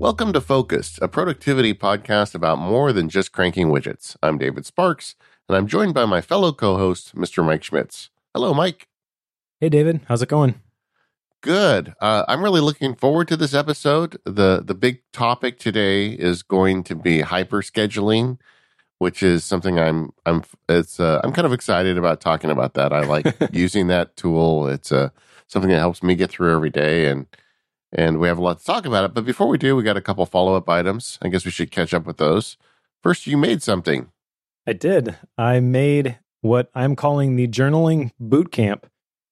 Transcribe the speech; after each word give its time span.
Welcome 0.00 0.32
to 0.32 0.40
Focused, 0.40 0.98
a 1.00 1.08
productivity 1.08 1.72
podcast 1.72 2.34
about 2.34 2.58
more 2.58 2.92
than 2.92 3.08
just 3.08 3.30
cranking 3.30 3.68
widgets. 3.68 4.16
I'm 4.22 4.38
David 4.38 4.66
Sparks, 4.66 5.14
and 5.48 5.56
I'm 5.56 5.68
joined 5.68 5.94
by 5.94 6.04
my 6.04 6.20
fellow 6.20 6.52
co 6.52 6.76
host, 6.76 7.14
Mr. 7.14 7.44
Mike 7.44 7.62
Schmitz. 7.62 8.10
Hello, 8.34 8.52
Mike. 8.52 8.88
Hey, 9.60 9.68
David. 9.68 10.00
How's 10.08 10.20
it 10.20 10.28
going? 10.28 10.60
Good. 11.42 11.94
Uh, 12.00 12.24
I'm 12.26 12.42
really 12.42 12.60
looking 12.60 12.96
forward 12.96 13.28
to 13.28 13.36
this 13.36 13.54
episode. 13.54 14.18
the 14.24 14.62
The 14.64 14.74
big 14.74 15.02
topic 15.12 15.60
today 15.60 16.08
is 16.08 16.42
going 16.42 16.82
to 16.84 16.96
be 16.96 17.20
hyper 17.20 17.62
scheduling, 17.62 18.38
which 18.98 19.22
is 19.22 19.44
something 19.44 19.78
I'm 19.78 20.10
I'm 20.26 20.42
it's 20.68 20.98
uh, 20.98 21.20
I'm 21.22 21.32
kind 21.32 21.46
of 21.46 21.52
excited 21.52 21.96
about 21.96 22.20
talking 22.20 22.50
about 22.50 22.74
that. 22.74 22.92
I 22.92 23.04
like 23.04 23.26
using 23.52 23.86
that 23.86 24.16
tool. 24.16 24.66
It's 24.66 24.90
uh, 24.90 25.10
something 25.46 25.70
that 25.70 25.78
helps 25.78 26.02
me 26.02 26.16
get 26.16 26.30
through 26.30 26.52
every 26.52 26.70
day, 26.70 27.06
and 27.06 27.26
and 27.94 28.18
we 28.18 28.28
have 28.28 28.38
a 28.38 28.42
lot 28.42 28.58
to 28.58 28.64
talk 28.64 28.86
about 28.86 29.04
it. 29.04 29.14
But 29.14 29.24
before 29.24 29.48
we 29.48 29.58
do, 29.58 29.76
we 29.76 29.82
got 29.82 29.96
a 29.96 30.02
couple 30.02 30.26
follow 30.26 30.54
up 30.56 30.68
items. 30.68 31.18
I 31.22 31.28
guess 31.28 31.44
we 31.44 31.50
should 31.50 31.70
catch 31.70 31.94
up 31.94 32.06
with 32.06 32.16
those. 32.16 32.56
First, 33.02 33.26
you 33.26 33.36
made 33.36 33.62
something. 33.62 34.10
I 34.66 34.72
did. 34.72 35.16
I 35.38 35.60
made 35.60 36.18
what 36.40 36.70
I'm 36.74 36.96
calling 36.96 37.36
the 37.36 37.48
journaling 37.48 38.10
boot 38.18 38.50
camp 38.50 38.86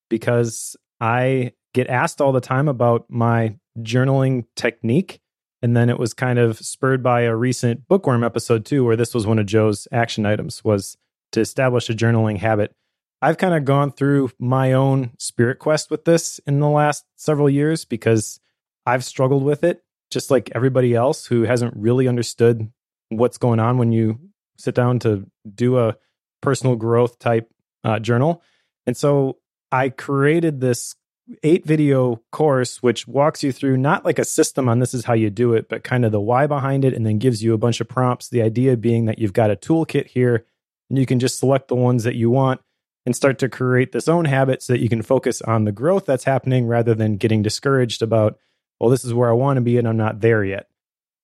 because 0.09 0.77
I 1.01 1.53
get 1.75 1.89
asked 1.89 2.21
all 2.21 2.33
the 2.33 2.41
time 2.41 2.69
about 2.69 3.07
my 3.09 3.57
journaling 3.79 4.45
technique. 4.57 5.21
And 5.63 5.77
then 5.77 5.89
it 5.89 5.99
was 5.99 6.13
kind 6.13 6.39
of 6.39 6.59
spurred 6.59 7.03
by 7.03 7.23
a 7.23 7.37
recent 7.37 7.89
bookworm 7.89 8.25
episode 8.25 8.65
too, 8.65 8.85
where 8.85 8.97
this 8.97 9.15
was 9.15 9.27
one 9.27 9.39
of 9.39 9.47
Joe's 9.47 9.89
action 9.93 10.27
items 10.27 10.63
was 10.65 10.97
to 11.33 11.41
establish 11.41 11.89
a 11.89 11.95
journaling 11.95 12.39
habit. 12.39 12.75
I've 13.23 13.39
kind 13.39 13.55
of 13.55 13.65
gone 13.65 13.93
through 13.93 14.31
my 14.39 14.73
own 14.73 15.13
spirit 15.19 15.61
quest 15.61 15.91
with 15.91 16.05
this 16.05 16.41
in 16.47 16.59
the 16.59 16.69
last 16.69 17.05
several 17.17 17.49
years 17.49 17.85
because 17.85 18.41
I've 18.87 19.05
struggled 19.05 19.45
with 19.45 19.65
it, 19.65 19.83
just 20.11 20.31
like 20.31 20.51
everybody 20.55 20.95
else 20.95 21.27
who 21.27 21.43
hasn't 21.43 21.75
really 21.77 22.09
understood 22.09 22.71
what's 23.09 23.39
going 23.39 23.61
on 23.61 23.79
when 23.79 23.93
you 23.93 24.19
sit 24.57 24.75
down 24.75 24.99
to 25.01 25.27
do 25.55 25.79
a 25.79 25.97
personal 26.41 26.77
growth 26.77 27.19
type 27.19 27.49
uh, 27.85 27.99
journal. 27.99 28.43
And 28.87 28.97
so 28.97 29.39
I 29.71 29.89
created 29.89 30.61
this 30.61 30.95
eight 31.43 31.65
video 31.65 32.21
course, 32.31 32.83
which 32.83 33.07
walks 33.07 33.43
you 33.43 33.53
through 33.53 33.77
not 33.77 34.05
like 34.05 34.19
a 34.19 34.25
system 34.25 34.69
on 34.69 34.81
this 34.81 34.93
is 34.93 35.05
how 35.05 35.15
you 35.15 35.31
do 35.31 35.55
it, 35.55 35.69
but 35.69 35.85
kind 35.85 36.05
of 36.05 36.13
the 36.13 36.21
why 36.21 36.47
behind 36.47 36.85
it, 36.85 36.95
and 36.95 37.07
then 37.07 37.19
gives 37.19 37.43
you 37.43 37.55
a 37.55 37.59
bunch 37.59 37.81
of 37.81 37.89
prompts. 37.89 38.29
The 38.29 38.43
idea 38.43 38.77
being 38.77 39.07
that 39.07 39.19
you've 39.19 39.33
got 39.33 39.51
a 39.51 39.57
toolkit 39.57 40.09
here 40.09 40.45
and 40.91 40.99
you 40.99 41.07
can 41.07 41.21
just 41.21 41.39
select 41.39 41.69
the 41.69 41.77
ones 41.77 42.05
that 42.05 42.17
you 42.17 42.31
want 42.31 42.61
and 43.07 43.17
start 43.17 43.39
to 43.39 43.49
create 43.49 43.93
this 43.93 44.09
own 44.09 44.27
habit 44.27 44.63
so 44.63 44.73
that 44.73 44.83
you 44.83 44.89
can 44.89 45.03
focus 45.03 45.41
on 45.43 45.65
the 45.65 45.73
growth 45.73 46.07
that's 46.07 46.25
happening 46.25 46.67
rather 46.67 46.95
than 46.95 47.17
getting 47.17 47.43
discouraged 47.43 48.03
about 48.03 48.39
well, 48.83 48.91
this 48.91 49.05
is 49.05 49.15
where 49.15 49.31
I 49.31 49.33
want 49.33 49.59
to 49.59 49.61
be 49.61 49.79
and 49.79 49.87
I'm 49.87 49.97
not 49.97 50.21
there 50.21 50.45
yet. 50.45 50.67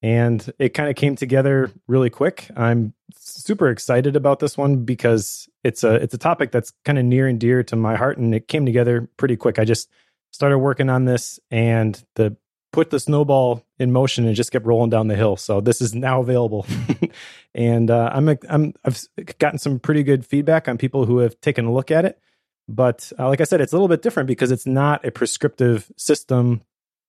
And 0.00 0.48
it 0.60 0.74
kind 0.74 0.88
of 0.88 0.94
came 0.94 1.16
together 1.16 1.72
really 1.88 2.08
quick. 2.08 2.48
I'm 2.56 2.94
super 3.16 3.68
excited 3.68 4.14
about 4.14 4.38
this 4.38 4.56
one 4.56 4.84
because 4.84 5.48
it's 5.64 5.82
a 5.82 5.96
it's 5.96 6.14
a 6.14 6.18
topic 6.18 6.52
that's 6.52 6.72
kind 6.84 7.00
of 7.00 7.04
near 7.04 7.26
and 7.26 7.40
dear 7.40 7.64
to 7.64 7.74
my 7.74 7.96
heart 7.96 8.16
and 8.16 8.32
it 8.32 8.46
came 8.46 8.64
together 8.64 9.10
pretty 9.16 9.36
quick. 9.36 9.58
I 9.58 9.64
just 9.64 9.90
started 10.30 10.58
working 10.58 10.88
on 10.88 11.04
this 11.04 11.40
and 11.50 12.00
the 12.14 12.36
put 12.70 12.90
the 12.90 13.00
snowball 13.00 13.64
in 13.80 13.90
motion 13.90 14.24
and 14.24 14.36
just 14.36 14.52
kept 14.52 14.64
rolling 14.64 14.90
down 14.90 15.08
the 15.08 15.16
hill. 15.16 15.36
So 15.36 15.60
this 15.60 15.80
is 15.80 15.96
now 15.96 16.20
available, 16.20 16.64
and 17.56 17.90
uh, 17.90 18.10
I'm 18.12 18.38
I'm 18.48 18.74
I've 18.84 19.02
gotten 19.40 19.58
some 19.58 19.80
pretty 19.80 20.04
good 20.04 20.24
feedback 20.24 20.68
on 20.68 20.78
people 20.78 21.06
who 21.06 21.18
have 21.18 21.40
taken 21.40 21.64
a 21.64 21.72
look 21.72 21.90
at 21.90 22.04
it. 22.04 22.20
But 22.68 23.10
uh, 23.18 23.26
like 23.28 23.40
I 23.40 23.44
said, 23.44 23.60
it's 23.60 23.72
a 23.72 23.76
little 23.76 23.88
bit 23.88 24.02
different 24.02 24.28
because 24.28 24.52
it's 24.52 24.66
not 24.66 25.04
a 25.04 25.10
prescriptive 25.10 25.90
system 25.96 26.62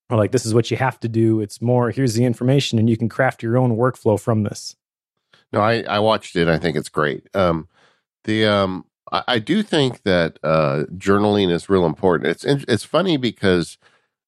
or 0.10 0.18
like 0.18 0.32
this 0.32 0.46
is 0.46 0.54
what 0.54 0.72
you 0.72 0.78
have 0.78 1.00
to 1.02 1.08
do. 1.08 1.40
It's 1.40 1.62
more 1.62 1.92
here's 1.92 2.16
the 2.16 2.26
information 2.26 2.80
and 2.80 2.90
you 2.90 2.98
can 2.98 3.10
craft 3.10 3.44
your 3.44 3.58
own 3.58 3.78
workflow 3.78 4.20
from 4.20 4.44
this. 4.44 4.76
No, 5.52 5.62
I, 5.62 5.82
I 5.82 6.00
watched 6.00 6.36
it. 6.36 6.48
I 6.48 6.58
think 6.58 6.78
it's 6.78 6.90
great. 6.90 7.28
Um, 7.34 7.68
the 8.24 8.46
um, 8.46 8.86
I, 9.12 9.24
I 9.28 9.40
do 9.40 9.64
think 9.64 10.04
that 10.04 10.40
uh, 10.44 10.84
journaling 10.96 11.52
is 11.52 11.70
real 11.70 11.86
important. 11.86 12.30
It's 12.30 12.46
it's 12.46 12.84
funny 12.84 13.18
because 13.18 13.78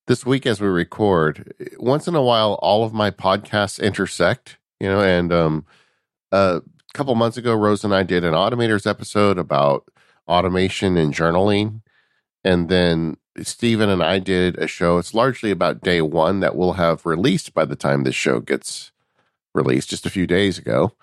this 0.07 0.25
week 0.25 0.45
as 0.45 0.59
we 0.59 0.67
record, 0.67 1.53
once 1.78 2.07
in 2.07 2.16
a 2.16 2.23
while, 2.23 2.53
all 2.61 2.83
of 2.83 2.94
my 2.94 3.11
podcasts 3.11 3.81
intersect. 3.81 4.57
You 4.79 4.88
know, 4.88 5.01
and 5.01 5.31
um, 5.31 5.66
a 6.31 6.61
couple 6.94 7.13
months 7.13 7.38
ago, 7.38 7.53
Rose 7.53 7.83
and 7.83 7.94
I 7.94 8.01
did 8.03 8.23
an 8.23 8.33
automators 8.33 8.89
episode 8.89 9.38
about 9.38 9.88
automation 10.27 10.97
and 10.97 11.13
journaling, 11.13 11.81
and 12.44 12.67
then 12.67 13.17
Stephen 13.42 13.90
and 13.90 14.03
I 14.03 14.19
did 14.19 14.58
a 14.58 14.68
show. 14.68 14.97
It's 14.97 15.14
largely 15.14 15.52
about 15.52 15.81
day 15.81 16.02
one 16.02 16.42
that 16.42 16.56
we'll 16.56 16.74
have 16.74 17.06
released 17.06 17.53
by 17.53 17.66
the 17.66 17.75
time 17.75 18.03
this 18.03 18.16
show 18.16 18.40
gets 18.40 18.92
released, 19.53 19.90
just 19.90 20.06
a 20.06 20.09
few 20.09 20.28
days 20.28 20.58
ago. 20.58 20.94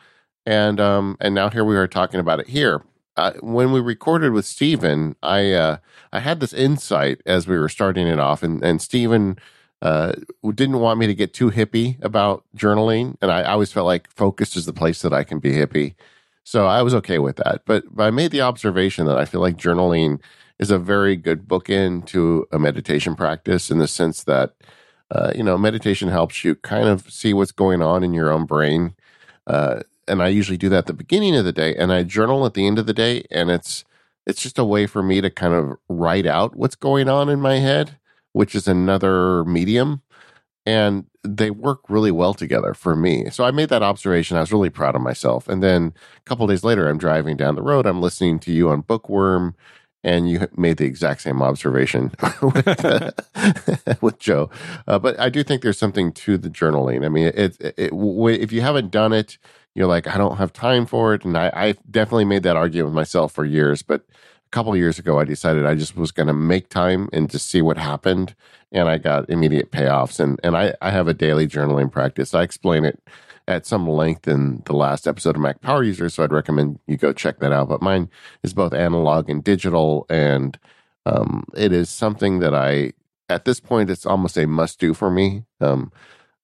And 0.46 0.80
um, 0.80 1.16
and 1.20 1.34
now 1.34 1.50
here 1.50 1.64
we 1.64 1.76
are 1.76 1.86
talking 1.86 2.20
about 2.20 2.40
it 2.40 2.48
here. 2.48 2.82
Uh, 3.16 3.32
when 3.40 3.72
we 3.72 3.80
recorded 3.80 4.32
with 4.32 4.46
Stephen, 4.46 5.16
I 5.22 5.52
uh, 5.52 5.76
I 6.12 6.20
had 6.20 6.40
this 6.40 6.52
insight 6.52 7.20
as 7.26 7.46
we 7.48 7.58
were 7.58 7.68
starting 7.68 8.06
it 8.06 8.20
off, 8.20 8.42
and 8.42 8.62
and 8.62 8.80
Stephen 8.80 9.38
uh, 9.82 10.12
didn't 10.54 10.80
want 10.80 10.98
me 10.98 11.06
to 11.06 11.14
get 11.14 11.34
too 11.34 11.50
hippie 11.50 12.02
about 12.02 12.44
journaling, 12.56 13.16
and 13.20 13.30
I, 13.30 13.40
I 13.40 13.52
always 13.52 13.72
felt 13.72 13.86
like 13.86 14.10
focused 14.10 14.56
is 14.56 14.66
the 14.66 14.72
place 14.72 15.02
that 15.02 15.12
I 15.12 15.24
can 15.24 15.38
be 15.38 15.52
hippie, 15.52 15.94
so 16.48 16.66
I 16.66 16.80
was 16.80 16.94
okay 16.94 17.18
with 17.18 17.36
that. 17.36 17.60
But, 17.66 17.84
but 17.94 18.04
I 18.04 18.10
made 18.10 18.30
the 18.30 18.40
observation 18.40 19.04
that 19.04 19.18
I 19.18 19.26
feel 19.26 19.42
like 19.42 19.58
journaling 19.58 20.18
is 20.58 20.70
a 20.70 20.78
very 20.78 21.14
good 21.14 21.46
bookend 21.46 22.06
to 22.06 22.46
a 22.50 22.58
meditation 22.58 23.14
practice 23.14 23.70
in 23.70 23.76
the 23.76 23.86
sense 23.86 24.24
that, 24.24 24.54
uh, 25.10 25.30
you 25.34 25.42
know, 25.42 25.58
meditation 25.58 26.08
helps 26.08 26.44
you 26.44 26.54
kind 26.54 26.88
of 26.88 27.12
see 27.12 27.34
what's 27.34 27.52
going 27.52 27.82
on 27.82 28.02
in 28.02 28.14
your 28.14 28.32
own 28.32 28.46
brain. 28.46 28.94
Uh, 29.46 29.80
and 30.06 30.22
I 30.22 30.28
usually 30.28 30.56
do 30.56 30.70
that 30.70 30.78
at 30.78 30.86
the 30.86 30.94
beginning 30.94 31.36
of 31.36 31.44
the 31.44 31.52
day, 31.52 31.76
and 31.76 31.92
I 31.92 32.02
journal 32.02 32.46
at 32.46 32.54
the 32.54 32.66
end 32.66 32.78
of 32.78 32.86
the 32.86 32.94
day, 32.94 33.26
and 33.30 33.50
it's 33.50 33.84
it's 34.26 34.40
just 34.40 34.58
a 34.58 34.64
way 34.64 34.86
for 34.86 35.02
me 35.02 35.20
to 35.20 35.28
kind 35.28 35.52
of 35.52 35.76
write 35.90 36.26
out 36.26 36.56
what's 36.56 36.76
going 36.76 37.10
on 37.10 37.28
in 37.28 37.42
my 37.42 37.56
head, 37.56 37.98
which 38.32 38.54
is 38.54 38.66
another 38.66 39.44
medium, 39.44 40.00
and 40.68 41.06
they 41.24 41.50
work 41.50 41.80
really 41.88 42.10
well 42.10 42.34
together 42.34 42.74
for 42.74 42.94
me. 42.94 43.30
So 43.30 43.42
I 43.42 43.50
made 43.50 43.70
that 43.70 43.82
observation. 43.82 44.36
I 44.36 44.40
was 44.40 44.52
really 44.52 44.68
proud 44.68 44.94
of 44.94 45.00
myself. 45.00 45.48
And 45.48 45.62
then 45.62 45.94
a 46.18 46.20
couple 46.28 46.46
days 46.46 46.62
later, 46.62 46.86
I'm 46.86 46.98
driving 46.98 47.38
down 47.38 47.54
the 47.54 47.62
road. 47.62 47.86
I'm 47.86 48.02
listening 48.02 48.38
to 48.40 48.52
you 48.52 48.68
on 48.68 48.82
Bookworm 48.82 49.54
and 50.04 50.28
you 50.28 50.46
made 50.58 50.76
the 50.76 50.84
exact 50.84 51.22
same 51.22 51.40
observation 51.40 52.12
with, 52.42 53.14
with 54.02 54.18
Joe. 54.18 54.50
Uh, 54.86 54.98
but 54.98 55.18
I 55.18 55.30
do 55.30 55.42
think 55.42 55.62
there's 55.62 55.78
something 55.78 56.12
to 56.12 56.36
the 56.36 56.50
journaling. 56.50 57.02
I 57.02 57.08
mean, 57.08 57.28
it, 57.28 57.56
it, 57.58 57.74
it, 57.78 57.92
if 58.42 58.52
you 58.52 58.60
haven't 58.60 58.90
done 58.90 59.14
it, 59.14 59.38
you're 59.74 59.86
like, 59.86 60.06
I 60.06 60.18
don't 60.18 60.36
have 60.36 60.52
time 60.52 60.84
for 60.84 61.14
it. 61.14 61.24
And 61.24 61.38
I, 61.38 61.50
I 61.54 61.74
definitely 61.90 62.26
made 62.26 62.42
that 62.42 62.56
argument 62.56 62.88
with 62.88 62.94
myself 62.94 63.32
for 63.32 63.46
years. 63.46 63.80
But 63.80 64.02
a 64.10 64.50
couple 64.50 64.76
years 64.76 64.98
ago, 64.98 65.18
I 65.18 65.24
decided 65.24 65.64
I 65.64 65.74
just 65.74 65.96
was 65.96 66.12
going 66.12 66.26
to 66.26 66.34
make 66.34 66.68
time 66.68 67.08
and 67.10 67.30
just 67.30 67.50
see 67.50 67.62
what 67.62 67.78
happened. 67.78 68.34
And 68.72 68.88
I 68.88 68.98
got 68.98 69.30
immediate 69.30 69.70
payoffs. 69.70 70.20
And, 70.20 70.38
and 70.42 70.56
I, 70.56 70.74
I 70.82 70.90
have 70.90 71.08
a 71.08 71.14
daily 71.14 71.46
journaling 71.46 71.90
practice. 71.90 72.34
I 72.34 72.42
explain 72.42 72.84
it 72.84 73.02
at 73.48 73.64
some 73.64 73.88
length 73.88 74.28
in 74.28 74.62
the 74.66 74.76
last 74.76 75.08
episode 75.08 75.34
of 75.34 75.40
Mac 75.40 75.62
Power 75.62 75.82
User, 75.82 76.10
so 76.10 76.22
I'd 76.22 76.32
recommend 76.32 76.78
you 76.86 76.98
go 76.98 77.14
check 77.14 77.38
that 77.38 77.50
out. 77.50 77.70
But 77.70 77.80
mine 77.80 78.10
is 78.42 78.52
both 78.52 78.74
analog 78.74 79.30
and 79.30 79.42
digital, 79.42 80.04
and 80.10 80.58
um, 81.06 81.44
it 81.56 81.72
is 81.72 81.88
something 81.88 82.40
that 82.40 82.54
I, 82.54 82.92
at 83.30 83.46
this 83.46 83.58
point, 83.58 83.88
it's 83.88 84.04
almost 84.04 84.36
a 84.36 84.46
must 84.46 84.78
do 84.78 84.92
for 84.92 85.10
me. 85.10 85.44
Um, 85.62 85.90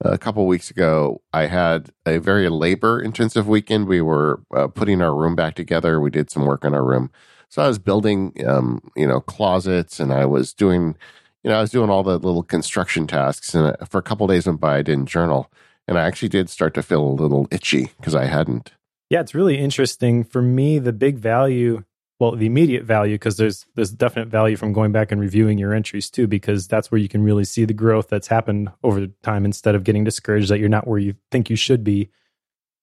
a 0.01 0.17
couple 0.17 0.47
weeks 0.47 0.71
ago, 0.71 1.21
I 1.33 1.47
had 1.47 1.91
a 2.07 2.19
very 2.19 2.49
labor 2.49 3.01
intensive 3.01 3.47
weekend. 3.47 3.87
We 3.87 4.01
were 4.01 4.41
uh, 4.55 4.69
putting 4.69 5.03
our 5.03 5.15
room 5.15 5.37
back 5.37 5.55
together. 5.55 6.01
We 6.01 6.11
did 6.11 6.31
some 6.31 6.47
work 6.47 6.65
on 6.65 6.75
our 6.75 6.85
room. 6.85 7.11
So 7.49 7.63
I 7.63 7.69
was 7.69 7.79
building, 7.79 8.33
um, 8.47 8.81
you 8.97 9.07
know, 9.07 9.21
closets 9.21 10.01
and 10.01 10.13
I 10.13 10.25
was 10.25 10.53
doing, 10.53 10.97
you 11.45 11.51
know, 11.51 11.59
I 11.59 11.61
was 11.61 11.71
doing 11.71 11.91
all 11.91 12.03
the 12.03 12.19
little 12.19 12.43
construction 12.43 13.07
tasks. 13.07 13.55
And 13.55 13.77
uh, 13.81 13.85
for 13.85 13.99
a 13.99 14.03
couple 14.03 14.27
days 14.27 14.47
went 14.47 14.61
by, 14.61 14.79
I 14.79 14.83
didn't 14.83 15.07
journal 15.07 15.51
and 15.87 15.99
I 15.99 16.03
actually 16.07 16.31
did 16.31 16.49
start 16.49 16.75
to 16.75 16.83
feel 16.83 17.03
a 17.03 17.09
little 17.09 17.47
itchy 17.51 17.91
because 17.99 18.15
I 18.15 18.25
hadn't. 18.25 18.73
Yeah, 19.11 19.21
it's 19.21 19.35
really 19.35 19.59
interesting 19.59 20.25
for 20.25 20.41
me. 20.41 20.79
The 20.79 20.93
big 20.93 21.19
value, 21.19 21.85
well, 22.19 22.33
the 22.33 22.47
immediate 22.47 22.85
value, 22.85 23.17
because 23.17 23.37
there's 23.37 23.67
there's 23.75 23.91
definite 23.91 24.29
value 24.29 24.57
from 24.57 24.73
going 24.73 24.93
back 24.93 25.13
and 25.13 25.21
reviewing 25.21 25.59
your 25.59 25.75
entries 25.75 26.11
too, 26.11 26.27
because 26.27 26.67
that's 26.67 26.91
where 26.91 26.99
you 26.99 27.09
can 27.09 27.23
really 27.23 27.45
see 27.45 27.65
the 27.65 27.75
growth 27.75 28.09
that's 28.09 28.29
happened 28.29 28.71
over 28.83 29.07
time 29.23 29.45
instead 29.45 29.75
of 29.75 29.85
getting 29.85 30.05
discouraged 30.05 30.49
that 30.49 30.59
you're 30.59 30.69
not 30.69 30.87
where 30.87 30.99
you 30.99 31.15
think 31.31 31.51
you 31.51 31.57
should 31.57 31.85
be. 31.85 32.11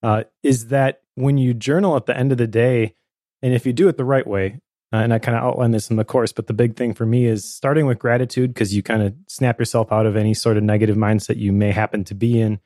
Uh, 0.04 0.24
is 0.44 0.68
that 0.68 1.02
when 1.16 1.38
you 1.38 1.54
journal 1.54 1.96
at 1.96 2.06
the 2.06 2.18
end 2.18 2.32
of 2.32 2.38
the 2.38 2.48
day, 2.48 2.96
and 3.42 3.54
if 3.54 3.66
you 3.66 3.74
do 3.74 3.88
it 3.88 3.98
the 3.98 4.06
right 4.06 4.26
way, 4.26 4.60
uh, 4.94 4.98
and 4.98 5.14
I 5.14 5.20
kind 5.20 5.38
of 5.38 5.44
outline 5.44 5.72
this 5.72 5.90
in 5.90 5.96
the 5.96 6.06
course, 6.06 6.32
but 6.32 6.48
the 6.48 6.54
big 6.54 6.76
thing 6.76 6.94
for 6.94 7.06
me 7.06 7.26
is 7.26 7.46
starting 7.46 7.86
with 7.86 8.00
gratitude 8.00 8.54
because 8.54 8.76
you 8.76 8.84
kind 8.84 9.02
of 9.02 9.16
snap 9.28 9.60
yourself 9.60 9.92
out 9.92 10.06
of 10.06 10.16
any 10.16 10.34
sort 10.34 10.58
of 10.58 10.64
negative 10.64 10.98
mindset 10.98 11.38
you 11.38 11.52
may 11.52 11.72
happen 11.72 12.04
to 12.06 12.16
be 12.16 12.40
in 12.40 12.60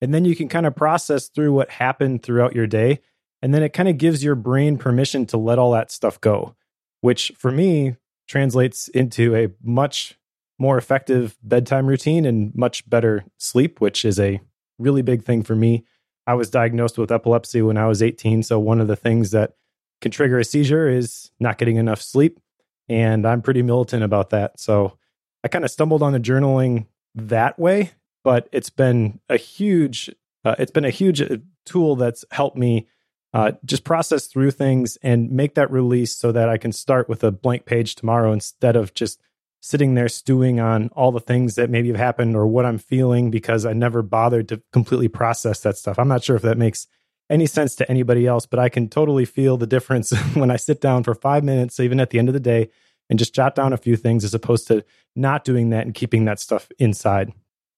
and 0.00 0.14
then 0.14 0.24
you 0.24 0.34
can 0.34 0.48
kind 0.48 0.66
of 0.66 0.74
process 0.74 1.28
through 1.28 1.52
what 1.52 1.70
happened 1.70 2.22
throughout 2.22 2.54
your 2.54 2.66
day. 2.66 3.00
And 3.42 3.54
then 3.54 3.62
it 3.62 3.72
kind 3.72 3.88
of 3.88 3.98
gives 3.98 4.24
your 4.24 4.34
brain 4.34 4.78
permission 4.78 5.26
to 5.26 5.36
let 5.36 5.58
all 5.58 5.72
that 5.72 5.90
stuff 5.90 6.20
go, 6.20 6.56
which 7.00 7.32
for 7.36 7.50
me 7.50 7.96
translates 8.28 8.88
into 8.88 9.34
a 9.34 9.48
much 9.62 10.18
more 10.58 10.78
effective 10.78 11.38
bedtime 11.42 11.86
routine 11.86 12.24
and 12.24 12.54
much 12.54 12.88
better 12.88 13.24
sleep, 13.38 13.80
which 13.80 14.04
is 14.04 14.20
a 14.20 14.40
really 14.78 15.02
big 15.02 15.24
thing 15.24 15.42
for 15.42 15.56
me. 15.56 15.84
I 16.26 16.34
was 16.34 16.50
diagnosed 16.50 16.98
with 16.98 17.10
epilepsy 17.10 17.62
when 17.62 17.76
I 17.76 17.86
was 17.86 18.02
18. 18.02 18.42
So, 18.42 18.58
one 18.58 18.80
of 18.80 18.88
the 18.88 18.96
things 18.96 19.30
that 19.30 19.54
can 20.00 20.10
trigger 20.10 20.38
a 20.38 20.44
seizure 20.44 20.88
is 20.88 21.30
not 21.40 21.58
getting 21.58 21.76
enough 21.76 22.00
sleep. 22.00 22.40
And 22.88 23.26
I'm 23.26 23.42
pretty 23.42 23.62
militant 23.62 24.02
about 24.02 24.30
that. 24.30 24.58
So, 24.58 24.98
I 25.42 25.48
kind 25.48 25.64
of 25.64 25.70
stumbled 25.70 26.02
on 26.02 26.12
the 26.12 26.20
journaling 26.20 26.86
that 27.14 27.58
way, 27.58 27.92
but 28.24 28.48
it's 28.52 28.70
been 28.70 29.20
a 29.28 29.36
huge, 29.36 30.10
uh, 30.44 30.54
it's 30.58 30.70
been 30.70 30.84
a 30.84 30.90
huge 30.90 31.22
uh, 31.22 31.38
tool 31.64 31.96
that's 31.96 32.24
helped 32.30 32.58
me 32.58 32.86
uh, 33.32 33.52
just 33.64 33.84
process 33.84 34.26
through 34.26 34.50
things 34.50 34.98
and 35.02 35.30
make 35.30 35.54
that 35.54 35.70
release 35.70 36.14
so 36.14 36.32
that 36.32 36.48
I 36.48 36.58
can 36.58 36.72
start 36.72 37.08
with 37.08 37.22
a 37.22 37.30
blank 37.30 37.64
page 37.64 37.94
tomorrow 37.94 38.32
instead 38.32 38.76
of 38.76 38.92
just 38.92 39.20
sitting 39.60 39.94
there 39.94 40.08
stewing 40.08 40.58
on 40.58 40.88
all 40.88 41.12
the 41.12 41.20
things 41.20 41.54
that 41.54 41.70
maybe 41.70 41.88
have 41.88 41.96
happened 41.96 42.34
or 42.34 42.46
what 42.46 42.64
I'm 42.64 42.78
feeling 42.78 43.30
because 43.30 43.66
I 43.66 43.72
never 43.72 44.02
bothered 44.02 44.48
to 44.48 44.62
completely 44.72 45.08
process 45.08 45.60
that 45.60 45.76
stuff. 45.76 45.98
I'm 45.98 46.08
not 46.08 46.24
sure 46.24 46.34
if 46.34 46.42
that 46.42 46.58
makes 46.58 46.86
any 47.30 47.46
sense 47.46 47.74
to 47.76 47.90
anybody 47.90 48.26
else, 48.26 48.44
but 48.44 48.58
I 48.58 48.68
can 48.68 48.88
totally 48.88 49.24
feel 49.24 49.56
the 49.56 49.66
difference 49.66 50.10
when 50.34 50.50
I 50.50 50.56
sit 50.56 50.80
down 50.80 51.04
for 51.04 51.14
five 51.14 51.44
minutes, 51.44 51.80
even 51.80 52.00
at 52.00 52.10
the 52.10 52.18
end 52.18 52.28
of 52.28 52.34
the 52.34 52.40
day, 52.40 52.70
and 53.08 53.18
just 53.18 53.34
jot 53.34 53.54
down 53.54 53.72
a 53.72 53.78
few 53.78 53.96
things 53.96 54.24
as 54.24 54.34
opposed 54.34 54.66
to 54.68 54.84
not 55.16 55.44
doing 55.44 55.70
that 55.70 55.86
and 55.86 55.94
keeping 55.94 56.24
that 56.26 56.40
stuff 56.40 56.68
inside. 56.78 57.32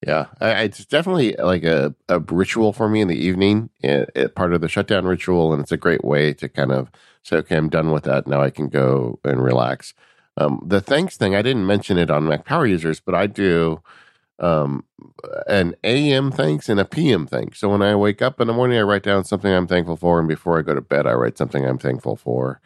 Yeah, 0.04 0.26
it's 0.40 0.84
definitely 0.84 1.37
like 1.37 1.62
a, 1.62 1.94
a 2.08 2.19
ritual 2.19 2.72
for 2.72 2.88
me 2.88 3.00
in 3.00 3.08
the 3.08 3.16
evening, 3.16 3.70
it, 3.81 4.10
it, 4.16 4.34
part 4.34 4.52
of 4.52 4.60
the 4.60 4.69
shutdown 4.69 5.04
ritual, 5.04 5.52
and 5.52 5.62
it's 5.62 5.70
a 5.70 5.76
great 5.76 6.05
way 6.05 6.32
to 6.34 6.48
kind 6.48 6.72
of 6.72 6.90
say, 7.22 7.37
okay, 7.37 7.56
I'm 7.56 7.69
done 7.69 7.93
with 7.93 8.02
that. 8.05 8.26
Now 8.26 8.43
I 8.43 8.50
can 8.50 8.69
go 8.69 9.20
and 9.22 9.43
relax. 9.43 9.94
Um, 10.37 10.60
the 10.66 10.81
thanks 10.81 11.16
thing, 11.16 11.37
I 11.37 11.43
didn't 11.43 11.66
mention 11.66 11.98
it 11.98 12.10
on 12.10 12.26
Mac 12.26 12.44
Power 12.44 12.66
users, 12.66 12.98
but 12.98 13.14
I 13.14 13.28
do 13.28 13.81
um, 14.38 14.84
an 15.46 15.75
AM 15.84 16.31
thanks 16.32 16.69
and 16.69 16.81
a 16.81 16.84
PM 16.84 17.26
thanks. 17.26 17.58
So 17.58 17.69
when 17.69 17.82
I 17.82 17.94
wake 17.94 18.23
up 18.23 18.40
in 18.40 18.46
the 18.46 18.52
morning, 18.52 18.79
I 18.79 18.82
write 18.82 19.02
down 19.02 19.25
something 19.25 19.52
I'm 19.52 19.67
thankful 19.67 19.96
for, 19.96 20.19
and 20.19 20.29
before 20.29 20.58
I 20.58 20.62
go 20.62 20.75
to 20.75 20.81
bed, 20.81 21.06
I 21.06 21.12
write 21.12 21.38
something 21.38 21.64
I'm 21.64 21.79
thankful 21.79 22.17
for. 22.17 22.61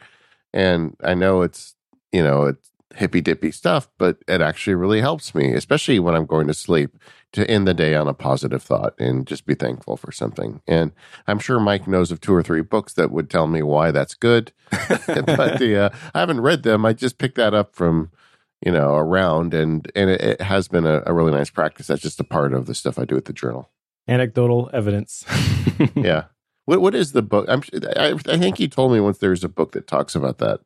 And 0.53 0.95
I 1.03 1.13
know 1.13 1.41
it's 1.41 1.75
you 2.11 2.23
know 2.23 2.43
it's 2.43 2.71
hippy 2.95 3.21
dippy 3.21 3.51
stuff, 3.51 3.89
but 3.97 4.17
it 4.27 4.41
actually 4.41 4.75
really 4.75 5.01
helps 5.01 5.35
me, 5.35 5.53
especially 5.53 5.99
when 5.99 6.15
I'm 6.15 6.25
going 6.25 6.47
to 6.47 6.53
sleep, 6.53 6.97
to 7.33 7.49
end 7.49 7.67
the 7.67 7.73
day 7.73 7.93
on 7.93 8.07
a 8.07 8.13
positive 8.13 8.63
thought 8.63 8.99
and 8.99 9.27
just 9.27 9.45
be 9.45 9.53
thankful 9.53 9.97
for 9.97 10.11
something. 10.11 10.61
And 10.67 10.93
I'm 11.27 11.39
sure 11.39 11.59
Mike 11.59 11.87
knows 11.87 12.11
of 12.11 12.21
two 12.21 12.33
or 12.33 12.41
three 12.41 12.61
books 12.61 12.93
that 12.93 13.11
would 13.11 13.29
tell 13.29 13.47
me 13.47 13.61
why 13.61 13.91
that's 13.91 14.13
good, 14.13 14.51
but 14.71 15.59
the, 15.59 15.75
uh, 15.93 15.97
I 16.13 16.19
haven't 16.19 16.41
read 16.41 16.63
them. 16.63 16.85
I 16.85 16.93
just 16.93 17.17
picked 17.17 17.35
that 17.35 17.53
up 17.53 17.75
from 17.75 18.11
you 18.65 18.71
know 18.71 18.95
around, 18.95 19.53
and 19.53 19.89
and 19.95 20.09
it, 20.09 20.21
it 20.21 20.41
has 20.41 20.67
been 20.67 20.85
a, 20.85 21.03
a 21.05 21.13
really 21.13 21.31
nice 21.31 21.49
practice. 21.49 21.87
That's 21.87 22.01
just 22.01 22.19
a 22.19 22.23
part 22.23 22.53
of 22.53 22.65
the 22.65 22.75
stuff 22.75 22.99
I 22.99 23.05
do 23.05 23.17
at 23.17 23.25
the 23.25 23.33
journal. 23.33 23.69
Anecdotal 24.07 24.69
evidence. 24.73 25.25
yeah. 25.95 26.25
What 26.65 26.81
what 26.81 26.95
is 26.95 27.13
the 27.13 27.21
book? 27.21 27.45
I'm, 27.47 27.61
I, 27.95 28.13
I 28.27 28.37
think 28.37 28.59
you 28.59 28.67
told 28.67 28.91
me 28.91 28.99
once 28.99 29.19
there's 29.19 29.43
a 29.43 29.49
book 29.49 29.71
that 29.71 29.87
talks 29.87 30.15
about 30.15 30.39
that. 30.39 30.59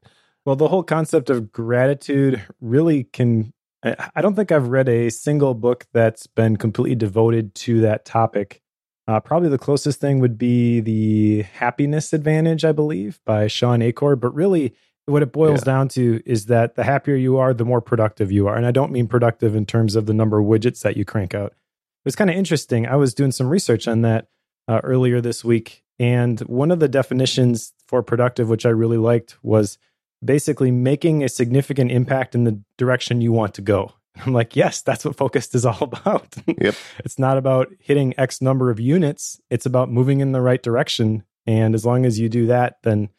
Well, 0.46 0.56
the 0.56 0.68
whole 0.68 0.84
concept 0.84 1.30
of 1.30 1.52
gratitude 1.52 2.42
really 2.60 3.04
can. 3.04 3.54
I 3.84 4.22
don't 4.22 4.36
think 4.36 4.52
I've 4.52 4.68
read 4.68 4.88
a 4.90 5.10
single 5.10 5.56
book 5.56 5.88
that's 5.92 6.28
been 6.28 6.58
completely 6.58 6.96
devoted 6.96 7.56
to 7.56 7.82
that 7.82 8.06
topic. 8.06 8.62
Uh, 9.08 9.20
probably 9.20 9.50
the 9.50 9.58
closest 9.58 10.00
thing 10.00 10.20
would 10.20 10.38
be 10.38 10.80
The 10.80 11.42
Happiness 11.42 12.14
Advantage, 12.14 12.64
I 12.64 12.72
believe, 12.72 13.20
by 13.26 13.48
Shawn 13.48 13.82
Achor. 13.82 14.16
But 14.16 14.34
really, 14.36 14.76
what 15.12 15.24
it 15.24 15.32
boils 15.32 15.62
yeah. 15.62 15.74
down 15.74 15.88
to 15.90 16.22
is 16.26 16.46
that 16.48 16.76
the 16.76 16.84
happier 16.84 17.16
you 17.16 17.38
are, 17.38 17.54
the 17.54 17.66
more 17.66 17.82
productive 17.82 18.32
you 18.32 18.48
are. 18.48 18.56
And 18.56 18.66
I 18.66 18.72
don't 18.72 18.92
mean 18.92 19.08
productive 19.08 19.56
in 19.56 19.66
terms 19.66 19.96
of 19.96 20.06
the 20.06 20.14
number 20.14 20.40
of 20.40 20.46
widgets 20.46 20.82
that 20.82 20.98
you 20.98 21.06
crank 21.06 21.34
out. 21.36 21.52
It 21.52 22.06
was 22.06 22.16
kind 22.16 22.30
of 22.30 22.36
interesting. 22.36 22.88
I 22.88 22.96
was 22.96 23.14
doing 23.14 23.32
some 23.32 23.50
research 23.50 23.88
on 23.88 24.02
that 24.02 24.28
uh, 24.68 24.82
earlier 24.84 25.22
this 25.22 25.44
week. 25.44 25.84
And 26.00 26.40
one 26.42 26.72
of 26.72 26.80
the 26.80 26.88
definitions 26.88 27.74
for 27.86 28.02
productive, 28.02 28.50
which 28.50 28.66
I 28.66 28.70
really 28.70 28.98
liked, 28.98 29.38
was 29.44 29.78
basically 30.24 30.72
making 30.72 31.24
a 31.24 31.30
significant 31.30 31.92
impact 31.92 32.34
in 32.34 32.44
the 32.44 32.60
direction 32.78 33.22
you 33.22 33.32
want 33.32 33.54
to 33.56 33.62
go. 33.62 33.94
I'm 34.26 34.34
like, 34.34 34.56
yes, 34.56 34.82
that's 34.82 35.06
what 35.06 35.16
focused 35.16 35.56
is 35.56 35.66
all 35.68 35.84
about. 35.84 36.36
Yep. 36.48 36.76
it's 37.00 37.20
not 37.20 37.38
about 37.38 37.70
hitting 37.80 38.14
X 38.18 38.42
number 38.42 38.70
of 38.70 38.80
units, 38.80 39.40
it's 39.50 39.66
about 39.66 39.92
moving 39.92 40.22
in 40.22 40.32
the 40.32 40.42
right 40.42 40.62
direction. 40.62 41.24
And 41.48 41.74
as 41.74 41.86
long 41.86 42.06
as 42.06 42.20
you 42.20 42.30
do 42.30 42.48
that, 42.48 42.78
then 42.84 43.10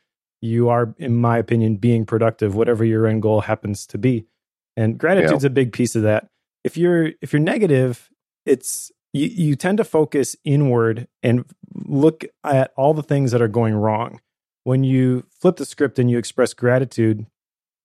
you 0.43 0.69
are, 0.69 0.95
in 0.99 1.17
my 1.17 1.39
opinion, 1.39 1.77
being 1.77 2.05
productive, 2.05 2.55
whatever 2.55 2.85
your 2.85 3.07
end 3.07 3.23
goal 3.23 3.43
happens 3.43 3.87
to 3.87 3.97
be. 3.97 4.27
And 4.77 4.99
gratitude's 4.99 5.45
yep. 5.45 5.51
a 5.51 5.55
big 5.55 5.73
piece 5.73 5.95
of 5.95 6.03
that. 6.03 6.29
If 6.65 6.77
you're 6.77 7.13
if 7.21 7.33
you're 7.33 7.41
negative, 7.41 8.11
it's 8.45 8.91
you, 9.13 9.27
you 9.27 9.57
tend 9.57 9.79
to 9.79 9.85
focus 9.85 10.37
inward 10.45 11.09
and 11.23 11.45
look 11.75 12.25
at 12.45 12.73
all 12.77 12.93
the 12.93 13.03
things 13.03 13.31
that 13.31 13.43
are 13.43 13.49
going 13.49 13.75
wrong 13.75 14.21
when 14.65 14.85
you 14.85 15.27
flip 15.41 15.57
the 15.57 15.65
script 15.65 15.99
and 15.99 16.11
you 16.11 16.19
express 16.19 16.55
gratitude, 16.55 17.27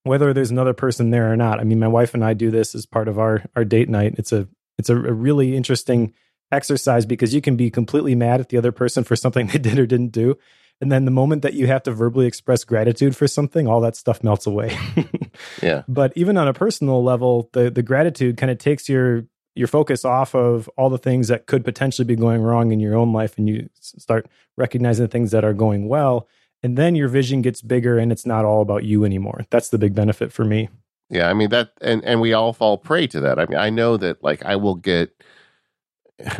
whether 0.04 0.32
there's 0.32 0.50
another 0.50 0.74
person 0.74 1.10
there 1.10 1.32
or 1.32 1.36
not. 1.36 1.60
I 1.60 1.64
mean, 1.64 1.78
my 1.78 1.88
wife 1.88 2.14
and 2.14 2.24
I 2.24 2.34
do 2.34 2.50
this 2.50 2.74
as 2.74 2.86
part 2.86 3.08
of 3.08 3.18
our 3.18 3.44
our 3.54 3.64
date 3.64 3.88
night. 3.88 4.14
It's 4.18 4.32
a 4.32 4.48
it's 4.78 4.90
a, 4.90 4.96
a 4.96 5.12
really 5.12 5.56
interesting 5.56 6.12
exercise 6.50 7.04
because 7.06 7.34
you 7.34 7.40
can 7.40 7.56
be 7.56 7.70
completely 7.70 8.14
mad 8.14 8.40
at 8.40 8.48
the 8.48 8.56
other 8.56 8.72
person 8.72 9.04
for 9.04 9.16
something 9.16 9.46
they 9.52 9.58
did 9.58 9.78
or 9.78 9.86
didn't 9.86 10.12
do. 10.12 10.36
And 10.80 10.92
then 10.92 11.04
the 11.04 11.10
moment 11.10 11.42
that 11.42 11.54
you 11.54 11.66
have 11.66 11.82
to 11.84 11.92
verbally 11.92 12.26
express 12.26 12.62
gratitude 12.64 13.16
for 13.16 13.26
something, 13.26 13.66
all 13.66 13.80
that 13.80 13.96
stuff 13.96 14.22
melts 14.22 14.46
away. 14.46 14.78
yeah. 15.62 15.82
But 15.88 16.12
even 16.14 16.36
on 16.36 16.46
a 16.46 16.52
personal 16.52 17.02
level, 17.02 17.50
the 17.52 17.70
the 17.70 17.82
gratitude 17.82 18.36
kind 18.36 18.50
of 18.50 18.58
takes 18.58 18.88
your 18.88 19.24
your 19.58 19.66
focus 19.66 20.04
off 20.04 20.36
of 20.36 20.70
all 20.76 20.88
the 20.88 20.98
things 20.98 21.26
that 21.28 21.46
could 21.46 21.64
potentially 21.64 22.06
be 22.06 22.14
going 22.14 22.40
wrong 22.42 22.70
in 22.70 22.78
your 22.78 22.94
own 22.94 23.12
life 23.12 23.36
and 23.36 23.48
you 23.48 23.68
start 23.80 24.28
recognizing 24.56 25.04
the 25.04 25.10
things 25.10 25.32
that 25.32 25.44
are 25.44 25.52
going 25.52 25.88
well 25.88 26.28
and 26.62 26.78
then 26.78 26.94
your 26.94 27.08
vision 27.08 27.42
gets 27.42 27.60
bigger 27.60 27.98
and 27.98 28.12
it's 28.12 28.24
not 28.24 28.44
all 28.44 28.62
about 28.62 28.84
you 28.84 29.04
anymore 29.04 29.44
that's 29.50 29.70
the 29.70 29.78
big 29.78 29.94
benefit 29.94 30.32
for 30.32 30.44
me 30.44 30.68
yeah 31.10 31.28
i 31.28 31.34
mean 31.34 31.50
that 31.50 31.72
and 31.80 32.04
and 32.04 32.20
we 32.20 32.32
all 32.32 32.52
fall 32.52 32.78
prey 32.78 33.06
to 33.06 33.18
that 33.18 33.40
i 33.40 33.46
mean 33.46 33.58
i 33.58 33.68
know 33.68 33.96
that 33.96 34.22
like 34.22 34.44
i 34.44 34.54
will 34.54 34.76
get 34.76 35.10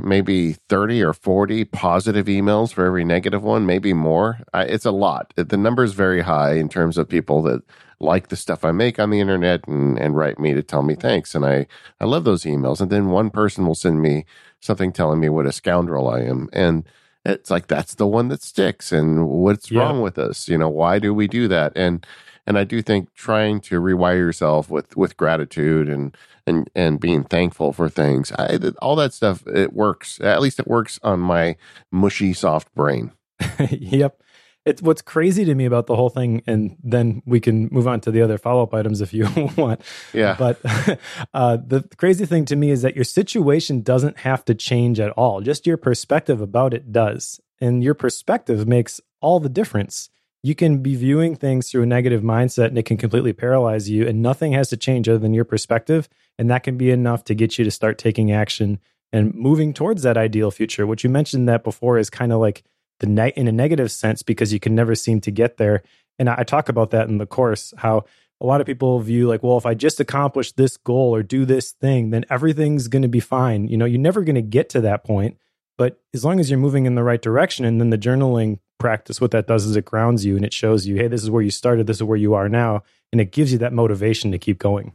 maybe 0.03 0.55
30 0.69 1.03
or 1.03 1.13
40 1.13 1.65
positive 1.67 2.27
emails 2.27 2.73
for 2.73 2.85
every 2.85 3.05
negative 3.05 3.43
one 3.43 3.67
maybe 3.67 3.93
more. 3.93 4.41
I, 4.53 4.65
it's 4.65 4.85
a 4.85 4.91
lot. 4.91 5.33
The 5.37 5.57
number 5.57 5.85
is 5.85 5.93
very 5.93 6.23
high 6.23 6.55
in 6.55 6.69
terms 6.69 6.99
of 6.99 7.09
people 7.09 7.43
that 7.43 7.63
like 8.01 8.29
the 8.29 8.37
stuff 8.37 8.65
i 8.65 8.71
make 8.71 9.01
on 9.01 9.11
the 9.11 9.19
internet 9.19 9.67
and 9.67 9.99
and 9.99 10.15
write 10.15 10.39
me 10.39 10.55
to 10.55 10.63
tell 10.63 10.83
me 10.83 10.95
thanks. 10.95 11.35
And 11.35 11.45
i 11.45 11.67
i 12.01 12.05
love 12.05 12.25
those 12.25 12.45
emails. 12.45 12.81
And 12.81 12.91
then 12.91 13.11
one 13.11 13.31
person 13.31 13.67
will 13.67 13.75
send 13.75 14.03
me 14.03 14.25
something 14.61 14.93
telling 14.93 15.21
me 15.21 15.29
what 15.29 15.47
a 15.47 15.53
scoundrel 15.53 16.09
i 16.09 16.21
am. 16.21 16.49
And 16.53 16.85
it's 17.25 17.51
like 17.51 17.67
that's 17.67 17.95
the 17.95 18.07
one 18.07 18.29
that 18.29 18.43
sticks. 18.43 18.93
And 18.93 19.29
what's 19.29 19.71
yeah. 19.71 19.81
wrong 19.81 20.01
with 20.01 20.19
us? 20.19 20.49
You 20.49 20.59
know 20.59 20.69
why 20.69 20.99
do 20.99 21.15
we 21.15 21.29
do 21.29 21.49
that? 21.49 21.73
And 21.77 22.05
and 22.47 22.59
i 22.59 22.65
do 22.65 22.83
think 22.83 23.13
trying 23.15 23.61
to 23.61 23.81
rewire 23.81 24.19
yourself 24.19 24.71
with 24.71 24.97
with 24.97 25.17
gratitude 25.17 25.89
and 25.89 26.17
and 26.49 26.71
and 26.75 26.99
being 26.99 27.23
thankful 27.23 27.73
for 27.73 27.89
things 27.89 28.33
I, 28.33 28.59
all 28.83 28.97
that 28.97 29.13
stuff 29.13 29.47
it 29.47 29.73
works 29.73 30.21
at 30.21 30.41
least 30.41 30.59
it 30.59 30.67
works 30.67 30.99
on 31.03 31.21
my 31.21 31.57
mushy 31.93 32.33
soft 32.33 32.75
brain 32.75 33.13
yep 33.71 34.21
it's 34.69 34.83
what's 34.83 35.01
crazy 35.01 35.45
to 35.47 35.55
me 35.55 35.65
about 35.65 35.87
the 35.87 35.97
whole 35.97 36.11
thing, 36.11 36.43
and 36.47 36.77
then 36.83 37.23
we 37.25 37.41
can 37.41 37.69
move 37.73 37.89
on 37.89 38.01
to 38.03 38.11
the 38.11 38.21
other 38.21 38.37
follow 38.37 38.63
up 38.63 38.75
items 38.75 39.01
if 39.01 39.15
you 39.15 39.27
want. 39.57 39.81
Yeah. 40.13 40.37
But 40.39 40.61
uh, 41.35 41.57
the 41.57 41.89
crazy 41.97 42.27
thing 42.27 42.45
to 42.47 42.57
me 42.57 42.71
is 42.71 42.83
that 42.83 42.95
your 42.95 43.05
situation 43.05 43.81
doesn't 43.81 44.19
have 44.19 44.45
to 44.45 44.55
change 44.55 45.01
at 45.01 45.11
all. 45.13 45.41
Just 45.41 45.67
your 45.67 45.79
perspective 45.79 46.41
about 46.41 46.75
it 46.75 46.93
does, 46.93 47.41
and 47.61 47.83
your 47.83 47.95
perspective 47.95 48.69
makes 48.69 49.01
all 49.21 49.41
the 49.41 49.49
difference. 49.49 50.11
You 50.43 50.55
can 50.55 50.83
be 50.83 50.95
viewing 50.95 51.35
things 51.35 51.71
through 51.71 51.83
a 51.83 51.87
negative 51.87 52.23
mindset, 52.23 52.67
and 52.67 52.79
it 52.79 52.85
can 52.85 52.99
completely 52.99 53.33
paralyze 53.33 53.89
you. 53.89 54.07
And 54.07 54.23
nothing 54.23 54.53
has 54.53 54.69
to 54.69 54.77
change 54.77 55.09
other 55.09 55.19
than 55.19 55.35
your 55.35 55.45
perspective, 55.45 56.09
and 56.39 56.51
that 56.51 56.63
can 56.63 56.77
be 56.77 56.91
enough 56.91 57.25
to 57.25 57.35
get 57.35 57.59
you 57.59 57.65
to 57.65 57.71
start 57.71 57.99
taking 57.99 58.33
action 58.33 58.79
and 59.13 59.35
moving 59.35 59.73
towards 59.73 60.03
that 60.03 60.17
ideal 60.17 60.51
future. 60.51 60.87
Which 60.87 61.05
you 61.05 61.11
mentioned 61.11 61.49
that 61.49 61.65
before 61.65 61.99
is 61.99 62.11
kind 62.11 62.33
of 62.33 62.41
like 62.41 62.63
the 63.01 63.07
ne- 63.07 63.33
in 63.37 63.49
a 63.49 63.53
negative 63.53 63.91
sense 63.91 64.23
because 64.23 64.53
you 64.53 64.61
can 64.61 64.75
never 64.75 64.95
seem 64.95 65.21
to 65.23 65.31
get 65.31 65.57
there. 65.57 65.83
And 66.19 66.29
I, 66.29 66.37
I 66.39 66.45
talk 66.45 66.69
about 66.69 66.91
that 66.91 67.09
in 67.09 67.19
the 67.19 67.27
course 67.27 67.73
how 67.79 68.05
a 68.41 68.47
lot 68.47 68.61
of 68.61 68.67
people 68.67 69.01
view 69.01 69.27
like, 69.27 69.43
well, 69.43 69.59
if 69.59 69.67
I 69.67 69.75
just 69.75 69.99
accomplish 69.99 70.53
this 70.53 70.77
goal 70.77 71.15
or 71.15 71.23
do 71.23 71.45
this 71.45 71.73
thing, 71.73 72.11
then 72.11 72.25
everything's 72.31 72.89
going 72.89 73.03
to 73.03 73.09
be 73.09 73.21
fine. 73.21 73.67
You 73.67 73.77
know, 73.77 73.85
you're 73.85 73.99
never 73.99 74.23
going 74.23 74.37
to 74.37 74.43
get 74.43 74.69
to 74.71 74.81
that 74.83 75.05
point. 75.05 75.37
But 75.77 76.01
as 76.13 76.25
long 76.25 76.41
as 76.41 76.51
you're 76.51 76.59
moving 76.59 76.87
in 76.87 76.95
the 76.95 77.05
right 77.05 77.23
direction, 77.23 77.65
and 77.65 77.81
then 77.81 77.91
the 77.91 77.99
journaling 77.99 78.59
practice, 78.79 79.21
what 79.21 79.31
that 79.31 79.47
does 79.47 79.65
is 79.65 79.77
it 79.77 79.85
grounds 79.85 80.25
you 80.25 80.37
and 80.37 80.45
it 80.45 80.53
shows 80.53 80.87
you, 80.87 80.97
hey, 80.97 81.09
this 81.09 81.23
is 81.23 81.31
where 81.31 81.43
you 81.43 81.51
started, 81.51 81.87
this 81.87 81.99
is 81.99 82.03
where 82.03 82.17
you 82.17 82.35
are 82.35 82.49
now. 82.49 82.83
And 83.13 83.21
it 83.21 83.33
gives 83.33 83.53
you 83.53 83.59
that 83.59 83.73
motivation 83.73 84.33
to 84.33 84.39
keep 84.39 84.59
going. 84.59 84.93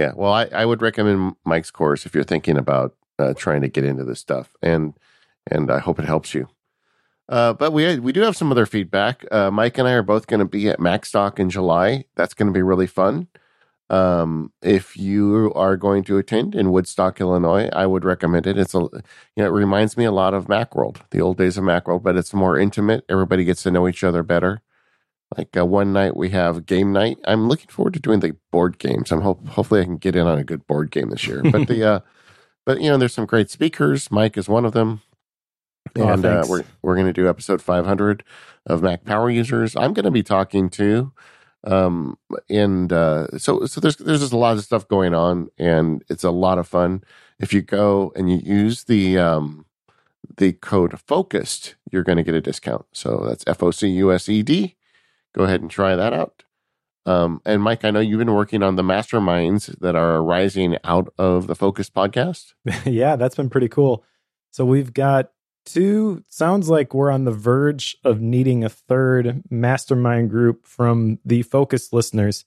Yeah. 0.00 0.12
Well, 0.16 0.32
I, 0.32 0.46
I 0.46 0.64
would 0.64 0.80
recommend 0.80 1.36
Mike's 1.44 1.70
course 1.70 2.06
if 2.06 2.14
you're 2.14 2.24
thinking 2.24 2.56
about 2.56 2.96
uh, 3.18 3.34
trying 3.34 3.60
to 3.60 3.68
get 3.68 3.84
into 3.84 4.02
this 4.02 4.18
stuff. 4.18 4.56
And 4.62 4.94
and 5.46 5.70
I 5.70 5.78
hope 5.78 5.98
it 5.98 6.06
helps 6.06 6.32
you. 6.32 6.48
Uh, 7.28 7.52
but 7.52 7.74
we 7.74 7.98
we 7.98 8.10
do 8.10 8.22
have 8.22 8.34
some 8.34 8.50
other 8.50 8.64
feedback. 8.64 9.26
Uh, 9.30 9.50
Mike 9.50 9.76
and 9.76 9.86
I 9.86 9.92
are 9.92 10.02
both 10.02 10.26
going 10.26 10.40
to 10.40 10.46
be 10.46 10.70
at 10.70 10.78
MacStock 10.78 11.38
in 11.38 11.50
July. 11.50 12.06
That's 12.16 12.32
going 12.32 12.46
to 12.46 12.52
be 12.52 12.62
really 12.62 12.86
fun. 12.86 13.28
Um, 13.90 14.52
if 14.62 14.96
you 14.96 15.52
are 15.54 15.76
going 15.76 16.02
to 16.04 16.16
attend 16.16 16.54
in 16.54 16.72
Woodstock, 16.72 17.20
Illinois, 17.20 17.68
I 17.70 17.84
would 17.84 18.04
recommend 18.04 18.46
it. 18.46 18.56
It's 18.56 18.74
a, 18.74 18.78
you 18.78 19.02
know, 19.36 19.46
it 19.46 19.52
reminds 19.52 19.98
me 19.98 20.04
a 20.06 20.12
lot 20.12 20.32
of 20.32 20.46
Macworld, 20.46 20.98
the 21.10 21.20
old 21.20 21.36
days 21.36 21.58
of 21.58 21.64
Macworld, 21.64 22.02
but 22.02 22.16
it's 22.16 22.32
more 22.32 22.56
intimate. 22.56 23.04
Everybody 23.08 23.44
gets 23.44 23.64
to 23.64 23.70
know 23.70 23.86
each 23.86 24.02
other 24.02 24.22
better. 24.22 24.62
Like 25.36 25.56
uh, 25.56 25.64
one 25.64 25.92
night 25.92 26.16
we 26.16 26.30
have 26.30 26.66
game 26.66 26.92
night. 26.92 27.18
I'm 27.24 27.48
looking 27.48 27.68
forward 27.68 27.94
to 27.94 28.00
doing 28.00 28.20
the 28.20 28.36
board 28.50 28.78
games. 28.78 29.12
I'm 29.12 29.20
hope 29.20 29.46
hopefully 29.48 29.80
I 29.80 29.84
can 29.84 29.96
get 29.96 30.16
in 30.16 30.26
on 30.26 30.38
a 30.38 30.44
good 30.44 30.66
board 30.66 30.90
game 30.90 31.10
this 31.10 31.26
year. 31.26 31.42
But 31.42 31.68
the 31.68 31.84
uh, 31.88 32.00
but 32.66 32.80
you 32.80 32.90
know, 32.90 32.98
there's 32.98 33.14
some 33.14 33.26
great 33.26 33.50
speakers. 33.50 34.10
Mike 34.10 34.36
is 34.36 34.48
one 34.48 34.64
of 34.64 34.72
them, 34.72 35.02
Oh, 35.96 36.08
and 36.08 36.24
uh, 36.24 36.44
we're 36.48 36.64
we're 36.82 36.94
going 36.94 37.06
to 37.06 37.12
do 37.12 37.28
episode 37.28 37.60
500 37.60 38.22
of 38.66 38.82
Mac 38.82 39.04
Power 39.04 39.30
Users. 39.30 39.74
I'm 39.76 39.92
going 39.92 40.04
to 40.04 40.10
be 40.10 40.22
talking 40.22 40.68
to, 40.70 41.12
um, 41.64 42.18
and 42.48 42.92
uh, 42.92 43.38
so 43.38 43.66
so 43.66 43.80
there's 43.80 43.96
there's 43.96 44.20
just 44.20 44.32
a 44.32 44.38
lot 44.38 44.56
of 44.56 44.62
stuff 44.62 44.86
going 44.86 45.14
on, 45.14 45.48
and 45.58 46.04
it's 46.08 46.24
a 46.24 46.30
lot 46.30 46.58
of 46.58 46.68
fun. 46.68 47.02
If 47.38 47.52
you 47.52 47.62
go 47.62 48.12
and 48.14 48.30
you 48.30 48.38
use 48.38 48.84
the 48.84 49.18
um, 49.18 49.64
the 50.36 50.52
code 50.52 50.98
focused, 51.00 51.74
you're 51.90 52.04
going 52.04 52.18
to 52.18 52.24
get 52.24 52.34
a 52.34 52.40
discount. 52.40 52.86
So 52.92 53.24
that's 53.26 53.44
F 53.46 53.62
O 53.62 53.70
C 53.70 53.88
U 53.88 54.12
S 54.12 54.28
E 54.28 54.42
D. 54.42 54.76
Go 55.34 55.44
ahead 55.44 55.60
and 55.60 55.70
try 55.70 55.96
that 55.96 56.12
out. 56.12 56.44
Um, 57.06 57.40
and 57.44 57.62
Mike, 57.62 57.84
I 57.84 57.90
know 57.90 58.00
you've 58.00 58.18
been 58.18 58.34
working 58.34 58.62
on 58.62 58.76
the 58.76 58.82
masterminds 58.82 59.78
that 59.80 59.96
are 59.96 60.16
arising 60.16 60.76
out 60.84 61.12
of 61.18 61.46
the 61.46 61.54
Focus 61.54 61.88
podcast. 61.88 62.52
yeah, 62.84 63.16
that's 63.16 63.36
been 63.36 63.50
pretty 63.50 63.68
cool. 63.68 64.04
So 64.50 64.64
we've 64.64 64.92
got 64.92 65.30
two, 65.64 66.22
sounds 66.28 66.68
like 66.68 66.92
we're 66.92 67.10
on 67.10 67.24
the 67.24 67.32
verge 67.32 67.96
of 68.04 68.20
needing 68.20 68.64
a 68.64 68.68
third 68.68 69.42
mastermind 69.50 70.30
group 70.30 70.66
from 70.66 71.18
the 71.24 71.42
focus 71.42 71.92
listeners. 71.92 72.44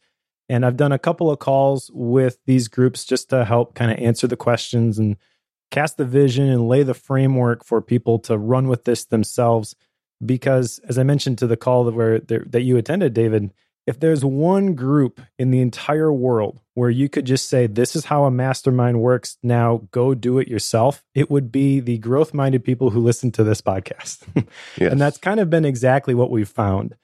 And 0.50 0.66
I've 0.66 0.78
done 0.78 0.92
a 0.92 1.00
couple 1.00 1.32
of 1.32 1.40
calls 1.40 1.90
with 1.94 2.38
these 2.46 2.68
groups 2.68 3.06
just 3.06 3.30
to 3.30 3.46
help 3.46 3.76
kind 3.76 3.92
of 3.92 3.98
answer 3.98 4.28
the 4.28 4.36
questions 4.36 5.00
and 5.00 5.18
cast 5.72 5.98
the 5.98 6.06
vision 6.06 6.50
and 6.50 6.68
lay 6.68 6.84
the 6.84 6.94
framework 6.94 7.66
for 7.66 7.82
people 7.82 8.20
to 8.20 8.38
run 8.38 8.68
with 8.68 8.84
this 8.84 9.06
themselves. 9.06 9.76
Because 10.26 10.80
as 10.88 10.98
I 10.98 11.04
mentioned 11.04 11.38
to 11.40 11.48
the 11.48 11.58
call 11.58 11.84
that 11.86 11.94
where 11.94 12.20
that 12.20 12.62
you 12.62 12.78
attended, 12.78 13.14
David, 13.14 13.52
if 13.86 14.00
there's 14.00 14.24
one 14.24 14.76
group 14.76 15.20
in 15.38 15.52
the 15.52 15.60
entire 15.60 16.12
world 16.12 16.60
where 16.74 16.90
you 16.90 17.10
could 17.10 17.26
just 17.26 17.50
say, 17.50 17.68
This 17.68 17.96
is 17.96 18.06
how 18.06 18.24
a 18.26 18.32
mastermind 18.32 19.02
works, 19.02 19.38
now 19.44 19.88
go 19.92 20.14
do 20.14 20.40
it 20.40 20.48
yourself, 20.48 21.04
it 21.14 21.30
would 21.30 21.52
be 21.52 21.80
the 21.80 21.98
growth 21.98 22.34
minded 22.34 22.64
people 22.64 22.92
who 22.92 23.02
listen 23.02 23.32
to 23.32 23.44
this 23.44 23.62
podcast. 23.62 24.24
Yes. 24.36 24.48
and 24.92 25.02
that's 25.02 25.18
kind 25.18 25.40
of 25.40 25.50
been 25.50 25.66
exactly 25.66 26.14
what 26.14 26.32
we've 26.32 26.50
found. 26.50 26.96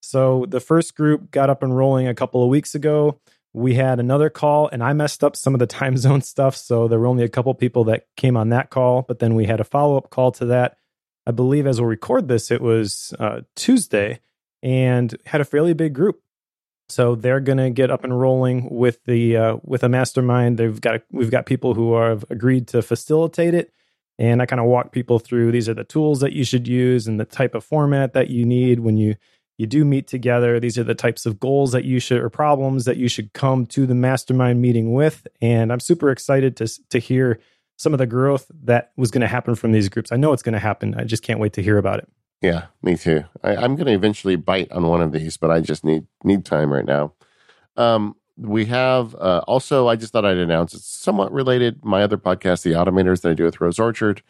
So 0.00 0.46
the 0.48 0.60
first 0.60 0.94
group 0.94 1.30
got 1.30 1.50
up 1.50 1.62
and 1.62 1.76
rolling 1.76 2.06
a 2.06 2.14
couple 2.14 2.42
of 2.42 2.48
weeks 2.48 2.74
ago. 2.74 3.20
We 3.52 3.74
had 3.74 3.98
another 3.98 4.30
call, 4.30 4.68
and 4.68 4.82
I 4.82 4.92
messed 4.92 5.24
up 5.24 5.34
some 5.34 5.54
of 5.54 5.58
the 5.58 5.66
time 5.66 5.96
zone 5.98 6.22
stuff. 6.22 6.56
So 6.56 6.86
there 6.86 6.98
were 6.98 7.06
only 7.06 7.24
a 7.24 7.28
couple 7.28 7.52
people 7.54 7.84
that 7.84 8.06
came 8.16 8.36
on 8.36 8.50
that 8.50 8.70
call, 8.70 9.02
but 9.02 9.18
then 9.18 9.34
we 9.34 9.46
had 9.46 9.60
a 9.60 9.64
follow 9.64 9.96
up 9.96 10.10
call 10.10 10.32
to 10.32 10.46
that. 10.46 10.76
I 11.28 11.30
believe 11.30 11.66
as 11.66 11.78
we'll 11.78 11.90
record 11.90 12.26
this, 12.26 12.50
it 12.50 12.62
was 12.62 13.12
uh, 13.18 13.42
Tuesday 13.54 14.20
and 14.62 15.14
had 15.26 15.42
a 15.42 15.44
fairly 15.44 15.74
big 15.74 15.92
group. 15.92 16.22
So 16.88 17.14
they're 17.14 17.40
going 17.40 17.58
to 17.58 17.68
get 17.68 17.90
up 17.90 18.02
and 18.02 18.18
rolling 18.18 18.70
with 18.70 19.04
the 19.04 19.36
uh, 19.36 19.56
with 19.62 19.84
a 19.84 19.90
mastermind. 19.90 20.56
They've 20.56 20.80
got 20.80 21.02
we've 21.12 21.30
got 21.30 21.44
people 21.44 21.74
who 21.74 21.94
have 21.96 22.24
agreed 22.30 22.66
to 22.68 22.80
facilitate 22.80 23.52
it, 23.52 23.74
and 24.18 24.40
I 24.40 24.46
kind 24.46 24.58
of 24.58 24.64
walk 24.66 24.90
people 24.90 25.18
through. 25.18 25.52
These 25.52 25.68
are 25.68 25.74
the 25.74 25.84
tools 25.84 26.20
that 26.20 26.32
you 26.32 26.44
should 26.44 26.66
use 26.66 27.06
and 27.06 27.20
the 27.20 27.26
type 27.26 27.54
of 27.54 27.62
format 27.62 28.14
that 28.14 28.30
you 28.30 28.46
need 28.46 28.80
when 28.80 28.96
you 28.96 29.16
you 29.58 29.66
do 29.66 29.84
meet 29.84 30.06
together. 30.06 30.58
These 30.58 30.78
are 30.78 30.84
the 30.84 30.94
types 30.94 31.26
of 31.26 31.38
goals 31.38 31.72
that 31.72 31.84
you 31.84 32.00
should 32.00 32.22
or 32.22 32.30
problems 32.30 32.86
that 32.86 32.96
you 32.96 33.08
should 33.08 33.34
come 33.34 33.66
to 33.66 33.84
the 33.84 33.94
mastermind 33.94 34.62
meeting 34.62 34.94
with. 34.94 35.26
And 35.42 35.70
I'm 35.70 35.80
super 35.80 36.10
excited 36.10 36.56
to 36.56 36.68
to 36.88 36.98
hear 36.98 37.38
some 37.78 37.94
of 37.94 37.98
the 37.98 38.06
growth 38.06 38.50
that 38.64 38.92
was 38.96 39.10
going 39.10 39.22
to 39.22 39.28
happen 39.28 39.54
from 39.54 39.72
these 39.72 39.88
groups. 39.88 40.12
I 40.12 40.16
know 40.16 40.32
it's 40.32 40.42
going 40.42 40.52
to 40.52 40.58
happen. 40.58 40.94
I 40.96 41.04
just 41.04 41.22
can't 41.22 41.40
wait 41.40 41.54
to 41.54 41.62
hear 41.62 41.78
about 41.78 42.00
it. 42.00 42.08
Yeah, 42.42 42.66
me 42.82 42.96
too. 42.96 43.24
I, 43.42 43.56
I'm 43.56 43.76
going 43.76 43.86
to 43.86 43.92
eventually 43.92 44.36
bite 44.36 44.70
on 44.70 44.86
one 44.86 45.00
of 45.00 45.12
these, 45.12 45.36
but 45.36 45.50
I 45.50 45.60
just 45.60 45.84
need 45.84 46.06
need 46.22 46.44
time 46.44 46.72
right 46.72 46.84
now. 46.84 47.12
Um, 47.76 48.16
we 48.36 48.66
have 48.66 49.14
uh, 49.14 49.42
also. 49.48 49.88
I 49.88 49.96
just 49.96 50.12
thought 50.12 50.24
I'd 50.24 50.38
announce 50.38 50.74
it's 50.74 50.86
somewhat 50.86 51.32
related. 51.32 51.84
My 51.84 52.02
other 52.02 52.18
podcast, 52.18 52.62
The 52.62 52.72
Automators, 52.72 53.22
that 53.22 53.30
I 53.30 53.34
do 53.34 53.44
with 53.44 53.60
Rose 53.60 53.78
Orchard. 53.78 54.22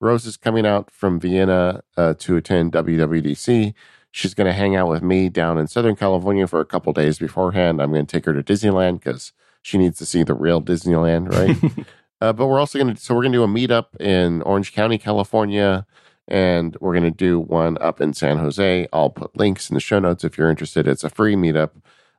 Rose 0.00 0.26
is 0.26 0.36
coming 0.36 0.66
out 0.66 0.90
from 0.90 1.20
Vienna 1.20 1.82
uh, 1.96 2.14
to 2.18 2.36
attend 2.36 2.72
WWDC. 2.72 3.72
She's 4.10 4.34
going 4.34 4.46
to 4.46 4.52
hang 4.52 4.76
out 4.76 4.88
with 4.88 5.02
me 5.02 5.28
down 5.28 5.56
in 5.56 5.66
Southern 5.66 5.96
California 5.96 6.46
for 6.46 6.60
a 6.60 6.64
couple 6.64 6.92
days 6.92 7.18
beforehand. 7.18 7.80
I'm 7.80 7.92
going 7.92 8.06
to 8.06 8.16
take 8.16 8.26
her 8.26 8.34
to 8.34 8.42
Disneyland 8.42 9.00
because 9.00 9.32
she 9.62 9.78
needs 9.78 9.98
to 9.98 10.06
see 10.06 10.22
the 10.22 10.34
real 10.34 10.60
Disneyland, 10.60 11.32
right? 11.32 11.86
uh, 12.28 12.32
but 12.32 12.46
we're 12.46 12.60
also 12.60 12.78
going 12.78 12.94
to 12.94 13.00
so 13.00 13.14
we're 13.14 13.22
going 13.22 13.32
to 13.32 13.38
do 13.38 13.44
a 13.44 13.48
meetup 13.48 14.00
in 14.00 14.42
Orange 14.42 14.72
County, 14.72 14.98
California 14.98 15.86
and 16.28 16.76
we're 16.80 16.92
going 16.92 17.04
to 17.04 17.10
do 17.10 17.38
one 17.38 17.76
up 17.80 18.00
in 18.00 18.14
San 18.14 18.38
Jose. 18.38 18.88
I'll 18.92 19.10
put 19.10 19.36
links 19.36 19.68
in 19.68 19.74
the 19.74 19.80
show 19.80 19.98
notes 19.98 20.24
if 20.24 20.38
you're 20.38 20.50
interested. 20.50 20.88
It's 20.88 21.04
a 21.04 21.10
free 21.10 21.34
meetup. 21.34 21.70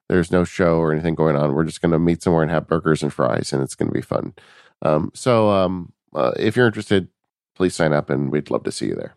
There's 0.08 0.32
no 0.32 0.44
show 0.44 0.78
or 0.78 0.92
anything 0.92 1.16
going 1.16 1.36
on. 1.36 1.54
We're 1.54 1.64
just 1.64 1.82
going 1.82 1.92
to 1.92 2.00
meet 2.00 2.22
somewhere 2.22 2.44
and 2.44 2.52
have 2.52 2.68
burgers 2.68 3.02
and 3.02 3.12
fries, 3.12 3.52
and 3.52 3.64
it's 3.64 3.74
going 3.74 3.90
to 3.90 3.94
be 3.94 4.02
fun. 4.02 4.34
Um, 4.84 5.12
so, 5.16 5.50
um, 5.50 5.92
uh, 6.14 6.34
if 6.38 6.56
you're 6.56 6.68
interested, 6.68 7.08
please 7.56 7.74
sign 7.74 7.94
up, 7.94 8.10
and 8.10 8.32
we'd 8.32 8.52
love 8.52 8.64
to 8.66 8.72
see 8.72 8.86
you 8.86 8.96
there. 8.96 9.16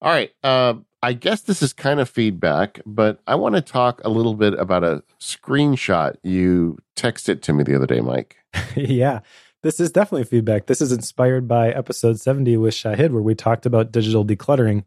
All 0.00 0.12
right. 0.12 0.32
Uh, 0.42 0.74
I 1.02 1.12
guess 1.12 1.42
this 1.42 1.62
is 1.62 1.72
kind 1.72 2.00
of 2.00 2.08
feedback, 2.08 2.80
but 2.86 3.20
I 3.26 3.34
want 3.34 3.54
to 3.54 3.60
talk 3.60 4.00
a 4.04 4.08
little 4.08 4.34
bit 4.34 4.54
about 4.54 4.82
a 4.82 5.02
screenshot 5.20 6.16
you 6.22 6.78
texted 6.96 7.42
to 7.42 7.52
me 7.52 7.62
the 7.62 7.76
other 7.76 7.86
day, 7.86 8.00
Mike. 8.00 8.38
yeah, 8.74 9.20
this 9.66 9.80
is 9.80 9.90
definitely 9.90 10.22
feedback. 10.22 10.66
This 10.66 10.80
is 10.80 10.92
inspired 10.92 11.48
by 11.48 11.70
episode 11.70 12.20
70 12.20 12.56
with 12.58 12.72
Shahid, 12.72 13.10
where 13.10 13.20
we 13.20 13.34
talked 13.34 13.66
about 13.66 13.90
digital 13.90 14.24
decluttering. 14.24 14.84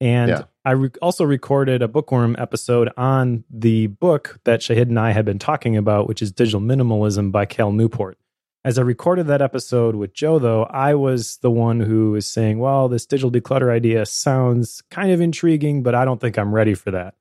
And 0.00 0.28
Yeah. 0.30 0.42
I 0.64 0.70
re- 0.70 0.90
also 1.02 1.24
recorded 1.24 1.82
a 1.82 1.88
bookworm 1.88 2.36
episode 2.38 2.90
on 2.96 3.42
the 3.50 3.88
book 3.88 4.38
that 4.44 4.60
Shahid 4.60 4.82
and 4.82 5.00
I 5.00 5.10
had 5.10 5.24
been 5.24 5.40
talking 5.40 5.76
about, 5.76 6.06
which 6.06 6.22
is 6.22 6.30
Digital 6.30 6.60
Minimalism 6.60 7.32
by 7.32 7.44
Cal 7.44 7.72
Newport. 7.72 8.18
As 8.64 8.78
I 8.78 8.82
recorded 8.82 9.26
that 9.26 9.42
episode 9.42 9.96
with 9.96 10.14
Joe, 10.14 10.38
though, 10.38 10.62
I 10.62 10.94
was 10.94 11.38
the 11.38 11.50
one 11.50 11.80
who 11.80 12.12
was 12.12 12.24
saying, 12.26 12.60
well, 12.60 12.88
this 12.88 13.06
digital 13.06 13.32
declutter 13.32 13.72
idea 13.72 14.06
sounds 14.06 14.80
kind 14.92 15.10
of 15.10 15.20
intriguing, 15.20 15.82
but 15.82 15.96
I 15.96 16.04
don't 16.04 16.20
think 16.20 16.38
I'm 16.38 16.54
ready 16.54 16.74
for 16.74 16.92
that. 16.92 17.14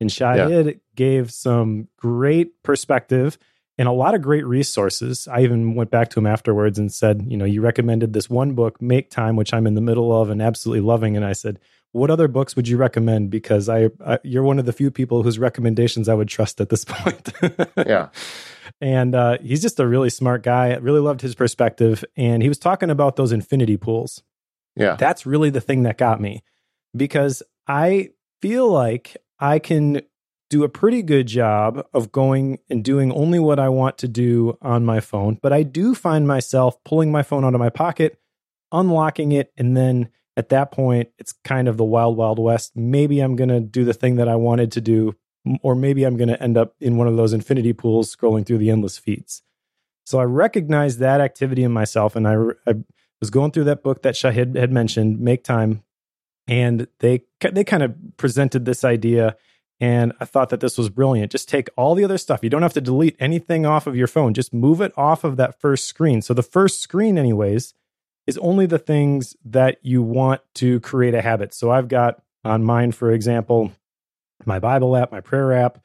And 0.00 0.08
Shahid 0.08 0.78
gave 0.94 1.32
some 1.32 1.88
great 1.96 2.62
perspective 2.62 3.38
and 3.76 3.88
a 3.88 3.92
lot 3.92 4.14
of 4.14 4.22
great 4.22 4.46
resources. 4.46 5.26
I 5.28 5.42
even 5.42 5.74
went 5.74 5.90
back 5.90 6.10
to 6.10 6.20
him 6.20 6.26
afterwards 6.26 6.78
and 6.78 6.92
said, 6.92 7.24
you 7.26 7.36
know, 7.36 7.44
you 7.44 7.60
recommended 7.60 8.12
this 8.12 8.30
one 8.30 8.54
book, 8.54 8.80
Make 8.80 9.10
Time, 9.10 9.36
which 9.36 9.52
I'm 9.52 9.66
in 9.66 9.74
the 9.74 9.80
middle 9.80 10.16
of 10.20 10.30
and 10.30 10.40
absolutely 10.40 10.80
loving. 10.80 11.16
And 11.16 11.24
I 11.24 11.32
said, 11.32 11.58
what 11.92 12.10
other 12.10 12.28
books 12.28 12.56
would 12.56 12.68
you 12.68 12.76
recommend? 12.76 13.30
Because 13.30 13.68
I, 13.68 13.90
I 14.04 14.18
you're 14.24 14.42
one 14.42 14.58
of 14.58 14.66
the 14.66 14.72
few 14.72 14.90
people 14.90 15.22
whose 15.22 15.38
recommendations 15.38 16.08
I 16.08 16.14
would 16.14 16.28
trust 16.28 16.60
at 16.60 16.68
this 16.68 16.84
point. 16.88 17.32
Yeah. 17.76 18.08
and 18.80 19.14
uh, 19.14 19.38
he's 19.40 19.62
just 19.62 19.80
a 19.80 19.86
really 19.86 20.10
smart 20.10 20.42
guy. 20.42 20.70
I 20.70 20.76
really 20.76 21.00
loved 21.00 21.20
his 21.20 21.34
perspective. 21.34 22.04
And 22.16 22.42
he 22.42 22.48
was 22.48 22.58
talking 22.58 22.90
about 22.90 23.16
those 23.16 23.32
infinity 23.32 23.76
pools. 23.76 24.22
Yeah. 24.76 24.96
That's 24.96 25.24
really 25.26 25.50
the 25.50 25.60
thing 25.60 25.84
that 25.84 25.98
got 25.98 26.20
me 26.20 26.42
because 26.96 27.42
I 27.66 28.10
feel 28.40 28.68
like 28.68 29.16
I 29.38 29.58
can 29.58 30.02
do 30.50 30.62
a 30.64 30.68
pretty 30.68 31.02
good 31.02 31.26
job 31.26 31.86
of 31.92 32.12
going 32.12 32.58
and 32.68 32.84
doing 32.84 33.10
only 33.12 33.38
what 33.38 33.58
I 33.58 33.68
want 33.68 33.98
to 33.98 34.08
do 34.08 34.58
on 34.62 34.84
my 34.84 35.00
phone. 35.00 35.38
But 35.42 35.52
I 35.52 35.62
do 35.62 35.94
find 35.94 36.28
myself 36.28 36.82
pulling 36.84 37.10
my 37.10 37.22
phone 37.22 37.44
out 37.44 37.54
of 37.54 37.60
my 37.60 37.70
pocket, 37.70 38.18
unlocking 38.70 39.32
it, 39.32 39.52
and 39.56 39.76
then 39.76 40.10
at 40.36 40.48
that 40.48 40.72
point, 40.72 41.10
it's 41.18 41.32
kind 41.44 41.68
of 41.68 41.76
the 41.76 41.84
wild, 41.84 42.16
wild 42.16 42.38
west. 42.38 42.72
Maybe 42.74 43.20
I'm 43.20 43.36
going 43.36 43.48
to 43.48 43.60
do 43.60 43.84
the 43.84 43.94
thing 43.94 44.16
that 44.16 44.28
I 44.28 44.36
wanted 44.36 44.72
to 44.72 44.80
do, 44.80 45.14
or 45.62 45.74
maybe 45.74 46.04
I'm 46.04 46.16
going 46.16 46.28
to 46.28 46.42
end 46.42 46.56
up 46.56 46.74
in 46.80 46.96
one 46.96 47.06
of 47.06 47.16
those 47.16 47.32
infinity 47.32 47.72
pools 47.72 48.14
scrolling 48.14 48.44
through 48.44 48.58
the 48.58 48.70
endless 48.70 48.98
feeds. 48.98 49.42
So 50.04 50.18
I 50.18 50.24
recognized 50.24 50.98
that 50.98 51.20
activity 51.20 51.62
in 51.62 51.72
myself, 51.72 52.16
and 52.16 52.26
I, 52.28 52.34
I 52.66 52.74
was 53.20 53.30
going 53.30 53.52
through 53.52 53.64
that 53.64 53.82
book 53.82 54.02
that 54.02 54.14
Shahid 54.14 54.56
had 54.56 54.72
mentioned, 54.72 55.20
Make 55.20 55.44
Time, 55.44 55.82
and 56.46 56.88
they 56.98 57.22
they 57.40 57.64
kind 57.64 57.82
of 57.82 57.94
presented 58.16 58.64
this 58.64 58.84
idea, 58.84 59.36
and 59.84 60.14
I 60.18 60.24
thought 60.24 60.48
that 60.48 60.60
this 60.60 60.78
was 60.78 60.88
brilliant. 60.88 61.30
Just 61.30 61.46
take 61.46 61.68
all 61.76 61.94
the 61.94 62.04
other 62.04 62.16
stuff. 62.16 62.40
You 62.42 62.48
don't 62.48 62.62
have 62.62 62.72
to 62.72 62.80
delete 62.80 63.16
anything 63.20 63.66
off 63.66 63.86
of 63.86 63.94
your 63.94 64.06
phone. 64.06 64.32
Just 64.32 64.54
move 64.54 64.80
it 64.80 64.94
off 64.96 65.24
of 65.24 65.36
that 65.36 65.60
first 65.60 65.84
screen. 65.84 66.22
So 66.22 66.32
the 66.32 66.42
first 66.42 66.80
screen, 66.80 67.18
anyways, 67.18 67.74
is 68.26 68.38
only 68.38 68.64
the 68.64 68.78
things 68.78 69.36
that 69.44 69.76
you 69.82 70.02
want 70.02 70.40
to 70.54 70.80
create 70.80 71.12
a 71.12 71.20
habit. 71.20 71.52
So 71.52 71.70
I've 71.70 71.88
got 71.88 72.22
on 72.46 72.64
mine, 72.64 72.92
for 72.92 73.12
example, 73.12 73.72
my 74.46 74.58
Bible 74.58 74.96
app, 74.96 75.12
my 75.12 75.20
prayer 75.20 75.52
app. 75.52 75.80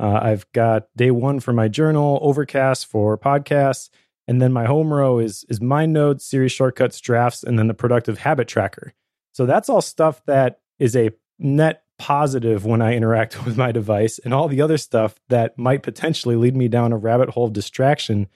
Uh, 0.00 0.18
I've 0.20 0.50
got 0.50 0.88
day 0.96 1.12
one 1.12 1.38
for 1.38 1.52
my 1.52 1.68
journal, 1.68 2.18
Overcast 2.22 2.86
for 2.86 3.16
podcasts, 3.16 3.90
and 4.26 4.42
then 4.42 4.52
my 4.52 4.64
home 4.64 4.92
row 4.92 5.20
is 5.20 5.46
is 5.48 5.60
mind 5.60 5.92
notes, 5.92 6.26
Siri 6.26 6.48
shortcuts, 6.48 7.00
drafts, 7.00 7.44
and 7.44 7.60
then 7.60 7.68
the 7.68 7.74
productive 7.74 8.18
habit 8.18 8.48
tracker. 8.48 8.92
So 9.34 9.46
that's 9.46 9.68
all 9.68 9.82
stuff 9.82 10.20
that 10.26 10.58
is 10.80 10.96
a 10.96 11.10
net 11.38 11.84
positive 11.98 12.64
when 12.64 12.82
I 12.82 12.94
interact 12.94 13.44
with 13.44 13.56
my 13.56 13.72
device, 13.72 14.18
and 14.18 14.32
all 14.32 14.48
the 14.48 14.60
other 14.60 14.78
stuff 14.78 15.16
that 15.28 15.58
might 15.58 15.82
potentially 15.82 16.36
lead 16.36 16.56
me 16.56 16.68
down 16.68 16.92
a 16.92 16.96
rabbit 16.96 17.30
hole 17.30 17.46
of 17.46 17.52
distraction 17.52 18.28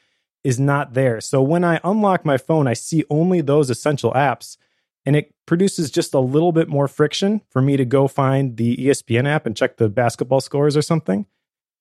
is 0.42 0.58
not 0.58 0.94
there. 0.94 1.20
So 1.20 1.42
when 1.42 1.64
I 1.64 1.80
unlock 1.84 2.24
my 2.24 2.38
phone, 2.38 2.66
I 2.66 2.72
see 2.72 3.04
only 3.10 3.40
those 3.40 3.70
essential 3.70 4.12
apps, 4.12 4.56
and 5.04 5.14
it 5.16 5.34
produces 5.46 5.90
just 5.90 6.14
a 6.14 6.20
little 6.20 6.52
bit 6.52 6.68
more 6.68 6.88
friction 6.88 7.42
for 7.50 7.60
me 7.60 7.76
to 7.76 7.84
go 7.84 8.08
find 8.08 8.56
the 8.56 8.76
ESPN 8.76 9.26
app 9.26 9.46
and 9.46 9.56
check 9.56 9.76
the 9.76 9.88
basketball 9.88 10.40
scores 10.40 10.76
or 10.76 10.82
something. 10.82 11.26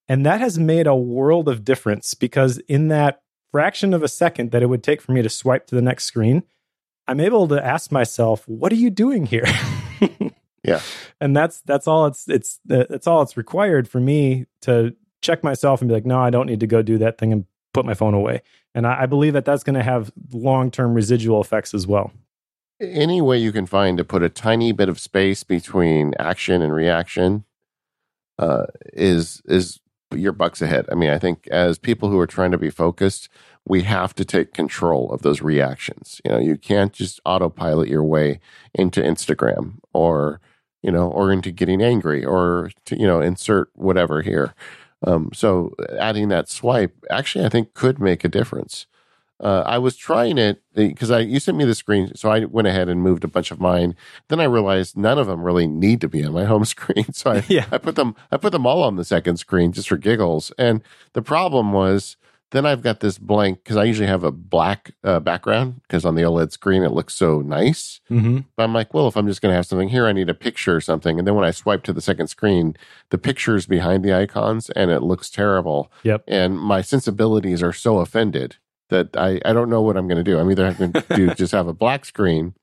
And 0.08 0.26
that 0.26 0.42
has 0.42 0.58
made 0.58 0.88
a 0.88 0.96
world 0.96 1.48
of 1.48 1.64
difference 1.64 2.16
because 2.16 2.58
in 2.68 2.88
that 2.88 3.22
fraction 3.52 3.94
of 3.94 4.04
a 4.04 4.08
second 4.08 4.52
that 4.52 4.64
it 4.64 4.68
would 4.68 4.84
take 4.84 5.02
for 5.02 5.12
me 5.12 5.22
to 5.22 5.30
swipe 5.30 5.68
to 5.68 5.76
the 5.76 5.82
next 5.82 6.06
screen, 6.06 6.44
I'm 7.08 7.20
able 7.20 7.48
to 7.48 7.64
ask 7.64 7.92
myself, 7.92 8.48
what 8.48 8.72
are 8.72 8.76
you 8.76 8.90
doing 8.90 9.26
here? 9.26 9.46
yeah. 10.70 10.82
And 11.20 11.36
that's 11.36 11.62
that's 11.62 11.88
all 11.88 12.06
it's 12.06 12.28
it's 12.30 12.60
that's 12.66 13.08
all 13.08 13.22
it's 13.22 13.36
required 13.36 13.88
for 13.88 14.00
me 14.00 14.46
to 14.62 14.96
check 15.22 15.44
myself 15.44 15.82
and 15.82 15.90
be 15.90 15.94
like, 15.94 16.06
no, 16.06 16.20
I 16.20 16.30
don't 16.30 16.46
need 16.46 16.60
to 16.62 16.68
go 16.68 16.82
do 16.82 16.98
that 17.00 17.18
thing 17.18 17.34
and 17.34 17.46
put 17.74 17.86
my 17.86 17.94
phone 17.94 18.14
away. 18.14 18.42
And 18.76 18.86
I, 18.86 19.04
I 19.04 19.06
believe 19.06 19.34
that 19.34 19.46
that's 19.46 19.64
going 19.64 19.76
to 19.76 19.84
have 19.84 20.12
long 20.32 20.72
term 20.72 20.94
residual 20.94 21.42
effects 21.42 21.74
as 21.74 21.88
well. 21.88 22.12
Any 22.80 23.20
way 23.20 23.38
you 23.38 23.52
can 23.52 23.66
find 23.66 23.98
to 23.98 24.06
put 24.06 24.24
a 24.24 24.30
tiny 24.30 24.72
bit 24.72 24.88
of 24.88 25.00
space 25.00 25.44
between 25.44 26.14
action 26.18 26.62
and 26.62 26.74
reaction 26.74 27.44
uh, 28.38 28.68
is 28.94 29.42
is 29.46 29.80
your 30.16 30.32
bucks 30.32 30.62
ahead. 30.62 30.86
I 30.92 30.96
mean, 30.96 31.10
I 31.10 31.20
think 31.20 31.48
as 31.48 31.78
people 31.78 32.10
who 32.10 32.20
are 32.20 32.28
trying 32.28 32.52
to 32.52 32.58
be 32.58 32.70
focused, 32.70 33.30
we 33.66 33.84
have 33.84 34.16
to 34.16 34.26
take 34.26 34.54
control 34.54 35.12
of 35.12 35.22
those 35.22 35.42
reactions. 35.42 36.22
You 36.26 36.32
know, 36.32 36.40
you 36.40 36.58
can't 36.58 36.94
just 36.94 37.20
autopilot 37.26 37.90
your 37.90 38.04
way 38.04 38.40
into 38.74 39.02
Instagram 39.02 39.74
or, 39.94 40.42
you 40.82 40.92
know, 40.92 41.10
or 41.10 41.32
into 41.32 41.52
getting 41.52 41.82
angry 41.82 42.24
or 42.24 42.72
to, 42.86 42.98
you 42.98 43.08
know, 43.08 43.22
insert 43.22 43.70
whatever 43.74 44.22
here. 44.22 44.54
Um, 45.06 45.32
so 45.34 45.74
adding 45.98 46.30
that 46.30 46.50
swipe 46.50 46.94
actually, 47.10 47.46
I 47.46 47.50
think 47.50 47.74
could 47.74 48.00
make 48.00 48.24
a 48.24 48.30
difference. 48.30 48.86
Uh, 49.42 49.64
I 49.66 49.78
was 49.78 49.96
trying 49.96 50.38
it 50.38 50.62
because 50.76 51.12
I 51.12 51.20
you 51.20 51.40
sent 51.40 51.58
me 51.58 51.64
the 51.64 51.74
screen, 51.74 52.14
so 52.14 52.30
I 52.30 52.44
went 52.44 52.68
ahead 52.68 52.90
and 52.90 53.02
moved 53.02 53.24
a 53.24 53.30
bunch 53.30 53.52
of 53.52 53.62
mine. 53.62 53.96
Then 54.28 54.42
I 54.42 54.44
realized 54.44 54.98
none 54.98 55.18
of 55.18 55.28
them 55.28 55.44
really 55.44 55.66
need 55.66 56.02
to 56.02 56.10
be 56.10 56.26
on 56.26 56.34
my 56.34 56.44
home 56.54 56.66
screen, 56.66 57.14
so 57.14 57.32
I 57.32 57.44
yeah. 57.48 57.66
I 57.72 57.78
put 57.78 57.96
them 57.96 58.16
I 58.32 58.38
put 58.38 58.52
them 58.52 58.68
all 58.68 58.84
on 58.84 58.98
the 58.98 59.06
second 59.06 59.38
screen 59.38 59.72
just 59.72 59.88
for 59.88 59.98
giggles. 59.98 60.52
And 60.58 60.84
the 61.14 61.22
problem 61.22 61.72
was 61.72 62.18
then 62.51 62.65
I've 62.65 62.82
got 62.82 63.00
this 63.00 63.18
blank 63.18 63.63
because 63.63 63.77
I 63.77 63.84
usually 63.84 64.08
have 64.08 64.24
a 64.24 64.32
black 64.32 64.91
uh, 65.03 65.20
background 65.20 65.82
because 65.84 66.06
on 66.06 66.15
the 66.15 66.24
OLED 66.24 66.51
screen 66.51 66.84
it 66.84 66.91
looks 66.91 67.13
so 67.13 67.41
nice. 67.41 68.01
Mm-hmm. 68.10 68.39
But 68.56 68.63
I'm 68.63 68.74
like, 68.74 68.94
well, 68.94 69.08
if 69.08 69.15
I'm 69.15 69.27
just 69.27 69.41
going 69.41 69.51
to 69.51 69.56
have 69.56 69.68
something 69.68 69.89
here, 69.89 70.08
I 70.08 70.13
need 70.13 70.29
a 70.29 70.34
picture 70.34 70.75
or 70.75 70.82
something. 70.82 71.20
And 71.20 71.27
then 71.27 71.36
when 71.36 71.46
I 71.46 71.51
swipe 71.51 71.84
to 71.84 71.94
the 71.94 72.01
second 72.01 72.27
screen, 72.27 72.75
the 73.10 73.18
picture's 73.18 73.68
behind 73.68 74.03
the 74.03 74.13
icons 74.13 74.70
and 74.72 74.89
it 74.89 75.01
looks 75.01 75.29
terrible. 75.29 75.91
Yep. 76.03 76.24
And 76.27 76.60
my 76.60 76.82
sensibilities 76.82 77.62
are 77.62 77.74
so 77.74 78.00
offended 78.00 78.58
that 78.89 79.15
I, 79.15 79.39
I 79.46 79.53
don't 79.53 79.70
know 79.70 79.82
what 79.82 79.98
I'm 79.98 80.08
going 80.08 80.24
to 80.24 80.32
do. 80.32 80.39
I'm 80.39 80.50
either 80.50 80.74
going 80.74 80.94
to 80.94 81.06
do 81.15 81.34
just 81.36 81.51
have 81.51 81.68
a 81.68 81.74
black 81.74 82.06
screen 82.06 82.56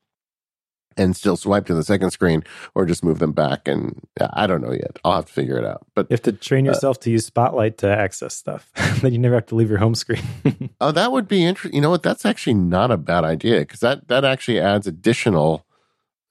and 0.97 1.15
still 1.15 1.37
swipe 1.37 1.65
to 1.67 1.73
the 1.73 1.83
second 1.83 2.11
screen 2.11 2.43
or 2.75 2.85
just 2.85 3.03
move 3.03 3.19
them 3.19 3.31
back. 3.31 3.67
And 3.67 4.01
I 4.33 4.47
don't 4.47 4.61
know 4.61 4.73
yet. 4.73 4.97
I'll 5.03 5.15
have 5.15 5.25
to 5.25 5.33
figure 5.33 5.57
it 5.57 5.65
out. 5.65 5.85
But 5.95 6.07
you 6.09 6.15
have 6.15 6.23
to 6.23 6.31
train 6.33 6.67
uh, 6.67 6.71
yourself 6.71 6.97
uh, 6.97 7.01
to 7.01 7.11
use 7.11 7.25
Spotlight 7.25 7.77
to 7.79 7.87
access 7.87 8.35
stuff. 8.35 8.71
then 9.01 9.13
you 9.13 9.19
never 9.19 9.35
have 9.35 9.45
to 9.47 9.55
leave 9.55 9.69
your 9.69 9.79
home 9.79 9.95
screen. 9.95 10.23
oh, 10.81 10.91
that 10.91 11.11
would 11.11 11.27
be 11.27 11.45
interesting. 11.45 11.75
You 11.75 11.81
know 11.81 11.89
what? 11.89 12.03
That's 12.03 12.25
actually 12.25 12.55
not 12.55 12.91
a 12.91 12.97
bad 12.97 13.23
idea 13.23 13.59
because 13.59 13.79
that, 13.81 14.07
that 14.07 14.25
actually 14.25 14.59
adds 14.59 14.87
additional, 14.87 15.65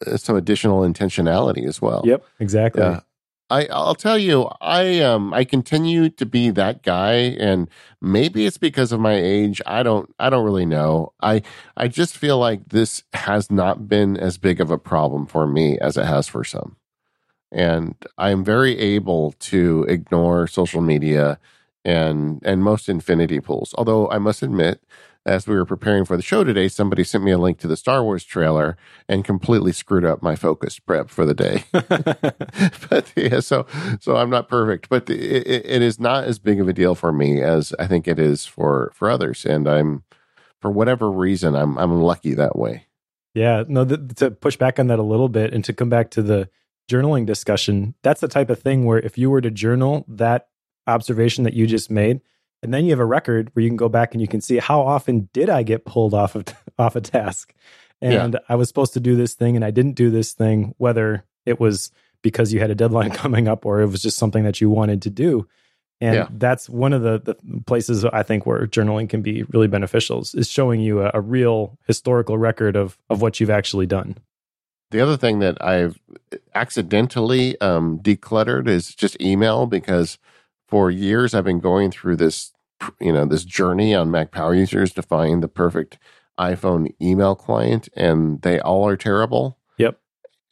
uh, 0.07 0.17
some 0.17 0.37
additional 0.37 0.81
intentionality 0.81 1.67
as 1.67 1.81
well. 1.81 2.03
Yep, 2.05 2.25
exactly. 2.41 2.83
Yeah. 2.83 3.01
I 3.49 3.67
I'll 3.67 3.95
tell 3.95 4.19
you, 4.19 4.49
I 4.61 5.01
um 5.01 5.33
I 5.33 5.45
continue 5.45 6.09
to 6.11 6.27
be 6.27 6.51
that 6.51 6.83
guy, 6.83 7.13
and 7.39 7.69
maybe 8.01 8.45
it's 8.47 8.59
because 8.59 8.91
of 8.93 9.01
my 9.01 9.15
age. 9.15 9.63
I 9.67 9.83
don't 9.83 10.13
I 10.19 10.31
don't 10.31 10.45
really 10.45 10.67
know. 10.67 11.13
I 11.23 11.43
I 11.77 11.89
just 11.89 12.17
feel 12.17 12.39
like 12.39 12.69
this 12.71 13.05
has 13.13 13.51
not 13.51 13.89
been 13.89 14.17
as 14.17 14.39
big 14.39 14.61
of 14.61 14.71
a 14.71 14.79
problem 14.79 15.27
for 15.27 15.47
me 15.47 15.79
as 15.79 15.97
it 15.97 16.07
has 16.07 16.27
for 16.29 16.43
some, 16.45 16.77
and 17.53 17.95
I'm 18.19 18.45
very 18.45 18.79
able 18.79 19.33
to 19.41 19.85
ignore 19.89 20.47
social 20.49 20.81
media 20.83 21.39
and 21.85 22.41
and 22.45 22.63
most 22.65 22.89
infinity 22.89 23.41
pools. 23.41 23.75
Although 23.79 24.11
I 24.11 24.19
must 24.19 24.43
admit, 24.43 24.83
as 25.27 25.49
we 25.49 25.57
were 25.57 25.67
preparing 25.67 26.05
for 26.05 26.17
the 26.17 26.23
show 26.23 26.45
today, 26.45 26.69
somebody 26.69 27.03
sent 27.03 27.25
me 27.25 27.33
a 27.33 27.39
link 27.39 27.59
to 27.59 27.67
the 27.67 27.77
Star 27.77 28.03
Wars 28.03 28.25
trailer 28.25 28.77
and 29.09 29.25
completely 29.25 29.73
screwed 29.73 30.05
up 30.05 30.23
my 30.23 30.37
focus 30.37 30.79
prep 30.79 31.11
for 31.11 31.27
the 31.27 31.35
day. 31.35 31.65
but 31.73 33.13
yeah, 33.17 33.41
so 33.41 33.67
so 34.01 34.17
I'm 34.17 34.31
not 34.31 34.49
perfect, 34.49 34.89
but 34.89 35.11
it, 35.11 35.47
it 35.47 35.83
is 35.83 35.99
not 35.99 36.25
as 36.25 36.39
big 36.39 36.61
of 36.61 36.69
a 36.69 36.73
deal 36.73 36.95
for 36.95 37.13
me 37.13 37.43
as 37.43 37.75
I 37.79 37.89
think 37.89 38.07
it 38.07 38.21
is 38.21 38.47
for 38.47 38.93
for 38.95 39.11
others, 39.11 39.45
and 39.45 39.69
I'm 39.69 40.05
for 40.61 40.71
whatever 40.71 41.11
reason 41.11 41.57
I'm 41.57 41.77
I'm 41.77 42.01
lucky 42.01 42.35
that 42.35 42.57
way. 42.57 42.87
Yeah, 43.35 43.65
no, 43.67 43.85
to 43.85 44.31
push 44.31 44.57
back 44.57 44.79
on 44.79 44.87
that 44.87 44.99
a 44.99 45.03
little 45.03 45.29
bit 45.29 45.53
and 45.53 45.63
to 45.65 45.75
come 45.75 45.91
back 45.91 46.11
to 46.13 46.23
the 46.23 46.49
journaling 46.89 47.27
discussion, 47.27 47.95
that's 48.03 48.21
the 48.21 48.29
type 48.29 48.49
of 48.49 48.63
thing 48.63 48.85
where 48.85 48.99
if 48.99 49.19
you 49.19 49.29
were 49.29 49.41
to 49.41 49.51
journal 49.51 50.05
that 50.09 50.49
observation 50.87 51.45
that 51.45 51.53
you 51.53 51.67
just 51.67 51.91
made 51.91 52.21
and 52.67 52.75
then 52.75 52.85
you 52.85 52.91
have 52.91 52.99
a 52.99 53.05
record 53.05 53.51
where 53.53 53.63
you 53.63 53.71
can 53.71 53.77
go 53.77 53.89
back 53.89 54.13
and 54.13 54.21
you 54.21 54.27
can 54.27 54.41
see 54.41 54.59
how 54.59 54.81
often 54.81 55.29
did 55.33 55.49
I 55.49 55.63
get 55.63 55.85
pulled 55.85 56.15
off 56.15 56.35
of 56.35 56.45
off 56.79 56.97
a 56.97 57.01
task. 57.01 57.55
And 58.03 58.35
yeah. 58.35 58.41
I 58.49 58.57
was 58.57 58.67
supposed 58.67 58.93
to 58.95 59.01
do 59.01 59.15
this 59.15 59.35
thing 59.35 59.55
and 59.55 59.65
I 59.65 59.71
didn't 59.71 59.93
do 59.93 60.11
this 60.11 60.33
thing, 60.33 60.75
whether 60.77 61.25
it 61.47 61.61
was 61.61 61.93
because 62.23 62.53
you 62.53 62.59
had 62.59 62.73
a 62.73 62.75
deadline 62.75 63.11
coming 63.23 63.47
up 63.47 63.65
or 63.65 63.81
it 63.81 63.87
was 63.87 64.03
just 64.03 64.19
something 64.19 64.43
that 64.43 64.61
you 64.61 64.69
wanted 64.69 65.01
to 65.03 65.11
do. 65.11 65.47
And 66.01 66.15
yeah. 66.17 66.29
that's 66.33 66.69
one 66.69 66.93
of 66.93 67.03
the, 67.03 67.21
the 67.21 67.63
places 67.63 68.05
I 68.05 68.25
think 68.25 68.47
where 68.47 68.67
journaling 68.67 69.09
can 69.09 69.23
be 69.23 69.45
really 69.45 69.69
beneficial 69.69 70.21
is 70.35 70.51
showing 70.51 70.81
you 70.81 71.03
a, 71.03 71.13
a 71.15 71.21
real 71.21 71.79
historical 71.87 72.37
record 72.37 72.75
of 72.75 72.99
of 73.09 73.23
what 73.23 73.39
you've 73.39 73.49
actually 73.49 73.87
done. 73.87 74.17
The 74.91 75.01
other 75.01 75.17
thing 75.17 75.39
that 75.39 75.57
I've 75.65 75.99
accidentally 76.55 77.61
um, 77.61 78.01
decluttered 78.01 78.69
is 78.69 78.93
just 78.93 79.21
email 79.23 79.67
because 79.67 80.19
for 80.69 80.91
years 80.91 81.35
I've 81.35 81.45
been 81.45 81.61
going 81.61 81.91
through 81.91 82.17
this, 82.17 82.53
you 83.01 83.13
know, 83.13 83.25
this 83.25 83.45
journey 83.45 83.95
on 83.95 84.11
Mac 84.11 84.31
Power 84.31 84.55
Users 84.55 84.93
to 84.95 85.03
find 85.03 85.43
the 85.43 85.49
perfect 85.49 85.99
iPhone 86.39 86.95
email 87.01 87.35
client, 87.35 87.89
and 87.97 88.43
they 88.43 88.61
all 88.61 88.87
are 88.87 88.97
terrible. 88.97 89.59
Yep. 89.79 89.99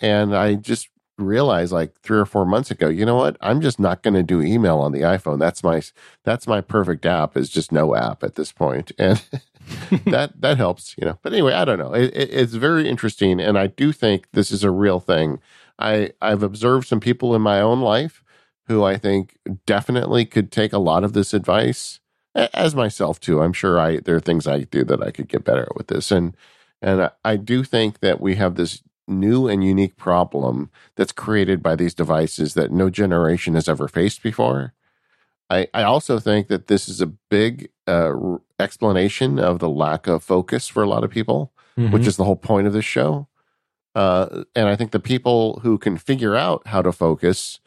And 0.01 0.35
I 0.35 0.55
just 0.55 0.89
realized 1.19 1.73
like 1.73 1.95
three 2.01 2.19
or 2.19 2.27
four 2.27 2.45
months 2.45 2.71
ago, 2.71 2.89
you 2.89 3.07
know 3.07 3.15
what? 3.15 3.37
I'm 3.41 3.61
just 3.61 3.79
not 3.79 4.03
going 4.03 4.15
to 4.15 4.23
do 4.23 4.43
email 4.43 4.79
on 4.79 4.93
the 4.93 5.03
iPhone. 5.03 5.39
That's 5.39 5.63
my 5.63 5.83
that's 6.25 6.47
my 6.47 6.61
perfect 6.61 7.07
app. 7.07 7.37
Is 7.37 7.51
just 7.51 7.73
no 7.73 7.95
app 7.95 8.23
at 8.25 8.35
this 8.35 8.53
point, 8.53 8.93
and 8.99 9.23
that 10.07 10.41
that 10.41 10.57
helps, 10.57 10.95
you 10.99 11.05
know. 11.07 11.19
But 11.23 11.33
anyway, 11.33 11.53
I 11.53 11.65
don't 11.65 11.79
know. 11.79 11.95
It, 11.95 12.15
it, 12.15 12.31
it's 12.33 12.55
very 12.55 12.89
interesting, 12.89 13.41
and 13.41 13.59
I 13.59 13.67
do 13.69 13.93
think 13.93 14.27
this 14.33 14.51
is 14.51 14.65
a 14.65 14.71
real 14.71 15.01
thing. 15.01 15.41
I 15.79 16.13
I've 16.21 16.43
observed 16.43 16.89
some 16.89 17.01
people 17.01 17.35
in 17.35 17.43
my 17.43 17.61
own 17.61 17.81
life 17.81 18.23
who 18.67 18.83
I 18.83 18.97
think 18.97 19.37
definitely 19.67 20.25
could 20.25 20.51
take 20.51 20.73
a 20.73 20.79
lot 20.79 21.05
of 21.05 21.13
this 21.13 21.35
advice, 21.35 22.01
as 22.35 22.75
myself 22.75 23.21
too. 23.21 23.43
I'm 23.43 23.53
sure 23.53 23.79
I 23.79 24.01
there 24.01 24.17
are 24.17 24.21
things 24.21 24.47
I 24.47 24.61
do 24.61 24.85
that 24.85 25.03
I 25.03 25.11
could 25.11 25.29
get 25.29 25.45
better 25.45 25.63
at 25.63 25.77
with 25.77 25.89
this, 25.89 26.11
and 26.11 26.37
and 26.83 27.11
I 27.25 27.37
do 27.37 27.65
think 27.65 28.01
that 28.01 28.21
we 28.21 28.37
have 28.37 28.57
this 28.57 28.83
new 29.07 29.49
and 29.49 29.65
unique 29.65 29.97
problem 29.97 30.71
that's 30.97 31.13
created 31.13 31.63
by 31.63 31.77
these 31.77 31.95
devices 31.95 32.55
that 32.55 32.73
no 32.73 32.91
generation 32.91 33.55
has 33.55 33.69
ever 33.69 33.89
faced 33.89 34.23
before. 34.23 34.73
I, 35.51 35.69
I 35.75 35.83
also 35.83 36.19
think 36.19 36.49
that 36.49 36.69
this 36.69 36.89
is 36.89 37.01
a 37.01 37.07
big 37.07 37.69
uh, 37.87 38.15
explanation 38.59 39.39
of 39.39 39.59
the 39.59 39.69
lack 39.69 40.07
of 40.07 40.23
focus 40.23 40.69
for 40.69 40.83
a 40.83 40.89
lot 40.89 41.05
of 41.05 41.11
people, 41.11 41.53
mm-hmm. 41.79 41.93
which 41.93 42.07
is 42.07 42.17
the 42.17 42.25
whole 42.25 42.37
point 42.37 42.67
of 42.67 42.73
this 42.73 42.85
show. 42.85 43.29
Uh, 43.95 44.45
and 44.57 44.69
I 44.69 44.75
think 44.75 44.91
the 44.91 45.01
people 45.01 45.61
who 45.63 45.79
can 45.79 45.99
figure 45.99 46.35
out 46.35 46.67
how 46.67 46.83
to 46.83 46.93
focus 46.93 47.61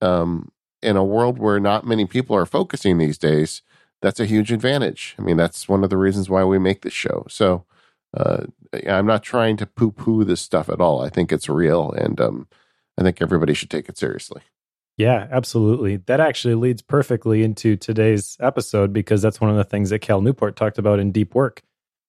um, 0.00 0.50
in 0.82 0.96
a 0.96 1.04
world 1.04 1.38
where 1.38 1.60
not 1.60 1.86
many 1.86 2.06
people 2.06 2.34
are 2.34 2.46
focusing 2.46 2.98
these 2.98 3.18
days, 3.18 3.62
that's 4.02 4.20
a 4.20 4.26
huge 4.26 4.52
advantage. 4.52 5.14
I 5.18 5.22
mean, 5.22 5.36
that's 5.36 5.68
one 5.68 5.84
of 5.84 5.90
the 5.90 5.96
reasons 5.96 6.30
why 6.30 6.44
we 6.44 6.58
make 6.58 6.82
this 6.82 6.92
show. 6.92 7.26
So 7.28 7.64
uh, 8.16 8.44
I'm 8.88 9.06
not 9.06 9.22
trying 9.22 9.56
to 9.58 9.66
poo 9.66 9.90
poo 9.90 10.24
this 10.24 10.40
stuff 10.40 10.68
at 10.68 10.80
all. 10.80 11.02
I 11.02 11.08
think 11.08 11.32
it's 11.32 11.48
real, 11.48 11.92
and 11.92 12.20
um, 12.20 12.48
I 12.98 13.02
think 13.02 13.20
everybody 13.20 13.54
should 13.54 13.70
take 13.70 13.88
it 13.88 13.98
seriously. 13.98 14.42
Yeah, 14.96 15.28
absolutely. 15.30 15.96
That 15.96 16.20
actually 16.20 16.56
leads 16.56 16.82
perfectly 16.82 17.42
into 17.42 17.76
today's 17.76 18.36
episode 18.40 18.92
because 18.92 19.22
that's 19.22 19.40
one 19.40 19.50
of 19.50 19.56
the 19.56 19.64
things 19.64 19.90
that 19.90 20.00
Cal 20.00 20.20
Newport 20.20 20.56
talked 20.56 20.78
about 20.78 20.98
in 20.98 21.10
Deep 21.12 21.34
Work 21.34 21.62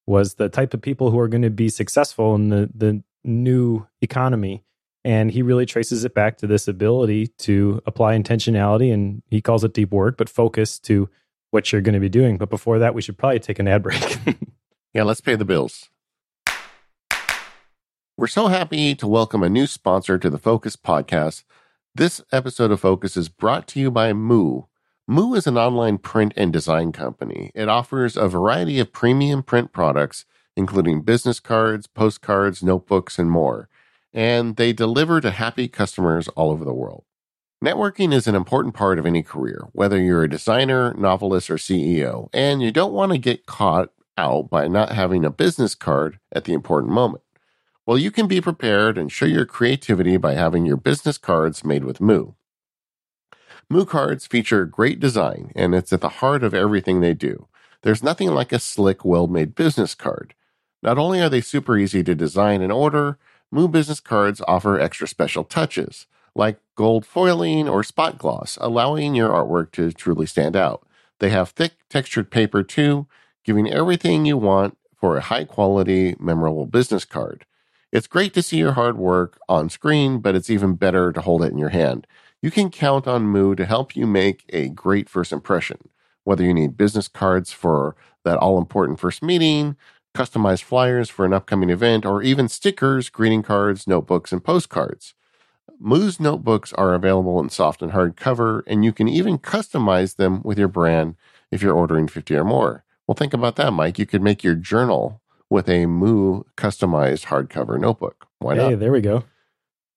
was 0.08 0.34
the 0.34 0.49
type 0.49 0.73
of 0.73 0.82
people 0.82 1.12
who 1.12 1.19
are 1.19 1.30
going 1.30 1.43
to 1.43 1.49
be 1.49 1.69
successful 1.69 2.36
in 2.36 2.49
the 2.49 2.69
the 2.73 3.04
new 3.23 3.86
economy 4.01 4.63
and 5.04 5.32
he 5.32 5.41
really 5.41 5.65
traces 5.65 6.04
it 6.06 6.13
back 6.13 6.38
to 6.38 6.47
this 6.47 6.67
ability 6.67 7.27
to 7.39 7.82
apply 7.86 8.17
intentionality, 8.17 8.93
and 8.93 9.23
he 9.30 9.41
calls 9.41 9.63
it 9.63 9.73
deep 9.73 9.91
work, 9.91 10.17
but 10.17 10.30
focus 10.30 10.77
to 10.80 11.10
what 11.52 11.72
you're 11.72 11.82
going 11.82 11.94
to 11.94 12.00
be 12.00 12.10
doing. 12.10 12.38
But 12.38 12.50
before 12.50 12.80
that, 12.80 12.96
we 12.96 13.02
should 13.02 13.18
probably 13.18 13.40
take 13.40 13.60
an 13.60 13.68
ad 13.68 13.84
break. 13.84 14.20
yeah, 14.94 15.04
let's 15.04 15.22
pay 15.22 15.36
the 15.36 15.46
bills. 15.46 15.90
We're 18.18 18.28
so 18.28 18.48
happy 18.48 18.96
to 18.96 19.08
welcome 19.08 19.44
a 19.44 19.50
new 19.50 19.68
sponsor 19.68 20.18
to 20.18 20.30
the 20.30 20.38
Focus 20.38 20.76
podcast, 20.76 21.44
This 21.96 22.22
episode 22.32 22.72
of 22.72 22.80
Focus 22.80 23.16
is 23.16 23.30
brought 23.30 23.68
to 23.70 23.80
you 23.80 23.90
by 23.90 24.14
Moo. 24.14 24.64
Moo 25.08 25.34
is 25.34 25.48
an 25.48 25.58
online 25.58 25.98
print 25.98 26.34
and 26.38 26.54
design 26.54 26.92
company. 26.92 27.52
It 27.56 27.68
offers 27.68 28.16
a 28.16 28.28
variety 28.28 28.80
of 28.80 28.94
premium 28.94 29.44
print 29.44 29.72
products, 29.72 30.26
including 30.56 31.02
business 31.02 31.40
cards, 31.40 31.88
postcards, 31.88 32.62
notebooks, 32.62 33.18
and 33.18 33.32
more. 33.32 33.70
And 34.14 34.56
they 34.56 34.72
deliver 34.74 35.20
to 35.22 35.32
happy 35.32 35.68
customers 35.68 36.28
all 36.30 36.52
over 36.52 36.64
the 36.64 36.74
world. 36.74 37.06
Networking 37.63 38.12
is 38.12 38.26
an 38.26 38.34
important 38.34 38.74
part 38.74 38.97
of 38.97 39.06
any 39.06 39.21
career, 39.21 39.67
whether 39.71 40.00
you're 40.00 40.24
a 40.24 40.30
designer, 40.30 40.95
novelist, 40.95 41.47
or 41.52 41.58
CEO, 41.58 42.28
and 42.34 42.60
you 42.60 42.71
don't 42.71 42.91
want 42.91 43.12
to 43.12 43.19
get 43.19 43.45
caught 43.45 43.91
out 44.17 44.50
by 44.50 44.67
not 44.67 44.93
having 44.93 45.24
a 45.24 45.30
business 45.30 45.76
card 45.76 46.17
at 46.32 46.45
the 46.45 46.54
important 46.54 46.91
moment. 46.91 47.24
Well, 47.86 48.00
you 48.00 48.10
can 48.10 48.28
be 48.28 48.41
prepared 48.41 48.97
and 48.97 49.12
show 49.12 49.26
your 49.26 49.45
creativity 49.45 50.17
by 50.17 50.34
having 50.34 50.65
your 50.65 50.78
business 50.78 51.19
cards 51.19 51.63
made 51.63 51.84
with 51.84 52.02
Moo. 52.02 52.32
Moo 53.69 53.86
cards 53.86 54.26
feature 54.26 54.65
great 54.65 55.00
design, 55.00 55.52
and 55.56 55.76
it's 55.76 55.93
at 55.93 56.02
the 56.02 56.10
heart 56.10 56.43
of 56.43 56.56
everything 56.56 57.00
they 57.00 57.13
do. 57.13 57.47
There's 57.84 58.02
nothing 58.02 58.32
like 58.32 58.52
a 58.52 58.58
slick, 58.58 59.06
well 59.06 59.28
made 59.28 59.54
business 59.54 59.93
card. 59.93 60.34
Not 60.82 60.97
only 60.97 61.21
are 61.21 61.30
they 61.30 61.41
super 61.41 61.78
easy 61.78 62.04
to 62.06 62.15
design 62.15 62.63
and 62.63 62.71
order, 62.71 63.19
Moo 63.52 63.67
business 63.67 64.00
cards 64.00 64.41
offer 64.47 64.80
extra 64.80 65.08
special 65.08 65.43
touches, 65.43 66.08
like 66.36 66.60
gold 66.76 67.06
foiling 67.06 67.67
or 67.67 67.84
spot 67.84 68.17
gloss, 68.17 68.58
allowing 68.62 69.15
your 69.15 69.30
artwork 69.30 69.72
to 69.72 69.91
truly 69.91 70.26
stand 70.26 70.56
out. 70.56 70.86
They 71.20 71.30
have 71.30 71.50
thick, 71.50 71.74
textured 71.89 72.32
paper 72.32 72.63
too, 72.63 73.08
giving 73.44 73.72
everything 73.72 74.26
you 74.26 74.38
want 74.38 74.78
for 74.96 75.17
a 75.17 75.22
high 75.22 75.44
quality, 75.44 76.15
memorable 76.20 76.65
business 76.65 77.06
card. 77.06 77.46
It's 77.91 78.08
great 78.08 78.34
to 78.36 78.41
see 78.41 78.58
your 78.58 78.74
hard 78.74 78.98
work 78.98 79.38
on 79.50 79.70
screen, 79.70 80.20
but 80.20 80.36
it's 80.36 80.50
even 80.50 80.76
better 80.76 81.12
to 81.12 81.22
hold 81.22 81.44
it 81.44 81.52
in 81.52 81.58
your 81.58 81.70
hand. 81.70 82.08
You 82.41 82.50
can 82.50 82.70
count 82.72 83.08
on 83.08 83.24
Moo 83.24 83.54
to 83.56 83.65
help 83.65 83.96
you 83.96 84.08
make 84.08 84.46
a 84.50 84.70
great 84.70 85.10
first 85.10 85.32
impression. 85.32 85.89
Whether 86.24 86.44
you 86.44 86.54
need 86.54 86.78
business 86.78 87.08
cards 87.08 87.52
for 87.52 87.96
that 88.24 88.38
all 88.38 88.58
important 88.58 89.00
first 89.00 89.22
meeting, 89.22 89.76
customized 90.15 90.63
flyers 90.63 91.10
for 91.10 91.26
an 91.26 91.34
upcoming 91.34 91.70
event, 91.70 92.06
or 92.06 92.22
even 92.22 92.48
stickers, 92.48 93.10
greeting 93.10 93.44
cards, 93.44 93.88
notebooks, 93.88 94.32
and 94.32 94.44
postcards. 94.44 95.13
Moo's 95.84 96.20
notebooks 96.20 96.72
are 96.74 96.94
available 96.94 97.39
in 97.39 97.50
soft 97.50 97.82
and 97.82 97.91
hard 97.91 98.15
cover, 98.15 98.63
and 98.67 98.86
you 98.86 98.94
can 98.94 99.08
even 99.08 99.39
customize 99.39 100.15
them 100.15 100.41
with 100.44 100.60
your 100.60 100.67
brand 100.67 101.15
if 101.52 101.63
you're 101.63 101.74
ordering 101.74 102.08
50 102.08 102.36
or 102.36 102.44
more. 102.44 102.84
Well, 103.08 103.15
think 103.15 103.34
about 103.34 103.56
that, 103.56 103.74
Mike. 103.74 103.98
You 103.98 104.06
could 104.06 104.22
make 104.22 104.44
your 104.44 104.54
journal 104.54 105.22
with 105.50 105.67
a 105.67 105.88
Moo 105.88 106.44
customized 106.56 107.26
hardcover 107.26 107.80
notebook. 107.80 108.28
Why 108.38 108.54
not? 108.54 108.70
Hey, 108.70 108.76
there 108.76 108.91
we 108.91 109.02
go. 109.02 109.24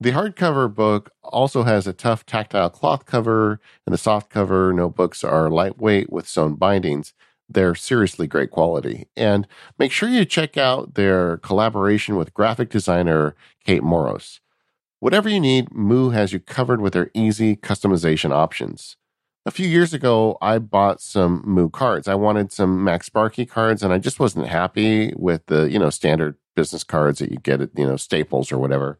The 0.00 0.12
hardcover 0.12 0.74
book 0.74 1.10
also 1.22 1.64
has 1.64 1.86
a 1.86 1.92
tough 1.92 2.24
tactile 2.24 2.70
cloth 2.70 3.04
cover, 3.04 3.60
and 3.86 3.92
the 3.92 3.98
soft 3.98 4.30
cover 4.30 4.72
notebooks 4.72 5.22
are 5.22 5.50
lightweight 5.50 6.10
with 6.10 6.26
sewn 6.26 6.54
bindings. 6.54 7.12
They're 7.48 7.74
seriously 7.74 8.26
great 8.26 8.50
quality. 8.50 9.06
And 9.16 9.46
make 9.78 9.92
sure 9.92 10.08
you 10.08 10.24
check 10.24 10.56
out 10.56 10.94
their 10.94 11.36
collaboration 11.38 12.16
with 12.16 12.32
graphic 12.32 12.70
designer 12.70 13.36
Kate 13.64 13.82
Moross. 13.82 14.40
Whatever 15.04 15.28
you 15.28 15.38
need, 15.38 15.70
Moo 15.70 16.10
has 16.10 16.32
you 16.32 16.40
covered 16.40 16.80
with 16.80 16.94
their 16.94 17.10
easy 17.12 17.56
customization 17.56 18.32
options 18.32 18.96
a 19.46 19.50
few 19.50 19.66
years 19.68 19.92
ago, 19.92 20.38
I 20.40 20.58
bought 20.58 21.00
some 21.00 21.42
Moo 21.44 21.68
cards. 21.68 22.08
I 22.08 22.14
wanted 22.14 22.52
some 22.52 22.84
MacSparky 22.84 23.48
cards, 23.48 23.82
and 23.82 23.92
I 23.92 23.98
just 23.98 24.18
wasn't 24.18 24.48
happy 24.48 25.12
with 25.16 25.46
the 25.46 25.70
you 25.70 25.78
know 25.78 25.90
standard 25.90 26.36
business 26.56 26.84
cards 26.84 27.18
that 27.18 27.30
you 27.30 27.38
get 27.38 27.60
at 27.60 27.70
you 27.76 27.86
know 27.86 27.96
Staples 27.96 28.50
or 28.50 28.58
whatever. 28.58 28.98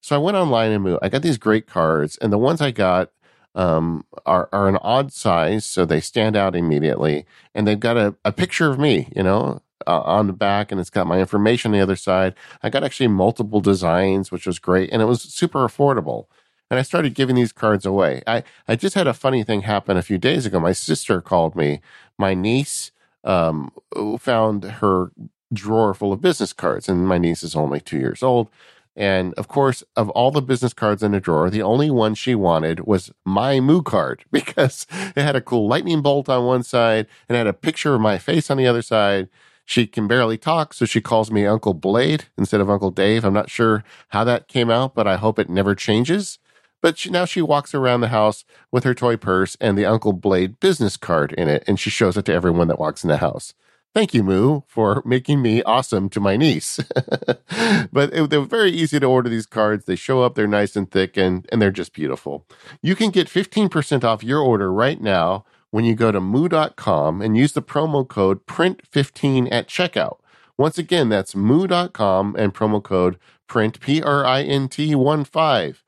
So 0.00 0.14
I 0.14 0.18
went 0.18 0.36
online 0.36 0.70
and 0.70 0.84
Moo. 0.84 0.98
I 1.02 1.08
got 1.08 1.22
these 1.22 1.38
great 1.38 1.66
cards, 1.66 2.16
and 2.18 2.32
the 2.32 2.38
ones 2.38 2.60
I 2.60 2.70
got 2.70 3.10
um, 3.54 4.04
are 4.26 4.48
are 4.52 4.68
an 4.68 4.78
odd 4.80 5.12
size, 5.12 5.66
so 5.66 5.84
they 5.84 6.00
stand 6.00 6.36
out 6.36 6.54
immediately, 6.54 7.26
and 7.54 7.66
they've 7.66 7.80
got 7.80 7.96
a, 7.96 8.14
a 8.24 8.32
picture 8.32 8.70
of 8.70 8.78
me, 8.78 9.08
you 9.16 9.24
know, 9.24 9.60
uh, 9.86 10.00
on 10.02 10.26
the 10.26 10.32
back, 10.32 10.70
and 10.70 10.80
it's 10.80 10.90
got 10.90 11.06
my 11.06 11.20
information 11.20 11.70
on 11.70 11.78
the 11.78 11.82
other 11.82 11.96
side. 11.96 12.34
I 12.62 12.70
got 12.70 12.84
actually 12.84 13.08
multiple 13.08 13.60
designs, 13.60 14.30
which 14.30 14.46
was 14.46 14.58
great, 14.58 14.90
and 14.92 15.02
it 15.02 15.06
was 15.06 15.22
super 15.22 15.60
affordable 15.60 16.26
and 16.70 16.78
I 16.78 16.82
started 16.82 17.14
giving 17.14 17.34
these 17.34 17.52
cards 17.52 17.84
away. 17.84 18.22
I, 18.26 18.44
I 18.68 18.76
just 18.76 18.94
had 18.94 19.08
a 19.08 19.12
funny 19.12 19.42
thing 19.42 19.62
happen 19.62 19.96
a 19.96 20.02
few 20.02 20.18
days 20.18 20.46
ago. 20.46 20.60
My 20.60 20.72
sister 20.72 21.20
called 21.20 21.56
me. 21.56 21.80
My 22.16 22.32
niece 22.32 22.92
um, 23.24 23.72
found 24.18 24.64
her 24.64 25.10
drawer 25.52 25.92
full 25.94 26.12
of 26.12 26.20
business 26.20 26.52
cards, 26.52 26.88
and 26.88 27.08
my 27.08 27.18
niece 27.18 27.42
is 27.42 27.56
only 27.56 27.80
two 27.80 27.98
years 27.98 28.22
old. 28.22 28.48
And 28.96 29.34
of 29.34 29.48
course, 29.48 29.82
of 29.96 30.10
all 30.10 30.30
the 30.30 30.42
business 30.42 30.72
cards 30.72 31.02
in 31.02 31.12
the 31.12 31.20
drawer, 31.20 31.50
the 31.50 31.62
only 31.62 31.90
one 31.90 32.14
she 32.14 32.34
wanted 32.34 32.86
was 32.86 33.10
my 33.24 33.58
Moo 33.58 33.82
card 33.82 34.24
because 34.30 34.86
it 34.92 35.22
had 35.22 35.36
a 35.36 35.40
cool 35.40 35.66
lightning 35.66 36.02
bolt 36.02 36.28
on 36.28 36.44
one 36.44 36.62
side 36.62 37.06
and 37.28 37.36
had 37.36 37.46
a 37.46 37.52
picture 37.52 37.94
of 37.94 38.00
my 38.00 38.18
face 38.18 38.50
on 38.50 38.56
the 38.56 38.66
other 38.66 38.82
side. 38.82 39.28
She 39.64 39.86
can 39.86 40.08
barely 40.08 40.36
talk, 40.36 40.74
so 40.74 40.84
she 40.84 41.00
calls 41.00 41.30
me 41.30 41.46
Uncle 41.46 41.74
Blade 41.74 42.24
instead 42.36 42.60
of 42.60 42.70
Uncle 42.70 42.90
Dave. 42.90 43.24
I'm 43.24 43.34
not 43.34 43.50
sure 43.50 43.84
how 44.08 44.24
that 44.24 44.48
came 44.48 44.70
out, 44.70 44.94
but 44.94 45.06
I 45.06 45.16
hope 45.16 45.38
it 45.38 45.48
never 45.48 45.74
changes. 45.74 46.38
But 46.82 46.98
she, 46.98 47.10
now 47.10 47.24
she 47.24 47.42
walks 47.42 47.74
around 47.74 48.00
the 48.00 48.08
house 48.08 48.44
with 48.72 48.84
her 48.84 48.94
toy 48.94 49.16
purse 49.16 49.56
and 49.60 49.76
the 49.76 49.84
Uncle 49.86 50.12
Blade 50.12 50.58
business 50.60 50.96
card 50.96 51.32
in 51.34 51.48
it, 51.48 51.62
and 51.66 51.78
she 51.78 51.90
shows 51.90 52.16
it 52.16 52.24
to 52.26 52.32
everyone 52.32 52.68
that 52.68 52.78
walks 52.80 53.04
in 53.04 53.08
the 53.08 53.18
house. 53.18 53.54
Thank 53.92 54.14
you, 54.14 54.22
Moo, 54.22 54.60
for 54.68 55.02
making 55.04 55.42
me 55.42 55.64
awesome 55.64 56.08
to 56.10 56.20
my 56.20 56.36
niece. 56.36 56.78
but 57.92 58.14
it, 58.14 58.30
they're 58.30 58.42
very 58.42 58.70
easy 58.70 59.00
to 59.00 59.06
order 59.06 59.28
these 59.28 59.46
cards. 59.46 59.84
They 59.84 59.96
show 59.96 60.22
up, 60.22 60.36
they're 60.36 60.46
nice 60.46 60.76
and 60.76 60.88
thick, 60.88 61.16
and, 61.16 61.46
and 61.50 61.60
they're 61.60 61.72
just 61.72 61.92
beautiful. 61.92 62.46
You 62.82 62.94
can 62.94 63.10
get 63.10 63.26
15% 63.26 64.04
off 64.04 64.22
your 64.22 64.40
order 64.40 64.72
right 64.72 65.00
now 65.00 65.44
when 65.70 65.84
you 65.84 65.94
go 65.94 66.10
to 66.10 66.20
moo.com 66.20 67.22
and 67.22 67.36
use 67.36 67.52
the 67.52 67.62
promo 67.62 68.06
code 68.06 68.46
PRINT15 68.46 69.48
at 69.50 69.68
checkout. 69.68 70.18
Once 70.58 70.76
again, 70.76 71.08
that's 71.08 71.34
moo.com 71.34 72.36
and 72.38 72.52
promo 72.54 72.82
code 72.82 73.18
PRINT, 73.48 73.80
P 73.80 74.00
R 74.02 74.24
I 74.24 74.42
N 74.42 74.68
T 74.68 74.94
1 74.94 75.24
5. 75.24 75.84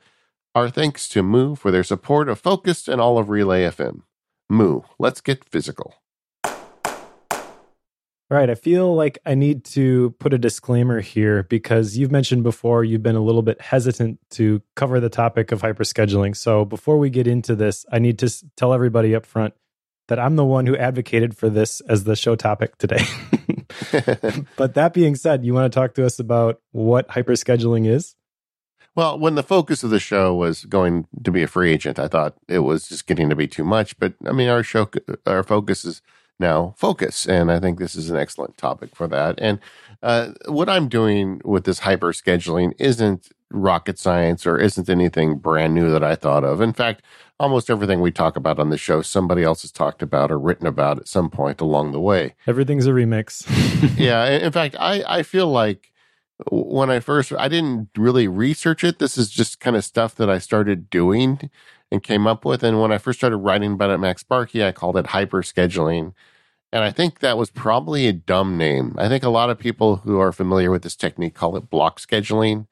Our 0.54 0.68
thanks 0.68 1.08
to 1.10 1.22
Moo 1.22 1.54
for 1.54 1.70
their 1.70 1.84
support 1.84 2.28
of 2.28 2.40
Focused 2.40 2.88
and 2.88 3.00
all 3.00 3.18
of 3.18 3.28
Relay 3.28 3.62
FM. 3.62 4.02
Moo, 4.50 4.80
let's 4.98 5.20
get 5.20 5.44
physical. 5.44 5.94
All 6.44 8.38
right, 8.38 8.50
I 8.50 8.54
feel 8.54 8.94
like 8.94 9.18
I 9.26 9.34
need 9.34 9.62
to 9.66 10.14
put 10.18 10.32
a 10.32 10.38
disclaimer 10.38 11.00
here 11.00 11.42
because 11.42 11.98
you've 11.98 12.10
mentioned 12.10 12.42
before 12.42 12.82
you've 12.82 13.02
been 13.02 13.14
a 13.14 13.20
little 13.20 13.42
bit 13.42 13.60
hesitant 13.60 14.18
to 14.30 14.62
cover 14.74 15.00
the 15.00 15.10
topic 15.10 15.52
of 15.52 15.60
hyperscheduling. 15.60 16.34
So 16.34 16.64
before 16.64 16.98
we 16.98 17.10
get 17.10 17.26
into 17.26 17.54
this, 17.54 17.84
I 17.92 17.98
need 17.98 18.18
to 18.20 18.34
tell 18.56 18.72
everybody 18.72 19.14
up 19.14 19.26
front 19.26 19.52
that 20.08 20.18
I'm 20.18 20.36
the 20.36 20.44
one 20.44 20.66
who 20.66 20.76
advocated 20.76 21.36
for 21.36 21.48
this 21.48 21.80
as 21.82 22.04
the 22.04 22.16
show 22.16 22.34
topic 22.34 22.76
today. 22.78 23.04
but 24.56 24.74
that 24.74 24.92
being 24.92 25.14
said, 25.14 25.44
you 25.44 25.54
want 25.54 25.72
to 25.72 25.76
talk 25.76 25.94
to 25.94 26.04
us 26.04 26.18
about 26.18 26.60
what 26.72 27.08
hyperscheduling 27.08 27.86
is? 27.86 28.14
Well, 28.94 29.18
when 29.18 29.36
the 29.36 29.42
focus 29.42 29.82
of 29.82 29.90
the 29.90 30.00
show 30.00 30.34
was 30.34 30.64
going 30.66 31.06
to 31.22 31.30
be 31.30 31.42
a 31.42 31.46
free 31.46 31.72
agent, 31.72 31.98
I 31.98 32.08
thought 32.08 32.36
it 32.46 32.58
was 32.58 32.88
just 32.88 33.06
getting 33.06 33.30
to 33.30 33.36
be 33.36 33.48
too 33.48 33.64
much. 33.64 33.98
But 33.98 34.14
I 34.26 34.32
mean, 34.32 34.48
our 34.48 34.62
show, 34.62 34.90
our 35.26 35.42
focus 35.42 35.84
is 35.84 36.02
now 36.38 36.74
focus, 36.76 37.26
and 37.26 37.50
I 37.50 37.58
think 37.58 37.78
this 37.78 37.94
is 37.94 38.10
an 38.10 38.16
excellent 38.16 38.58
topic 38.58 38.94
for 38.94 39.08
that. 39.08 39.36
And 39.38 39.60
uh, 40.02 40.32
what 40.46 40.68
I'm 40.68 40.88
doing 40.88 41.40
with 41.44 41.64
this 41.64 41.80
hyper 41.80 42.12
scheduling 42.12 42.72
isn't 42.78 43.30
rocket 43.52 43.98
science 43.98 44.46
or 44.46 44.58
isn't 44.58 44.88
anything 44.88 45.38
brand 45.38 45.74
new 45.74 45.90
that 45.90 46.04
I 46.04 46.14
thought 46.14 46.44
of. 46.44 46.60
In 46.60 46.72
fact, 46.72 47.02
almost 47.38 47.70
everything 47.70 48.00
we 48.00 48.10
talk 48.10 48.36
about 48.36 48.58
on 48.58 48.70
the 48.70 48.78
show, 48.78 49.02
somebody 49.02 49.42
else 49.42 49.62
has 49.62 49.72
talked 49.72 50.02
about 50.02 50.30
or 50.30 50.38
written 50.38 50.66
about 50.66 50.98
at 50.98 51.08
some 51.08 51.30
point 51.30 51.60
along 51.60 51.92
the 51.92 52.00
way. 52.00 52.34
Everything's 52.46 52.86
a 52.86 52.90
remix. 52.90 53.44
yeah. 53.98 54.28
In 54.28 54.52
fact, 54.52 54.76
I, 54.78 55.02
I 55.06 55.22
feel 55.22 55.48
like 55.48 55.92
when 56.50 56.90
I 56.90 57.00
first, 57.00 57.32
I 57.38 57.48
didn't 57.48 57.88
really 57.96 58.28
research 58.28 58.84
it. 58.84 58.98
This 58.98 59.18
is 59.18 59.30
just 59.30 59.60
kind 59.60 59.76
of 59.76 59.84
stuff 59.84 60.14
that 60.16 60.30
I 60.30 60.38
started 60.38 60.90
doing 60.90 61.50
and 61.90 62.02
came 62.02 62.26
up 62.26 62.44
with. 62.44 62.62
And 62.62 62.80
when 62.80 62.92
I 62.92 62.98
first 62.98 63.20
started 63.20 63.36
writing 63.36 63.74
about 63.74 63.90
it, 63.90 64.00
MacSparky, 64.00 64.64
I 64.64 64.72
called 64.72 64.96
it 64.96 65.08
hyper 65.08 65.42
scheduling. 65.42 66.14
And 66.72 66.82
I 66.82 66.90
think 66.90 67.18
that 67.18 67.36
was 67.36 67.50
probably 67.50 68.06
a 68.06 68.12
dumb 68.14 68.56
name. 68.56 68.94
I 68.96 69.08
think 69.08 69.22
a 69.22 69.28
lot 69.28 69.50
of 69.50 69.58
people 69.58 69.96
who 69.96 70.18
are 70.18 70.32
familiar 70.32 70.70
with 70.70 70.82
this 70.82 70.96
technique 70.96 71.34
call 71.34 71.56
it 71.56 71.68
block 71.68 72.00
scheduling. 72.00 72.66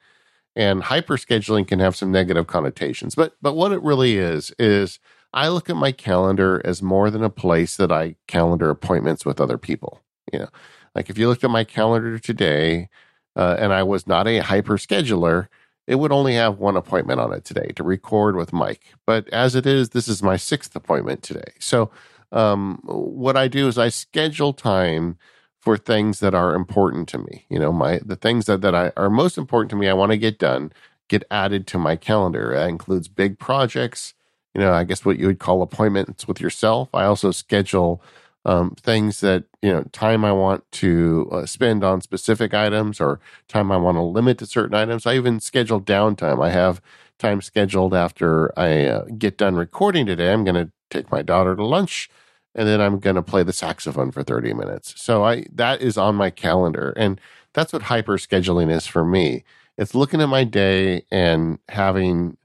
And 0.61 0.83
hyper 0.83 1.16
scheduling 1.16 1.66
can 1.66 1.79
have 1.79 1.96
some 1.96 2.12
negative 2.12 2.46
connotations. 2.46 3.14
But 3.14 3.33
but 3.40 3.55
what 3.55 3.73
it 3.73 3.83
really 3.83 4.18
is 4.18 4.53
is 4.59 4.99
I 5.33 5.49
look 5.49 5.70
at 5.70 5.77
my 5.77 5.90
calendar 5.90 6.61
as 6.66 6.83
more 6.83 7.09
than 7.09 7.25
a 7.25 7.31
place 7.31 7.77
that 7.77 7.90
I 7.90 8.16
calendar 8.29 8.68
appointments 8.68 9.25
with 9.25 9.40
other 9.40 9.57
people. 9.57 10.03
You 10.31 10.40
know, 10.40 10.49
like 10.94 11.09
if 11.09 11.16
you 11.16 11.29
looked 11.29 11.44
at 11.44 11.51
my 11.51 11.64
calendar 11.64 12.18
today, 12.18 12.90
uh, 13.37 13.57
and 13.59 13.73
I 13.73 13.83
was 13.85 14.07
not 14.07 14.29
a 14.29 14.40
hyper 14.40 14.77
scheduler, 14.77 15.49
it 15.87 15.94
would 15.94 16.12
only 16.12 16.35
have 16.35 16.59
one 16.59 16.77
appointment 16.77 17.20
on 17.20 17.33
it 17.33 17.46
today 17.46 17.68
to 17.77 17.83
record 17.83 18.37
with 18.37 18.53
Mike. 18.53 18.83
But 19.07 19.31
as 19.31 19.55
it 19.55 19.64
is, 19.64 19.88
this 19.90 20.09
is 20.09 20.23
my 20.23 20.37
sixth 20.37 20.77
appointment 20.77 21.23
today. 21.23 21.55
So, 21.59 21.90
um, 22.33 22.81
what 22.85 23.35
I 23.35 23.49
do 23.49 23.66
is 23.66 23.79
I 23.79 23.88
schedule 23.88 24.53
time 24.53 25.16
for 25.61 25.77
things 25.77 26.20
that 26.20 26.35
are 26.35 26.55
important 26.55 27.09
to 27.11 27.18
me. 27.18 27.46
You 27.49 27.59
know, 27.59 27.73
my 27.73 28.01
the 28.05 28.16
things 28.16 28.46
that, 28.46 28.61
that 28.62 28.75
I, 28.75 28.92
are 28.96 29.11
most 29.11 29.38
important 29.38 29.70
to 29.70 29.77
me, 29.77 29.88
I 29.88 29.92
want 29.94 30.12
to 30.12 30.18
get 30.18 30.38
done, 30.38 30.73
get 31.09 31.25
added 31.31 31.66
to 31.68 31.79
my 31.79 31.96
calendar. 31.96 32.55
That 32.55 32.68
includes 32.68 33.09
big 33.09 33.38
projects, 33.38 34.14
you 34.55 34.61
know, 34.61 34.73
I 34.73 34.85
guess 34.85 35.05
what 35.05 35.18
you 35.18 35.27
would 35.27 35.38
call 35.38 35.62
appointments 35.62 36.27
with 36.27 36.40
yourself. 36.40 36.88
I 36.94 37.05
also 37.05 37.31
schedule 37.31 38.03
um, 38.46 38.75
things 38.81 39.20
that, 39.20 39.44
you 39.61 39.70
know, 39.70 39.83
time 39.92 40.25
I 40.25 40.33
want 40.33 40.64
to 40.73 41.29
uh, 41.31 41.46
spend 41.46 41.85
on 41.85 42.01
specific 42.01 42.55
items 42.55 43.01
or 43.01 43.20
time 43.49 43.70
I 43.70 43.77
want 43.77 43.96
to 43.96 44.03
limit 44.03 44.38
to 44.38 44.46
certain 44.46 44.75
items. 44.75 45.07
I 45.07 45.16
even 45.16 45.40
schedule 45.40 45.81
downtime. 45.81 46.42
I 46.42 46.51
have 46.51 46.81
time 47.18 47.42
scheduled 47.42 47.92
after 47.92 48.59
I 48.59 48.87
uh, 48.87 49.05
get 49.18 49.37
done 49.37 49.57
recording 49.57 50.07
today. 50.07 50.33
I'm 50.33 50.44
going 50.44 50.55
to 50.55 50.73
take 50.88 51.12
my 51.12 51.20
daughter 51.20 51.55
to 51.55 51.64
lunch 51.64 52.09
and 52.54 52.66
then 52.66 52.80
I'm 52.80 52.98
going 52.98 53.16
to 53.16 53.22
play 53.22 53.42
the 53.42 53.52
saxophone 53.52 54.10
for 54.10 54.22
30 54.22 54.54
minutes. 54.54 54.94
So 55.00 55.24
I 55.24 55.46
that 55.52 55.80
is 55.80 55.96
on 55.96 56.14
my 56.16 56.30
calendar 56.30 56.92
and 56.96 57.20
that's 57.52 57.72
what 57.72 57.82
hyper 57.82 58.16
scheduling 58.16 58.70
is 58.70 58.86
for 58.86 59.04
me. 59.04 59.44
It's 59.76 59.94
looking 59.94 60.20
at 60.20 60.28
my 60.28 60.44
day 60.44 61.04
and 61.10 61.58
having 61.68 62.36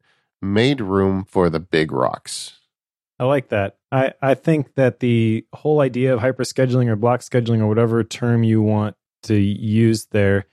made 0.41 0.81
room 0.81 1.25
for 1.25 1.49
the 1.49 1.59
big 1.59 1.91
rocks. 1.91 2.59
I 3.19 3.25
like 3.25 3.49
that. 3.49 3.77
I, 3.91 4.13
I 4.21 4.33
think 4.33 4.75
that 4.75 4.99
the 4.99 5.45
whole 5.53 5.79
idea 5.79 6.13
of 6.13 6.19
hyper 6.19 6.43
scheduling 6.43 6.87
or 6.87 6.95
block 6.95 7.21
scheduling 7.21 7.59
or 7.59 7.67
whatever 7.67 8.03
term 8.03 8.43
you 8.43 8.61
want 8.61 8.95
to 9.23 9.35
use 9.35 10.07
there 10.07 10.45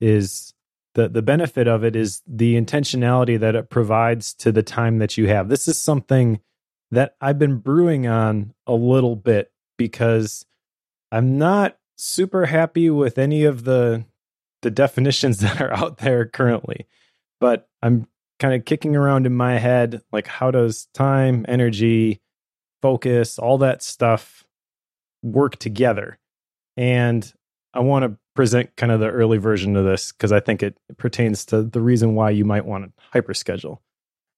is 0.00 0.52
the 0.94 1.08
the 1.08 1.22
benefit 1.22 1.68
of 1.68 1.84
it 1.84 1.94
is 1.94 2.22
the 2.26 2.60
intentionality 2.60 3.38
that 3.38 3.54
it 3.54 3.70
provides 3.70 4.34
to 4.34 4.50
the 4.50 4.62
time 4.62 4.98
that 4.98 5.16
you 5.16 5.28
have. 5.28 5.48
This 5.48 5.68
is 5.68 5.80
something 5.80 6.40
that 6.90 7.16
I've 7.20 7.38
been 7.38 7.58
brewing 7.58 8.06
on 8.06 8.54
a 8.66 8.74
little 8.74 9.16
bit 9.16 9.52
because 9.76 10.46
I'm 11.12 11.38
not 11.38 11.78
super 11.96 12.46
happy 12.46 12.90
with 12.90 13.18
any 13.18 13.44
of 13.44 13.64
the 13.64 14.04
the 14.62 14.70
definitions 14.70 15.38
that 15.40 15.60
are 15.60 15.72
out 15.72 15.98
there 15.98 16.26
currently. 16.26 16.86
But 17.40 17.68
I'm 17.82 18.06
kind 18.40 18.54
of 18.54 18.64
kicking 18.64 18.96
around 18.96 19.26
in 19.26 19.34
my 19.34 19.58
head 19.58 20.02
like 20.12 20.26
how 20.26 20.50
does 20.50 20.86
time, 20.94 21.44
energy, 21.48 22.20
focus, 22.82 23.38
all 23.38 23.58
that 23.58 23.82
stuff 23.82 24.44
work 25.22 25.56
together? 25.56 26.18
And 26.76 27.30
I 27.74 27.80
want 27.80 28.04
to 28.04 28.16
present 28.34 28.74
kind 28.76 28.92
of 28.92 29.00
the 29.00 29.10
early 29.10 29.38
version 29.38 29.76
of 29.76 29.84
this 29.84 30.12
because 30.12 30.32
I 30.32 30.40
think 30.40 30.62
it 30.62 30.76
pertains 30.96 31.44
to 31.46 31.62
the 31.62 31.80
reason 31.80 32.14
why 32.14 32.30
you 32.30 32.44
might 32.44 32.64
want 32.64 32.84
to 32.84 33.20
hyperschedule. 33.20 33.78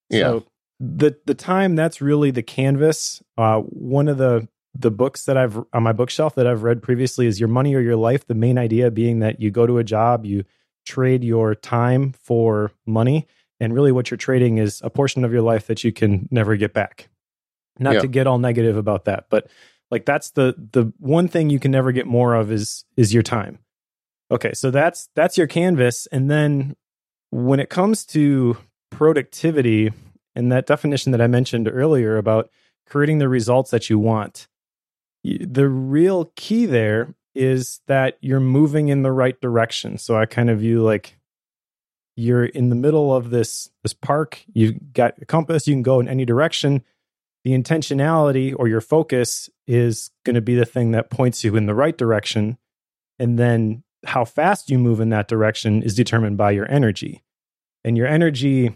Yeah. 0.08 0.20
So 0.20 0.46
the 0.80 1.16
the 1.26 1.34
time 1.34 1.76
that's 1.76 2.00
really 2.00 2.30
the 2.30 2.42
canvas. 2.42 3.22
Uh, 3.36 3.60
one 3.60 4.08
of 4.08 4.18
the 4.18 4.48
the 4.74 4.90
books 4.90 5.26
that 5.26 5.36
I've 5.36 5.62
on 5.72 5.82
my 5.82 5.92
bookshelf 5.92 6.34
that 6.36 6.46
I've 6.46 6.62
read 6.62 6.82
previously 6.82 7.26
is 7.26 7.38
Your 7.38 7.48
Money 7.48 7.74
or 7.74 7.80
Your 7.80 7.96
Life. 7.96 8.26
The 8.26 8.34
main 8.34 8.58
idea 8.58 8.90
being 8.90 9.18
that 9.18 9.40
you 9.40 9.50
go 9.50 9.66
to 9.66 9.78
a 9.78 9.84
job, 9.84 10.24
you 10.24 10.44
trade 10.86 11.22
your 11.22 11.54
time 11.54 12.12
for 12.12 12.72
money, 12.86 13.26
and 13.60 13.74
really 13.74 13.92
what 13.92 14.10
you're 14.10 14.18
trading 14.18 14.56
is 14.56 14.80
a 14.82 14.90
portion 14.90 15.22
of 15.22 15.32
your 15.32 15.42
life 15.42 15.66
that 15.66 15.84
you 15.84 15.92
can 15.92 16.28
never 16.30 16.56
get 16.56 16.72
back. 16.72 17.08
Not 17.78 17.94
yeah. 17.94 18.00
to 18.00 18.08
get 18.08 18.26
all 18.26 18.38
negative 18.38 18.76
about 18.76 19.04
that, 19.04 19.26
but 19.28 19.48
like 19.90 20.06
that's 20.06 20.30
the 20.30 20.54
the 20.72 20.92
one 20.98 21.28
thing 21.28 21.50
you 21.50 21.60
can 21.60 21.70
never 21.70 21.92
get 21.92 22.06
more 22.06 22.34
of 22.34 22.50
is 22.50 22.84
is 22.96 23.12
your 23.12 23.22
time. 23.22 23.58
Okay, 24.30 24.54
so 24.54 24.70
that's 24.70 25.10
that's 25.14 25.36
your 25.36 25.46
canvas 25.46 26.06
and 26.10 26.30
then 26.30 26.74
when 27.30 27.60
it 27.60 27.68
comes 27.68 28.04
to 28.04 28.56
productivity 28.90 29.92
and 30.40 30.50
that 30.50 30.66
definition 30.66 31.12
that 31.12 31.20
I 31.20 31.26
mentioned 31.26 31.68
earlier 31.72 32.16
about 32.16 32.50
creating 32.86 33.18
the 33.18 33.28
results 33.28 33.70
that 33.70 33.88
you 33.88 33.98
want 33.98 34.48
the 35.22 35.68
real 35.68 36.32
key 36.36 36.66
there 36.66 37.14
is 37.34 37.80
that 37.86 38.18
you're 38.20 38.40
moving 38.40 38.88
in 38.88 39.02
the 39.02 39.12
right 39.12 39.40
direction. 39.40 39.98
So 39.98 40.16
I 40.16 40.26
kind 40.26 40.50
of 40.50 40.60
view 40.60 40.82
like 40.82 41.18
you're 42.16 42.46
in 42.46 42.70
the 42.70 42.74
middle 42.74 43.14
of 43.14 43.30
this 43.30 43.70
this 43.82 43.94
park, 43.94 44.44
you've 44.52 44.92
got 44.92 45.14
a 45.20 45.24
compass, 45.24 45.66
you 45.66 45.74
can 45.74 45.82
go 45.82 46.00
in 46.00 46.08
any 46.08 46.24
direction. 46.24 46.82
The 47.44 47.52
intentionality 47.52 48.54
or 48.56 48.68
your 48.68 48.82
focus 48.82 49.48
is 49.66 50.10
going 50.24 50.34
to 50.34 50.42
be 50.42 50.54
the 50.54 50.66
thing 50.66 50.90
that 50.90 51.10
points 51.10 51.42
you 51.42 51.56
in 51.56 51.66
the 51.66 51.74
right 51.74 51.96
direction. 51.96 52.58
And 53.18 53.38
then 53.38 53.82
how 54.04 54.24
fast 54.24 54.68
you 54.68 54.78
move 54.78 55.00
in 55.00 55.08
that 55.10 55.28
direction 55.28 55.82
is 55.82 55.94
determined 55.94 56.36
by 56.36 56.50
your 56.50 56.70
energy. 56.70 57.22
And 57.82 57.96
your 57.96 58.06
energy 58.06 58.74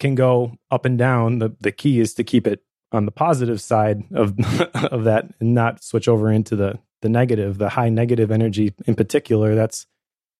can 0.00 0.14
go 0.14 0.56
up 0.70 0.84
and 0.84 0.98
down. 0.98 1.38
The 1.38 1.54
the 1.60 1.72
key 1.72 2.00
is 2.00 2.14
to 2.14 2.24
keep 2.24 2.46
it 2.46 2.62
on 2.92 3.06
the 3.06 3.12
positive 3.12 3.60
side 3.60 4.04
of 4.12 4.38
of 4.74 5.04
that 5.04 5.26
and 5.40 5.54
not 5.54 5.82
switch 5.82 6.08
over 6.08 6.30
into 6.30 6.56
the 6.56 6.78
the 7.02 7.08
negative, 7.08 7.58
the 7.58 7.70
high 7.70 7.90
negative 7.90 8.30
energy 8.30 8.72
in 8.86 8.94
particular. 8.94 9.54
That's 9.54 9.86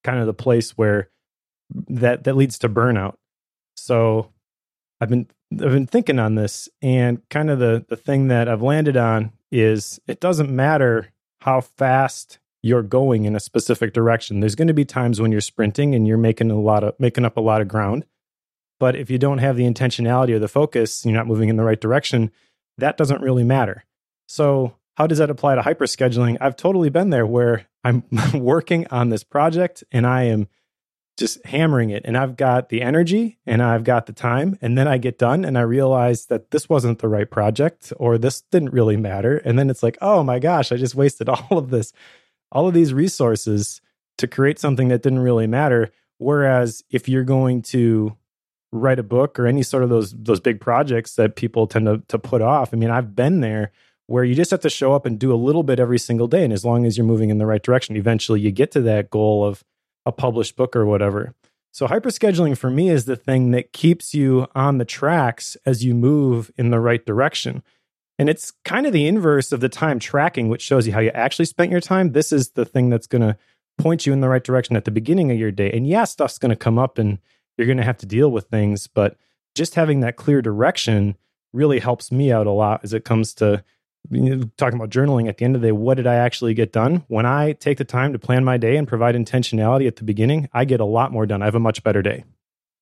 kind 0.03 0.19
of 0.19 0.27
the 0.27 0.35
place 0.35 0.73
where 0.73 1.11
that 1.89 2.25
that 2.25 2.37
leads 2.37 2.59
to 2.61 2.69
burnout. 2.69 3.15
So 3.77 4.33
I've 5.01 5.09
been 5.09 5.27
I've 5.53 5.73
been 5.73 5.87
thinking 5.87 6.19
on 6.19 6.35
this 6.35 6.69
and 6.83 7.21
kind 7.29 7.51
of 7.51 7.59
the 7.59 7.85
the 7.89 7.97
thing 7.97 8.29
that 8.29 8.49
I've 8.49 8.63
landed 8.63 8.97
on 8.97 9.33
is 9.51 10.01
it 10.07 10.21
doesn't 10.21 10.51
matter 10.51 11.13
how 11.41 11.61
fast 11.61 12.39
you're 12.63 12.83
going 12.83 13.27
in 13.27 13.37
a 13.37 13.41
specific 13.41 13.93
direction. 13.93 14.41
There's 14.41 14.55
going 14.55 14.69
to 14.69 14.75
be 14.75 14.87
times 14.87 15.21
when 15.21 15.31
you're 15.31 15.43
sprinting 15.43 15.95
and 15.95 16.07
you're 16.07 16.17
making 16.17 16.51
a 16.51 16.59
lot 16.59 16.83
of 16.83 16.95
making 16.99 17.25
up 17.25 17.37
a 17.37 17.43
lot 17.43 17.61
of 17.61 17.69
ground. 17.69 18.07
But 18.81 18.97
if 18.97 19.11
you 19.11 19.19
don't 19.19 19.39
have 19.39 19.57
the 19.57 19.65
intentionality 19.65 20.31
or 20.31 20.39
the 20.39 20.49
focus, 20.49 21.05
you're 21.05 21.15
not 21.15 21.27
moving 21.27 21.49
in 21.49 21.57
the 21.57 21.65
right 21.65 21.81
direction, 21.81 22.31
that 22.79 22.97
doesn't 22.97 23.23
really 23.23 23.45
matter. 23.45 23.85
So, 24.27 24.77
how 24.97 25.07
does 25.07 25.19
that 25.19 25.31
apply 25.31 25.57
to 25.57 25.63
hyperscheduling? 25.63 26.39
I've 26.41 26.57
totally 26.57 26.89
been 26.89 27.11
there 27.11 27.27
where 27.27 27.67
I'm 27.83 28.05
working 28.35 28.87
on 28.91 29.11
this 29.11 29.25
project 29.25 29.85
and 29.91 30.07
I 30.07 30.25
am 30.25 30.49
just 31.17 31.45
hammering 31.47 31.91
it 31.91 32.03
and 32.05 32.17
I've 32.17 32.37
got 32.37 32.69
the 32.69 32.83
energy 32.83 33.39
and 33.47 33.63
I've 33.63 33.85
got 33.85 34.07
the 34.07 34.13
time 34.13 34.59
and 34.61 34.77
then 34.77 34.89
I 34.89 34.99
get 34.99 35.19
done 35.19 35.45
and 35.45 35.57
I 35.57 35.63
realize 35.63 36.27
that 36.27 36.51
this 36.51 36.69
wasn't 36.69 36.99
the 36.99 37.09
right 37.09 37.31
project 37.31 37.93
or 37.99 38.19
this 38.19 38.43
didn't 38.51 38.73
really 38.73 38.97
matter 38.97 39.37
and 39.39 39.59
then 39.59 39.71
it's 39.71 39.83
like, 39.83 39.97
"Oh 40.01 40.23
my 40.25 40.39
gosh, 40.39 40.73
I 40.73 40.77
just 40.77 40.95
wasted 40.95 41.29
all 41.29 41.59
of 41.59 41.71
this 41.71 41.93
all 42.51 42.67
of 42.67 42.75
these 42.75 42.93
resources 42.93 43.81
to 44.19 44.27
create 44.27 44.59
something 44.59 44.89
that 44.89 45.03
didn't 45.03 45.21
really 45.21 45.47
matter." 45.47 45.93
Whereas 46.19 46.83
if 46.91 47.09
you're 47.09 47.25
going 47.25 47.63
to 47.63 48.17
write 48.75 48.99
a 48.99 49.05
book 49.05 49.39
or 49.39 49.47
any 49.47 49.63
sort 49.63 49.83
of 49.83 49.89
those 49.89 50.13
those 50.13 50.41
big 50.41 50.61
projects 50.61 51.15
that 51.15 51.37
people 51.37 51.67
tend 51.67 51.87
to 51.87 52.03
to 52.09 52.19
put 52.19 52.43
off. 52.43 52.71
I 52.73 52.77
mean, 52.77 52.91
I've 52.91 53.15
been 53.15 53.41
there 53.41 53.73
where 54.07 54.25
you 54.25 54.35
just 54.35 54.51
have 54.51 54.61
to 54.61 54.71
show 54.71 54.93
up 54.93 55.07
and 55.07 55.19
do 55.19 55.33
a 55.33 55.37
little 55.37 55.63
bit 55.63 55.81
every 55.81 55.99
single 55.99 56.27
day 56.27 56.45
and 56.45 56.53
as 56.53 56.65
long 56.65 56.85
as 56.85 56.99
you're 56.99 57.07
moving 57.07 57.31
in 57.31 57.39
the 57.39 57.47
right 57.47 57.63
direction, 57.63 57.97
eventually 57.97 58.41
you 58.41 58.51
get 58.51 58.71
to 58.73 58.83
that 58.83 59.09
goal 59.09 59.45
of 59.45 59.65
a 60.05 60.13
published 60.13 60.57
book 60.57 60.77
or 60.77 60.85
whatever. 60.85 61.35
So 61.73 61.89
hyperscheduling 61.89 62.57
for 62.57 62.71
me 62.71 62.91
is 62.91 63.07
the 63.07 63.17
thing 63.17 63.51
that 63.51 63.73
keeps 63.73 64.15
you 64.15 64.47
on 64.55 64.79
the 64.79 64.85
tracks 64.85 65.57
as 65.67 65.85
you 65.85 65.95
move 65.95 66.51
in 66.57 66.71
the 66.71 66.79
right 66.79 67.05
direction. 67.05 67.63
And 68.19 68.29
it's 68.29 68.53
kind 68.65 68.87
of 68.87 68.93
the 68.93 69.09
inverse 69.09 69.51
of 69.51 69.61
the 69.61 69.69
time 69.69 69.99
tracking, 69.99 70.49
which 70.49 70.63
shows 70.63 70.87
you 70.87 70.93
how 70.93 71.01
you 71.01 71.11
actually 71.11 71.47
spent 71.47 71.73
your 71.73 71.81
time. 71.81 72.13
This 72.13 72.31
is 72.31 72.51
the 72.51 72.65
thing 72.65 72.91
that's 72.91 73.09
going 73.09 73.23
to 73.23 73.37
point 73.79 74.07
you 74.07 74.13
in 74.13 74.21
the 74.21 74.29
right 74.29 74.45
direction 74.45 74.77
at 74.77 74.85
the 74.85 74.91
beginning 74.91 75.33
of 75.33 75.39
your 75.39 75.51
day. 75.51 75.71
And 75.73 75.87
yeah, 75.87 76.05
stuff's 76.05 76.39
going 76.39 76.51
to 76.51 76.57
come 76.57 76.79
up 76.79 76.99
and 76.99 77.19
you're 77.57 77.67
going 77.67 77.79
to 77.79 77.85
have 77.85 77.99
to 77.99 78.07
deal 78.07 78.31
with 78.31 78.47
things. 78.49 78.87
But 78.87 79.17
just 79.55 79.75
having 79.75 80.01
that 80.01 80.17
clear 80.17 80.43
direction 80.43 81.17
really 81.53 81.79
helps 81.79 82.11
me 82.11 82.33
out 82.33 82.47
a 82.47 82.51
lot 82.51 82.81
as 82.83 82.93
it 82.93 83.05
comes 83.05 83.35
to 83.35 83.63
you 84.11 84.37
know, 84.37 84.51
talking 84.57 84.79
about 84.79 84.91
journaling 84.91 85.29
at 85.29 85.39
the 85.39 85.45
end 85.45 85.57
of 85.57 85.63
the 85.63 85.69
day. 85.69 85.73
What 85.73 85.97
did 85.97 86.07
I 86.07 86.17
actually 86.17 86.55
get 86.55 86.73
done? 86.73 87.05
When 87.09 87.27
I 87.27 87.53
take 87.53 87.79
the 87.79 87.85
time 87.85 88.13
to 88.13 88.19
plan 88.19 88.45
my 88.45 88.57
day 88.57 88.77
and 88.77 88.87
provide 88.87 89.15
intentionality 89.15 89.87
at 89.87 89.97
the 89.97 90.05
beginning, 90.05 90.49
I 90.53 90.65
get 90.65 90.81
a 90.81 90.85
lot 90.85 91.13
more 91.13 91.27
done. 91.27 91.43
I 91.43 91.47
have 91.47 91.55
a 91.55 91.61
much 91.61 91.83
better 91.83 92.03
day. 92.03 92.25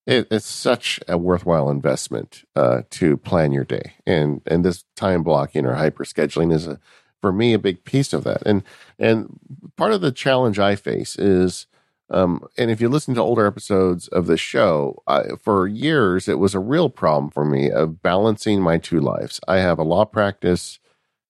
It, 0.04 0.26
it's 0.32 0.46
such 0.46 0.98
a 1.06 1.16
worthwhile 1.16 1.70
investment 1.70 2.42
uh, 2.56 2.82
to 2.90 3.16
plan 3.18 3.52
your 3.52 3.64
day, 3.64 3.92
and 4.04 4.42
and 4.46 4.64
this 4.64 4.84
time 4.96 5.22
blocking 5.22 5.64
or 5.64 5.74
hyper 5.74 6.02
scheduling 6.02 6.52
is 6.52 6.66
a, 6.66 6.80
for 7.20 7.32
me 7.32 7.52
a 7.52 7.58
big 7.58 7.84
piece 7.84 8.12
of 8.12 8.24
that. 8.24 8.42
And 8.44 8.64
and 8.98 9.38
part 9.76 9.92
of 9.92 10.00
the 10.00 10.10
challenge 10.10 10.58
I 10.58 10.74
face 10.74 11.14
is 11.16 11.68
um, 12.12 12.46
and 12.58 12.70
if 12.70 12.80
you 12.80 12.90
listen 12.90 13.14
to 13.14 13.22
older 13.22 13.46
episodes 13.46 14.06
of 14.08 14.26
the 14.26 14.36
show, 14.36 15.02
I, 15.06 15.22
for 15.40 15.66
years 15.66 16.28
it 16.28 16.38
was 16.38 16.54
a 16.54 16.60
real 16.60 16.90
problem 16.90 17.30
for 17.30 17.44
me 17.44 17.70
of 17.70 18.02
balancing 18.02 18.60
my 18.60 18.76
two 18.76 19.00
lives. 19.00 19.40
I 19.48 19.56
have 19.58 19.78
a 19.78 19.84
law 19.84 20.04
practice, 20.04 20.78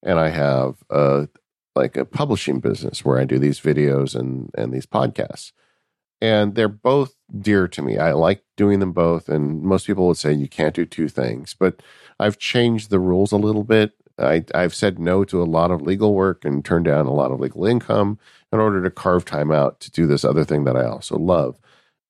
and 0.03 0.19
I 0.19 0.31
have 0.31 0.83
a 0.91 1.29
like 1.77 1.97
a 1.97 2.05
publishing 2.05 2.59
business 2.61 3.05
where 3.05 3.19
I 3.19 3.25
do 3.25 3.39
these 3.39 3.61
videos 3.61 4.17
and 4.17 4.51
and 4.59 4.73
these 4.73 4.87
podcasts, 4.87 5.53
and 6.21 6.57
they're 6.57 6.69
both 6.69 7.15
dear 7.41 7.69
to 7.69 7.81
me. 7.81 7.97
I 7.99 8.13
like 8.13 8.43
doing 8.57 8.81
them 8.81 8.93
both, 8.93 9.29
and 9.29 9.63
most 9.63 9.87
people 9.87 10.09
would 10.09 10.19
say 10.19 10.33
you 10.33 10.49
can't 10.49 10.75
do 10.75 10.85
two 10.85 11.09
things, 11.09 11.55
but 11.59 11.81
I've 12.19 12.39
changed 12.39 12.91
the 12.91 12.99
rules 12.99 13.31
a 13.31 13.37
little 13.37 13.65
bit. 13.65 13.93
I, 14.19 14.45
I've 14.55 14.75
said 14.75 14.99
no 14.99 15.25
to 15.25 15.43
a 15.43 15.45
lot 15.45 15.71
of 15.71 15.83
legal 15.83 16.15
work 16.15 16.45
and 16.45 16.65
turned 16.65 16.85
down 16.85 17.07
a 17.07 17.13
lot 17.13 17.31
of 17.31 17.41
legal 17.41 17.65
income 17.65 18.19
in 18.53 18.61
order 18.61 18.83
to 18.83 18.91
carve 18.91 19.25
time 19.25 19.51
out 19.51 19.81
to 19.81 19.91
do 19.91 20.07
this 20.07 20.25
other 20.25 20.45
thing 20.45 20.65
that 20.65 20.77
I 20.77 20.85
also 20.85 21.17
love. 21.17 21.59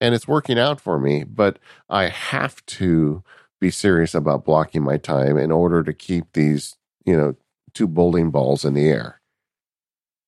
And 0.01 0.15
it's 0.15 0.27
working 0.27 0.59
out 0.59 0.81
for 0.81 0.99
me, 0.99 1.25
but 1.25 1.59
I 1.88 2.09
have 2.09 2.65
to 2.67 3.23
be 3.61 3.71
serious 3.71 4.15
about 4.15 4.45
blocking 4.45 4.83
my 4.83 4.97
time 4.97 5.38
in 5.38 5.53
order 5.53 5.85
to 5.85 5.93
keep 5.93 6.33
these, 6.33 6.77
you 7.07 7.17
know, 7.17 7.37
two 7.73 7.87
bowling 7.87 8.31
balls 8.31 8.65
in 8.65 8.75
the 8.75 8.88
air. 8.88 9.21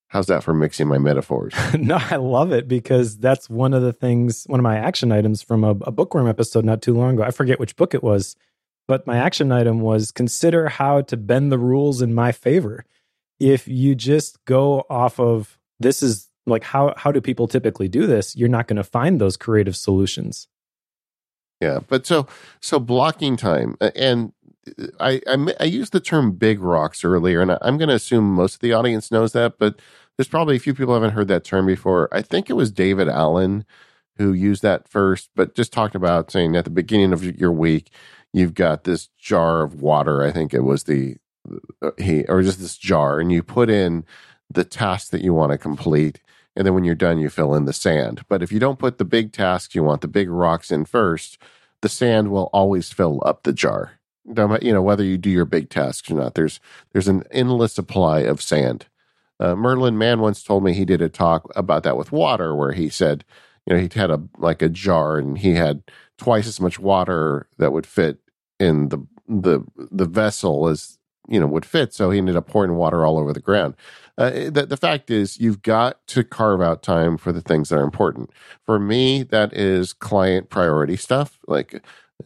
How's 0.09 0.27
that 0.27 0.45
for 0.45 0.55
mixing 0.55 0.87
my 0.87 0.99
metaphors? 0.99 1.53
no, 1.75 1.99
I 2.01 2.17
love 2.17 2.53
it 2.53 2.69
because 2.69 3.19
that's 3.19 3.51
one 3.51 3.75
of 3.75 3.83
the 3.83 3.93
things, 3.93 4.45
one 4.47 4.61
of 4.61 4.63
my 4.63 4.77
action 4.77 5.11
items 5.11 5.43
from 5.43 5.65
a, 5.65 5.71
a 5.71 5.91
bookworm 5.91 6.29
episode 6.29 6.65
not 6.65 6.81
too 6.81 6.95
long 6.95 7.15
ago. 7.15 7.25
I 7.25 7.33
forget 7.33 7.59
which 7.59 7.75
book 7.75 7.95
it 7.95 8.03
was, 8.05 8.37
but 8.87 9.07
my 9.07 9.17
action 9.17 9.53
item 9.53 9.81
was 9.81 10.11
consider 10.11 10.69
how 10.69 11.03
to 11.03 11.17
bend 11.17 11.51
the 11.51 11.59
rules 11.59 12.03
in 12.03 12.15
my 12.15 12.33
favor. 12.33 12.85
If 13.41 13.67
you 13.67 13.95
just 13.95 14.45
go 14.45 14.85
off 14.89 15.19
of 15.19 15.59
this 15.81 16.03
is 16.03 16.29
like 16.47 16.65
how 16.65 16.95
how 16.97 17.11
do 17.13 17.21
people 17.21 17.49
typically 17.49 17.89
do 17.89 18.07
this, 18.07 18.37
you're 18.37 18.49
not 18.49 18.69
going 18.69 18.77
to 18.77 18.85
find 18.85 19.21
those 19.21 19.37
creative 19.37 19.77
solutions. 19.77 20.49
Yeah, 21.61 21.81
but 21.89 22.07
so 22.07 22.27
so 22.61 22.79
blocking 22.79 23.37
time 23.37 23.77
and 23.81 24.33
uh, 24.79 24.87
I, 25.01 25.21
I, 25.27 25.55
I 25.61 25.65
used 25.65 25.93
the 25.93 26.01
term 26.01 26.33
big 26.33 26.61
rocks 26.61 27.05
earlier, 27.05 27.41
and 27.43 27.59
I'm 27.61 27.79
going 27.79 27.89
to 27.89 27.95
assume 27.95 28.35
most 28.35 28.55
of 28.55 28.61
the 28.61 28.73
audience 28.73 29.11
knows 29.11 29.33
that, 29.33 29.59
but 29.59 29.81
there's 30.17 30.29
probably 30.29 30.57
a 30.57 30.61
few 30.61 30.75
people 30.75 30.95
haven't 30.95 31.11
heard 31.11 31.29
that 31.29 31.45
term 31.45 31.67
before. 31.67 32.09
I 32.13 32.23
think 32.23 32.49
it 32.49 32.55
was 32.55 32.71
David 32.71 33.09
Allen 33.09 33.65
who 34.17 34.33
used 34.33 34.63
that 34.63 34.89
first, 34.89 35.31
but 35.35 35.55
just 35.55 35.73
talked 35.73 35.95
about 35.95 36.31
saying 36.31 36.57
at 36.57 36.65
the 36.65 36.71
beginning 36.71 37.13
of 37.13 37.25
your 37.25 37.53
week, 37.53 37.91
you've 38.35 38.55
got 38.55 38.85
this 38.85 39.09
jar 39.19 39.63
of 39.63 39.81
water. 39.81 40.23
I 40.23 40.33
think 40.33 40.53
it 40.53 40.61
was 40.61 40.85
the 40.85 41.17
uh, 41.83 41.91
he 41.99 42.25
or 42.25 42.43
just 42.43 42.61
this 42.61 42.77
jar, 42.77 43.21
and 43.21 43.33
you 43.33 43.43
put 43.43 43.71
in 43.71 44.05
the 44.51 44.65
task 44.65 45.11
that 45.11 45.23
you 45.23 45.33
want 45.33 45.53
to 45.53 45.59
complete, 45.59 46.21
and 46.55 46.67
then 46.67 46.75
when 46.75 46.85
you're 46.85 46.95
done, 46.95 47.19
you 47.19 47.31
fill 47.31 47.55
in 47.55 47.65
the 47.65 47.73
sand. 47.73 48.25
But 48.29 48.43
if 48.43 48.53
you 48.53 48.59
don't 48.59 48.79
put 48.79 48.99
the 48.99 49.05
big 49.07 49.33
tasks, 49.33 49.75
you 49.75 49.83
want 49.83 50.03
the 50.03 50.09
big 50.09 50.29
rocks 50.29 50.71
in 50.71 50.85
first, 50.85 51.39
the 51.81 51.89
sand 51.89 52.31
will 52.31 52.51
always 52.53 52.93
fill 52.93 53.23
up 53.25 53.45
the 53.45 53.53
jar 53.53 53.99
you 54.27 54.73
know 54.73 54.83
whether 54.83 55.05
you 55.05 55.19
do 55.19 55.31
your 55.31 55.45
big 55.45 55.69
tasks 55.69 56.11
or 56.11 56.15
not 56.15 56.35
there's 56.35 56.61
there's 56.93 57.09
an 57.09 57.25
endless 57.31 57.73
supply 57.73 58.21
of 58.21 58.41
sand 58.41 58.87
uh, 59.41 59.55
merlin 59.55 59.99
mann 59.99 60.21
once 60.21 60.43
told 60.43 60.65
me 60.65 60.73
he 60.73 60.85
did 60.85 61.03
a 61.03 61.09
talk 61.09 61.51
about 61.55 61.83
that 61.83 61.97
with 61.97 62.13
water 62.13 62.55
where 62.55 62.73
he 62.73 62.89
said 62.89 63.25
you 63.67 63.75
know 63.75 63.81
he 63.81 63.89
had 63.95 64.11
a 64.11 64.23
like 64.39 64.63
a 64.63 64.69
jar 64.69 65.19
and 65.19 65.39
he 65.39 65.55
had 65.55 65.83
twice 66.17 66.47
as 66.47 66.61
much 66.61 66.79
water 66.79 67.49
that 67.59 67.73
would 67.73 67.87
fit 67.87 68.19
in 68.61 68.89
the 68.89 68.99
the 69.29 69.61
the 69.77 70.07
vessel 70.07 70.69
as 70.69 70.99
you 71.29 71.41
know 71.41 71.47
would 71.47 71.65
fit 71.65 71.95
so 71.95 72.11
he 72.11 72.19
ended 72.19 72.37
up 72.37 72.47
pouring 72.47 72.77
water 72.77 73.07
all 73.07 73.19
over 73.19 73.33
the 73.33 73.41
ground 73.41 73.75
uh, 74.19 74.31
the, 74.51 74.67
the 74.69 74.77
fact 74.77 75.11
is 75.11 75.41
you've 75.41 75.63
got 75.63 76.07
to 76.07 76.23
carve 76.23 76.61
out 76.61 76.83
time 76.83 77.17
for 77.17 77.33
the 77.33 77.41
things 77.41 77.71
that 77.71 77.79
are 77.79 77.85
important 77.85 78.31
for 78.65 78.79
me 78.79 79.23
that 79.23 79.53
is 79.55 79.93
client 79.93 80.51
priority 80.51 80.97
stuff 80.97 81.39
like 81.49 81.83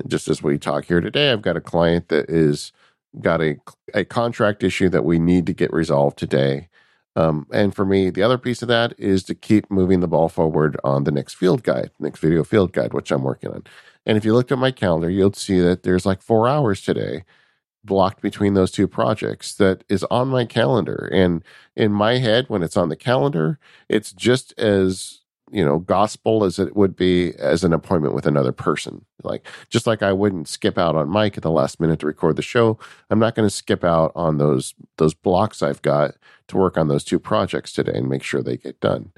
just 0.07 0.29
as 0.29 0.43
we 0.43 0.59
talk 0.59 0.85
here 0.87 1.01
today, 1.01 1.33
I've 1.33 1.43
got 1.43 1.57
a 1.57 1.61
client 1.61 2.09
that 2.09 2.31
is 2.31 2.73
got 3.21 3.41
a 3.41 3.57
a 3.95 4.05
contract 4.05 4.63
issue 4.63 4.89
that 4.91 5.05
we 5.05 5.19
need 5.19 5.47
to 5.47 5.53
get 5.53 5.73
resolved 5.73 6.19
today. 6.19 6.69
Um, 7.17 7.47
and 7.53 7.75
for 7.75 7.85
me, 7.85 8.11
the 8.11 8.23
other 8.23 8.39
piece 8.39 8.63
of 8.63 8.69
that 8.69 8.95
is 8.99 9.25
to 9.25 9.35
keep 9.35 9.71
moving 9.71 10.01
the 10.01 10.09
ball 10.09 10.29
forward 10.29 10.79
on 10.85 11.05
the 11.05 11.11
next 11.11 11.35
field 11.35 11.65
guide, 11.65 11.91
next 11.99 12.21
video 12.21 12.45
field 12.45 12.73
guide, 12.73 12.93
which 12.95 13.11
I'm 13.11 13.25
working 13.25 13.51
on. 13.51 13.65
And 14.07 14.17
if 14.17 14.25
you 14.25 14.35
looked 14.35 14.53
at 14.53 14.59
my 14.59 14.71
calendar, 14.71 15.11
you'll 15.11 15.33
see 15.33 15.61
that 15.61 15.83
there's 15.83 16.07
like 16.07 16.23
four 16.23 16.49
hours 16.49 16.83
today 16.83 17.25
blocked 17.85 18.21
between 18.21 18.55
those 18.55 18.71
two 18.71 18.89
projects 18.89 19.55
that 19.55 19.85
is 19.89 20.05
on 20.05 20.29
my 20.29 20.45
calendar. 20.45 21.09
And 21.13 21.43
in 21.77 21.93
my 21.93 22.19
head, 22.19 22.47
when 22.49 22.63
it's 22.63 22.77
on 22.77 22.89
the 22.89 22.97
calendar, 22.97 23.59
it's 23.89 24.13
just 24.13 24.59
as 24.59 25.21
you 25.51 25.65
know 25.65 25.79
gospel 25.79 26.45
as 26.45 26.59
it 26.59 26.77
would 26.77 26.97
be 26.97 27.35
as 27.39 27.65
an 27.65 27.73
appointment 27.73 28.15
with 28.15 28.27
another 28.27 28.53
person 28.53 29.05
like 29.23 29.47
just 29.71 29.87
like 29.87 30.03
i 30.03 30.13
wouldn't 30.13 30.49
skip 30.49 30.77
out 30.77 30.95
on 30.95 31.09
mike 31.09 31.37
at 31.37 31.43
the 31.43 31.51
last 31.51 31.81
minute 31.81 31.99
to 32.01 32.07
record 32.07 32.37
the 32.37 32.43
show 32.43 32.79
i'm 33.11 33.19
not 33.19 33.35
going 33.35 33.49
to 33.49 33.55
skip 33.55 33.85
out 33.85 34.13
on 34.15 34.39
those 34.39 34.75
those 34.99 35.15
blocks 35.15 35.63
i've 35.63 35.83
got 35.83 36.15
to 36.49 36.57
work 36.57 36.77
on 36.77 36.89
those 36.89 37.05
two 37.05 37.19
projects 37.19 37.73
today 37.73 37.93
and 37.95 38.09
make 38.09 38.23
sure 38.23 38.43
they 38.43 38.57
get 38.57 38.79
done 38.81 39.11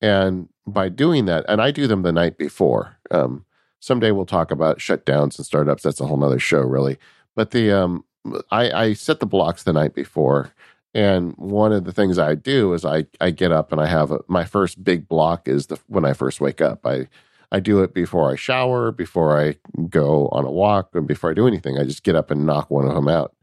and 0.00 0.48
by 0.66 0.88
doing 0.88 1.26
that 1.26 1.44
and 1.48 1.60
i 1.60 1.70
do 1.70 1.86
them 1.86 2.02
the 2.02 2.12
night 2.12 2.36
before 2.38 2.96
um, 3.10 3.44
someday 3.80 4.10
we'll 4.10 4.26
talk 4.26 4.50
about 4.50 4.78
shutdowns 4.78 5.38
and 5.38 5.46
startups 5.46 5.82
that's 5.82 6.00
a 6.00 6.06
whole 6.06 6.16
nother 6.16 6.38
show 6.38 6.60
really 6.60 6.98
but 7.34 7.50
the 7.52 7.70
um, 7.70 8.04
I, 8.50 8.70
I 8.70 8.92
set 8.94 9.20
the 9.20 9.26
blocks 9.26 9.62
the 9.62 9.72
night 9.72 9.94
before 9.94 10.52
and 10.94 11.34
one 11.36 11.72
of 11.72 11.84
the 11.84 11.92
things 11.92 12.18
I 12.18 12.34
do 12.34 12.72
is 12.72 12.84
I, 12.84 13.06
I 13.20 13.30
get 13.30 13.52
up 13.52 13.72
and 13.72 13.80
I 13.80 13.86
have 13.86 14.10
a, 14.10 14.20
my 14.26 14.44
first 14.44 14.82
big 14.82 15.06
block 15.06 15.46
is 15.46 15.66
the 15.66 15.78
when 15.86 16.04
I 16.04 16.12
first 16.12 16.40
wake 16.40 16.60
up. 16.60 16.86
I 16.86 17.08
I 17.52 17.60
do 17.60 17.82
it 17.82 17.94
before 17.94 18.30
I 18.30 18.36
shower, 18.36 18.92
before 18.92 19.40
I 19.40 19.56
go 19.88 20.28
on 20.28 20.44
a 20.44 20.50
walk, 20.50 20.90
and 20.94 21.06
before 21.06 21.30
I 21.30 21.34
do 21.34 21.46
anything. 21.46 21.78
I 21.78 21.84
just 21.84 22.02
get 22.02 22.16
up 22.16 22.30
and 22.30 22.44
knock 22.44 22.70
one 22.70 22.86
of 22.86 22.94
them 22.94 23.08
out. 23.08 23.34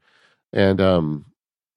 And 0.53 0.81
um 0.81 1.25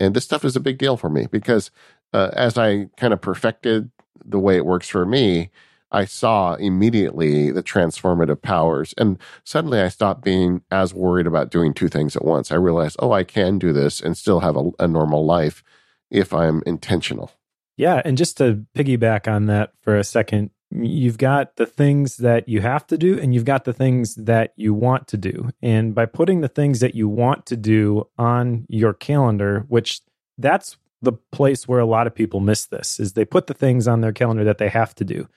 and 0.01 0.15
this 0.15 0.25
stuff 0.25 0.45
is 0.45 0.57
a 0.57 0.61
big 0.61 0.79
deal 0.79 0.97
for 0.97 1.11
me 1.11 1.27
because 1.31 1.71
uh, 2.15 2.31
as 2.33 2.57
I 2.57 2.87
kind 2.97 3.13
of 3.13 3.21
perfected 3.21 3.91
the 4.25 4.39
way 4.39 4.57
it 4.57 4.65
works 4.65 4.89
for 4.89 5.05
me, 5.05 5.51
I 5.91 6.05
saw 6.05 6.55
immediately 6.55 7.51
the 7.51 7.63
transformative 7.63 8.43
powers. 8.43 8.95
And 8.99 9.19
suddenly 9.45 9.81
I 9.81 9.89
stopped 9.89 10.23
being 10.23 10.63
as 10.71 10.93
worried 10.93 11.27
about 11.27 11.51
doing 11.51 11.75
two 11.75 11.89
things 11.89 12.17
at 12.17 12.25
once. 12.25 12.53
I 12.53 12.57
realized, 12.57 12.97
oh, 12.99 13.13
I 13.13 13.25
can 13.25 13.59
do 13.59 13.73
this 13.73 14.01
and 14.01 14.17
still 14.17 14.41
have 14.41 14.57
a, 14.57 14.71
a 14.79 14.89
normal 14.89 15.25
life 15.25 15.63
if 16.11 16.33
I'm 16.33 16.63
intentional. 16.67 17.33
Yeah. 17.77 18.03
And 18.05 18.19
just 18.19 18.37
to 18.39 18.67
piggyback 18.77 19.33
on 19.33 19.47
that 19.47 19.73
for 19.81 19.97
a 19.97 20.05
second, 20.05 20.51
you've 20.71 21.17
got 21.17 21.57
the 21.57 21.67
things 21.67 22.19
that 22.19 22.49
you 22.49 22.61
have 22.61 22.87
to 22.89 22.99
do 22.99 23.19
and 23.19 23.33
you've 23.33 23.45
got 23.45 23.65
the 23.65 23.73
things 23.73 24.15
that 24.17 24.53
you 24.57 24.75
want 24.75 25.07
to 25.09 25.17
do. 25.17 25.51
And 25.63 25.95
by 25.95 26.07
putting 26.07 26.41
the 26.41 26.49
things 26.49 26.81
that 26.81 26.95
you 26.95 27.09
want 27.09 27.47
to 27.47 27.57
do 27.57 28.09
on 28.19 28.67
your 28.69 28.93
calendar, 28.93 29.65
which 29.69 30.03
that's 30.37 30.77
the 31.01 31.13
place 31.13 31.67
where 31.67 31.79
a 31.79 31.87
lot 31.87 32.07
of 32.07 32.15
people 32.15 32.41
miss 32.41 32.67
this 32.67 32.99
is 32.99 33.13
they 33.13 33.25
put 33.25 33.47
the 33.47 33.55
things 33.55 33.87
on 33.87 34.01
their 34.01 34.13
calendar 34.13 34.45
that 34.45 34.59
they 34.59 34.69
have 34.69 34.95
to 34.97 35.05
do 35.05 35.29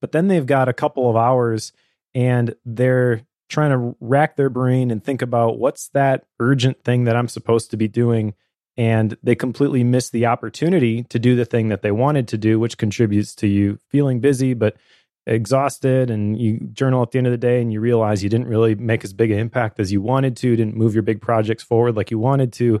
but 0.00 0.12
then 0.12 0.28
they've 0.28 0.46
got 0.46 0.68
a 0.68 0.72
couple 0.72 1.08
of 1.08 1.16
hours 1.16 1.72
and 2.14 2.54
they're 2.64 3.22
trying 3.48 3.70
to 3.70 3.96
rack 4.00 4.36
their 4.36 4.48
brain 4.48 4.90
and 4.90 5.04
think 5.04 5.22
about 5.22 5.58
what's 5.58 5.88
that 5.88 6.24
urgent 6.38 6.82
thing 6.84 7.04
that 7.04 7.16
I'm 7.16 7.28
supposed 7.28 7.70
to 7.70 7.76
be 7.76 7.88
doing. 7.88 8.34
And 8.76 9.16
they 9.22 9.34
completely 9.34 9.84
miss 9.84 10.08
the 10.08 10.26
opportunity 10.26 11.02
to 11.04 11.18
do 11.18 11.36
the 11.36 11.44
thing 11.44 11.68
that 11.68 11.82
they 11.82 11.90
wanted 11.90 12.28
to 12.28 12.38
do, 12.38 12.58
which 12.58 12.78
contributes 12.78 13.34
to 13.36 13.46
you 13.46 13.78
feeling 13.88 14.20
busy, 14.20 14.54
but 14.54 14.76
exhausted. 15.26 16.10
And 16.10 16.40
you 16.40 16.60
journal 16.72 17.02
at 17.02 17.10
the 17.10 17.18
end 17.18 17.26
of 17.26 17.32
the 17.32 17.36
day 17.36 17.60
and 17.60 17.72
you 17.72 17.80
realize 17.80 18.22
you 18.22 18.30
didn't 18.30 18.46
really 18.46 18.74
make 18.74 19.04
as 19.04 19.12
big 19.12 19.30
an 19.30 19.38
impact 19.38 19.80
as 19.80 19.92
you 19.92 20.00
wanted 20.00 20.36
to, 20.38 20.56
didn't 20.56 20.76
move 20.76 20.94
your 20.94 21.02
big 21.02 21.20
projects 21.20 21.62
forward 21.62 21.96
like 21.96 22.10
you 22.10 22.18
wanted 22.18 22.52
to. 22.54 22.80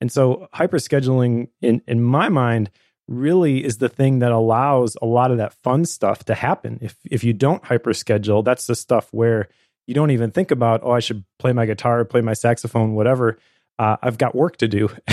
And 0.00 0.10
so 0.10 0.48
hyper 0.52 0.78
scheduling 0.78 1.48
in, 1.62 1.82
in 1.86 2.02
my 2.02 2.28
mind, 2.28 2.70
really 3.10 3.62
is 3.64 3.78
the 3.78 3.88
thing 3.88 4.20
that 4.20 4.32
allows 4.32 4.96
a 5.02 5.06
lot 5.06 5.30
of 5.30 5.38
that 5.38 5.52
fun 5.52 5.84
stuff 5.84 6.24
to 6.24 6.34
happen. 6.34 6.78
If 6.80 6.96
if 7.10 7.24
you 7.24 7.32
don't 7.32 7.62
hyper 7.64 7.92
schedule, 7.92 8.42
that's 8.42 8.66
the 8.66 8.74
stuff 8.74 9.08
where 9.10 9.48
you 9.86 9.94
don't 9.94 10.12
even 10.12 10.30
think 10.30 10.50
about, 10.50 10.80
oh, 10.84 10.92
I 10.92 11.00
should 11.00 11.24
play 11.38 11.52
my 11.52 11.66
guitar, 11.66 12.04
play 12.04 12.20
my 12.20 12.32
saxophone, 12.32 12.94
whatever. 12.94 13.38
Uh, 13.78 13.96
I've 14.02 14.18
got 14.18 14.34
work 14.34 14.58
to 14.58 14.68
do, 14.68 14.88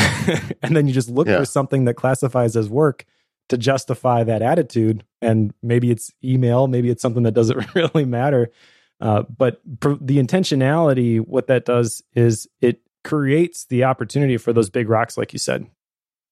and 0.62 0.76
then 0.76 0.88
you 0.88 0.94
just 0.94 1.10
look 1.10 1.28
yeah. 1.28 1.40
for 1.40 1.46
something 1.46 1.86
that 1.86 1.96
classifies 1.96 2.56
as 2.56 2.70
work 2.70 3.06
to 3.50 3.58
justify 3.58 4.24
that 4.24 4.42
attitude. 4.42 5.04
And 5.22 5.54
maybe 5.64 5.90
it's 5.90 6.12
email, 6.24 6.68
maybe 6.68 6.90
it's 6.90 7.02
something 7.02 7.24
that 7.24 7.34
doesn't 7.34 7.66
really 7.76 8.06
matter. 8.06 8.52
Uh, 9.00 9.24
but 9.24 9.62
pr- 9.80 9.94
the 10.02 10.18
intentionality, 10.18 11.20
what 11.20 11.48
that 11.48 11.66
does 11.66 12.04
is 12.14 12.48
it 12.62 12.82
creates 13.04 13.66
the 13.66 13.86
opportunity 13.86 14.38
for 14.38 14.52
those 14.54 14.70
big 14.70 14.90
rocks, 14.90 15.18
like 15.18 15.34
you 15.34 15.40
said. 15.40 15.66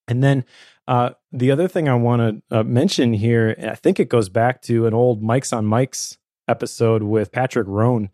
And 0.08 0.22
then 0.22 0.44
uh, 0.86 1.10
the 1.36 1.50
other 1.50 1.68
thing 1.68 1.88
I 1.88 1.94
want 1.94 2.42
to 2.50 2.58
uh, 2.58 2.62
mention 2.62 3.12
here, 3.12 3.54
I 3.62 3.74
think 3.74 4.00
it 4.00 4.08
goes 4.08 4.28
back 4.28 4.62
to 4.62 4.86
an 4.86 4.94
old 4.94 5.22
Mikes 5.22 5.52
on 5.52 5.66
Mics 5.66 6.16
episode 6.48 7.02
with 7.02 7.32
Patrick 7.32 7.66
Rhone. 7.68 8.10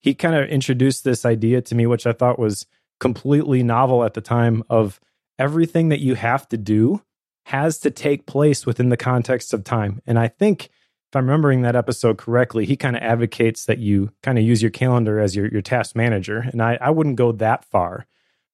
He 0.00 0.14
kind 0.14 0.34
of 0.34 0.48
introduced 0.48 1.04
this 1.04 1.24
idea 1.24 1.60
to 1.62 1.74
me, 1.74 1.86
which 1.86 2.06
I 2.06 2.12
thought 2.12 2.38
was 2.38 2.66
completely 3.00 3.62
novel 3.62 4.04
at 4.04 4.14
the 4.14 4.20
time 4.20 4.62
of 4.70 5.00
everything 5.38 5.88
that 5.88 6.00
you 6.00 6.14
have 6.14 6.48
to 6.48 6.56
do 6.56 7.02
has 7.46 7.78
to 7.78 7.90
take 7.90 8.26
place 8.26 8.66
within 8.66 8.88
the 8.88 8.96
context 8.96 9.52
of 9.52 9.64
time. 9.64 10.00
And 10.06 10.18
I 10.18 10.28
think 10.28 10.64
if 10.64 11.14
I'm 11.14 11.26
remembering 11.26 11.62
that 11.62 11.76
episode 11.76 12.18
correctly, 12.18 12.66
he 12.66 12.76
kind 12.76 12.96
of 12.96 13.02
advocates 13.02 13.66
that 13.66 13.78
you 13.78 14.12
kind 14.22 14.38
of 14.38 14.44
use 14.44 14.62
your 14.62 14.70
calendar 14.70 15.20
as 15.20 15.36
your, 15.36 15.46
your 15.48 15.62
task 15.62 15.94
manager. 15.94 16.38
And 16.52 16.62
I, 16.62 16.78
I 16.80 16.90
wouldn't 16.90 17.16
go 17.16 17.32
that 17.32 17.64
far 17.64 18.06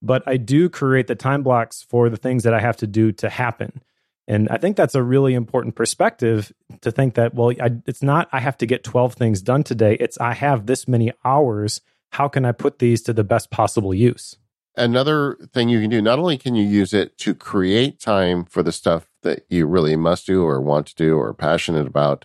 but 0.02 0.22
I 0.26 0.36
do 0.36 0.68
create 0.68 1.06
the 1.06 1.14
time 1.14 1.42
blocks 1.42 1.82
for 1.82 2.10
the 2.10 2.16
things 2.16 2.42
that 2.42 2.52
I 2.52 2.60
have 2.60 2.76
to 2.78 2.86
do 2.86 3.12
to 3.12 3.30
happen. 3.30 3.80
And 4.28 4.48
I 4.50 4.56
think 4.56 4.76
that's 4.76 4.94
a 4.94 5.02
really 5.02 5.34
important 5.34 5.74
perspective 5.74 6.52
to 6.80 6.92
think 6.92 7.14
that, 7.14 7.34
well, 7.34 7.52
I, 7.60 7.72
it's 7.86 8.02
not 8.02 8.28
I 8.32 8.40
have 8.40 8.56
to 8.58 8.66
get 8.66 8.84
12 8.84 9.14
things 9.14 9.42
done 9.42 9.64
today. 9.64 9.96
It's 9.98 10.18
I 10.18 10.34
have 10.34 10.66
this 10.66 10.86
many 10.86 11.12
hours. 11.24 11.80
How 12.10 12.28
can 12.28 12.44
I 12.44 12.52
put 12.52 12.78
these 12.78 13.02
to 13.02 13.12
the 13.12 13.24
best 13.24 13.50
possible 13.50 13.92
use? 13.92 14.36
Another 14.76 15.36
thing 15.52 15.68
you 15.68 15.80
can 15.80 15.90
do, 15.90 16.00
not 16.00 16.18
only 16.18 16.38
can 16.38 16.54
you 16.54 16.64
use 16.64 16.94
it 16.94 17.18
to 17.18 17.34
create 17.34 18.00
time 18.00 18.44
for 18.44 18.62
the 18.62 18.72
stuff 18.72 19.08
that 19.22 19.44
you 19.50 19.66
really 19.66 19.96
must 19.96 20.26
do 20.26 20.44
or 20.44 20.60
want 20.60 20.86
to 20.86 20.94
do 20.94 21.16
or 21.16 21.28
are 21.28 21.34
passionate 21.34 21.86
about, 21.86 22.24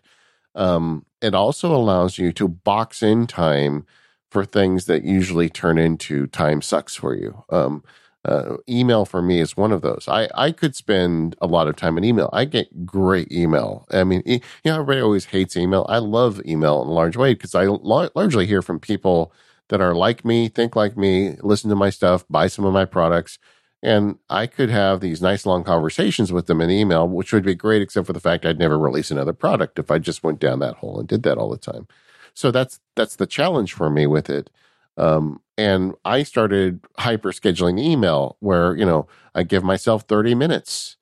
um, 0.55 1.05
it 1.21 1.35
also 1.35 1.75
allows 1.75 2.17
you 2.17 2.31
to 2.33 2.47
box 2.47 3.03
in 3.03 3.27
time 3.27 3.85
for 4.29 4.45
things 4.45 4.85
that 4.85 5.03
usually 5.03 5.49
turn 5.49 5.77
into 5.77 6.27
time 6.27 6.61
sucks 6.61 6.95
for 6.95 7.15
you. 7.15 7.43
Um, 7.49 7.83
uh, 8.27 8.57
email 8.67 9.05
for 9.05 9.21
me 9.21 9.39
is 9.39 9.55
one 9.55 9.71
of 9.71 9.81
those. 9.81 10.05
I, 10.07 10.27
I 10.35 10.51
could 10.51 10.75
spend 10.75 11.35
a 11.41 11.47
lot 11.47 11.67
of 11.67 11.75
time 11.75 11.97
in 11.97 12.03
email. 12.03 12.29
I 12.33 12.45
get 12.45 12.85
great 12.85 13.31
email. 13.31 13.87
I 13.91 14.03
mean, 14.03 14.21
you 14.25 14.41
know, 14.65 14.73
everybody 14.73 14.99
always 14.99 15.25
hates 15.25 15.55
email. 15.55 15.85
I 15.87 15.99
love 15.99 16.41
email 16.45 16.81
in 16.81 16.89
a 16.89 16.93
large 16.93 17.15
way 17.15 17.33
because 17.33 17.55
I 17.55 17.65
largely 17.65 18.45
hear 18.45 18.61
from 18.61 18.79
people 18.79 19.31
that 19.69 19.81
are 19.81 19.95
like 19.95 20.25
me, 20.25 20.49
think 20.49 20.75
like 20.75 20.97
me, 20.97 21.37
listen 21.41 21.69
to 21.69 21.75
my 21.75 21.89
stuff, 21.89 22.25
buy 22.29 22.47
some 22.47 22.65
of 22.65 22.73
my 22.73 22.85
products. 22.85 23.39
And 23.81 24.17
I 24.29 24.47
could 24.47 24.69
have 24.69 24.99
these 24.99 25.21
nice 25.21 25.45
long 25.45 25.63
conversations 25.63 26.33
with 26.33 26.47
them 26.47 26.61
in 26.61 26.69
email, 26.69 27.07
which 27.07 27.31
would 27.31 27.45
be 27.45 27.55
great, 27.55 27.81
except 27.81 28.07
for 28.07 28.13
the 28.13 28.19
fact 28.19 28.45
I'd 28.45 28.59
never 28.59 28.77
release 28.77 29.11
another 29.11 29.33
product 29.33 29.79
if 29.79 29.91
I 29.91 29.99
just 29.99 30.23
went 30.23 30.39
down 30.39 30.59
that 30.59 30.77
hole 30.77 30.99
and 30.99 31.07
did 31.07 31.23
that 31.23 31.37
all 31.37 31.49
the 31.49 31.57
time. 31.57 31.87
So 32.33 32.51
that's 32.51 32.79
that's 32.95 33.15
the 33.15 33.27
challenge 33.27 33.73
for 33.73 33.89
me 33.89 34.05
with 34.07 34.29
it. 34.29 34.49
Um, 34.97 35.41
and 35.57 35.95
I 36.05 36.23
started 36.23 36.81
hyper 36.97 37.31
scheduling 37.31 37.79
email 37.79 38.37
where, 38.39 38.75
you 38.75 38.85
know, 38.85 39.07
I 39.33 39.43
give 39.43 39.63
myself 39.63 40.03
30 40.03 40.35
minutes 40.35 40.97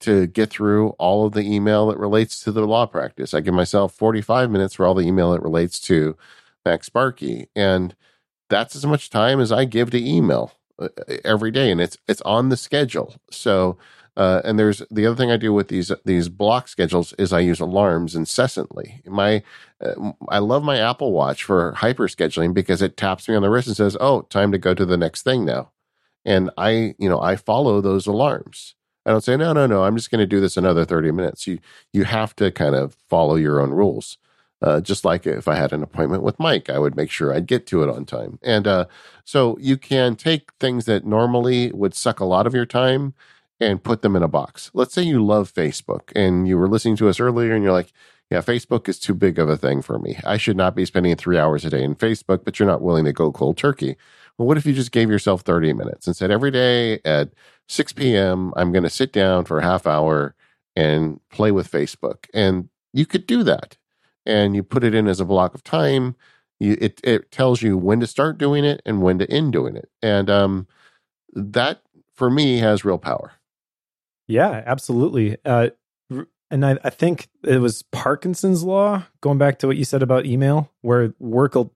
to 0.00 0.26
get 0.26 0.50
through 0.50 0.90
all 0.90 1.26
of 1.26 1.32
the 1.32 1.42
email 1.42 1.88
that 1.88 1.98
relates 1.98 2.42
to 2.44 2.52
the 2.52 2.66
law 2.66 2.86
practice. 2.86 3.34
I 3.34 3.40
give 3.40 3.54
myself 3.54 3.94
45 3.94 4.50
minutes 4.50 4.74
for 4.74 4.86
all 4.86 4.94
the 4.94 5.06
email 5.06 5.32
that 5.32 5.42
relates 5.42 5.78
to 5.80 6.16
MacSparky. 6.64 7.48
And 7.54 7.94
that's 8.48 8.74
as 8.74 8.86
much 8.86 9.10
time 9.10 9.40
as 9.40 9.52
I 9.52 9.64
give 9.64 9.90
to 9.90 10.02
email 10.02 10.52
uh, 10.78 10.88
every 11.24 11.50
day. 11.50 11.70
And 11.70 11.80
it's, 11.80 11.98
it's 12.08 12.22
on 12.22 12.48
the 12.48 12.56
schedule. 12.56 13.14
So, 13.30 13.76
uh, 14.16 14.42
and 14.44 14.58
there's 14.58 14.82
the 14.90 15.06
other 15.06 15.16
thing 15.16 15.30
I 15.30 15.38
do 15.38 15.52
with 15.52 15.68
these 15.68 15.90
these 16.04 16.28
block 16.28 16.68
schedules 16.68 17.14
is 17.14 17.32
I 17.32 17.40
use 17.40 17.60
alarms 17.60 18.14
incessantly. 18.14 19.00
My 19.06 19.42
uh, 19.80 20.12
I 20.28 20.38
love 20.38 20.62
my 20.62 20.78
Apple 20.78 21.12
Watch 21.12 21.44
for 21.44 21.72
hyper 21.72 22.08
scheduling 22.08 22.52
because 22.52 22.82
it 22.82 22.96
taps 22.96 23.28
me 23.28 23.34
on 23.34 23.42
the 23.42 23.48
wrist 23.48 23.68
and 23.68 23.76
says, 23.76 23.96
"Oh, 24.00 24.22
time 24.22 24.52
to 24.52 24.58
go 24.58 24.74
to 24.74 24.84
the 24.84 24.98
next 24.98 25.22
thing 25.22 25.44
now." 25.44 25.72
And 26.24 26.50
I, 26.58 26.94
you 26.98 27.08
know, 27.08 27.20
I 27.20 27.36
follow 27.36 27.80
those 27.80 28.06
alarms. 28.06 28.74
I 29.06 29.10
don't 29.12 29.24
say, 29.24 29.36
"No, 29.36 29.54
no, 29.54 29.66
no, 29.66 29.84
I'm 29.84 29.96
just 29.96 30.10
going 30.10 30.20
to 30.20 30.26
do 30.26 30.40
this 30.40 30.58
another 30.58 30.84
30 30.84 31.10
minutes." 31.12 31.46
You 31.46 31.58
you 31.92 32.04
have 32.04 32.36
to 32.36 32.50
kind 32.50 32.74
of 32.74 32.96
follow 33.08 33.36
your 33.36 33.60
own 33.60 33.70
rules. 33.70 34.18
Uh, 34.60 34.80
just 34.80 35.04
like 35.04 35.26
if 35.26 35.48
I 35.48 35.56
had 35.56 35.72
an 35.72 35.82
appointment 35.82 36.22
with 36.22 36.38
Mike, 36.38 36.70
I 36.70 36.78
would 36.78 36.96
make 36.96 37.10
sure 37.10 37.34
I'd 37.34 37.48
get 37.48 37.66
to 37.68 37.82
it 37.82 37.88
on 37.88 38.04
time. 38.04 38.38
And 38.44 38.66
uh, 38.68 38.86
so 39.24 39.56
you 39.58 39.76
can 39.76 40.14
take 40.16 40.52
things 40.60 40.84
that 40.84 41.04
normally 41.04 41.72
would 41.72 41.94
suck 41.94 42.20
a 42.20 42.24
lot 42.24 42.46
of 42.46 42.54
your 42.54 42.66
time 42.66 43.14
and 43.62 43.82
put 43.82 44.02
them 44.02 44.16
in 44.16 44.22
a 44.22 44.28
box. 44.28 44.70
Let's 44.74 44.92
say 44.92 45.02
you 45.02 45.24
love 45.24 45.52
Facebook 45.52 46.10
and 46.16 46.48
you 46.48 46.58
were 46.58 46.68
listening 46.68 46.96
to 46.96 47.08
us 47.08 47.20
earlier 47.20 47.54
and 47.54 47.62
you're 47.62 47.72
like, 47.72 47.92
yeah, 48.30 48.40
Facebook 48.40 48.88
is 48.88 48.98
too 48.98 49.14
big 49.14 49.38
of 49.38 49.48
a 49.48 49.56
thing 49.56 49.82
for 49.82 49.98
me. 49.98 50.18
I 50.24 50.36
should 50.36 50.56
not 50.56 50.74
be 50.74 50.84
spending 50.84 51.14
three 51.16 51.38
hours 51.38 51.64
a 51.64 51.70
day 51.70 51.82
in 51.82 51.94
Facebook, 51.94 52.44
but 52.44 52.58
you're 52.58 52.68
not 52.68 52.82
willing 52.82 53.04
to 53.04 53.12
go 53.12 53.30
cold 53.30 53.56
turkey. 53.56 53.96
Well, 54.36 54.48
what 54.48 54.56
if 54.56 54.66
you 54.66 54.72
just 54.72 54.90
gave 54.90 55.10
yourself 55.10 55.42
30 55.42 55.74
minutes 55.74 56.06
and 56.06 56.16
said 56.16 56.30
every 56.30 56.50
day 56.50 57.00
at 57.04 57.30
6 57.68 57.92
p.m., 57.92 58.52
I'm 58.56 58.72
going 58.72 58.84
to 58.84 58.90
sit 58.90 59.12
down 59.12 59.44
for 59.44 59.58
a 59.58 59.62
half 59.62 59.86
hour 59.86 60.34
and 60.74 61.20
play 61.30 61.52
with 61.52 61.70
Facebook? 61.70 62.26
And 62.32 62.68
you 62.92 63.06
could 63.06 63.26
do 63.26 63.42
that. 63.44 63.76
And 64.24 64.56
you 64.56 64.62
put 64.62 64.84
it 64.84 64.94
in 64.94 65.08
as 65.08 65.20
a 65.20 65.26
block 65.26 65.54
of 65.54 65.62
time. 65.62 66.16
You, 66.58 66.78
it, 66.80 67.00
it 67.04 67.30
tells 67.30 67.60
you 67.60 67.76
when 67.76 68.00
to 68.00 68.06
start 68.06 68.38
doing 68.38 68.64
it 68.64 68.80
and 68.86 69.02
when 69.02 69.18
to 69.18 69.30
end 69.30 69.52
doing 69.52 69.76
it. 69.76 69.90
And 70.00 70.30
um, 70.30 70.66
that, 71.34 71.82
for 72.14 72.30
me, 72.30 72.58
has 72.58 72.84
real 72.84 72.98
power. 72.98 73.32
Yeah, 74.32 74.62
absolutely. 74.64 75.36
Uh, 75.44 75.70
and 76.50 76.64
I, 76.64 76.78
I, 76.82 76.90
think 76.90 77.28
it 77.44 77.58
was 77.58 77.82
Parkinson's 77.82 78.62
law, 78.62 79.04
going 79.20 79.38
back 79.38 79.58
to 79.60 79.66
what 79.66 79.76
you 79.76 79.84
said 79.84 80.02
about 80.02 80.26
email, 80.26 80.70
where 80.80 81.14
work 81.18 81.54
will, 81.54 81.72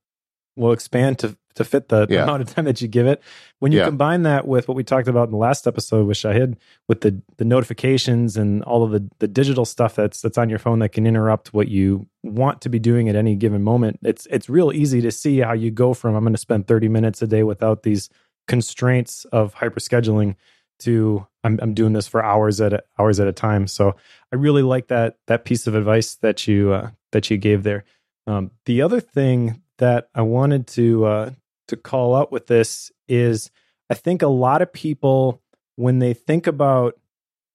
will 0.56 0.72
expand 0.72 1.18
to, 1.20 1.36
to 1.56 1.64
fit 1.64 1.88
the, 1.88 2.06
yeah. 2.08 2.22
amount 2.22 2.42
of 2.42 2.54
time 2.54 2.64
that 2.64 2.80
you 2.80 2.88
give 2.88 3.06
it. 3.06 3.22
When 3.58 3.72
you 3.72 3.80
yeah. 3.80 3.86
combine 3.86 4.22
that 4.22 4.46
with 4.46 4.68
what 4.68 4.76
we 4.76 4.84
talked 4.84 5.08
about 5.08 5.24
in 5.24 5.32
the 5.32 5.38
last 5.38 5.66
episode 5.66 6.06
with 6.06 6.16
Shahid, 6.16 6.56
with 6.88 7.02
the, 7.02 7.20
the 7.36 7.44
notifications 7.44 8.38
and 8.38 8.62
all 8.64 8.84
of 8.84 8.90
the, 8.90 9.06
the 9.18 9.28
digital 9.28 9.66
stuff 9.66 9.94
that's 9.94 10.22
that's 10.22 10.38
on 10.38 10.48
your 10.48 10.58
phone 10.58 10.78
that 10.78 10.90
can 10.90 11.06
interrupt 11.06 11.52
what 11.52 11.68
you 11.68 12.06
want 12.22 12.62
to 12.62 12.70
be 12.70 12.78
doing 12.78 13.08
at 13.08 13.16
any 13.16 13.34
given 13.34 13.62
moment, 13.62 13.98
it's 14.02 14.26
it's 14.30 14.48
real 14.48 14.72
easy 14.72 15.02
to 15.02 15.10
see 15.10 15.38
how 15.38 15.52
you 15.52 15.70
go 15.70 15.94
from 15.94 16.14
I'm 16.14 16.24
going 16.24 16.34
to 16.34 16.38
spend 16.38 16.66
30 16.66 16.88
minutes 16.88 17.20
a 17.20 17.26
day 17.26 17.42
without 17.42 17.82
these 17.82 18.08
constraints 18.46 19.24
of 19.26 19.54
hyper 19.54 19.80
scheduling 19.80 20.36
to 20.80 21.26
I'm, 21.44 21.58
I'm 21.62 21.74
doing 21.74 21.92
this 21.92 22.08
for 22.08 22.24
hours 22.24 22.60
at 22.60 22.72
a, 22.72 22.82
hours 22.98 23.20
at 23.20 23.28
a 23.28 23.32
time. 23.32 23.66
So 23.66 23.94
I 24.32 24.36
really 24.36 24.62
like 24.62 24.88
that 24.88 25.16
that 25.26 25.44
piece 25.44 25.66
of 25.66 25.74
advice 25.74 26.16
that 26.16 26.46
you 26.46 26.72
uh, 26.72 26.90
that 27.12 27.30
you 27.30 27.36
gave 27.36 27.62
there. 27.62 27.84
Um, 28.26 28.50
the 28.64 28.82
other 28.82 29.00
thing 29.00 29.62
that 29.78 30.08
I 30.14 30.22
wanted 30.22 30.66
to 30.68 31.04
uh, 31.04 31.30
to 31.68 31.76
call 31.76 32.16
out 32.16 32.32
with 32.32 32.46
this 32.46 32.90
is 33.08 33.50
I 33.88 33.94
think 33.94 34.22
a 34.22 34.28
lot 34.28 34.62
of 34.62 34.72
people 34.72 35.40
when 35.76 35.98
they 35.98 36.14
think 36.14 36.46
about 36.46 36.98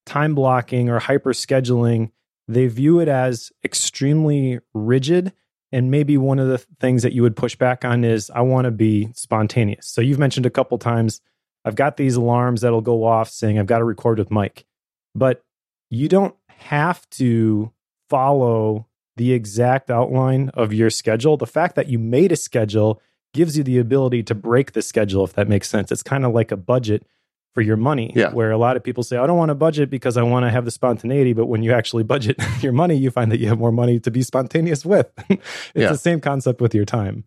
time 0.05 0.35
blocking 0.35 0.89
or 0.89 0.99
hyper 0.99 1.33
scheduling, 1.33 2.11
they 2.47 2.67
view 2.67 2.99
it 2.99 3.07
as 3.07 3.51
extremely 3.63 4.59
rigid. 4.73 5.33
And 5.73 5.89
maybe 5.89 6.17
one 6.17 6.39
of 6.39 6.47
the 6.47 6.57
things 6.79 7.03
that 7.03 7.13
you 7.13 7.21
would 7.21 7.35
push 7.35 7.55
back 7.55 7.85
on 7.85 8.03
is 8.03 8.29
I 8.29 8.41
want 8.41 8.65
to 8.65 8.71
be 8.71 9.09
spontaneous. 9.13 9.87
So 9.87 10.01
you've 10.01 10.19
mentioned 10.19 10.45
a 10.45 10.49
couple 10.49 10.77
times 10.77 11.21
I've 11.63 11.75
got 11.75 11.97
these 11.97 12.15
alarms 12.15 12.61
that'll 12.61 12.81
go 12.81 13.03
off 13.03 13.29
saying 13.29 13.59
I've 13.59 13.67
got 13.67 13.79
to 13.79 13.83
record 13.83 14.17
with 14.17 14.31
Mike. 14.31 14.65
But 15.13 15.43
you 15.89 16.07
don't 16.07 16.35
have 16.47 17.07
to 17.11 17.71
follow 18.09 18.87
the 19.17 19.33
exact 19.33 19.91
outline 19.91 20.49
of 20.53 20.73
your 20.73 20.89
schedule. 20.89 21.37
The 21.37 21.45
fact 21.45 21.75
that 21.75 21.87
you 21.87 21.99
made 21.99 22.31
a 22.31 22.35
schedule 22.35 23.01
gives 23.33 23.57
you 23.57 23.63
the 23.63 23.77
ability 23.77 24.23
to 24.23 24.35
break 24.35 24.71
the 24.73 24.81
schedule, 24.81 25.23
if 25.23 25.33
that 25.33 25.47
makes 25.47 25.69
sense. 25.69 25.91
It's 25.91 26.03
kind 26.03 26.25
of 26.25 26.33
like 26.33 26.51
a 26.51 26.57
budget 26.57 27.05
for 27.53 27.61
your 27.61 27.77
money, 27.77 28.13
yeah. 28.15 28.31
where 28.31 28.51
a 28.51 28.57
lot 28.57 28.77
of 28.77 28.83
people 28.83 29.03
say, 29.03 29.17
I 29.17 29.27
don't 29.27 29.37
want 29.37 29.49
to 29.49 29.55
budget 29.55 29.89
because 29.89 30.15
I 30.15 30.23
want 30.23 30.45
to 30.45 30.49
have 30.49 30.63
the 30.63 30.71
spontaneity. 30.71 31.33
But 31.33 31.47
when 31.47 31.63
you 31.63 31.73
actually 31.73 32.03
budget 32.03 32.37
your 32.61 32.71
money, 32.71 32.95
you 32.95 33.11
find 33.11 33.31
that 33.31 33.39
you 33.39 33.47
have 33.49 33.59
more 33.59 33.73
money 33.73 33.99
to 33.99 34.11
be 34.11 34.21
spontaneous 34.21 34.85
with. 34.85 35.11
it's 35.29 35.41
yeah. 35.75 35.91
the 35.91 35.97
same 35.97 36.21
concept 36.21 36.61
with 36.61 36.73
your 36.73 36.85
time. 36.85 37.25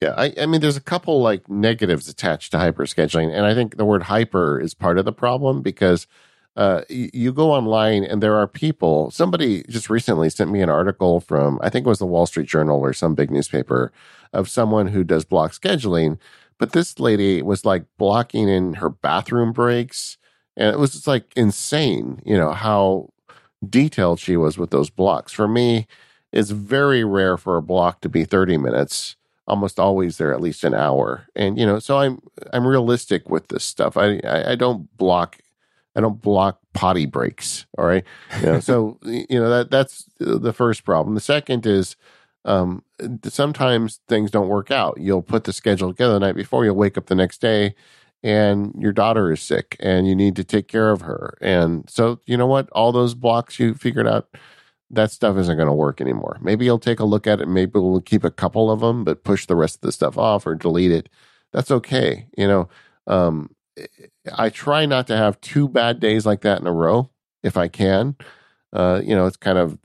Yeah, 0.00 0.14
I, 0.16 0.32
I 0.40 0.46
mean, 0.46 0.60
there's 0.60 0.76
a 0.76 0.80
couple 0.80 1.20
like 1.20 1.48
negatives 1.48 2.08
attached 2.08 2.52
to 2.52 2.58
hyper 2.58 2.84
scheduling, 2.86 3.34
and 3.34 3.44
I 3.44 3.54
think 3.54 3.76
the 3.76 3.84
word 3.84 4.04
hyper 4.04 4.60
is 4.60 4.72
part 4.74 4.96
of 4.98 5.04
the 5.04 5.12
problem 5.12 5.60
because 5.60 6.06
uh, 6.56 6.82
you, 6.88 7.10
you 7.12 7.32
go 7.32 7.50
online 7.52 8.04
and 8.04 8.22
there 8.22 8.36
are 8.36 8.46
people. 8.46 9.10
Somebody 9.10 9.64
just 9.68 9.90
recently 9.90 10.30
sent 10.30 10.52
me 10.52 10.60
an 10.62 10.68
article 10.68 11.18
from 11.20 11.58
I 11.62 11.68
think 11.68 11.84
it 11.84 11.88
was 11.88 11.98
the 11.98 12.06
Wall 12.06 12.26
Street 12.26 12.46
Journal 12.48 12.80
or 12.80 12.92
some 12.92 13.14
big 13.16 13.30
newspaper 13.30 13.92
of 14.32 14.48
someone 14.48 14.88
who 14.88 15.02
does 15.02 15.24
block 15.24 15.50
scheduling, 15.52 16.18
but 16.58 16.72
this 16.72 17.00
lady 17.00 17.42
was 17.42 17.64
like 17.64 17.84
blocking 17.98 18.48
in 18.48 18.74
her 18.74 18.90
bathroom 18.90 19.52
breaks, 19.52 20.16
and 20.56 20.72
it 20.72 20.78
was 20.78 20.92
just 20.92 21.08
like 21.08 21.32
insane. 21.36 22.22
You 22.24 22.36
know 22.36 22.52
how 22.52 23.08
detailed 23.68 24.20
she 24.20 24.36
was 24.36 24.58
with 24.58 24.70
those 24.70 24.90
blocks. 24.90 25.32
For 25.32 25.48
me, 25.48 25.88
it's 26.32 26.50
very 26.50 27.02
rare 27.04 27.36
for 27.36 27.56
a 27.56 27.62
block 27.62 28.00
to 28.02 28.08
be 28.08 28.24
30 28.24 28.58
minutes 28.58 29.16
almost 29.48 29.80
always 29.80 30.18
there 30.18 30.32
at 30.32 30.40
least 30.40 30.62
an 30.62 30.74
hour. 30.74 31.26
And 31.34 31.58
you 31.58 31.66
know, 31.66 31.78
so 31.78 31.98
I'm 31.98 32.20
I'm 32.52 32.66
realistic 32.66 33.28
with 33.28 33.48
this 33.48 33.64
stuff. 33.64 33.96
I 33.96 34.20
I, 34.24 34.52
I 34.52 34.54
don't 34.54 34.94
block 34.96 35.38
I 35.96 36.00
don't 36.00 36.22
block 36.22 36.60
potty 36.74 37.06
breaks. 37.06 37.66
All 37.76 37.86
right, 37.86 38.04
you 38.40 38.46
know, 38.46 38.60
so 38.60 38.98
you 39.04 39.40
know 39.40 39.50
that 39.50 39.70
that's 39.70 40.08
the 40.18 40.52
first 40.52 40.84
problem. 40.84 41.14
The 41.14 41.20
second 41.20 41.66
is 41.66 41.96
um, 42.44 42.84
sometimes 43.24 44.00
things 44.06 44.30
don't 44.30 44.48
work 44.48 44.70
out. 44.70 44.98
You'll 45.00 45.22
put 45.22 45.44
the 45.44 45.52
schedule 45.52 45.90
together 45.90 46.14
the 46.14 46.20
night 46.20 46.36
before. 46.36 46.64
You'll 46.64 46.76
wake 46.76 46.96
up 46.96 47.06
the 47.06 47.14
next 47.14 47.40
day, 47.40 47.74
and 48.22 48.74
your 48.78 48.92
daughter 48.92 49.32
is 49.32 49.42
sick, 49.42 49.76
and 49.80 50.06
you 50.06 50.14
need 50.14 50.36
to 50.36 50.44
take 50.44 50.68
care 50.68 50.90
of 50.90 51.00
her. 51.00 51.36
And 51.40 51.88
so 51.90 52.20
you 52.26 52.36
know 52.36 52.46
what? 52.46 52.68
All 52.70 52.92
those 52.92 53.14
blocks 53.14 53.58
you 53.58 53.74
figured 53.74 54.06
out 54.06 54.28
that 54.90 55.10
stuff 55.10 55.36
isn't 55.36 55.56
going 55.56 55.68
to 55.68 55.72
work 55.72 56.00
anymore. 56.00 56.38
Maybe 56.40 56.64
you'll 56.64 56.78
take 56.78 57.00
a 57.00 57.04
look 57.04 57.26
at 57.26 57.40
it. 57.40 57.48
Maybe 57.48 57.72
we'll 57.74 58.00
keep 58.00 58.24
a 58.24 58.30
couple 58.30 58.70
of 58.70 58.80
them, 58.80 59.04
but 59.04 59.24
push 59.24 59.46
the 59.46 59.56
rest 59.56 59.76
of 59.76 59.80
the 59.82 59.92
stuff 59.92 60.16
off 60.16 60.46
or 60.46 60.54
delete 60.54 60.92
it. 60.92 61.08
That's 61.52 61.70
okay. 61.70 62.26
You 62.36 62.46
know, 62.46 62.68
um, 63.06 63.54
I 64.36 64.48
try 64.48 64.86
not 64.86 65.06
to 65.08 65.16
have 65.16 65.40
two 65.40 65.68
bad 65.68 66.00
days 66.00 66.26
like 66.26 66.40
that 66.42 66.60
in 66.60 66.66
a 66.66 66.72
row 66.72 67.10
if 67.42 67.56
I 67.56 67.68
can. 67.68 68.16
Uh, 68.72 69.00
you 69.02 69.14
know, 69.14 69.26
it's 69.26 69.36
kind 69.36 69.58
of 69.58 69.78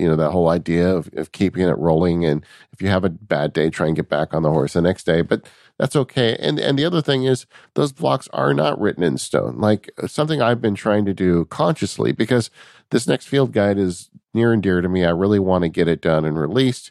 you 0.00 0.08
know 0.08 0.16
that 0.16 0.30
whole 0.30 0.48
idea 0.48 0.88
of, 0.88 1.10
of 1.14 1.30
keeping 1.32 1.68
it 1.68 1.76
rolling 1.76 2.24
and 2.24 2.44
if 2.72 2.80
you 2.80 2.88
have 2.88 3.04
a 3.04 3.10
bad 3.10 3.52
day 3.52 3.68
try 3.68 3.86
and 3.86 3.96
get 3.96 4.08
back 4.08 4.32
on 4.32 4.42
the 4.42 4.50
horse 4.50 4.72
the 4.72 4.80
next 4.80 5.04
day 5.04 5.20
but 5.20 5.46
that's 5.78 5.94
okay 5.94 6.36
and 6.40 6.58
and 6.58 6.78
the 6.78 6.84
other 6.86 7.02
thing 7.02 7.24
is 7.24 7.44
those 7.74 7.92
blocks 7.92 8.26
are 8.32 8.54
not 8.54 8.80
written 8.80 9.02
in 9.02 9.18
stone 9.18 9.58
like 9.58 9.90
something 10.06 10.40
i've 10.40 10.60
been 10.60 10.74
trying 10.74 11.04
to 11.04 11.12
do 11.12 11.44
consciously 11.46 12.12
because 12.12 12.50
this 12.90 13.06
next 13.06 13.26
field 13.26 13.52
guide 13.52 13.76
is 13.76 14.08
near 14.34 14.52
and 14.52 14.62
dear 14.62 14.80
to 14.80 14.88
me 14.88 15.04
i 15.04 15.10
really 15.10 15.38
want 15.38 15.62
to 15.62 15.68
get 15.68 15.88
it 15.88 16.00
done 16.00 16.24
and 16.24 16.38
released 16.38 16.90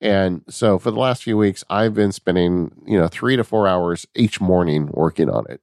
and 0.00 0.42
so 0.48 0.78
for 0.78 0.90
the 0.90 0.98
last 0.98 1.22
few 1.22 1.36
weeks 1.36 1.64
i've 1.70 1.94
been 1.94 2.12
spending 2.12 2.72
you 2.86 2.98
know 2.98 3.08
3 3.08 3.36
to 3.36 3.44
4 3.44 3.66
hours 3.66 4.06
each 4.14 4.40
morning 4.40 4.88
working 4.92 5.28
on 5.28 5.44
it 5.48 5.60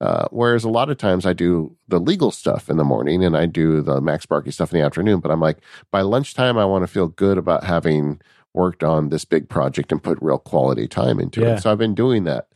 uh, 0.00 0.26
whereas 0.30 0.64
a 0.64 0.68
lot 0.68 0.90
of 0.90 0.98
times 0.98 1.24
I 1.24 1.32
do 1.32 1.74
the 1.88 1.98
legal 1.98 2.30
stuff 2.30 2.68
in 2.68 2.76
the 2.76 2.84
morning 2.84 3.24
and 3.24 3.36
I 3.36 3.46
do 3.46 3.80
the 3.80 4.00
MacSparky 4.00 4.52
stuff 4.52 4.72
in 4.72 4.78
the 4.78 4.84
afternoon. 4.84 5.20
But 5.20 5.30
I'm 5.30 5.40
like, 5.40 5.58
by 5.90 6.02
lunchtime, 6.02 6.58
I 6.58 6.64
want 6.64 6.82
to 6.82 6.88
feel 6.88 7.08
good 7.08 7.38
about 7.38 7.64
having 7.64 8.20
worked 8.52 8.84
on 8.84 9.08
this 9.08 9.24
big 9.24 9.48
project 9.48 9.92
and 9.92 10.02
put 10.02 10.18
real 10.20 10.38
quality 10.38 10.88
time 10.88 11.20
into 11.20 11.40
yeah. 11.40 11.54
it. 11.54 11.62
So 11.62 11.72
I've 11.72 11.78
been 11.78 11.94
doing 11.94 12.24
that. 12.24 12.48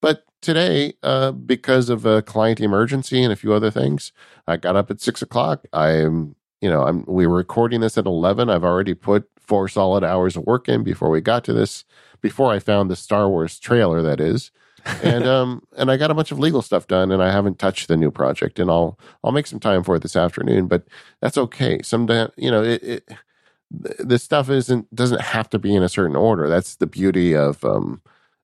But 0.00 0.24
today, 0.40 0.94
uh, 1.02 1.32
because 1.32 1.88
of 1.88 2.04
a 2.04 2.22
client 2.22 2.60
emergency 2.60 3.22
and 3.22 3.32
a 3.32 3.36
few 3.36 3.52
other 3.52 3.70
things, 3.70 4.12
I 4.46 4.56
got 4.56 4.76
up 4.76 4.90
at 4.90 5.00
six 5.00 5.22
o'clock. 5.22 5.66
I'm, 5.72 6.36
you 6.62 6.70
know, 6.70 6.84
I'm, 6.84 7.04
we 7.06 7.26
were 7.26 7.36
recording 7.36 7.80
this 7.80 7.98
at 7.98 8.06
11. 8.06 8.48
I've 8.48 8.64
already 8.64 8.94
put 8.94 9.28
four 9.38 9.68
solid 9.68 10.04
hours 10.04 10.36
of 10.36 10.44
work 10.46 10.68
in 10.68 10.84
before 10.84 11.10
we 11.10 11.20
got 11.20 11.44
to 11.44 11.52
this, 11.52 11.84
before 12.22 12.52
I 12.52 12.60
found 12.60 12.90
the 12.90 12.96
Star 12.96 13.28
Wars 13.28 13.58
trailer, 13.58 14.00
that 14.02 14.20
is. 14.20 14.52
and 15.02 15.26
um 15.28 15.62
and 15.76 15.90
I 15.90 15.96
got 15.96 16.10
a 16.10 16.14
bunch 16.14 16.32
of 16.32 16.40
legal 16.40 16.62
stuff 16.62 16.88
done 16.88 17.12
and 17.12 17.22
I 17.22 17.30
haven't 17.30 17.58
touched 17.60 17.88
the 17.88 17.96
new 17.96 18.10
project 18.10 18.58
and 18.58 18.70
I'll 18.70 18.98
I'll 19.22 19.32
make 19.32 19.46
some 19.46 19.60
time 19.60 19.84
for 19.84 19.96
it 19.96 20.02
this 20.02 20.16
afternoon 20.16 20.66
but 20.66 20.88
that's 21.20 21.38
okay 21.38 21.80
sometime 21.82 22.30
you 22.36 22.50
know 22.50 22.64
it, 22.64 22.82
it 22.82 23.08
this 23.70 24.22
stuff 24.24 24.50
isn't 24.50 24.92
doesn't 24.94 25.20
have 25.20 25.48
to 25.50 25.58
be 25.58 25.74
in 25.74 25.84
a 25.84 25.88
certain 25.88 26.16
order 26.16 26.48
that's 26.48 26.76
the 26.76 26.86
beauty 26.86 27.34
of 27.36 27.64
um 27.64 28.02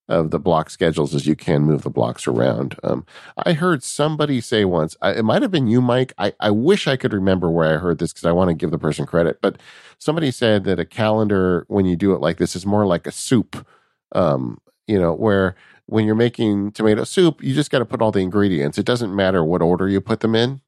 of 0.08 0.30
the 0.30 0.38
block 0.38 0.70
schedules 0.70 1.14
is 1.14 1.26
you 1.26 1.36
can 1.36 1.62
move 1.62 1.82
the 1.82 1.90
blocks 1.90 2.26
around. 2.26 2.76
Um, 2.82 3.04
I 3.44 3.52
heard 3.52 3.82
somebody 3.82 4.40
say 4.40 4.64
once, 4.64 4.96
I, 5.02 5.12
it 5.12 5.24
might 5.24 5.42
have 5.42 5.50
been 5.50 5.66
you, 5.66 5.80
Mike. 5.80 6.12
I, 6.18 6.32
I 6.40 6.50
wish 6.50 6.86
I 6.86 6.96
could 6.96 7.12
remember 7.12 7.50
where 7.50 7.74
I 7.74 7.78
heard 7.78 7.98
this 7.98 8.12
because 8.12 8.24
I 8.24 8.32
want 8.32 8.48
to 8.48 8.54
give 8.54 8.70
the 8.70 8.78
person 8.78 9.06
credit. 9.06 9.40
But 9.42 9.58
somebody 9.98 10.30
said 10.30 10.64
that 10.64 10.80
a 10.80 10.86
calendar, 10.86 11.64
when 11.68 11.84
you 11.84 11.96
do 11.96 12.14
it 12.14 12.20
like 12.20 12.38
this, 12.38 12.56
is 12.56 12.64
more 12.64 12.86
like 12.86 13.06
a 13.06 13.12
soup. 13.12 13.66
Um, 14.12 14.60
you 14.86 14.98
know, 14.98 15.12
where 15.12 15.54
when 15.86 16.06
you're 16.06 16.14
making 16.14 16.72
tomato 16.72 17.04
soup, 17.04 17.42
you 17.42 17.54
just 17.54 17.70
got 17.70 17.80
to 17.80 17.84
put 17.84 18.00
all 18.00 18.12
the 18.12 18.20
ingredients. 18.20 18.78
It 18.78 18.86
doesn't 18.86 19.14
matter 19.14 19.44
what 19.44 19.62
order 19.62 19.88
you 19.88 20.00
put 20.00 20.20
them 20.20 20.34
in. 20.34 20.60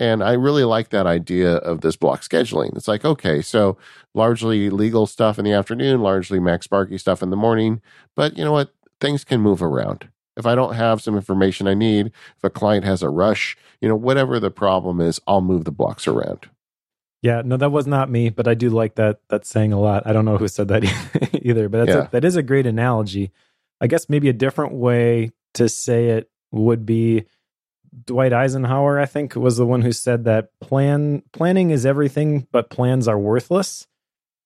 And 0.00 0.24
I 0.24 0.32
really 0.32 0.64
like 0.64 0.88
that 0.90 1.06
idea 1.06 1.56
of 1.56 1.82
this 1.82 1.94
block 1.94 2.22
scheduling. 2.22 2.74
It's 2.74 2.88
like, 2.88 3.04
okay, 3.04 3.42
so 3.42 3.76
largely 4.14 4.70
legal 4.70 5.06
stuff 5.06 5.38
in 5.38 5.44
the 5.44 5.52
afternoon, 5.52 6.00
largely 6.00 6.38
MacSparky 6.40 6.98
stuff 6.98 7.22
in 7.22 7.28
the 7.30 7.36
morning. 7.36 7.82
But 8.16 8.36
you 8.38 8.44
know 8.44 8.52
what? 8.52 8.74
Things 9.00 9.24
can 9.24 9.40
move 9.40 9.62
around. 9.62 10.08
If 10.36 10.46
I 10.46 10.54
don't 10.54 10.74
have 10.74 11.02
some 11.02 11.16
information 11.16 11.68
I 11.68 11.74
need, 11.74 12.06
if 12.06 12.44
a 12.44 12.50
client 12.50 12.84
has 12.86 13.02
a 13.02 13.10
rush, 13.10 13.56
you 13.82 13.88
know, 13.88 13.96
whatever 13.96 14.40
the 14.40 14.50
problem 14.50 15.00
is, 15.00 15.20
I'll 15.26 15.42
move 15.42 15.64
the 15.64 15.70
blocks 15.70 16.08
around. 16.08 16.48
Yeah, 17.22 17.42
no, 17.44 17.58
that 17.58 17.70
was 17.70 17.86
not 17.86 18.08
me, 18.10 18.30
but 18.30 18.48
I 18.48 18.54
do 18.54 18.70
like 18.70 18.94
that 18.94 19.20
that 19.28 19.44
saying 19.44 19.74
a 19.74 19.78
lot. 19.80 20.06
I 20.06 20.14
don't 20.14 20.24
know 20.24 20.38
who 20.38 20.48
said 20.48 20.68
that 20.68 20.84
either, 21.42 21.68
but 21.68 21.84
that's 21.84 21.96
Yeah. 21.96 22.04
a, 22.06 22.10
that 22.12 22.24
is 22.24 22.36
a 22.36 22.42
great 22.42 22.66
analogy. 22.66 23.30
I 23.82 23.86
guess 23.86 24.08
maybe 24.08 24.30
a 24.30 24.32
different 24.34 24.72
way 24.72 25.32
to 25.54 25.68
say 25.68 26.08
it 26.10 26.30
would 26.52 26.86
be 26.86 27.26
Dwight 28.06 28.32
Eisenhower, 28.32 28.98
I 28.98 29.06
think, 29.06 29.34
was 29.34 29.56
the 29.56 29.66
one 29.66 29.82
who 29.82 29.92
said 29.92 30.24
that 30.24 30.50
plan 30.60 31.22
planning 31.32 31.70
is 31.70 31.84
everything, 31.86 32.46
but 32.52 32.70
plans 32.70 33.08
are 33.08 33.18
worthless. 33.18 33.86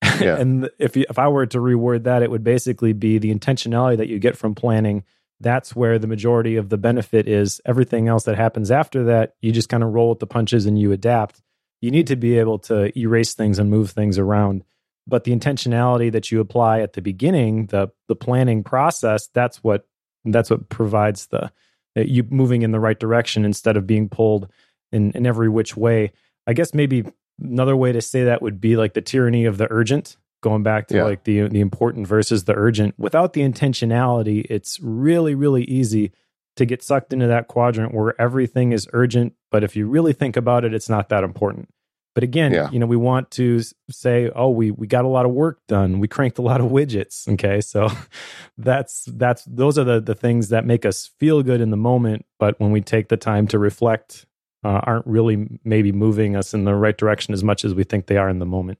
Yeah. 0.20 0.36
and 0.38 0.70
if 0.78 0.96
you, 0.96 1.06
if 1.08 1.18
I 1.18 1.28
were 1.28 1.46
to 1.46 1.58
reword 1.58 2.04
that, 2.04 2.22
it 2.22 2.30
would 2.30 2.44
basically 2.44 2.92
be 2.92 3.18
the 3.18 3.34
intentionality 3.34 3.96
that 3.96 4.06
you 4.06 4.18
get 4.18 4.36
from 4.36 4.54
planning. 4.54 5.02
That's 5.40 5.74
where 5.74 5.98
the 5.98 6.06
majority 6.06 6.56
of 6.56 6.68
the 6.68 6.76
benefit 6.76 7.26
is. 7.26 7.60
Everything 7.64 8.06
else 8.06 8.24
that 8.24 8.36
happens 8.36 8.70
after 8.70 9.04
that, 9.04 9.34
you 9.40 9.50
just 9.50 9.68
kind 9.68 9.82
of 9.82 9.92
roll 9.92 10.10
with 10.10 10.20
the 10.20 10.26
punches 10.26 10.66
and 10.66 10.78
you 10.78 10.92
adapt. 10.92 11.42
You 11.80 11.90
need 11.90 12.06
to 12.08 12.16
be 12.16 12.38
able 12.38 12.58
to 12.60 12.96
erase 12.96 13.34
things 13.34 13.58
and 13.58 13.70
move 13.70 13.90
things 13.90 14.18
around. 14.18 14.62
But 15.06 15.24
the 15.24 15.34
intentionality 15.34 16.12
that 16.12 16.30
you 16.30 16.38
apply 16.40 16.80
at 16.80 16.92
the 16.92 17.02
beginning, 17.02 17.66
the 17.66 17.88
the 18.06 18.16
planning 18.16 18.62
process, 18.62 19.28
that's 19.28 19.64
what 19.64 19.86
that's 20.24 20.50
what 20.50 20.68
provides 20.68 21.26
the 21.26 21.50
Uh, 21.96 22.02
you 22.02 22.24
moving 22.30 22.62
in 22.62 22.72
the 22.72 22.80
right 22.80 22.98
direction 22.98 23.44
instead 23.44 23.76
of 23.76 23.86
being 23.86 24.08
pulled 24.08 24.48
in, 24.92 25.10
in 25.12 25.26
every 25.26 25.48
which 25.48 25.76
way. 25.76 26.12
I 26.46 26.52
guess 26.52 26.74
maybe 26.74 27.04
another 27.40 27.76
way 27.76 27.92
to 27.92 28.00
say 28.00 28.24
that 28.24 28.42
would 28.42 28.60
be 28.60 28.76
like 28.76 28.94
the 28.94 29.00
tyranny 29.00 29.44
of 29.44 29.58
the 29.58 29.66
urgent, 29.70 30.16
going 30.42 30.62
back 30.62 30.88
to 30.88 30.96
Yeah. 30.96 31.04
like 31.04 31.24
the 31.24 31.48
the 31.48 31.60
important 31.60 32.06
versus 32.06 32.44
the 32.44 32.54
urgent. 32.54 32.94
Without 32.98 33.32
the 33.32 33.40
intentionality, 33.42 34.44
it's 34.50 34.78
really, 34.80 35.34
really 35.34 35.64
easy 35.64 36.12
to 36.56 36.64
get 36.64 36.82
sucked 36.82 37.12
into 37.12 37.26
that 37.26 37.48
quadrant 37.48 37.92
where 37.94 38.20
everything 38.20 38.72
is 38.72 38.88
urgent, 38.92 39.32
but 39.50 39.64
if 39.64 39.74
you 39.74 39.88
really 39.88 40.12
think 40.12 40.36
about 40.36 40.64
it, 40.64 40.72
it's 40.72 40.88
not 40.88 41.08
that 41.08 41.24
important. 41.24 41.68
But 42.14 42.22
again, 42.22 42.52
Yeah. 42.52 42.70
you 42.70 42.78
know, 42.78 42.86
we 42.86 42.96
want 42.96 43.30
to 43.32 43.60
say, 43.90 44.30
"Oh, 44.36 44.50
we 44.50 44.70
we 44.70 44.86
got 44.86 45.04
a 45.04 45.08
lot 45.08 45.26
of 45.26 45.32
work 45.32 45.58
done. 45.66 45.98
We 45.98 46.06
cranked 46.06 46.38
a 46.38 46.42
lot 46.42 46.60
of 46.60 46.70
widgets." 46.70 47.26
Okay, 47.28 47.60
so 47.60 47.88
that's 48.58 49.04
that's 49.06 49.44
those 49.46 49.78
are 49.78 49.84
the 49.84 50.00
the 50.00 50.14
things 50.14 50.48
that 50.50 50.64
make 50.64 50.86
us 50.86 51.10
feel 51.18 51.42
good 51.42 51.60
in 51.60 51.70
the 51.70 51.76
moment. 51.76 52.24
But 52.38 52.58
when 52.60 52.70
we 52.70 52.80
take 52.80 53.08
the 53.08 53.16
time 53.16 53.46
to 53.48 53.58
reflect, 53.58 54.26
uh, 54.62 54.80
aren't 54.84 55.06
really 55.06 55.58
maybe 55.64 55.90
moving 55.90 56.36
us 56.36 56.54
in 56.54 56.64
the 56.64 56.74
right 56.74 56.96
direction 56.96 57.34
as 57.34 57.42
much 57.42 57.64
as 57.64 57.74
we 57.74 57.82
think 57.84 58.06
they 58.06 58.16
are 58.16 58.28
in 58.28 58.38
the 58.38 58.46
moment. 58.46 58.78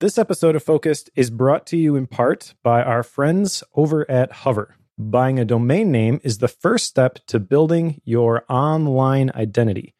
This 0.00 0.16
episode 0.18 0.54
of 0.54 0.62
Focused 0.62 1.10
is 1.16 1.28
brought 1.30 1.66
to 1.68 1.76
you 1.76 1.96
in 1.96 2.06
part 2.06 2.54
by 2.62 2.82
our 2.82 3.02
friends 3.02 3.64
over 3.74 4.08
at 4.10 4.30
Hover. 4.32 4.76
Buying 4.96 5.38
a 5.40 5.44
domain 5.44 5.90
name 5.90 6.20
is 6.22 6.38
the 6.38 6.46
first 6.48 6.86
step 6.86 7.18
to 7.28 7.40
building 7.40 8.00
your 8.04 8.44
online 8.48 9.30
identity. 9.34 9.94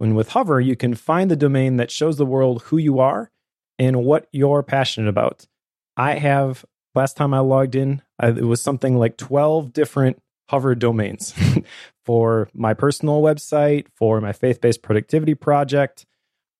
When 0.00 0.14
with 0.14 0.30
Hover, 0.30 0.62
you 0.62 0.76
can 0.76 0.94
find 0.94 1.30
the 1.30 1.36
domain 1.36 1.76
that 1.76 1.90
shows 1.90 2.16
the 2.16 2.24
world 2.24 2.62
who 2.62 2.78
you 2.78 3.00
are 3.00 3.30
and 3.78 4.02
what 4.02 4.28
you're 4.32 4.62
passionate 4.62 5.10
about. 5.10 5.46
I 5.94 6.14
have, 6.14 6.64
last 6.94 7.18
time 7.18 7.34
I 7.34 7.40
logged 7.40 7.74
in, 7.74 8.00
I, 8.18 8.28
it 8.28 8.46
was 8.46 8.62
something 8.62 8.96
like 8.96 9.18
12 9.18 9.74
different 9.74 10.22
Hover 10.48 10.74
domains 10.74 11.34
for 12.06 12.48
my 12.54 12.72
personal 12.72 13.20
website, 13.20 13.88
for 13.94 14.22
my 14.22 14.32
faith 14.32 14.62
based 14.62 14.80
productivity 14.80 15.34
project. 15.34 16.06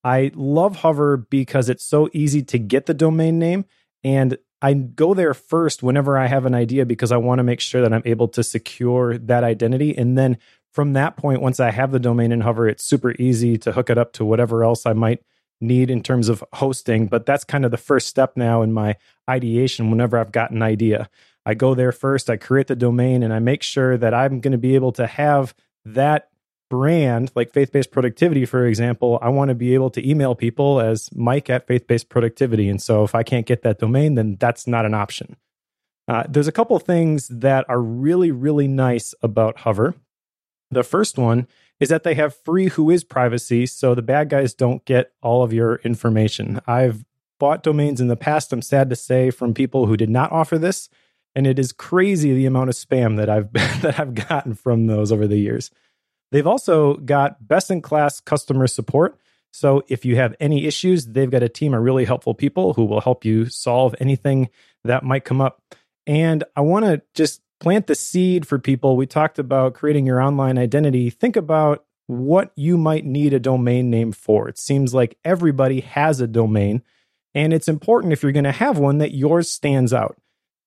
I 0.03 0.29
love 0.35 0.75
Hover 0.75 1.17
because 1.17 1.67
it's 1.67 1.83
so 1.83 2.11
easy 2.13 2.43
to 2.43 2.59
get 2.59 2.85
the 2.85 2.93
domain 2.93 3.39
name. 3.39 3.65
And 4.03 4.37
I 4.61 4.75
go 4.75 5.15
there 5.15 5.33
first 5.33 5.81
whenever 5.81 6.15
I 6.15 6.27
have 6.27 6.45
an 6.45 6.53
idea 6.53 6.85
because 6.85 7.11
I 7.11 7.17
want 7.17 7.39
to 7.39 7.43
make 7.43 7.59
sure 7.59 7.81
that 7.81 7.91
I'm 7.91 8.03
able 8.05 8.27
to 8.27 8.43
secure 8.43 9.17
that 9.17 9.43
identity. 9.43 9.97
And 9.97 10.15
then 10.15 10.37
from 10.71 10.93
that 10.93 11.17
point, 11.17 11.41
once 11.41 11.59
I 11.59 11.71
have 11.71 11.91
the 11.91 11.99
domain 11.99 12.31
in 12.31 12.41
Hover, 12.41 12.67
it's 12.67 12.83
super 12.83 13.13
easy 13.19 13.57
to 13.59 13.73
hook 13.73 13.89
it 13.89 13.97
up 13.97 14.13
to 14.13 14.25
whatever 14.25 14.63
else 14.63 14.85
I 14.85 14.93
might 14.93 15.21
need 15.59 15.91
in 15.91 16.01
terms 16.01 16.29
of 16.29 16.43
hosting. 16.53 17.07
But 17.07 17.25
that's 17.25 17.43
kind 17.43 17.65
of 17.65 17.71
the 17.71 17.77
first 17.77 18.07
step 18.07 18.35
now 18.35 18.61
in 18.61 18.73
my 18.73 18.95
ideation 19.29 19.91
whenever 19.91 20.17
I've 20.17 20.31
got 20.31 20.51
an 20.51 20.61
idea. 20.61 21.09
I 21.45 21.53
go 21.53 21.73
there 21.73 21.91
first, 21.91 22.29
I 22.29 22.37
create 22.37 22.67
the 22.67 22.75
domain, 22.75 23.23
and 23.23 23.33
I 23.33 23.39
make 23.39 23.63
sure 23.63 23.97
that 23.97 24.13
I'm 24.13 24.39
going 24.39 24.51
to 24.51 24.57
be 24.57 24.75
able 24.75 24.91
to 24.93 25.07
have 25.07 25.53
that 25.85 26.29
brand, 26.69 27.31
like 27.35 27.51
faith 27.51 27.71
based 27.71 27.91
productivity, 27.91 28.45
for 28.45 28.65
example. 28.65 29.19
I 29.21 29.29
want 29.29 29.49
to 29.49 29.55
be 29.55 29.73
able 29.73 29.89
to 29.91 30.09
email 30.09 30.35
people 30.35 30.79
as 30.79 31.09
Mike 31.13 31.49
at 31.49 31.67
faith 31.67 31.85
based 31.85 32.09
productivity. 32.09 32.69
And 32.69 32.81
so 32.81 33.03
if 33.03 33.13
I 33.13 33.23
can't 33.23 33.45
get 33.45 33.63
that 33.63 33.79
domain, 33.79 34.15
then 34.15 34.37
that's 34.39 34.67
not 34.67 34.85
an 34.85 34.93
option. 34.93 35.35
Uh, 36.07 36.23
there's 36.29 36.47
a 36.47 36.51
couple 36.51 36.77
things 36.79 37.27
that 37.27 37.65
are 37.69 37.81
really, 37.81 38.31
really 38.31 38.67
nice 38.67 39.13
about 39.21 39.59
Hover. 39.59 39.95
The 40.71 40.83
first 40.83 41.17
one 41.17 41.47
is 41.79 41.89
that 41.89 42.03
they 42.03 42.15
have 42.15 42.35
free 42.35 42.69
who 42.69 42.89
is 42.89 43.03
privacy, 43.03 43.65
so 43.65 43.93
the 43.93 44.01
bad 44.01 44.29
guys 44.29 44.53
don't 44.53 44.85
get 44.85 45.11
all 45.21 45.43
of 45.43 45.51
your 45.51 45.75
information. 45.77 46.61
I've 46.65 47.03
bought 47.39 47.63
domains 47.63 47.99
in 47.99 48.07
the 48.07 48.15
past, 48.15 48.53
I'm 48.53 48.61
sad 48.61 48.89
to 48.91 48.95
say, 48.95 49.31
from 49.31 49.53
people 49.53 49.87
who 49.87 49.97
did 49.97 50.09
not 50.09 50.31
offer 50.31 50.57
this, 50.57 50.89
and 51.35 51.47
it 51.47 51.57
is 51.57 51.71
crazy 51.71 52.33
the 52.33 52.45
amount 52.45 52.69
of 52.69 52.75
spam 52.75 53.17
that 53.17 53.29
I've 53.29 53.51
that 53.81 53.99
I've 53.99 54.13
gotten 54.13 54.53
from 54.53 54.87
those 54.87 55.11
over 55.11 55.27
the 55.27 55.37
years. 55.37 55.71
They've 56.31 56.47
also 56.47 56.95
got 56.95 57.47
best 57.47 57.69
in 57.69 57.81
class 57.81 58.19
customer 58.21 58.67
support. 58.67 59.19
So 59.51 59.83
if 59.89 60.05
you 60.05 60.15
have 60.15 60.33
any 60.39 60.65
issues, 60.65 61.07
they've 61.07 61.29
got 61.29 61.43
a 61.43 61.49
team 61.49 61.73
of 61.73 61.83
really 61.83 62.05
helpful 62.05 62.33
people 62.33 62.73
who 62.73 62.85
will 62.85 63.01
help 63.01 63.25
you 63.25 63.47
solve 63.47 63.93
anything 63.99 64.49
that 64.85 65.03
might 65.03 65.25
come 65.25 65.41
up. 65.41 65.61
And 66.07 66.43
I 66.55 66.61
want 66.61 66.85
to 66.85 67.01
just 67.13 67.40
plant 67.61 67.87
the 67.87 67.95
seed 67.95 68.45
for 68.45 68.59
people. 68.59 68.97
We 68.97 69.05
talked 69.05 69.39
about 69.39 69.75
creating 69.75 70.05
your 70.05 70.19
online 70.19 70.57
identity. 70.57 71.09
Think 71.09 71.37
about 71.37 71.85
what 72.07 72.51
you 72.55 72.77
might 72.77 73.05
need 73.05 73.33
a 73.33 73.39
domain 73.39 73.89
name 73.89 74.11
for. 74.11 74.49
It 74.49 74.57
seems 74.57 74.93
like 74.93 75.17
everybody 75.23 75.79
has 75.81 76.19
a 76.19 76.27
domain, 76.27 76.81
and 77.33 77.53
it's 77.53 77.69
important 77.69 78.11
if 78.11 78.23
you're 78.23 78.33
going 78.33 78.43
to 78.43 78.51
have 78.51 78.77
one 78.77 78.97
that 78.97 79.13
yours 79.13 79.49
stands 79.49 79.93
out. 79.93 80.17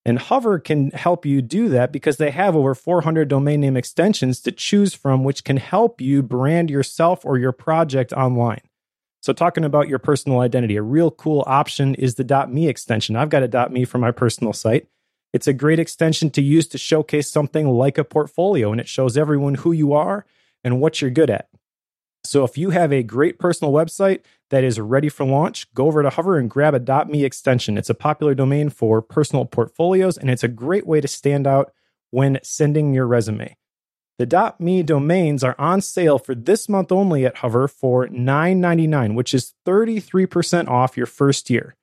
And 0.06 0.18
Hover 0.18 0.58
can 0.58 0.90
help 0.90 1.26
you 1.26 1.42
do 1.42 1.68
that 1.70 1.90
because 1.90 2.18
they 2.18 2.30
have 2.30 2.54
over 2.54 2.74
400 2.74 3.26
domain 3.26 3.60
name 3.60 3.76
extensions 3.76 4.40
to 4.40 4.52
choose 4.52 4.94
from, 4.94 5.24
which 5.24 5.44
can 5.44 5.56
help 5.56 6.00
you 6.00 6.22
brand 6.22 6.70
yourself 6.70 7.24
or 7.24 7.38
your 7.38 7.52
project 7.52 8.12
online. 8.12 8.60
So, 9.20 9.32
talking 9.32 9.64
about 9.64 9.88
your 9.88 9.98
personal 9.98 10.40
identity, 10.40 10.76
a 10.76 10.82
real 10.82 11.10
cool 11.10 11.42
option 11.46 11.94
is 11.94 12.16
the 12.16 12.46
.me 12.48 12.68
extension. 12.68 13.16
I've 13.16 13.30
got 13.30 13.42
a 13.42 13.70
.me 13.70 13.86
for 13.86 13.96
my 13.98 14.10
personal 14.10 14.52
site. 14.52 14.86
It's 15.34 15.48
a 15.48 15.52
great 15.52 15.80
extension 15.80 16.30
to 16.30 16.40
use 16.40 16.68
to 16.68 16.78
showcase 16.78 17.28
something 17.28 17.68
like 17.68 17.98
a 17.98 18.04
portfolio, 18.04 18.70
and 18.70 18.80
it 18.80 18.86
shows 18.86 19.18
everyone 19.18 19.56
who 19.56 19.72
you 19.72 19.92
are 19.92 20.24
and 20.62 20.80
what 20.80 21.00
you're 21.02 21.10
good 21.10 21.28
at. 21.28 21.48
So, 22.22 22.44
if 22.44 22.56
you 22.56 22.70
have 22.70 22.92
a 22.92 23.02
great 23.02 23.40
personal 23.40 23.72
website 23.72 24.20
that 24.50 24.62
is 24.62 24.78
ready 24.78 25.08
for 25.08 25.26
launch, 25.26 25.74
go 25.74 25.86
over 25.86 26.04
to 26.04 26.10
Hover 26.10 26.38
and 26.38 26.48
grab 26.48 26.72
a 26.72 27.06
.me 27.06 27.24
extension. 27.24 27.76
It's 27.76 27.90
a 27.90 27.94
popular 27.94 28.36
domain 28.36 28.70
for 28.70 29.02
personal 29.02 29.44
portfolios, 29.44 30.16
and 30.16 30.30
it's 30.30 30.44
a 30.44 30.48
great 30.48 30.86
way 30.86 31.00
to 31.00 31.08
stand 31.08 31.48
out 31.48 31.72
when 32.12 32.38
sending 32.44 32.94
your 32.94 33.08
resume. 33.08 33.56
The 34.20 34.54
.me 34.60 34.84
domains 34.84 35.42
are 35.42 35.56
on 35.58 35.80
sale 35.80 36.20
for 36.20 36.36
this 36.36 36.68
month 36.68 36.92
only 36.92 37.26
at 37.26 37.38
Hover 37.38 37.66
for 37.66 38.06
$9.99, 38.06 39.16
which 39.16 39.34
is 39.34 39.54
33% 39.66 40.68
off 40.68 40.96
your 40.96 41.06
first 41.06 41.50
year. 41.50 41.74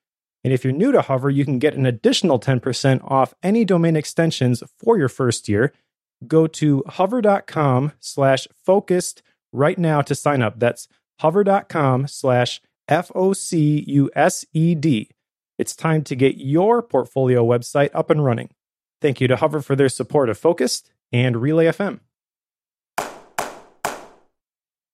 And 0.44 0.54
if 0.54 0.64
you're 0.64 0.74
new 0.74 0.92
to 0.92 1.02
Hover, 1.02 1.30
you 1.30 1.46
can 1.46 1.60
get 1.60 1.76
an 1.76 1.86
additional 1.86 2.40
10% 2.40 3.00
off 3.04 3.34
any 3.44 3.64
domain 3.64 3.96
extensions 3.96 4.64
for 4.80 4.98
your 4.98 5.10
first 5.10 5.48
year. 5.48 5.74
Go 6.28 6.48
to 6.48 6.84
hover.com 6.88 7.94
slash 8.00 8.48
focused 8.66 9.22
right 9.52 9.78
now 9.78 10.02
to 10.02 10.16
sign 10.16 10.42
up. 10.42 10.60
That's 10.60 10.88
hover.com 11.20 12.08
slash 12.08 12.62
F 12.88 13.12
O 13.16 13.34
C 13.34 13.84
U 13.88 14.10
S 14.16 14.46
E 14.54 14.76
D. 14.76 15.10
It's 15.58 15.76
time 15.76 16.04
to 16.04 16.16
get 16.16 16.38
your 16.38 16.82
portfolio 16.82 17.46
website 17.46 17.92
up 17.94 18.10
and 18.10 18.26
running. 18.26 18.50
Thank 19.00 19.22
you 19.22 19.28
to 19.28 19.36
Hover 19.36 19.62
for 19.62 19.76
their 19.76 19.90
support 19.90 20.30
of 20.30 20.38
Focused 20.38 20.92
and 21.12 21.38
Relay 21.38 21.66
FM. 21.66 22.00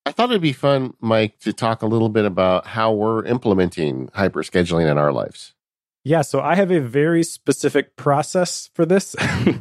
I 0.05 0.06
thought 0.17 0.31
it'd 0.31 0.41
be 0.41 0.51
fun, 0.51 0.95
Mike, 0.99 1.39
to 1.39 1.53
talk 1.53 1.83
a 1.83 1.85
little 1.85 2.09
bit 2.09 2.25
about 2.25 2.65
how 2.65 2.91
we're 2.91 3.23
implementing 3.25 4.09
hyper 4.15 4.41
scheduling 4.41 4.89
in 4.89 4.97
our 4.97 5.13
lives. 5.13 5.53
Yeah, 6.03 6.21
so 6.21 6.41
I 6.41 6.55
have 6.55 6.71
a 6.71 6.79
very 6.79 7.21
specific 7.23 7.95
process 7.97 8.69
for 8.73 8.85
this, 8.85 9.15
uh, 9.19 9.53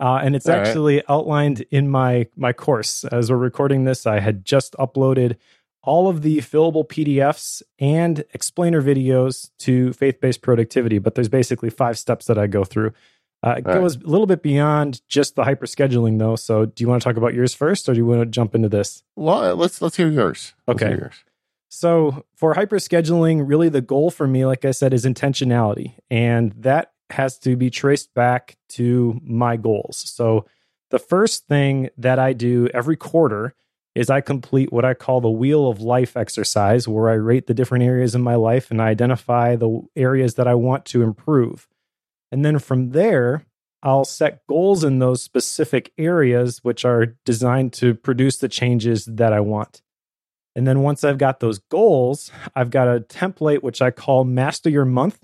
and 0.00 0.36
it's 0.36 0.48
All 0.48 0.54
actually 0.54 0.96
right. 0.96 1.04
outlined 1.08 1.64
in 1.70 1.88
my 1.88 2.26
my 2.36 2.52
course. 2.52 3.04
As 3.04 3.30
we're 3.30 3.38
recording 3.38 3.84
this, 3.84 4.06
I 4.06 4.20
had 4.20 4.44
just 4.44 4.74
uploaded 4.74 5.36
all 5.82 6.08
of 6.08 6.22
the 6.22 6.38
fillable 6.38 6.86
PDFs 6.86 7.62
and 7.78 8.24
explainer 8.34 8.82
videos 8.82 9.50
to 9.60 9.92
faith 9.92 10.20
based 10.20 10.42
productivity. 10.42 10.98
But 10.98 11.14
there's 11.14 11.28
basically 11.28 11.70
five 11.70 11.98
steps 11.98 12.26
that 12.26 12.38
I 12.38 12.46
go 12.46 12.64
through. 12.64 12.92
Uh, 13.44 13.56
it 13.58 13.66
All 13.66 13.74
goes 13.74 13.96
right. 13.98 14.06
a 14.06 14.08
little 14.08 14.26
bit 14.26 14.42
beyond 14.42 15.02
just 15.06 15.36
the 15.36 15.44
hyper 15.44 15.66
scheduling, 15.66 16.18
though. 16.18 16.34
So, 16.34 16.64
do 16.64 16.82
you 16.82 16.88
want 16.88 17.02
to 17.02 17.08
talk 17.08 17.18
about 17.18 17.34
yours 17.34 17.52
first, 17.52 17.88
or 17.88 17.92
do 17.92 17.98
you 17.98 18.06
want 18.06 18.20
to 18.22 18.26
jump 18.26 18.54
into 18.54 18.70
this? 18.70 19.02
Well, 19.16 19.54
let's 19.54 19.82
let's 19.82 19.96
hear 19.96 20.08
yours. 20.08 20.54
Okay. 20.66 20.86
Hear 20.88 20.96
yours. 20.96 21.24
So, 21.68 22.24
for 22.36 22.54
hyper 22.54 22.76
scheduling, 22.76 23.42
really 23.46 23.68
the 23.68 23.82
goal 23.82 24.10
for 24.10 24.26
me, 24.26 24.46
like 24.46 24.64
I 24.64 24.70
said, 24.70 24.94
is 24.94 25.04
intentionality, 25.04 25.94
and 26.10 26.52
that 26.52 26.92
has 27.10 27.38
to 27.40 27.54
be 27.54 27.68
traced 27.68 28.14
back 28.14 28.56
to 28.70 29.20
my 29.22 29.56
goals. 29.56 29.98
So, 30.10 30.46
the 30.90 30.98
first 30.98 31.46
thing 31.46 31.90
that 31.98 32.18
I 32.18 32.32
do 32.32 32.68
every 32.72 32.96
quarter 32.96 33.54
is 33.94 34.08
I 34.08 34.22
complete 34.22 34.72
what 34.72 34.86
I 34.86 34.94
call 34.94 35.20
the 35.20 35.30
wheel 35.30 35.68
of 35.68 35.82
life 35.82 36.16
exercise, 36.16 36.88
where 36.88 37.10
I 37.10 37.14
rate 37.14 37.46
the 37.46 37.54
different 37.54 37.84
areas 37.84 38.14
in 38.14 38.22
my 38.22 38.36
life 38.36 38.70
and 38.70 38.80
I 38.80 38.88
identify 38.88 39.54
the 39.54 39.82
areas 39.94 40.34
that 40.34 40.48
I 40.48 40.54
want 40.54 40.84
to 40.86 41.02
improve. 41.02 41.68
And 42.34 42.44
then 42.44 42.58
from 42.58 42.90
there, 42.90 43.46
I'll 43.84 44.04
set 44.04 44.44
goals 44.48 44.82
in 44.82 44.98
those 44.98 45.22
specific 45.22 45.92
areas, 45.96 46.58
which 46.64 46.84
are 46.84 47.14
designed 47.24 47.72
to 47.74 47.94
produce 47.94 48.38
the 48.38 48.48
changes 48.48 49.04
that 49.04 49.32
I 49.32 49.38
want. 49.38 49.82
And 50.56 50.66
then 50.66 50.80
once 50.80 51.04
I've 51.04 51.16
got 51.16 51.38
those 51.38 51.60
goals, 51.60 52.32
I've 52.56 52.70
got 52.70 52.88
a 52.88 52.98
template 52.98 53.62
which 53.62 53.80
I 53.80 53.92
call 53.92 54.24
Master 54.24 54.68
Your 54.68 54.84
Month. 54.84 55.20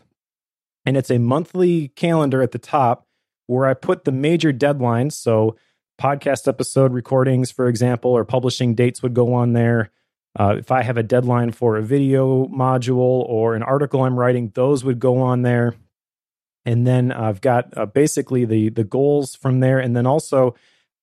And 0.86 0.96
it's 0.96 1.11
a 1.11 1.18
monthly 1.18 1.88
calendar 1.88 2.42
at 2.42 2.52
the 2.52 2.58
top 2.58 3.08
where 3.48 3.66
I 3.66 3.74
put 3.74 4.04
the 4.04 4.12
major 4.12 4.52
deadlines. 4.52 5.14
So, 5.14 5.56
podcast 6.00 6.46
episode 6.46 6.92
recordings, 6.92 7.50
for 7.50 7.66
example, 7.66 8.12
or 8.12 8.24
publishing 8.24 8.76
dates 8.76 9.02
would 9.02 9.14
go 9.14 9.34
on 9.34 9.52
there. 9.52 9.90
Uh, 10.38 10.54
if 10.61 10.70
I 10.70 10.82
have 10.82 10.96
a 10.96 11.02
deadline 11.02 11.50
for 11.50 11.76
a 11.76 11.82
video 11.82 12.46
module 12.46 13.24
or 13.28 13.56
an 13.56 13.64
article 13.64 14.04
I'm 14.04 14.16
writing, 14.16 14.52
those 14.54 14.84
would 14.84 15.00
go 15.00 15.18
on 15.18 15.42
there. 15.42 15.74
And 16.64 16.86
then 16.86 17.11
I've 17.11 17.40
got 17.40 17.76
uh, 17.76 17.86
basically 17.86 18.44
the 18.44 18.68
the 18.68 18.84
goals 18.84 19.34
from 19.34 19.61
there, 19.61 19.78
and 19.78 19.96
then 19.96 20.06
also 20.06 20.54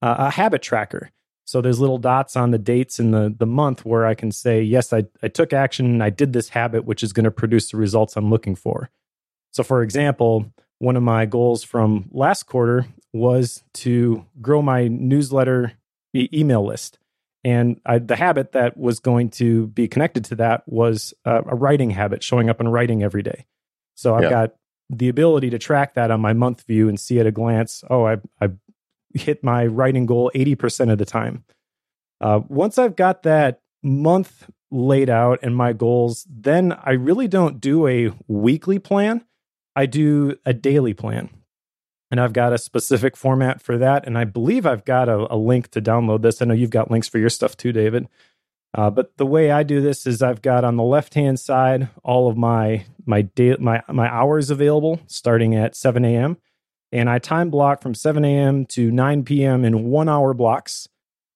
uh, 0.01 0.15
a 0.19 0.29
habit 0.31 0.61
tracker. 0.61 1.11
So 1.45 1.61
there's 1.61 1.79
little 1.79 1.97
dots 1.97 2.35
on 2.35 2.51
the 2.51 2.57
dates 2.57 2.99
in 2.99 3.11
the 3.11 3.33
the 3.35 3.47
month 3.47 3.85
where 3.85 4.05
I 4.05 4.15
can 4.15 4.31
say, 4.31 4.61
yes, 4.61 4.93
I, 4.93 5.05
I 5.23 5.29
took 5.29 5.53
action, 5.53 6.01
I 6.01 6.09
did 6.09 6.33
this 6.33 6.49
habit, 6.49 6.85
which 6.85 7.03
is 7.03 7.13
going 7.13 7.23
to 7.23 7.31
produce 7.31 7.71
the 7.71 7.77
results 7.77 8.15
I'm 8.17 8.29
looking 8.29 8.55
for. 8.55 8.89
So, 9.51 9.63
for 9.63 9.81
example, 9.81 10.51
one 10.79 10.95
of 10.95 11.03
my 11.03 11.25
goals 11.25 11.63
from 11.63 12.09
last 12.11 12.43
quarter 12.43 12.85
was 13.13 13.63
to 13.73 14.25
grow 14.41 14.61
my 14.61 14.87
newsletter 14.87 15.73
e- 16.13 16.29
email 16.33 16.65
list. 16.65 16.99
And 17.43 17.79
I, 17.85 17.99
the 17.99 18.15
habit 18.17 18.51
that 18.51 18.77
was 18.77 18.99
going 18.99 19.29
to 19.31 19.67
be 19.67 19.87
connected 19.87 20.25
to 20.25 20.35
that 20.35 20.63
was 20.67 21.13
a, 21.23 21.37
a 21.37 21.55
writing 21.55 21.91
habit, 21.91 22.21
showing 22.21 22.49
up 22.49 22.59
and 22.59 22.71
writing 22.71 23.03
every 23.03 23.23
day. 23.23 23.45
So 23.95 24.15
I've 24.15 24.23
yeah. 24.23 24.29
got 24.29 24.55
the 24.89 25.09
ability 25.09 25.49
to 25.49 25.59
track 25.59 25.93
that 25.95 26.11
on 26.11 26.21
my 26.21 26.33
month 26.33 26.65
view 26.65 26.87
and 26.87 26.99
see 26.99 27.19
at 27.19 27.25
a 27.25 27.31
glance, 27.31 27.83
oh, 27.89 28.05
I, 28.05 28.17
I 28.41 28.49
hit 29.13 29.43
my 29.43 29.65
writing 29.65 30.05
goal 30.05 30.31
80% 30.33 30.91
of 30.91 30.97
the 30.97 31.05
time. 31.05 31.43
Uh, 32.21 32.41
once 32.47 32.77
I've 32.77 32.95
got 32.95 33.23
that 33.23 33.61
month 33.83 34.49
laid 34.71 35.09
out 35.09 35.39
and 35.41 35.55
my 35.55 35.73
goals, 35.73 36.25
then 36.29 36.77
I 36.83 36.91
really 36.91 37.27
don't 37.27 37.59
do 37.59 37.87
a 37.87 38.11
weekly 38.27 38.79
plan. 38.79 39.23
I 39.75 39.85
do 39.85 40.37
a 40.45 40.53
daily 40.53 40.93
plan. 40.93 41.29
And 42.09 42.21
I've 42.21 42.33
got 42.33 42.53
a 42.53 42.57
specific 42.57 43.17
format 43.17 43.61
for 43.61 43.77
that. 43.77 44.07
And 44.07 44.17
I 44.17 44.23
believe 44.23 44.65
I've 44.65 44.85
got 44.85 45.09
a, 45.09 45.33
a 45.33 45.35
link 45.35 45.69
to 45.71 45.81
download 45.81 46.21
this. 46.21 46.41
I 46.41 46.45
know 46.45 46.53
you've 46.53 46.69
got 46.69 46.89
links 46.89 47.09
for 47.09 47.19
your 47.19 47.29
stuff 47.29 47.57
too, 47.57 47.73
David. 47.73 48.07
Uh, 48.77 48.91
but 48.91 49.17
the 49.17 49.25
way 49.25 49.49
I 49.49 49.63
do 49.63 49.81
this 49.81 50.05
is 50.05 50.21
I've 50.21 50.43
got 50.43 50.63
on 50.63 50.75
the 50.75 50.83
left 50.83 51.15
hand 51.15 51.39
side 51.39 51.89
all 52.03 52.29
of 52.29 52.37
my 52.37 52.85
my 53.07 53.23
day 53.23 53.55
my 53.59 53.81
my 53.89 54.07
hours 54.07 54.51
available 54.51 55.01
starting 55.07 55.55
at 55.55 55.75
7 55.75 56.05
a.m. 56.05 56.37
and 56.91 57.09
I 57.09 57.17
time 57.17 57.49
block 57.49 57.81
from 57.81 57.95
7 57.95 58.23
a.m. 58.23 58.67
to 58.67 58.91
9 58.91 59.23
p.m. 59.23 59.65
in 59.65 59.85
one 59.85 60.07
hour 60.07 60.35
blocks. 60.35 60.87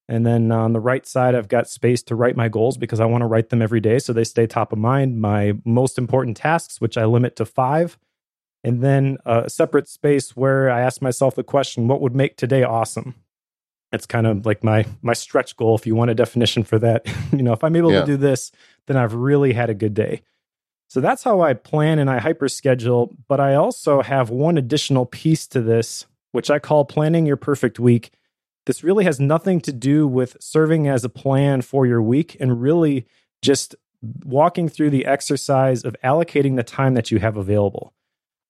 And 0.07 0.25
then 0.25 0.51
on 0.51 0.73
the 0.73 0.79
right 0.79 1.07
side, 1.07 1.35
I've 1.35 1.47
got 1.47 1.69
space 1.69 2.03
to 2.03 2.15
write 2.15 2.35
my 2.35 2.49
goals 2.49 2.77
because 2.77 2.99
I 2.99 3.05
want 3.05 3.21
to 3.21 3.27
write 3.27 3.49
them 3.49 3.61
every 3.61 3.79
day 3.79 3.97
so 3.97 4.13
they 4.13 4.25
stay 4.25 4.45
top 4.45 4.73
of 4.73 4.77
mind. 4.77 5.19
My 5.21 5.53
most 5.63 5.97
important 5.97 6.37
tasks, 6.37 6.81
which 6.81 6.97
I 6.97 7.05
limit 7.05 7.37
to 7.37 7.45
five, 7.45 7.97
and 8.63 8.83
then 8.83 9.17
a 9.25 9.49
separate 9.49 9.87
space 9.87 10.35
where 10.35 10.69
I 10.69 10.81
ask 10.81 11.01
myself 11.01 11.35
the 11.35 11.43
question, 11.43 11.87
what 11.87 12.01
would 12.01 12.13
make 12.13 12.35
today 12.35 12.61
awesome? 12.61 13.15
It's 13.91 14.05
kind 14.05 14.25
of 14.25 14.45
like 14.45 14.63
my 14.63 14.85
my 15.01 15.13
stretch 15.13 15.57
goal 15.57 15.75
if 15.75 15.85
you 15.85 15.95
want 15.95 16.11
a 16.11 16.15
definition 16.15 16.63
for 16.63 16.79
that. 16.79 17.05
you 17.31 17.43
know, 17.43 17.53
if 17.53 17.63
I'm 17.63 17.75
able 17.75 17.91
yeah. 17.91 18.01
to 18.01 18.05
do 18.05 18.17
this, 18.17 18.51
then 18.87 18.97
I've 18.97 19.13
really 19.13 19.53
had 19.53 19.69
a 19.69 19.73
good 19.73 19.93
day. 19.93 20.21
So 20.87 20.99
that's 20.99 21.23
how 21.23 21.41
I 21.41 21.53
plan 21.53 21.99
and 21.99 22.09
I 22.09 22.19
hyper 22.19 22.49
schedule, 22.49 23.13
but 23.29 23.39
I 23.39 23.55
also 23.55 24.01
have 24.01 24.29
one 24.29 24.57
additional 24.57 25.05
piece 25.05 25.47
to 25.47 25.61
this 25.61 26.05
which 26.31 26.49
I 26.49 26.59
call 26.59 26.85
planning 26.85 27.25
your 27.25 27.37
perfect 27.37 27.79
week. 27.79 28.11
This 28.65 28.83
really 28.83 29.05
has 29.05 29.19
nothing 29.19 29.59
to 29.61 29.73
do 29.73 30.07
with 30.07 30.37
serving 30.39 30.87
as 30.87 31.03
a 31.03 31.09
plan 31.09 31.61
for 31.61 31.85
your 31.85 32.01
week 32.01 32.37
and 32.39 32.61
really 32.61 33.05
just 33.41 33.75
walking 34.23 34.69
through 34.69 34.91
the 34.91 35.05
exercise 35.05 35.83
of 35.83 35.95
allocating 36.03 36.55
the 36.55 36.63
time 36.63 36.93
that 36.93 37.11
you 37.11 37.19
have 37.19 37.37
available. 37.37 37.93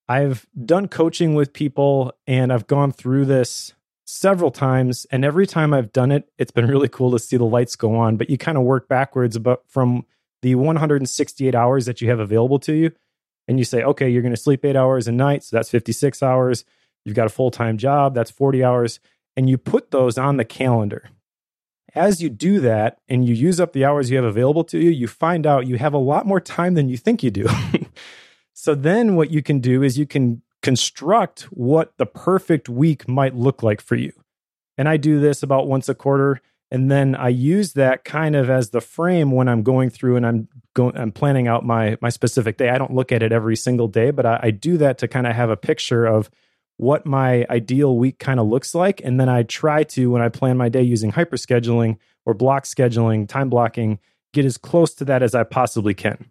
I've 0.07 0.45
done 0.65 0.87
coaching 0.87 1.35
with 1.35 1.53
people 1.53 2.13
and 2.27 2.51
I've 2.51 2.67
gone 2.67 2.91
through 2.91 3.25
this 3.25 3.73
several 4.11 4.51
times 4.51 5.05
and 5.09 5.23
every 5.23 5.47
time 5.47 5.73
I've 5.73 5.93
done 5.93 6.11
it 6.11 6.29
it's 6.37 6.51
been 6.51 6.67
really 6.67 6.89
cool 6.89 7.11
to 7.11 7.19
see 7.19 7.37
the 7.37 7.45
lights 7.45 7.77
go 7.77 7.95
on 7.95 8.17
but 8.17 8.29
you 8.29 8.37
kind 8.37 8.57
of 8.57 8.65
work 8.65 8.89
backwards 8.89 9.37
about 9.37 9.63
from 9.67 10.05
the 10.41 10.55
168 10.55 11.55
hours 11.55 11.85
that 11.85 12.01
you 12.01 12.09
have 12.09 12.19
available 12.19 12.59
to 12.59 12.73
you 12.73 12.91
and 13.47 13.57
you 13.57 13.63
say 13.63 13.81
okay 13.83 14.09
you're 14.09 14.21
going 14.21 14.35
to 14.35 14.41
sleep 14.41 14.65
8 14.65 14.75
hours 14.75 15.07
a 15.07 15.13
night 15.13 15.43
so 15.43 15.55
that's 15.55 15.69
56 15.69 16.21
hours. 16.21 16.65
You've 17.05 17.15
got 17.15 17.25
a 17.25 17.29
full-time 17.29 17.77
job 17.77 18.13
that's 18.13 18.29
40 18.29 18.63
hours 18.63 18.99
and 19.37 19.49
you 19.49 19.57
put 19.57 19.91
those 19.91 20.17
on 20.17 20.35
the 20.35 20.45
calendar. 20.45 21.09
As 21.95 22.21
you 22.21 22.29
do 22.29 22.59
that 22.59 22.99
and 23.07 23.25
you 23.25 23.33
use 23.33 23.59
up 23.61 23.71
the 23.71 23.85
hours 23.85 24.09
you 24.09 24.17
have 24.17 24.25
available 24.25 24.65
to 24.65 24.77
you 24.77 24.89
you 24.89 25.07
find 25.07 25.47
out 25.47 25.67
you 25.67 25.77
have 25.77 25.93
a 25.93 25.97
lot 25.97 26.25
more 26.25 26.41
time 26.41 26.73
than 26.73 26.89
you 26.89 26.97
think 26.97 27.23
you 27.23 27.31
do. 27.31 27.47
So 28.53 28.75
then 28.75 29.15
what 29.15 29.31
you 29.31 29.41
can 29.41 29.59
do 29.59 29.81
is 29.81 29.97
you 29.97 30.05
can 30.05 30.43
construct 30.61 31.43
what 31.43 31.93
the 31.97 32.05
perfect 32.05 32.69
week 32.69 33.07
might 33.07 33.35
look 33.35 33.63
like 33.63 33.81
for 33.81 33.95
you. 33.95 34.13
And 34.77 34.87
I 34.87 34.97
do 34.97 35.19
this 35.19 35.43
about 35.43 35.67
once 35.67 35.89
a 35.89 35.95
quarter. 35.95 36.41
And 36.69 36.89
then 36.89 37.15
I 37.15 37.29
use 37.29 37.73
that 37.73 38.05
kind 38.05 38.35
of 38.35 38.49
as 38.49 38.69
the 38.69 38.79
frame 38.79 39.31
when 39.31 39.49
I'm 39.49 39.61
going 39.61 39.89
through 39.89 40.15
and 40.15 40.25
I'm 40.25 40.47
going, 40.73 40.95
I'm 40.95 41.11
planning 41.11 41.47
out 41.47 41.65
my 41.65 41.97
my 42.01 42.09
specific 42.09 42.57
day. 42.57 42.69
I 42.69 42.77
don't 42.77 42.93
look 42.93 43.11
at 43.11 43.21
it 43.21 43.33
every 43.33 43.57
single 43.57 43.89
day, 43.89 44.11
but 44.11 44.25
I, 44.25 44.39
I 44.43 44.51
do 44.51 44.77
that 44.77 44.97
to 44.99 45.07
kind 45.07 45.27
of 45.27 45.35
have 45.35 45.49
a 45.49 45.57
picture 45.57 46.05
of 46.05 46.29
what 46.77 47.05
my 47.05 47.45
ideal 47.49 47.97
week 47.97 48.19
kind 48.19 48.39
of 48.39 48.47
looks 48.47 48.73
like. 48.73 49.01
And 49.03 49.19
then 49.19 49.29
I 49.29 49.43
try 49.43 49.83
to, 49.83 50.09
when 50.09 50.21
I 50.21 50.29
plan 50.29 50.57
my 50.57 50.69
day 50.69 50.81
using 50.81 51.11
hyper 51.11 51.35
scheduling 51.35 51.97
or 52.25 52.33
block 52.33 52.63
scheduling, 52.63 53.27
time 53.27 53.49
blocking, 53.49 53.99
get 54.33 54.45
as 54.45 54.57
close 54.57 54.93
to 54.95 55.05
that 55.05 55.21
as 55.21 55.35
I 55.35 55.43
possibly 55.43 55.93
can. 55.93 56.25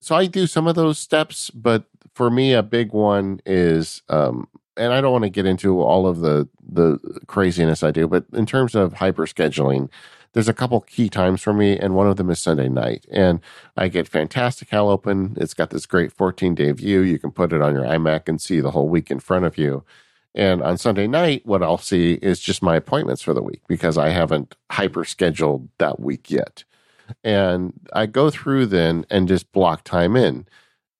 So 0.00 0.14
I 0.14 0.26
do 0.26 0.46
some 0.46 0.66
of 0.66 0.74
those 0.74 0.98
steps, 0.98 1.48
but 1.50 1.84
for 2.16 2.30
me, 2.30 2.54
a 2.54 2.62
big 2.62 2.92
one 2.92 3.40
is, 3.44 4.00
um, 4.08 4.48
and 4.78 4.94
I 4.94 5.02
don't 5.02 5.12
want 5.12 5.24
to 5.24 5.30
get 5.30 5.44
into 5.44 5.82
all 5.82 6.06
of 6.06 6.20
the 6.20 6.48
the 6.66 6.98
craziness 7.26 7.82
I 7.82 7.90
do, 7.90 8.08
but 8.08 8.24
in 8.32 8.46
terms 8.46 8.74
of 8.74 8.94
hyper 8.94 9.26
scheduling, 9.26 9.90
there's 10.32 10.48
a 10.48 10.54
couple 10.54 10.80
key 10.80 11.10
times 11.10 11.42
for 11.42 11.52
me, 11.52 11.78
and 11.78 11.94
one 11.94 12.08
of 12.08 12.16
them 12.16 12.30
is 12.30 12.38
Sunday 12.38 12.70
night. 12.70 13.04
And 13.10 13.40
I 13.76 13.88
get 13.88 14.08
Fantastical 14.08 14.88
open. 14.88 15.36
It's 15.38 15.52
got 15.52 15.68
this 15.68 15.84
great 15.84 16.10
14 16.10 16.54
day 16.54 16.72
view. 16.72 17.00
You 17.00 17.18
can 17.18 17.32
put 17.32 17.52
it 17.52 17.60
on 17.60 17.74
your 17.74 17.84
iMac 17.84 18.28
and 18.30 18.40
see 18.40 18.60
the 18.60 18.70
whole 18.70 18.88
week 18.88 19.10
in 19.10 19.20
front 19.20 19.44
of 19.44 19.58
you. 19.58 19.84
And 20.34 20.62
on 20.62 20.78
Sunday 20.78 21.06
night, 21.06 21.44
what 21.44 21.62
I'll 21.62 21.76
see 21.78 22.14
is 22.14 22.40
just 22.40 22.62
my 22.62 22.76
appointments 22.76 23.20
for 23.20 23.34
the 23.34 23.42
week 23.42 23.60
because 23.68 23.98
I 23.98 24.08
haven't 24.08 24.56
hyper 24.70 25.04
scheduled 25.04 25.68
that 25.78 26.00
week 26.00 26.30
yet. 26.30 26.64
And 27.22 27.74
I 27.92 28.06
go 28.06 28.30
through 28.30 28.66
then 28.66 29.04
and 29.10 29.28
just 29.28 29.52
block 29.52 29.84
time 29.84 30.16
in. 30.16 30.46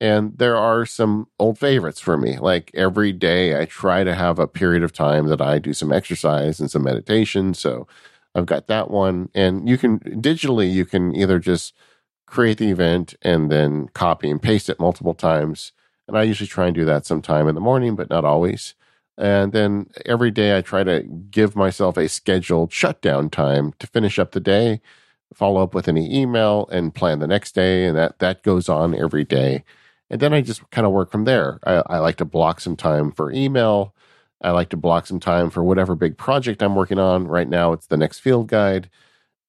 And 0.00 0.36
there 0.36 0.56
are 0.56 0.84
some 0.84 1.28
old 1.38 1.58
favorites 1.58 2.00
for 2.00 2.18
me. 2.18 2.38
Like 2.38 2.70
every 2.74 3.12
day, 3.12 3.60
I 3.60 3.64
try 3.64 4.04
to 4.04 4.14
have 4.14 4.38
a 4.38 4.46
period 4.46 4.82
of 4.82 4.92
time 4.92 5.28
that 5.28 5.40
I 5.40 5.58
do 5.58 5.72
some 5.72 5.92
exercise 5.92 6.60
and 6.60 6.70
some 6.70 6.82
meditation. 6.82 7.54
So 7.54 7.86
I've 8.34 8.46
got 8.46 8.66
that 8.66 8.90
one. 8.90 9.30
And 9.34 9.68
you 9.68 9.78
can 9.78 10.00
digitally, 10.00 10.70
you 10.70 10.84
can 10.84 11.16
either 11.16 11.38
just 11.38 11.74
create 12.26 12.58
the 12.58 12.70
event 12.70 13.14
and 13.22 13.50
then 13.50 13.88
copy 13.94 14.28
and 14.28 14.42
paste 14.42 14.68
it 14.68 14.80
multiple 14.80 15.14
times. 15.14 15.72
And 16.06 16.16
I 16.18 16.24
usually 16.24 16.46
try 16.46 16.66
and 16.66 16.74
do 16.74 16.84
that 16.84 17.06
sometime 17.06 17.48
in 17.48 17.54
the 17.54 17.60
morning, 17.60 17.96
but 17.96 18.10
not 18.10 18.24
always. 18.24 18.74
And 19.16 19.52
then 19.52 19.88
every 20.04 20.30
day 20.30 20.56
I 20.56 20.60
try 20.60 20.84
to 20.84 21.02
give 21.30 21.56
myself 21.56 21.96
a 21.96 22.08
scheduled 22.08 22.72
shutdown 22.72 23.30
time 23.30 23.72
to 23.78 23.86
finish 23.86 24.18
up 24.18 24.32
the 24.32 24.40
day, 24.40 24.82
follow 25.32 25.62
up 25.62 25.74
with 25.74 25.88
any 25.88 26.14
email 26.14 26.68
and 26.70 26.94
plan 26.94 27.18
the 27.20 27.26
next 27.26 27.54
day. 27.54 27.86
And 27.86 27.96
that, 27.96 28.18
that 28.18 28.42
goes 28.42 28.68
on 28.68 28.94
every 28.94 29.24
day. 29.24 29.64
And 30.10 30.20
then 30.20 30.32
I 30.32 30.40
just 30.40 30.68
kind 30.70 30.86
of 30.86 30.92
work 30.92 31.10
from 31.10 31.24
there. 31.24 31.58
I, 31.64 31.82
I 31.86 31.98
like 31.98 32.16
to 32.16 32.24
block 32.24 32.60
some 32.60 32.76
time 32.76 33.10
for 33.10 33.32
email. 33.32 33.94
I 34.42 34.50
like 34.50 34.68
to 34.70 34.76
block 34.76 35.06
some 35.06 35.20
time 35.20 35.50
for 35.50 35.64
whatever 35.64 35.94
big 35.94 36.16
project 36.16 36.62
I'm 36.62 36.76
working 36.76 36.98
on. 36.98 37.26
Right 37.26 37.48
now, 37.48 37.72
it's 37.72 37.86
the 37.86 37.96
next 37.96 38.20
field 38.20 38.48
guide. 38.48 38.90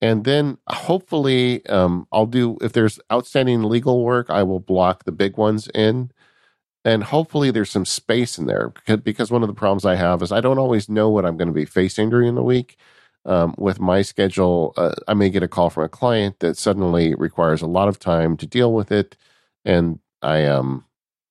And 0.02 0.24
then 0.24 0.58
hopefully, 0.68 1.66
um, 1.68 2.08
I'll 2.12 2.28
do, 2.28 2.58
if 2.62 2.74
there's 2.74 3.00
outstanding 3.12 3.64
legal 3.64 4.04
work, 4.04 4.30
I 4.30 4.44
will 4.44 4.60
block 4.60 5.04
the 5.04 5.12
big 5.12 5.38
ones 5.38 5.68
in. 5.74 6.12
And 6.86 7.04
hopefully, 7.04 7.52
there's 7.52 7.72
some 7.72 7.86
space 7.86 8.38
in 8.38 8.46
there 8.46 8.72
because, 9.04 9.32
one 9.32 9.44
of 9.44 9.48
the 9.48 9.54
problems 9.54 9.86
I 9.86 9.96
have 9.96 10.22
is 10.22 10.32
I 10.32 10.40
don't 10.42 10.60
always 10.60 10.88
know 10.88 11.10
what 11.10 11.26
I'm 11.26 11.36
going 11.36 11.50
to 11.50 11.54
be 11.54 11.66
facing 11.66 12.10
during 12.10 12.36
the 12.36 12.44
week. 12.44 12.78
Um, 13.26 13.56
with 13.58 13.80
my 13.82 14.04
schedule, 14.04 14.74
uh, 14.78 14.94
I 15.08 15.14
may 15.14 15.30
get 15.30 15.44
a 15.44 15.50
call 15.50 15.70
from 15.70 15.84
a 15.84 15.90
client 15.90 16.40
that 16.40 16.58
suddenly 16.58 17.14
requires 17.16 17.62
a 17.62 17.68
lot 17.68 17.90
of 17.90 18.00
time 18.00 18.38
to 18.38 18.48
deal 18.48 18.72
with 18.74 18.90
it. 18.90 19.18
And 19.66 20.00
I 20.22 20.46
um 20.46 20.86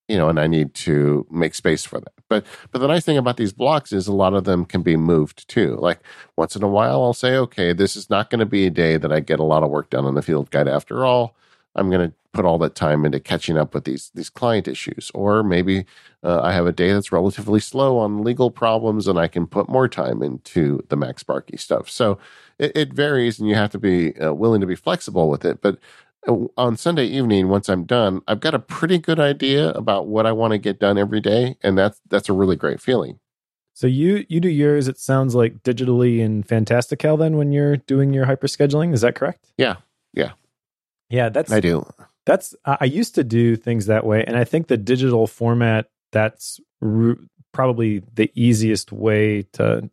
you 0.09 0.17
know, 0.17 0.29
and 0.29 0.39
I 0.39 0.47
need 0.47 0.75
to 0.75 1.27
make 1.31 1.55
space 1.55 1.85
for 1.85 1.99
that. 2.01 2.13
But 2.29 2.47
but 2.71 2.81
the 2.81 2.87
nice 2.87 3.05
thing 3.05 3.19
about 3.19 3.37
these 3.37 3.53
blocks 3.53 3.93
is 3.93 4.07
a 4.07 4.13
lot 4.13 4.35
of 4.35 4.45
them 4.45 4.65
can 4.65 4.83
be 4.83 4.97
moved 4.97 5.49
too. 5.49 5.77
Like 5.77 6.01
once 6.37 6.55
in 6.57 6.63
a 6.63 6.69
while, 6.69 7.03
I'll 7.03 7.13
say, 7.13 7.37
okay, 7.37 7.73
this 7.73 7.97
is 7.97 8.09
not 8.09 8.31
going 8.31 8.41
to 8.41 8.47
be 8.47 8.67
a 8.67 8.71
day 8.71 8.97
that 8.97 9.13
I 9.13 9.21
get 9.21 9.41
a 9.41 9.45
lot 9.45 9.63
of 9.63 9.71
work 9.71 9.91
done 9.91 10.05
on 10.05 10.15
the 10.15 10.23
field 10.23 10.51
guide. 10.51 10.69
After 10.69 11.05
all, 11.05 11.35
I'm 11.75 11.91
going 11.91 12.09
to 12.09 12.15
put 12.33 12.45
all 12.45 12.59
that 12.59 12.75
time 12.75 13.05
into 13.05 13.19
catching 13.19 13.57
up 13.57 13.75
with 13.75 13.85
these 13.85 14.11
these 14.15 14.31
client 14.31 14.69
issues. 14.69 15.11
Or 15.15 15.43
maybe 15.43 15.87
uh, 16.23 16.41
I 16.43 16.53
have 16.53 16.67
a 16.67 16.73
day 16.73 16.93
that's 16.93 17.11
relatively 17.13 17.61
slow 17.61 17.99
on 17.99 18.23
legal 18.23 18.51
problems, 18.51 19.09
and 19.09 19.19
I 19.19 19.27
can 19.27 19.47
put 19.47 19.69
more 19.69 19.89
time 19.89 20.23
into 20.23 20.85
the 20.89 20.97
MacSparky 20.97 21.59
stuff. 21.59 21.89
So 21.91 22.19
it, 22.59 22.77
it 22.77 22.93
varies, 22.93 23.41
and 23.41 23.49
you 23.49 23.57
have 23.57 23.71
to 23.71 23.79
be 23.79 24.17
uh, 24.21 24.33
willing 24.33 24.61
to 24.61 24.67
be 24.67 24.77
flexible 24.77 25.29
with 25.29 25.45
it. 25.45 25.61
But 25.61 25.79
on 26.27 26.77
Sunday 26.77 27.07
evening, 27.07 27.49
once 27.49 27.69
I'm 27.69 27.85
done, 27.85 28.21
I've 28.27 28.41
got 28.41 28.55
a 28.55 28.59
pretty 28.59 28.99
good 28.99 29.21
idea 29.21 29.71
about 29.71 30.07
what 30.07 30.27
I 30.27 30.33
want 30.33 30.53
to 30.53 30.59
get 30.59 30.79
done 30.79 30.99
every 30.99 31.21
day, 31.21 31.57
and 31.63 31.79
that's 31.79 32.01
that's 32.09 32.29
a 32.29 32.33
really 32.33 32.57
great 32.57 32.81
feeling. 32.81 33.19
So 33.75 33.87
you 33.87 34.25
you 34.29 34.41
do 34.41 34.49
yours. 34.49 34.89
It 34.89 34.99
sounds 34.99 35.35
like 35.35 35.63
digitally 35.63 36.19
in 36.21 36.43
Fantastical. 36.43 37.17
Then 37.17 37.37
when 37.37 37.53
you're 37.53 37.77
doing 37.77 38.13
your 38.13 38.25
hyper 38.25 38.47
scheduling, 38.47 38.93
is 38.93 39.03
that 39.03 39.15
correct? 39.15 39.53
Yeah, 39.57 39.77
yeah, 40.13 40.33
yeah. 41.11 41.29
That's 41.29 41.53
I 41.53 41.61
do. 41.61 41.87
That's 42.25 42.55
I 42.65 42.87
used 42.87 43.15
to 43.17 43.25
do 43.25 43.55
things 43.55 43.87
that 43.87 44.05
way, 44.05 44.25
and 44.25 44.37
I 44.37 44.45
think 44.45 44.67
the 44.67 44.77
digital 44.77 45.27
format 45.27 45.91
that's 46.11 46.59
r- 46.83 47.17
probably 47.53 48.03
the 48.15 48.31
easiest 48.35 48.93
way 48.93 49.43
to 49.53 49.91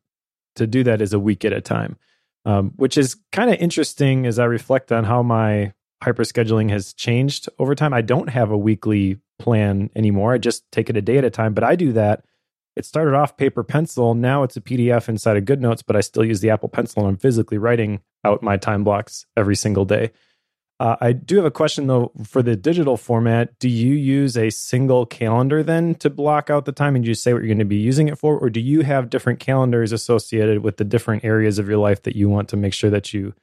to 0.55 0.67
do 0.67 0.83
that 0.83 1.01
is 1.01 1.13
a 1.13 1.19
week 1.19 1.45
at 1.45 1.53
a 1.53 1.61
time, 1.61 1.97
um, 2.45 2.71
which 2.75 2.97
is 2.97 3.17
kind 3.31 3.51
of 3.51 3.59
interesting 3.59 4.25
as 4.25 4.39
I 4.39 4.45
reflect 4.45 4.91
on 4.91 5.03
how 5.03 5.21
my 5.23 5.73
hyperscheduling 6.03 6.69
has 6.69 6.93
changed 6.93 7.49
over 7.59 7.75
time. 7.75 7.93
I 7.93 8.01
don't 8.01 8.29
have 8.29 8.51
a 8.51 8.57
weekly 8.57 9.19
plan 9.39 9.89
anymore. 9.95 10.33
I 10.33 10.37
just 10.37 10.69
take 10.71 10.89
it 10.89 10.97
a 10.97 11.01
day 11.01 11.17
at 11.17 11.25
a 11.25 11.29
time, 11.29 11.53
but 11.53 11.63
I 11.63 11.75
do 11.75 11.93
that. 11.93 12.25
It 12.75 12.85
started 12.85 13.13
off 13.13 13.37
paper 13.37 13.63
pencil. 13.63 14.15
Now 14.15 14.43
it's 14.43 14.57
a 14.57 14.61
PDF 14.61 15.07
inside 15.07 15.37
of 15.37 15.45
GoodNotes, 15.45 15.83
but 15.85 15.95
I 15.95 16.01
still 16.01 16.25
use 16.25 16.41
the 16.41 16.49
Apple 16.49 16.69
Pencil 16.69 17.03
and 17.03 17.09
I'm 17.09 17.17
physically 17.17 17.57
writing 17.57 18.01
out 18.23 18.41
my 18.41 18.57
time 18.57 18.83
blocks 18.83 19.25
every 19.37 19.55
single 19.55 19.85
day. 19.85 20.11
Uh, 20.79 20.95
I 20.99 21.13
do 21.13 21.35
have 21.35 21.45
a 21.45 21.51
question 21.51 21.85
though 21.87 22.11
for 22.25 22.41
the 22.41 22.55
digital 22.55 22.97
format. 22.97 23.57
Do 23.59 23.69
you 23.69 23.93
use 23.93 24.35
a 24.35 24.49
single 24.49 25.05
calendar 25.05 25.61
then 25.61 25.95
to 25.95 26.09
block 26.09 26.49
out 26.49 26.65
the 26.65 26.71
time 26.71 26.95
and 26.95 27.05
you 27.05 27.13
say 27.13 27.31
what 27.31 27.39
you're 27.39 27.47
going 27.47 27.59
to 27.59 27.65
be 27.65 27.77
using 27.77 28.07
it 28.07 28.17
for? 28.17 28.37
Or 28.37 28.49
do 28.49 28.59
you 28.59 28.81
have 28.81 29.09
different 29.09 29.39
calendars 29.39 29.91
associated 29.91 30.63
with 30.63 30.77
the 30.77 30.83
different 30.83 31.23
areas 31.23 31.59
of 31.59 31.69
your 31.69 31.77
life 31.77 32.01
that 32.03 32.15
you 32.15 32.27
want 32.27 32.49
to 32.49 32.57
make 32.57 32.73
sure 32.73 32.89
that 32.89 33.13
you 33.13 33.33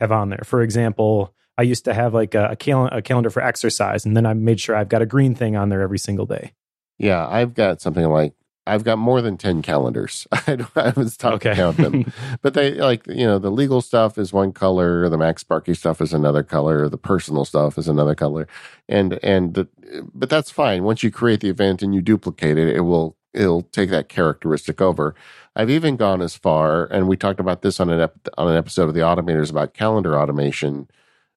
have 0.00 0.10
on 0.10 0.30
there? 0.30 0.42
For 0.44 0.62
example, 0.62 1.32
I 1.60 1.62
used 1.62 1.84
to 1.84 1.92
have 1.92 2.14
like 2.14 2.34
a, 2.34 2.52
a, 2.52 2.56
cal- 2.56 2.88
a 2.90 3.02
calendar 3.02 3.28
for 3.28 3.42
exercise, 3.42 4.06
and 4.06 4.16
then 4.16 4.24
I 4.24 4.32
made 4.32 4.58
sure 4.58 4.74
I've 4.74 4.88
got 4.88 5.02
a 5.02 5.06
green 5.06 5.34
thing 5.34 5.56
on 5.56 5.68
there 5.68 5.82
every 5.82 5.98
single 5.98 6.24
day. 6.24 6.54
Yeah, 6.98 7.28
I've 7.28 7.52
got 7.52 7.82
something 7.82 8.06
like 8.06 8.32
I've 8.66 8.82
got 8.82 8.96
more 8.96 9.20
than 9.20 9.36
ten 9.36 9.60
calendars. 9.60 10.26
I, 10.32 10.56
don't, 10.56 10.70
I 10.74 10.84
haven't 10.86 11.10
stopped 11.10 11.36
okay. 11.36 11.50
to 11.50 11.56
count 11.56 11.76
them, 11.76 12.10
but 12.42 12.54
they 12.54 12.72
like 12.72 13.06
you 13.06 13.26
know 13.26 13.38
the 13.38 13.50
legal 13.50 13.82
stuff 13.82 14.16
is 14.16 14.32
one 14.32 14.52
color, 14.52 15.06
the 15.10 15.18
MacSparky 15.18 15.76
stuff 15.76 16.00
is 16.00 16.14
another 16.14 16.42
color, 16.42 16.88
the 16.88 16.96
personal 16.96 17.44
stuff 17.44 17.76
is 17.76 17.88
another 17.88 18.14
color, 18.14 18.48
and 18.88 19.20
and 19.22 19.52
the, 19.52 19.68
but 20.14 20.30
that's 20.30 20.50
fine. 20.50 20.82
Once 20.82 21.02
you 21.02 21.10
create 21.10 21.40
the 21.40 21.50
event 21.50 21.82
and 21.82 21.94
you 21.94 22.00
duplicate 22.00 22.56
it, 22.56 22.74
it 22.74 22.80
will 22.80 23.18
it'll 23.34 23.64
take 23.64 23.90
that 23.90 24.08
characteristic 24.08 24.80
over. 24.80 25.14
I've 25.54 25.68
even 25.68 25.96
gone 25.96 26.22
as 26.22 26.36
far, 26.36 26.86
and 26.86 27.06
we 27.06 27.18
talked 27.18 27.40
about 27.40 27.60
this 27.60 27.80
on 27.80 27.90
an 27.90 28.00
ep- 28.00 28.28
on 28.38 28.48
an 28.48 28.56
episode 28.56 28.88
of 28.88 28.94
the 28.94 29.00
Automators 29.00 29.50
about 29.50 29.74
calendar 29.74 30.18
automation 30.18 30.88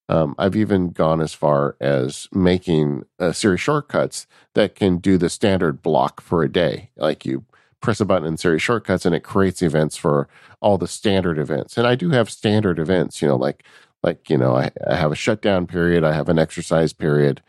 um, 0.09 0.35
I've 0.37 0.55
even 0.55 0.89
gone 0.89 1.21
as 1.21 1.33
far 1.33 1.75
as 1.79 2.27
making 2.33 3.03
uh, 3.19 3.31
Siri 3.31 3.57
shortcuts 3.57 4.27
that 4.53 4.75
can 4.75 4.97
do 4.97 5.17
the 5.17 5.29
standard 5.29 5.81
block 5.81 6.21
for 6.21 6.43
a 6.43 6.51
day. 6.51 6.89
Like 6.97 7.25
you 7.25 7.45
press 7.81 7.99
a 7.99 8.05
button 8.05 8.27
in 8.27 8.37
Siri 8.37 8.59
shortcuts 8.59 9.05
and 9.05 9.15
it 9.15 9.23
creates 9.23 9.61
events 9.61 9.97
for 9.97 10.27
all 10.61 10.77
the 10.77 10.87
standard 10.87 11.37
events. 11.37 11.77
And 11.77 11.87
I 11.87 11.95
do 11.95 12.09
have 12.11 12.29
standard 12.29 12.79
events, 12.79 13.21
you 13.21 13.27
know, 13.27 13.35
like 13.35 13.63
like 14.03 14.29
you 14.29 14.37
know, 14.37 14.55
I, 14.55 14.71
I 14.87 14.95
have 14.95 15.11
a 15.11 15.15
shutdown 15.15 15.67
period, 15.67 16.03
I 16.03 16.13
have 16.13 16.29
an 16.29 16.39
exercise 16.39 16.91
period, 16.93 17.41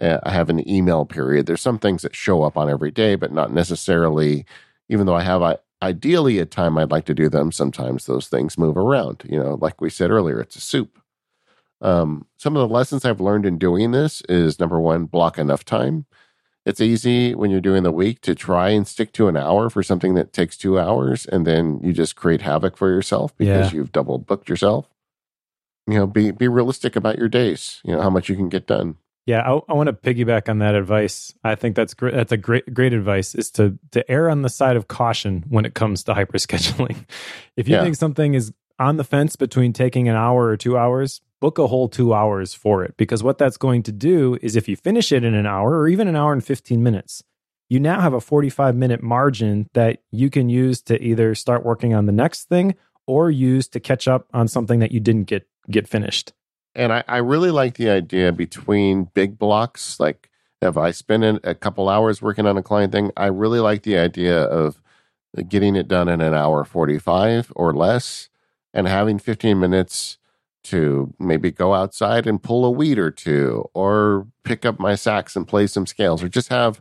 uh, 0.00 0.18
I 0.22 0.30
have 0.30 0.50
an 0.50 0.68
email 0.68 1.04
period. 1.04 1.46
There's 1.46 1.60
some 1.60 1.78
things 1.78 2.02
that 2.02 2.14
show 2.14 2.42
up 2.42 2.56
on 2.56 2.68
every 2.70 2.90
day, 2.90 3.14
but 3.14 3.32
not 3.32 3.52
necessarily. 3.52 4.44
Even 4.88 5.06
though 5.06 5.14
I 5.14 5.22
have 5.22 5.42
I, 5.42 5.56
ideally 5.80 6.38
a 6.38 6.44
time 6.44 6.76
I'd 6.76 6.90
like 6.90 7.06
to 7.06 7.14
do 7.14 7.28
them, 7.30 7.50
sometimes 7.52 8.04
those 8.04 8.28
things 8.28 8.58
move 8.58 8.76
around. 8.76 9.22
You 9.26 9.38
know, 9.38 9.58
like 9.60 9.80
we 9.80 9.88
said 9.90 10.10
earlier, 10.10 10.40
it's 10.40 10.56
a 10.56 10.60
soup. 10.60 11.01
Um, 11.82 12.26
some 12.36 12.56
of 12.56 12.60
the 12.66 12.72
lessons 12.72 13.04
I've 13.04 13.20
learned 13.20 13.44
in 13.44 13.58
doing 13.58 13.90
this 13.90 14.22
is 14.28 14.60
number 14.60 14.80
one, 14.80 15.06
block 15.06 15.36
enough 15.36 15.64
time. 15.64 16.06
It's 16.64 16.80
easy 16.80 17.34
when 17.34 17.50
you're 17.50 17.60
doing 17.60 17.82
the 17.82 17.90
week 17.90 18.20
to 18.20 18.36
try 18.36 18.70
and 18.70 18.86
stick 18.86 19.12
to 19.14 19.26
an 19.26 19.36
hour 19.36 19.68
for 19.68 19.82
something 19.82 20.14
that 20.14 20.32
takes 20.32 20.56
two 20.56 20.78
hours, 20.78 21.26
and 21.26 21.44
then 21.44 21.80
you 21.82 21.92
just 21.92 22.14
create 22.14 22.42
havoc 22.42 22.76
for 22.76 22.88
yourself 22.88 23.36
because 23.36 23.72
yeah. 23.72 23.76
you've 23.76 23.90
double 23.90 24.18
booked 24.18 24.48
yourself. 24.48 24.88
You 25.88 25.94
know, 25.94 26.06
be 26.06 26.30
be 26.30 26.46
realistic 26.46 26.94
about 26.94 27.18
your 27.18 27.28
days. 27.28 27.80
You 27.84 27.96
know 27.96 28.02
how 28.02 28.10
much 28.10 28.28
you 28.28 28.36
can 28.36 28.48
get 28.48 28.68
done. 28.68 28.96
Yeah, 29.26 29.40
I, 29.40 29.60
I 29.68 29.74
want 29.74 29.88
to 29.88 29.92
piggyback 29.92 30.48
on 30.48 30.58
that 30.58 30.74
advice. 30.74 31.32
I 31.44 31.54
think 31.56 31.76
that's 31.76 31.94
great. 31.94 32.14
That's 32.14 32.32
a 32.32 32.36
great 32.36 32.72
great 32.72 32.92
advice 32.92 33.34
is 33.34 33.50
to 33.52 33.76
to 33.90 34.08
err 34.08 34.30
on 34.30 34.42
the 34.42 34.48
side 34.48 34.76
of 34.76 34.86
caution 34.86 35.44
when 35.48 35.64
it 35.64 35.74
comes 35.74 36.04
to 36.04 36.14
hyper 36.14 36.38
scheduling. 36.38 37.06
If 37.56 37.68
you 37.68 37.74
yeah. 37.74 37.82
think 37.82 37.96
something 37.96 38.34
is 38.34 38.52
on 38.78 38.96
the 38.96 39.04
fence 39.04 39.36
between 39.36 39.72
taking 39.72 40.08
an 40.08 40.16
hour 40.16 40.46
or 40.46 40.56
two 40.56 40.76
hours, 40.76 41.20
book 41.40 41.58
a 41.58 41.66
whole 41.66 41.88
two 41.88 42.14
hours 42.14 42.54
for 42.54 42.84
it. 42.84 42.96
Because 42.96 43.22
what 43.22 43.38
that's 43.38 43.56
going 43.56 43.82
to 43.84 43.92
do 43.92 44.38
is 44.42 44.56
if 44.56 44.68
you 44.68 44.76
finish 44.76 45.12
it 45.12 45.24
in 45.24 45.34
an 45.34 45.46
hour 45.46 45.78
or 45.78 45.88
even 45.88 46.08
an 46.08 46.16
hour 46.16 46.32
and 46.32 46.44
15 46.44 46.82
minutes, 46.82 47.24
you 47.68 47.80
now 47.80 48.00
have 48.00 48.12
a 48.12 48.20
45 48.20 48.76
minute 48.76 49.02
margin 49.02 49.68
that 49.72 50.02
you 50.10 50.30
can 50.30 50.48
use 50.48 50.82
to 50.82 51.02
either 51.02 51.34
start 51.34 51.64
working 51.64 51.94
on 51.94 52.06
the 52.06 52.12
next 52.12 52.44
thing 52.44 52.74
or 53.06 53.30
use 53.30 53.66
to 53.68 53.80
catch 53.80 54.06
up 54.06 54.28
on 54.32 54.46
something 54.46 54.78
that 54.78 54.92
you 54.92 55.00
didn't 55.00 55.24
get 55.24 55.48
get 55.70 55.88
finished. 55.88 56.32
And 56.74 56.92
I, 56.92 57.04
I 57.08 57.18
really 57.18 57.50
like 57.50 57.74
the 57.74 57.90
idea 57.90 58.32
between 58.32 59.04
big 59.14 59.38
blocks. 59.38 59.98
Like 59.98 60.30
if 60.60 60.76
I 60.76 60.90
spend 60.90 61.40
a 61.44 61.54
couple 61.54 61.88
hours 61.88 62.22
working 62.22 62.46
on 62.46 62.56
a 62.56 62.62
client 62.62 62.92
thing, 62.92 63.10
I 63.16 63.26
really 63.26 63.60
like 63.60 63.82
the 63.82 63.98
idea 63.98 64.42
of 64.42 64.80
getting 65.48 65.76
it 65.76 65.88
done 65.88 66.08
in 66.08 66.20
an 66.20 66.34
hour 66.34 66.64
45 66.64 67.52
or 67.56 67.72
less 67.72 68.28
and 68.74 68.86
having 68.88 69.18
15 69.18 69.58
minutes 69.58 70.18
to 70.64 71.12
maybe 71.18 71.50
go 71.50 71.74
outside 71.74 72.26
and 72.26 72.42
pull 72.42 72.64
a 72.64 72.70
weed 72.70 72.98
or 72.98 73.10
two 73.10 73.68
or 73.74 74.28
pick 74.44 74.64
up 74.64 74.78
my 74.78 74.94
sax 74.94 75.34
and 75.34 75.48
play 75.48 75.66
some 75.66 75.86
scales 75.86 76.22
or 76.22 76.28
just 76.28 76.48
have 76.48 76.80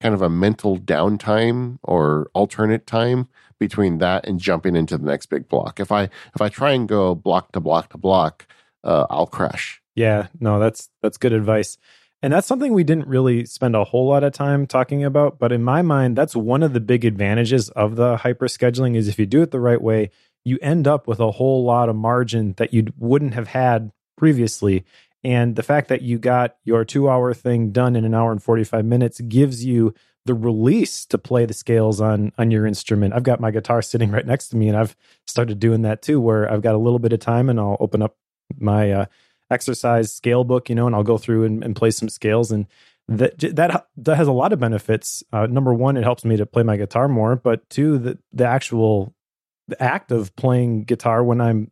kind 0.00 0.14
of 0.14 0.22
a 0.22 0.30
mental 0.30 0.78
downtime 0.78 1.78
or 1.82 2.30
alternate 2.34 2.86
time 2.86 3.28
between 3.58 3.98
that 3.98 4.26
and 4.26 4.40
jumping 4.40 4.74
into 4.74 4.96
the 4.96 5.06
next 5.06 5.26
big 5.26 5.48
block. 5.48 5.78
If 5.78 5.92
I 5.92 6.04
if 6.04 6.40
I 6.40 6.48
try 6.48 6.72
and 6.72 6.88
go 6.88 7.14
block 7.14 7.52
to 7.52 7.60
block 7.60 7.90
to 7.90 7.98
block, 7.98 8.46
uh, 8.82 9.06
I'll 9.10 9.26
crash. 9.26 9.80
Yeah, 9.94 10.28
no, 10.40 10.58
that's 10.58 10.88
that's 11.02 11.18
good 11.18 11.32
advice. 11.32 11.76
And 12.22 12.32
that's 12.34 12.46
something 12.46 12.74
we 12.74 12.84
didn't 12.84 13.06
really 13.06 13.46
spend 13.46 13.74
a 13.74 13.84
whole 13.84 14.06
lot 14.06 14.24
of 14.24 14.34
time 14.34 14.66
talking 14.66 15.04
about, 15.04 15.38
but 15.38 15.52
in 15.52 15.62
my 15.62 15.82
mind 15.82 16.16
that's 16.16 16.34
one 16.34 16.62
of 16.62 16.72
the 16.72 16.80
big 16.80 17.04
advantages 17.04 17.68
of 17.70 17.96
the 17.96 18.18
hyper 18.18 18.46
scheduling 18.46 18.96
is 18.96 19.08
if 19.08 19.18
you 19.18 19.26
do 19.26 19.42
it 19.42 19.52
the 19.52 19.60
right 19.60 19.80
way, 19.80 20.10
you 20.44 20.58
end 20.62 20.86
up 20.86 21.06
with 21.06 21.20
a 21.20 21.32
whole 21.32 21.64
lot 21.64 21.88
of 21.88 21.96
margin 21.96 22.54
that 22.56 22.72
you 22.72 22.86
wouldn't 22.98 23.34
have 23.34 23.48
had 23.48 23.92
previously. 24.16 24.84
And 25.22 25.56
the 25.56 25.62
fact 25.62 25.88
that 25.88 26.02
you 26.02 26.18
got 26.18 26.56
your 26.64 26.84
two 26.84 27.08
hour 27.08 27.34
thing 27.34 27.72
done 27.72 27.94
in 27.96 28.04
an 28.04 28.14
hour 28.14 28.32
and 28.32 28.42
45 28.42 28.84
minutes 28.84 29.20
gives 29.20 29.64
you 29.64 29.94
the 30.26 30.34
release 30.34 31.06
to 31.06 31.18
play 31.18 31.46
the 31.46 31.54
scales 31.54 32.00
on 32.00 32.32
on 32.38 32.50
your 32.50 32.66
instrument. 32.66 33.14
I've 33.14 33.22
got 33.22 33.40
my 33.40 33.50
guitar 33.50 33.82
sitting 33.82 34.10
right 34.10 34.26
next 34.26 34.48
to 34.48 34.56
me 34.56 34.68
and 34.68 34.76
I've 34.76 34.96
started 35.26 35.58
doing 35.58 35.82
that 35.82 36.02
too 36.02 36.20
where 36.20 36.50
I've 36.50 36.62
got 36.62 36.74
a 36.74 36.78
little 36.78 36.98
bit 36.98 37.12
of 37.12 37.20
time 37.20 37.48
and 37.48 37.58
I'll 37.58 37.76
open 37.80 38.02
up 38.02 38.16
my 38.58 38.92
uh, 38.92 39.06
exercise 39.50 40.12
scale 40.12 40.44
book, 40.44 40.68
you 40.68 40.74
know, 40.74 40.86
and 40.86 40.94
I'll 40.94 41.02
go 41.02 41.18
through 41.18 41.44
and, 41.44 41.64
and 41.64 41.76
play 41.76 41.90
some 41.90 42.08
scales 42.08 42.52
and 42.52 42.66
that 43.08 43.38
that 43.56 43.86
that 43.96 44.16
has 44.16 44.28
a 44.28 44.32
lot 44.32 44.52
of 44.52 44.60
benefits. 44.60 45.24
Uh, 45.32 45.46
number 45.46 45.74
one, 45.74 45.96
it 45.96 46.04
helps 46.04 46.24
me 46.24 46.36
to 46.36 46.46
play 46.46 46.62
my 46.62 46.76
guitar 46.76 47.08
more, 47.08 47.36
but 47.36 47.68
two, 47.68 47.98
the 47.98 48.18
the 48.32 48.46
actual 48.46 49.14
the 49.70 49.82
act 49.82 50.12
of 50.12 50.34
playing 50.36 50.84
guitar 50.84 51.24
when 51.24 51.40
I'm 51.40 51.70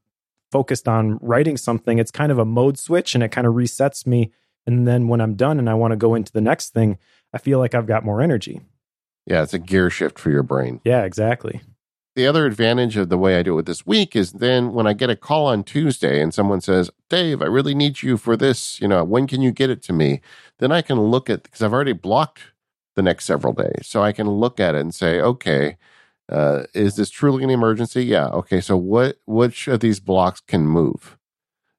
focused 0.50 0.88
on 0.88 1.18
writing 1.20 1.56
something, 1.56 1.98
it's 1.98 2.10
kind 2.10 2.32
of 2.32 2.38
a 2.38 2.44
mode 2.44 2.78
switch 2.78 3.14
and 3.14 3.22
it 3.22 3.30
kind 3.30 3.46
of 3.46 3.54
resets 3.54 4.06
me. 4.06 4.32
And 4.66 4.86
then 4.86 5.08
when 5.08 5.20
I'm 5.20 5.34
done 5.34 5.58
and 5.58 5.68
I 5.68 5.74
want 5.74 5.92
to 5.92 5.96
go 5.96 6.14
into 6.14 6.32
the 6.32 6.40
next 6.40 6.70
thing, 6.70 6.98
I 7.32 7.38
feel 7.38 7.58
like 7.58 7.74
I've 7.74 7.86
got 7.86 8.04
more 8.04 8.22
energy. 8.22 8.60
Yeah, 9.26 9.42
it's 9.42 9.54
a 9.54 9.58
gear 9.58 9.90
shift 9.90 10.18
for 10.18 10.30
your 10.30 10.42
brain. 10.42 10.80
Yeah, 10.84 11.04
exactly. 11.04 11.60
The 12.16 12.26
other 12.26 12.46
advantage 12.46 12.96
of 12.96 13.10
the 13.10 13.18
way 13.18 13.38
I 13.38 13.42
do 13.42 13.56
it 13.58 13.66
this 13.66 13.86
week 13.86 14.16
is 14.16 14.32
then 14.32 14.72
when 14.72 14.86
I 14.86 14.92
get 14.92 15.10
a 15.10 15.14
call 15.14 15.46
on 15.46 15.62
Tuesday 15.62 16.20
and 16.20 16.34
someone 16.34 16.60
says, 16.60 16.90
Dave, 17.08 17.40
I 17.40 17.44
really 17.44 17.74
need 17.74 18.02
you 18.02 18.16
for 18.16 18.36
this, 18.36 18.80
you 18.80 18.88
know, 18.88 19.04
when 19.04 19.26
can 19.26 19.40
you 19.40 19.52
get 19.52 19.70
it 19.70 19.82
to 19.84 19.92
me? 19.92 20.20
Then 20.58 20.72
I 20.72 20.82
can 20.82 20.98
look 20.98 21.30
at, 21.30 21.44
because 21.44 21.62
I've 21.62 21.72
already 21.72 21.92
blocked 21.92 22.40
the 22.96 23.02
next 23.02 23.26
several 23.26 23.52
days. 23.52 23.86
So 23.86 24.02
I 24.02 24.10
can 24.10 24.28
look 24.28 24.58
at 24.58 24.74
it 24.74 24.80
and 24.80 24.92
say, 24.92 25.20
okay, 25.20 25.76
uh, 26.28 26.64
is 26.74 26.96
this 26.96 27.10
truly 27.10 27.44
an 27.44 27.50
emergency? 27.50 28.04
Yeah. 28.04 28.26
Okay. 28.28 28.60
So 28.60 28.76
what, 28.76 29.18
which 29.26 29.68
of 29.68 29.80
these 29.80 30.00
blocks 30.00 30.40
can 30.40 30.66
move? 30.66 31.16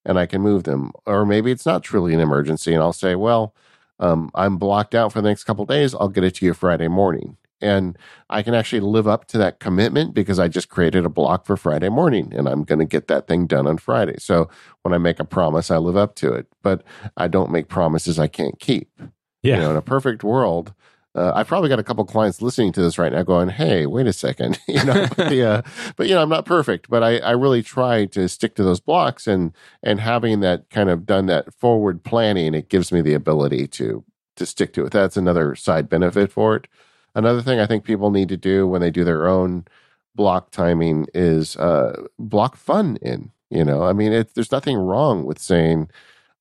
And 0.06 0.18
I 0.18 0.26
can 0.26 0.42
move 0.42 0.64
them. 0.64 0.92
Or 1.06 1.26
maybe 1.26 1.52
it's 1.52 1.66
not 1.66 1.84
truly 1.84 2.14
an 2.14 2.20
emergency. 2.20 2.74
And 2.74 2.82
I'll 2.82 2.94
say, 2.94 3.16
well, 3.16 3.54
um, 4.00 4.32
I'm 4.34 4.58
blocked 4.58 4.96
out 4.96 5.12
for 5.12 5.22
the 5.22 5.28
next 5.28 5.44
couple 5.44 5.66
days. 5.66 5.94
I'll 5.94 6.08
get 6.08 6.24
it 6.24 6.36
to 6.36 6.46
you 6.46 6.54
Friday 6.54 6.88
morning. 6.88 7.38
And 7.62 7.98
I 8.30 8.42
can 8.42 8.54
actually 8.54 8.80
live 8.80 9.08
up 9.08 9.26
to 9.28 9.38
that 9.40 9.60
commitment 9.60 10.14
because 10.14 10.40
I 10.40 10.48
just 10.48 10.70
created 10.70 11.06
a 11.06 11.10
block 11.10 11.46
for 11.46 11.58
Friday 11.58 11.90
morning 11.90 12.34
and 12.34 12.48
I'm 12.48 12.64
going 12.64 12.80
to 12.80 12.86
get 12.86 13.10
that 13.10 13.28
thing 13.28 13.48
done 13.48 13.68
on 13.68 13.78
Friday. 13.78 14.16
So 14.18 14.50
when 14.84 14.94
I 14.94 14.98
make 14.98 15.20
a 15.20 15.26
promise, 15.26 15.70
I 15.70 15.78
live 15.78 15.98
up 15.98 16.16
to 16.16 16.32
it, 16.34 16.48
but 16.64 16.84
I 17.18 17.28
don't 17.28 17.52
make 17.52 17.68
promises 17.68 18.18
I 18.18 18.28
can't 18.28 18.58
keep. 18.60 18.90
Yeah. 19.44 19.56
You 19.56 19.62
know, 19.62 19.72
in 19.72 19.78
a 19.78 19.82
perfect 19.82 20.24
world, 20.24 20.74
uh, 21.16 21.32
I've 21.34 21.48
probably 21.48 21.70
got 21.70 21.80
a 21.80 21.84
couple 21.84 22.06
clients 22.06 22.42
listening 22.42 22.72
to 22.74 22.82
this 22.82 23.00
right 23.00 23.12
now 23.12 23.24
going, 23.24 23.50
Hey, 23.50 23.86
wait 23.86 24.08
a 24.08 24.14
second. 24.14 24.60
you 24.68 24.84
know, 24.84 25.08
but, 25.18 25.66
but 25.96 26.08
you 26.08 26.16
know, 26.16 26.22
I'm 26.22 26.30
not 26.30 26.46
perfect, 26.46 26.90
but 26.90 27.04
I, 27.04 27.18
I 27.18 27.32
really 27.32 27.64
try 27.64 28.06
to 28.08 28.30
stick 28.30 28.56
to 28.56 28.64
those 28.64 28.80
blocks 28.80 29.28
and, 29.28 29.54
and 29.82 30.00
having 30.00 30.42
that 30.42 30.70
kind 30.70 30.90
of 30.90 31.06
done 31.06 31.26
that 31.26 31.54
forward 31.54 32.04
planning, 32.04 32.54
it 32.54 32.70
gives 32.70 32.92
me 32.92 33.02
the 33.02 33.16
ability 33.16 33.68
to, 33.68 34.04
to 34.36 34.46
stick 34.46 34.74
to 34.74 34.86
it. 34.86 34.92
That's 34.92 35.18
another 35.18 35.56
side 35.56 35.90
benefit 35.90 36.32
for 36.32 36.56
it. 36.56 36.68
Another 37.16 37.42
thing 37.42 37.60
I 37.60 37.66
think 37.66 37.84
people 37.84 38.12
need 38.12 38.30
to 38.30 38.38
do 38.38 38.68
when 38.68 38.82
they 38.82 38.92
do 38.92 39.04
their 39.04 39.28
own 39.28 39.66
block 40.16 40.52
timing 40.52 41.08
is 41.14 41.56
uh, 41.56 42.04
block 42.20 42.56
fun 42.56 42.98
in. 43.02 43.32
You 43.50 43.64
know, 43.66 43.84
I 43.84 43.94
mean, 43.94 44.14
it, 44.14 44.36
there's 44.36 44.52
nothing 44.52 44.78
wrong 44.78 45.26
with 45.26 45.40
saying, 45.40 45.90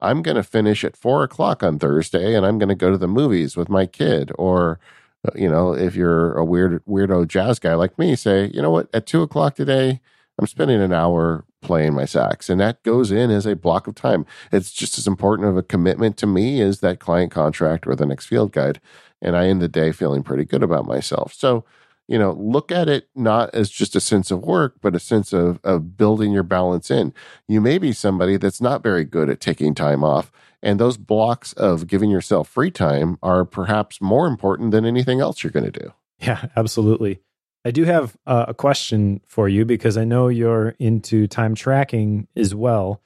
I'm 0.01 0.23
going 0.23 0.37
to 0.37 0.43
finish 0.43 0.85
at 0.85 0.97
four 0.97 1.23
o'clock 1.23 1.63
on 1.63 1.79
Thursday 1.79 2.35
and 2.35 2.47
I'm 2.47 2.59
going 2.59 2.69
to 2.69 2.75
go 2.75 2.91
to 2.91 2.99
the 2.99 3.09
movies 3.09 3.57
with 3.57 3.69
my 3.69 3.87
kid. 3.87 4.33
Or, 4.39 4.79
uh, 5.27 5.33
you 5.35 5.49
know, 5.49 5.73
if 5.73 5.97
you're 5.97 6.35
a 6.35 6.45
weird, 6.45 6.85
weirdo 6.87 7.27
jazz 7.29 7.59
guy 7.59 7.75
like 7.75 7.99
me, 7.99 8.17
say, 8.17 8.51
you 8.53 8.63
know 8.63 8.71
what, 8.71 8.89
at 8.95 9.07
two 9.07 9.23
o'clock 9.23 9.55
today, 9.55 10.01
I'm 10.39 10.47
spending 10.47 10.81
an 10.81 10.93
hour 10.93 11.45
playing 11.63 11.95
my 11.95 12.05
sax. 12.05 12.49
And 12.49 12.61
that 12.61 12.83
goes 12.85 13.11
in 13.11 13.31
as 13.31 13.45
a 13.45 13.57
block 13.57 13.89
of 13.89 13.97
time. 13.97 14.25
It's 14.53 14.73
just 14.73 14.99
as 14.99 15.09
important 15.09 15.49
of 15.49 15.57
a 15.57 15.63
commitment 15.63 16.17
to 16.19 16.27
me 16.27 16.61
as 16.61 16.81
that 16.81 17.01
client 17.01 17.33
contract 17.33 17.87
or 17.87 17.97
the 17.97 18.07
next 18.07 18.27
field 18.27 18.53
guide 18.53 18.81
and 19.21 19.37
I 19.37 19.47
end 19.47 19.61
the 19.61 19.69
day 19.69 19.93
feeling 19.93 20.23
pretty 20.23 20.45
good 20.45 20.63
about 20.63 20.87
myself. 20.87 21.33
So, 21.33 21.65
you 22.09 22.19
know, 22.19 22.33
look 22.33 22.73
at 22.73 22.89
it 22.89 23.09
not 23.15 23.55
as 23.55 23.71
just 23.71 23.95
a 23.95 24.01
sense 24.01 24.31
of 24.31 24.43
work, 24.43 24.77
but 24.81 24.97
a 24.97 25.01
sense 25.01 25.33
of, 25.33 25.61
of 25.63 25.97
building 25.97 26.33
your 26.33 26.43
balance 26.43 26.91
in. 26.91 27.13
You 27.47 27.61
may 27.61 27.77
be 27.77 27.93
somebody 27.93 28.39
that's 28.39 28.61
not 28.61 28.83
very 28.83 29.05
good 29.05 29.29
at 29.29 29.41
taking 29.41 29.75
time 29.75 30.03
off. 30.03 30.33
And 30.63 30.81
those 30.81 30.97
blocks 30.97 31.53
of 31.53 31.87
giving 31.87 32.11
yourself 32.11 32.49
free 32.49 32.71
time 32.71 33.19
are 33.23 33.45
perhaps 33.45 34.01
more 34.01 34.27
important 34.27 34.73
than 34.73 34.85
anything 34.85 35.21
else 35.21 35.45
you're 35.45 35.53
going 35.53 35.71
to 35.71 35.81
do. 35.81 35.93
Yeah, 36.19 36.47
absolutely. 36.57 37.21
I 37.65 37.71
do 37.71 37.85
have 37.85 38.17
a 38.27 38.55
question 38.55 39.21
for 39.27 39.49
you 39.49 39.65
because 39.65 39.97
I 39.97 40.05
know 40.05 40.29
you're 40.29 40.75
into 40.79 41.27
time 41.27 41.55
tracking 41.55 42.27
as 42.35 42.55
well. 42.55 43.03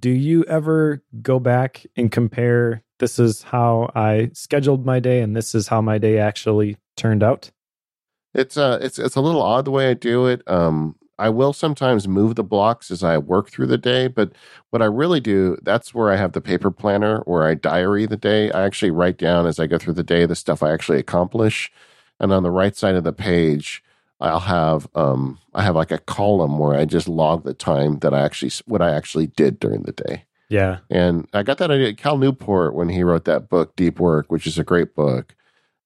Do 0.00 0.10
you 0.10 0.44
ever 0.44 1.02
go 1.22 1.38
back 1.38 1.86
and 1.96 2.10
compare 2.10 2.82
this 2.98 3.18
is 3.18 3.42
how 3.42 3.90
I 3.94 4.30
scheduled 4.32 4.84
my 4.84 4.98
day 4.98 5.20
and 5.20 5.36
this 5.36 5.54
is 5.54 5.68
how 5.68 5.80
my 5.80 5.98
day 5.98 6.18
actually 6.18 6.76
turned 6.96 7.22
out? 7.22 7.50
It's 8.34 8.56
uh 8.56 8.78
it's 8.80 8.98
it's 8.98 9.16
a 9.16 9.20
little 9.20 9.42
odd 9.42 9.64
the 9.64 9.70
way 9.70 9.90
I 9.90 9.94
do 9.94 10.26
it. 10.26 10.42
Um 10.46 10.96
I 11.18 11.28
will 11.28 11.52
sometimes 11.52 12.08
move 12.08 12.34
the 12.34 12.42
blocks 12.42 12.90
as 12.90 13.04
I 13.04 13.18
work 13.18 13.50
through 13.50 13.66
the 13.66 13.76
day, 13.76 14.08
but 14.08 14.32
what 14.70 14.80
I 14.80 14.86
really 14.86 15.20
do, 15.20 15.58
that's 15.62 15.92
where 15.92 16.10
I 16.10 16.16
have 16.16 16.32
the 16.32 16.40
paper 16.40 16.70
planner 16.70 17.18
where 17.26 17.46
I 17.46 17.54
diary 17.54 18.06
the 18.06 18.16
day. 18.16 18.50
I 18.52 18.64
actually 18.64 18.90
write 18.90 19.18
down 19.18 19.46
as 19.46 19.58
I 19.58 19.66
go 19.66 19.76
through 19.76 19.94
the 19.94 20.02
day 20.02 20.24
the 20.24 20.34
stuff 20.34 20.62
I 20.62 20.72
actually 20.72 20.98
accomplish. 20.98 21.70
And 22.18 22.32
on 22.32 22.42
the 22.42 22.50
right 22.50 22.74
side 22.74 22.94
of 22.94 23.04
the 23.04 23.12
page, 23.12 23.82
I'll 24.20 24.40
have 24.40 24.88
um 24.94 25.38
I 25.54 25.62
have 25.62 25.76
like 25.76 25.90
a 25.90 25.98
column 25.98 26.58
where 26.58 26.74
I 26.78 26.84
just 26.86 27.08
log 27.08 27.44
the 27.44 27.54
time 27.54 27.98
that 27.98 28.14
I 28.14 28.22
actually 28.22 28.52
what 28.66 28.82
I 28.82 28.90
actually 28.90 29.26
did 29.26 29.60
during 29.60 29.82
the 29.82 29.92
day. 29.92 30.24
Yeah. 30.48 30.78
And 30.90 31.28
I 31.32 31.42
got 31.42 31.58
that 31.58 31.70
idea. 31.70 31.94
Cal 31.94 32.18
Newport, 32.18 32.74
when 32.74 32.88
he 32.88 33.04
wrote 33.04 33.24
that 33.24 33.48
book, 33.48 33.76
Deep 33.76 34.00
Work, 34.00 34.30
which 34.32 34.46
is 34.46 34.58
a 34.58 34.64
great 34.64 34.94
book, 34.94 35.36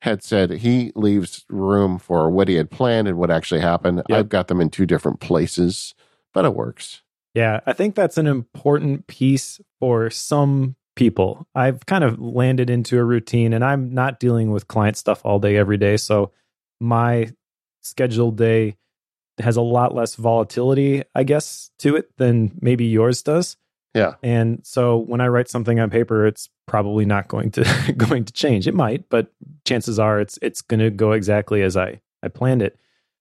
had 0.05 0.23
said 0.23 0.51
he 0.51 0.93
leaves 0.95 1.47
room 1.49 1.99
for 1.99 2.29
what 2.29 2.47
he 2.47 2.57
had 2.57 2.71
planned 2.71 3.09
and 3.09 3.17
what 3.17 3.31
actually 3.31 3.63
happened. 3.63 4.03
Yep. 4.11 4.19
I've 4.19 4.29
got 4.29 4.49
them 4.49 4.61
in 4.61 4.69
two 4.69 4.85
different 4.85 5.19
places, 5.19 5.95
but 6.35 6.45
it 6.45 6.55
works. 6.55 7.01
Yeah. 7.33 7.61
I 7.65 7.73
think 7.73 7.95
that's 7.95 8.19
an 8.19 8.27
important 8.27 9.07
piece 9.07 9.63
for 9.81 10.11
some 10.11 10.77
people. 10.95 11.49
I've 11.55 11.87
kind 11.87 12.05
of 12.05 12.21
landed 12.21 12.69
into 12.69 12.99
a 12.99 13.03
routine 13.03 13.55
and 13.55 13.65
I'm 13.65 13.95
not 13.95 14.21
dealing 14.21 14.51
with 14.51 14.69
client 14.69 14.99
stuff 14.99 15.23
all 15.25 15.39
day, 15.39 15.57
every 15.57 15.79
day. 15.79 15.97
So 15.97 16.33
my 16.83 17.33
scheduled 17.81 18.37
day 18.37 18.77
has 19.39 19.57
a 19.57 19.63
lot 19.63 19.95
less 19.95 20.17
volatility, 20.17 21.03
I 21.15 21.23
guess, 21.23 21.71
to 21.79 21.97
it 21.97 22.15
than 22.19 22.59
maybe 22.61 22.85
yours 22.85 23.23
does. 23.23 23.57
Yeah. 23.95 24.15
And 24.23 24.61
so 24.65 24.99
when 24.99 25.21
I 25.21 25.29
write 25.29 25.49
something 25.49 25.79
on 25.79 25.89
paper, 25.89 26.27
it's 26.27 26.49
probably 26.67 27.05
not 27.05 27.29
going 27.29 27.53
to 27.53 27.95
going 27.97 28.25
to 28.25 28.33
change. 28.33 28.67
It 28.67 28.75
might, 28.75 29.09
but 29.09 29.33
chances 29.65 29.99
are 29.99 30.21
it's 30.21 30.39
it's 30.43 30.61
going 30.61 30.81
to 30.81 30.91
go 30.91 31.13
exactly 31.13 31.63
as 31.63 31.77
I 31.77 32.01
I 32.23 32.29
planned 32.29 32.63
it. 32.63 32.79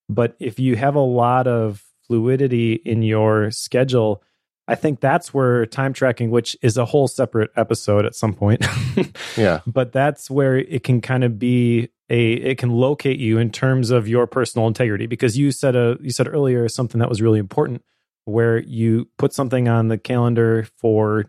But 0.10 0.36
if 0.40 0.60
you 0.60 0.76
have 0.76 0.96
a 0.96 1.00
lot 1.00 1.48
of 1.48 1.84
fluidity 2.08 2.74
in 2.74 3.04
your 3.04 3.52
schedule, 3.52 4.24
I 4.68 4.76
think 4.76 5.00
that's 5.00 5.34
where 5.34 5.66
time 5.66 5.94
tracking, 5.94 6.32
which 6.32 6.58
is 6.62 6.78
a 6.78 6.86
whole 6.86 7.08
separate 7.08 7.52
episode 7.56 8.06
at 8.06 8.16
some 8.16 8.34
point. 8.34 8.66
yeah. 9.38 9.62
But 9.68 9.92
that's 9.92 10.30
where 10.30 10.58
it 10.58 10.84
can 10.84 11.02
kind 11.02 11.24
of 11.24 11.38
be 11.38 11.90
a 12.10 12.34
it 12.34 12.58
can 12.58 12.72
locate 12.72 13.20
you 13.20 13.38
in 13.38 13.50
terms 13.50 13.90
of 13.92 14.08
your 14.08 14.28
personal 14.28 14.68
integrity 14.68 15.06
because 15.06 15.38
you 15.38 15.52
said 15.52 15.76
a 15.76 15.98
you 16.02 16.12
said 16.12 16.28
earlier 16.28 16.68
something 16.68 17.00
that 17.00 17.10
was 17.10 17.22
really 17.22 17.40
important 17.40 17.82
where 18.26 18.60
you 18.60 19.10
put 19.18 19.34
something 19.34 19.68
on 19.68 19.88
the 19.88 19.98
calendar 19.98 20.68
for 20.78 21.26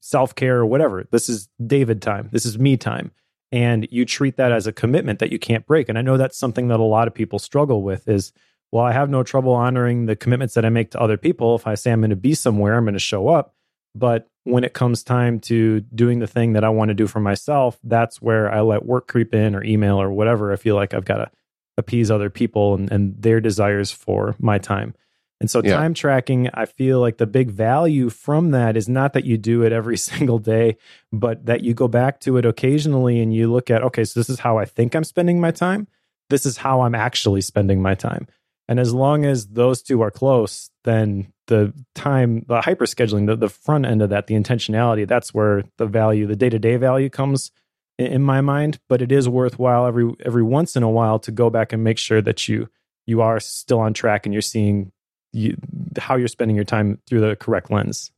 self 0.00 0.34
care 0.34 0.58
or 0.58 0.66
whatever. 0.66 1.04
This 1.10 1.28
is 1.28 1.48
David 1.64 2.02
time. 2.02 2.28
This 2.30 2.44
is 2.44 2.58
me 2.58 2.76
time. 2.76 3.10
And 3.50 3.86
you 3.90 4.04
treat 4.04 4.36
that 4.36 4.52
as 4.52 4.66
a 4.66 4.72
commitment 4.72 5.20
that 5.20 5.32
you 5.32 5.38
can't 5.38 5.66
break. 5.66 5.88
And 5.88 5.96
I 5.96 6.02
know 6.02 6.16
that's 6.16 6.36
something 6.36 6.68
that 6.68 6.80
a 6.80 6.84
lot 6.84 7.06
of 7.06 7.14
people 7.14 7.38
struggle 7.38 7.82
with 7.82 8.08
is, 8.08 8.32
well, 8.72 8.84
I 8.84 8.92
have 8.92 9.08
no 9.08 9.22
trouble 9.22 9.52
honoring 9.52 10.06
the 10.06 10.16
commitments 10.16 10.54
that 10.54 10.64
I 10.64 10.70
make 10.70 10.90
to 10.90 11.00
other 11.00 11.16
people. 11.16 11.54
If 11.54 11.66
I 11.66 11.74
say 11.76 11.92
I'm 11.92 12.00
going 12.00 12.10
to 12.10 12.16
be 12.16 12.34
somewhere, 12.34 12.74
I'm 12.74 12.84
going 12.84 12.94
to 12.94 12.98
show 12.98 13.28
up. 13.28 13.54
But 13.94 14.28
when 14.42 14.64
it 14.64 14.74
comes 14.74 15.02
time 15.02 15.40
to 15.40 15.80
doing 15.80 16.18
the 16.18 16.26
thing 16.26 16.52
that 16.54 16.64
I 16.64 16.68
want 16.68 16.88
to 16.88 16.94
do 16.94 17.06
for 17.06 17.20
myself, 17.20 17.78
that's 17.84 18.20
where 18.20 18.52
I 18.52 18.60
let 18.60 18.84
work 18.84 19.06
creep 19.06 19.34
in 19.34 19.54
or 19.54 19.62
email 19.62 20.00
or 20.00 20.10
whatever. 20.10 20.52
I 20.52 20.56
feel 20.56 20.74
like 20.74 20.92
I've 20.92 21.04
got 21.04 21.18
to 21.18 21.30
appease 21.76 22.10
other 22.10 22.30
people 22.30 22.74
and, 22.74 22.90
and 22.90 23.22
their 23.22 23.40
desires 23.40 23.90
for 23.90 24.34
my 24.38 24.58
time. 24.58 24.94
And 25.40 25.50
so 25.50 25.60
yeah. 25.62 25.76
time 25.76 25.94
tracking, 25.94 26.48
I 26.54 26.64
feel 26.64 27.00
like 27.00 27.18
the 27.18 27.26
big 27.26 27.50
value 27.50 28.08
from 28.08 28.52
that 28.52 28.76
is 28.76 28.88
not 28.88 29.12
that 29.14 29.24
you 29.24 29.36
do 29.36 29.62
it 29.62 29.72
every 29.72 29.96
single 30.10 30.38
day, 30.38 30.76
but 31.12 31.46
that 31.46 31.62
you 31.62 31.74
go 31.74 31.88
back 31.88 32.20
to 32.20 32.36
it 32.36 32.44
occasionally 32.44 33.20
and 33.20 33.34
you 33.34 33.52
look 33.52 33.70
at, 33.70 33.82
okay, 33.82 34.04
so 34.04 34.20
this 34.20 34.30
is 34.30 34.38
how 34.38 34.58
I 34.58 34.64
think 34.64 34.94
I'm 34.94 35.04
spending 35.04 35.40
my 35.40 35.50
time. 35.50 35.88
This 36.30 36.46
is 36.46 36.56
how 36.56 36.82
I'm 36.82 36.94
actually 36.94 37.42
spending 37.42 37.82
my 37.82 37.94
time. 37.94 38.26
And 38.68 38.80
as 38.80 38.94
long 38.94 39.24
as 39.24 39.48
those 39.48 39.82
two 39.82 40.00
are 40.00 40.10
close, 40.10 40.70
then 40.84 41.32
the 41.46 41.74
time, 41.94 42.44
the 42.48 42.62
hyper 42.62 42.86
scheduling, 42.86 43.26
the, 43.26 43.36
the 43.36 43.48
front 43.48 43.84
end 43.84 44.00
of 44.00 44.10
that, 44.10 44.26
the 44.26 44.34
intentionality, 44.34 45.06
that's 45.06 45.34
where 45.34 45.64
the 45.76 45.86
value, 45.86 46.26
the 46.26 46.36
day 46.36 46.48
to 46.48 46.58
day 46.58 46.76
value 46.76 47.10
comes 47.10 47.50
in, 47.98 48.06
in 48.06 48.22
my 48.22 48.40
mind. 48.40 48.78
But 48.88 49.02
it 49.02 49.12
is 49.12 49.28
worthwhile 49.28 49.86
every 49.86 50.10
every 50.24 50.42
once 50.42 50.76
in 50.76 50.82
a 50.82 50.88
while 50.88 51.18
to 51.20 51.30
go 51.30 51.50
back 51.50 51.72
and 51.72 51.84
make 51.84 51.98
sure 51.98 52.22
that 52.22 52.48
you 52.48 52.70
you 53.06 53.20
are 53.20 53.38
still 53.38 53.80
on 53.80 53.92
track 53.92 54.24
and 54.24 54.32
you're 54.32 54.40
seeing 54.40 54.92
you, 55.34 55.56
how 55.98 56.16
you're 56.16 56.28
spending 56.28 56.54
your 56.54 56.64
time 56.64 56.98
through 57.06 57.20
the 57.20 57.36
correct 57.36 57.70
lens. 57.70 58.10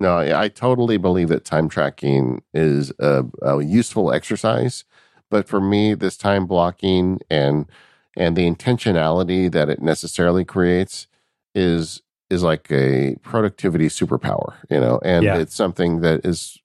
No, 0.00 0.18
I 0.18 0.48
totally 0.48 0.96
believe 0.96 1.28
that 1.28 1.44
time 1.44 1.68
tracking 1.68 2.42
is 2.52 2.92
a, 2.98 3.24
a 3.42 3.62
useful 3.62 4.12
exercise, 4.12 4.84
but 5.30 5.46
for 5.46 5.60
me, 5.60 5.94
this 5.94 6.16
time 6.16 6.46
blocking 6.46 7.20
and 7.30 7.66
and 8.16 8.36
the 8.36 8.48
intentionality 8.48 9.50
that 9.50 9.68
it 9.68 9.82
necessarily 9.82 10.44
creates 10.44 11.06
is 11.54 12.02
is 12.30 12.42
like 12.42 12.70
a 12.72 13.16
productivity 13.22 13.86
superpower, 13.86 14.54
you 14.70 14.80
know, 14.80 14.98
and 15.04 15.24
Yeah. 15.24 15.36
it's 15.38 15.54
something 15.54 16.00
that 16.00 16.24
is 16.24 16.58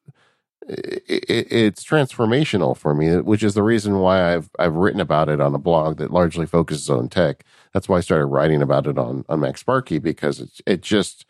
it, 0.68 1.48
it's 1.52 1.84
transformational 1.84 2.78
for 2.78 2.94
me, 2.94 3.18
which 3.18 3.44
is 3.44 3.54
the 3.54 3.64
reason 3.64 4.00
why 4.00 4.34
I've 4.34 4.50
I've 4.60 4.76
written 4.76 5.02
about 5.02 5.30
it 5.30 5.40
on 5.40 5.54
a 5.56 5.60
blog 5.60 5.98
that 5.98 6.12
largely 6.12 6.46
focuses 6.46 6.90
on 6.90 7.10
tech. 7.10 7.44
That's 7.74 7.88
why 7.90 7.98
I 7.98 8.02
started 8.02 8.26
writing 8.28 8.62
about 8.62 8.88
it 8.88 8.98
on 8.98 9.26
on 9.30 9.40
MacSparky 9.40 10.02
because 10.02 10.40
it 10.40 10.62
it 10.66 10.82
just 10.82 11.26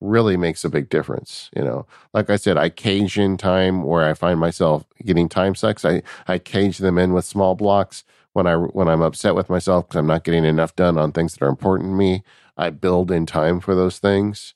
really 0.00 0.36
makes 0.36 0.64
a 0.64 0.68
big 0.68 0.88
difference. 0.88 1.50
You 1.56 1.64
know, 1.64 1.86
like 2.12 2.30
I 2.30 2.36
said, 2.36 2.58
I 2.58 2.68
cage 2.68 3.18
in 3.18 3.36
time 3.36 3.84
where 3.84 4.08
I 4.08 4.14
find 4.14 4.38
myself 4.38 4.84
getting 5.04 5.28
time 5.28 5.54
sucks. 5.54 5.84
I 5.84 6.02
I 6.28 6.38
cage 6.38 6.78
them 6.78 6.98
in 6.98 7.12
with 7.12 7.24
small 7.24 7.54
blocks 7.54 8.04
when 8.32 8.46
I 8.46 8.56
when 8.56 8.88
I'm 8.88 9.02
upset 9.02 9.34
with 9.34 9.48
myself 9.50 9.88
because 9.88 9.98
I'm 9.98 10.06
not 10.06 10.24
getting 10.24 10.44
enough 10.44 10.76
done 10.76 10.98
on 10.98 11.12
things 11.12 11.34
that 11.34 11.44
are 11.44 11.48
important 11.48 11.90
to 11.90 11.94
me. 11.94 12.22
I 12.56 12.70
build 12.70 13.10
in 13.10 13.26
time 13.26 13.60
for 13.60 13.74
those 13.74 13.98
things. 13.98 14.54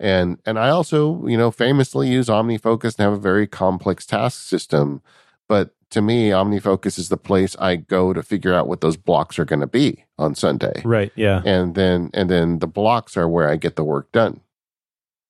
And 0.00 0.38
and 0.46 0.58
I 0.58 0.70
also, 0.70 1.26
you 1.26 1.36
know, 1.36 1.50
famously 1.50 2.08
use 2.08 2.28
OmniFocus 2.28 2.98
and 2.98 3.04
have 3.04 3.12
a 3.14 3.16
very 3.18 3.46
complex 3.46 4.06
task 4.06 4.40
system. 4.42 5.02
But 5.48 5.74
to 5.94 6.02
me, 6.02 6.30
OmniFocus 6.30 6.98
is 6.98 7.08
the 7.08 7.16
place 7.16 7.56
I 7.58 7.76
go 7.76 8.12
to 8.12 8.22
figure 8.22 8.52
out 8.52 8.66
what 8.66 8.80
those 8.80 8.96
blocks 8.96 9.38
are 9.38 9.44
going 9.44 9.60
to 9.60 9.66
be 9.66 10.04
on 10.18 10.34
Sunday. 10.34 10.82
Right. 10.84 11.12
Yeah. 11.14 11.40
And 11.44 11.74
then 11.74 12.10
and 12.12 12.28
then 12.28 12.58
the 12.58 12.66
blocks 12.66 13.16
are 13.16 13.28
where 13.28 13.48
I 13.48 13.56
get 13.56 13.76
the 13.76 13.84
work 13.84 14.10
done. 14.12 14.40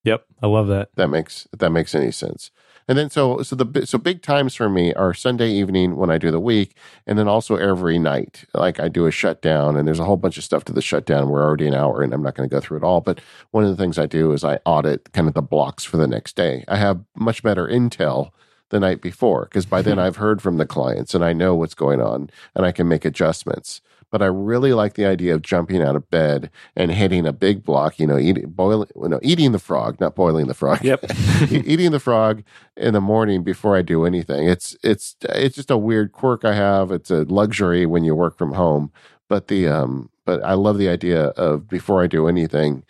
Yep. 0.04 0.24
I 0.42 0.46
love 0.46 0.68
that. 0.68 0.88
That 0.96 1.08
makes 1.08 1.46
that 1.56 1.70
makes 1.70 1.94
any 1.94 2.10
sense. 2.10 2.50
And 2.88 2.96
then 2.96 3.10
so 3.10 3.42
so 3.42 3.56
the 3.56 3.86
so 3.86 3.98
big 3.98 4.22
times 4.22 4.54
for 4.54 4.70
me 4.70 4.94
are 4.94 5.12
Sunday 5.12 5.50
evening 5.50 5.96
when 5.96 6.10
I 6.10 6.16
do 6.16 6.30
the 6.30 6.40
week, 6.40 6.76
and 7.06 7.18
then 7.18 7.28
also 7.28 7.56
every 7.56 7.98
night. 7.98 8.46
Like 8.54 8.80
I 8.80 8.88
do 8.88 9.06
a 9.06 9.10
shutdown, 9.10 9.76
and 9.76 9.86
there's 9.86 10.00
a 10.00 10.04
whole 10.04 10.16
bunch 10.16 10.38
of 10.38 10.44
stuff 10.44 10.64
to 10.64 10.72
the 10.72 10.82
shutdown. 10.82 11.28
We're 11.28 11.42
already 11.42 11.66
an 11.66 11.74
hour, 11.74 12.02
and 12.02 12.14
I'm 12.14 12.22
not 12.22 12.34
going 12.34 12.48
to 12.48 12.54
go 12.54 12.60
through 12.60 12.78
it 12.78 12.84
all. 12.84 13.02
But 13.02 13.20
one 13.50 13.64
of 13.64 13.70
the 13.70 13.82
things 13.82 13.98
I 13.98 14.06
do 14.06 14.32
is 14.32 14.44
I 14.44 14.60
audit 14.64 15.12
kind 15.12 15.28
of 15.28 15.34
the 15.34 15.42
blocks 15.42 15.84
for 15.84 15.98
the 15.98 16.08
next 16.08 16.36
day. 16.36 16.64
I 16.68 16.76
have 16.76 17.04
much 17.14 17.42
better 17.42 17.66
intel 17.66 18.30
the 18.74 18.80
night 18.80 19.00
before 19.00 19.44
because 19.44 19.64
by 19.64 19.82
then 19.82 20.00
I've 20.00 20.16
heard 20.16 20.42
from 20.42 20.56
the 20.58 20.66
clients 20.66 21.14
and 21.14 21.24
I 21.24 21.32
know 21.32 21.54
what's 21.54 21.74
going 21.74 22.00
on, 22.00 22.28
and 22.56 22.66
I 22.66 22.72
can 22.72 22.88
make 22.88 23.04
adjustments. 23.04 23.80
But 24.10 24.20
I 24.20 24.26
really 24.26 24.72
like 24.72 24.94
the 24.94 25.06
idea 25.06 25.34
of 25.34 25.42
jumping 25.42 25.80
out 25.80 25.94
of 25.94 26.10
bed 26.10 26.50
and 26.76 26.90
hitting 26.90 27.24
a 27.24 27.32
big 27.32 27.62
block. 27.62 28.00
You 28.00 28.08
know, 28.08 28.18
eating 28.18 28.50
boiling, 28.50 28.88
no, 28.96 29.20
eating 29.22 29.52
the 29.52 29.60
frog, 29.60 30.00
not 30.00 30.16
boiling 30.16 30.48
the 30.48 30.54
frog. 30.54 30.84
Yep. 30.84 31.04
Eating 31.50 31.92
the 31.92 32.00
frog 32.00 32.42
in 32.76 32.94
the 32.94 33.00
morning 33.00 33.44
before 33.44 33.76
I 33.76 33.82
do 33.82 34.04
anything. 34.04 34.48
It's 34.48 34.76
it's 34.82 35.16
it's 35.22 35.54
just 35.54 35.70
a 35.70 35.78
weird 35.78 36.10
quirk 36.12 36.44
I 36.44 36.54
have. 36.54 36.90
It's 36.90 37.10
a 37.12 37.22
luxury 37.24 37.86
when 37.86 38.02
you 38.02 38.14
work 38.16 38.36
from 38.36 38.52
home. 38.54 38.92
But 39.28 39.46
the 39.46 39.68
um 39.68 40.10
but 40.24 40.42
I 40.42 40.54
love 40.54 40.78
the 40.78 40.88
idea 40.88 41.26
of 41.28 41.68
before 41.68 42.02
I 42.02 42.08
do 42.08 42.26
anything, 42.26 42.84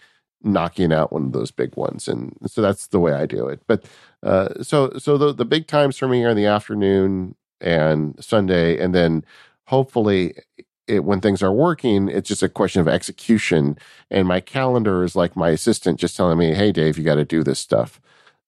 knocking 0.44 0.92
out 0.92 1.12
one 1.12 1.26
of 1.26 1.32
those 1.32 1.50
big 1.50 1.76
ones. 1.76 2.08
And 2.08 2.36
so 2.46 2.62
that's 2.62 2.88
the 2.88 3.00
way 3.00 3.12
I 3.12 3.26
do 3.26 3.48
it. 3.48 3.60
But 3.66 3.84
uh 4.22 4.62
so 4.62 4.92
so 4.98 5.18
the 5.18 5.32
the 5.32 5.44
big 5.44 5.66
times 5.66 5.98
for 5.98 6.08
me 6.08 6.24
are 6.24 6.30
in 6.30 6.36
the 6.36 6.46
afternoon 6.46 7.34
and 7.60 8.22
Sunday 8.24 8.78
and 8.78 8.94
then 8.94 9.24
hopefully 9.66 10.34
it, 10.86 11.04
when 11.04 11.20
things 11.20 11.42
are 11.42 11.52
working, 11.52 12.08
it's 12.08 12.28
just 12.28 12.42
a 12.42 12.48
question 12.48 12.80
of 12.80 12.88
execution. 12.88 13.78
And 14.10 14.28
my 14.28 14.40
calendar 14.40 15.02
is 15.04 15.16
like 15.16 15.36
my 15.36 15.50
assistant 15.50 15.98
just 16.00 16.16
telling 16.16 16.38
me, 16.38 16.54
hey, 16.54 16.72
Dave, 16.72 16.98
you 16.98 17.04
got 17.04 17.14
to 17.16 17.24
do 17.24 17.42
this 17.42 17.58
stuff. 17.58 18.00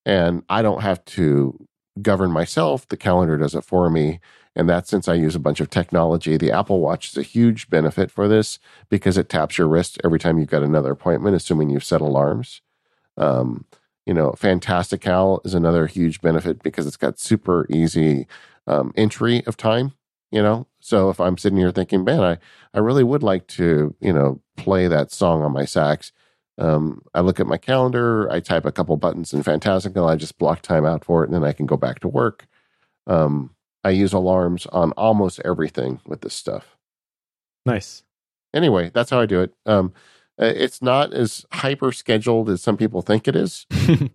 And 0.05 0.43
I 0.49 0.61
don't 0.61 0.81
have 0.81 1.03
to 1.05 1.67
govern 2.01 2.31
myself. 2.31 2.87
The 2.87 2.97
calendar 2.97 3.37
does 3.37 3.55
it 3.55 3.63
for 3.63 3.89
me. 3.89 4.19
And 4.57 4.67
that's 4.67 4.89
since 4.89 5.07
I 5.07 5.13
use 5.13 5.35
a 5.35 5.39
bunch 5.39 5.61
of 5.61 5.69
technology. 5.69 6.35
The 6.35 6.51
Apple 6.51 6.81
Watch 6.81 7.09
is 7.09 7.17
a 7.17 7.21
huge 7.21 7.69
benefit 7.69 8.11
for 8.11 8.27
this 8.27 8.59
because 8.89 9.17
it 9.17 9.29
taps 9.29 9.57
your 9.57 9.67
wrist 9.67 9.99
every 10.03 10.19
time 10.19 10.37
you've 10.37 10.49
got 10.49 10.63
another 10.63 10.91
appointment, 10.91 11.35
assuming 11.35 11.69
you've 11.69 11.83
set 11.85 12.01
alarms. 12.01 12.61
Um, 13.17 13.65
you 14.05 14.13
know, 14.13 14.33
Fantastical 14.33 15.41
is 15.45 15.53
another 15.53 15.87
huge 15.87 16.21
benefit 16.21 16.61
because 16.63 16.87
it's 16.87 16.97
got 16.97 17.19
super 17.19 17.65
easy 17.69 18.27
um, 18.67 18.93
entry 18.97 19.45
of 19.45 19.55
time 19.55 19.93
you 20.31 20.41
know 20.41 20.67
so 20.79 21.09
if 21.09 21.19
i'm 21.19 21.37
sitting 21.37 21.57
here 21.57 21.71
thinking 21.71 22.03
man 22.03 22.21
i 22.21 22.37
i 22.73 22.79
really 22.79 23.03
would 23.03 23.23
like 23.23 23.47
to 23.47 23.95
you 23.99 24.13
know 24.13 24.41
play 24.55 24.87
that 24.87 25.11
song 25.11 25.41
on 25.41 25.51
my 25.51 25.65
sax 25.65 26.11
um, 26.57 27.01
i 27.13 27.21
look 27.21 27.39
at 27.39 27.47
my 27.47 27.57
calendar 27.57 28.29
i 28.31 28.39
type 28.39 28.65
a 28.65 28.71
couple 28.71 28.95
buttons 28.97 29.33
in 29.33 29.43
fantastical 29.43 30.07
i 30.07 30.15
just 30.15 30.37
block 30.37 30.61
time 30.61 30.85
out 30.85 31.03
for 31.05 31.23
it 31.23 31.27
and 31.27 31.35
then 31.35 31.43
i 31.43 31.53
can 31.53 31.65
go 31.65 31.77
back 31.77 31.99
to 31.99 32.07
work 32.07 32.47
um, 33.07 33.51
i 33.87 33.91
use 33.91 34.13
alarms 34.13 34.65
on 34.67 34.91
almost 34.93 35.39
everything 35.45 35.99
with 36.05 36.21
this 36.21 36.33
stuff. 36.33 36.77
Nice. 37.65 38.03
anyway 38.53 38.91
that's 38.93 39.09
how 39.09 39.19
i 39.19 39.25
do 39.25 39.41
it. 39.41 39.53
Um, 39.65 39.93
uh, 40.39 40.53
it's 40.55 40.81
not 40.81 41.13
as 41.13 41.45
hyper 41.51 41.91
scheduled 41.91 42.49
as 42.49 42.61
some 42.61 42.77
people 42.77 43.01
think 43.01 43.27
it 43.27 43.35
is. 43.35 43.65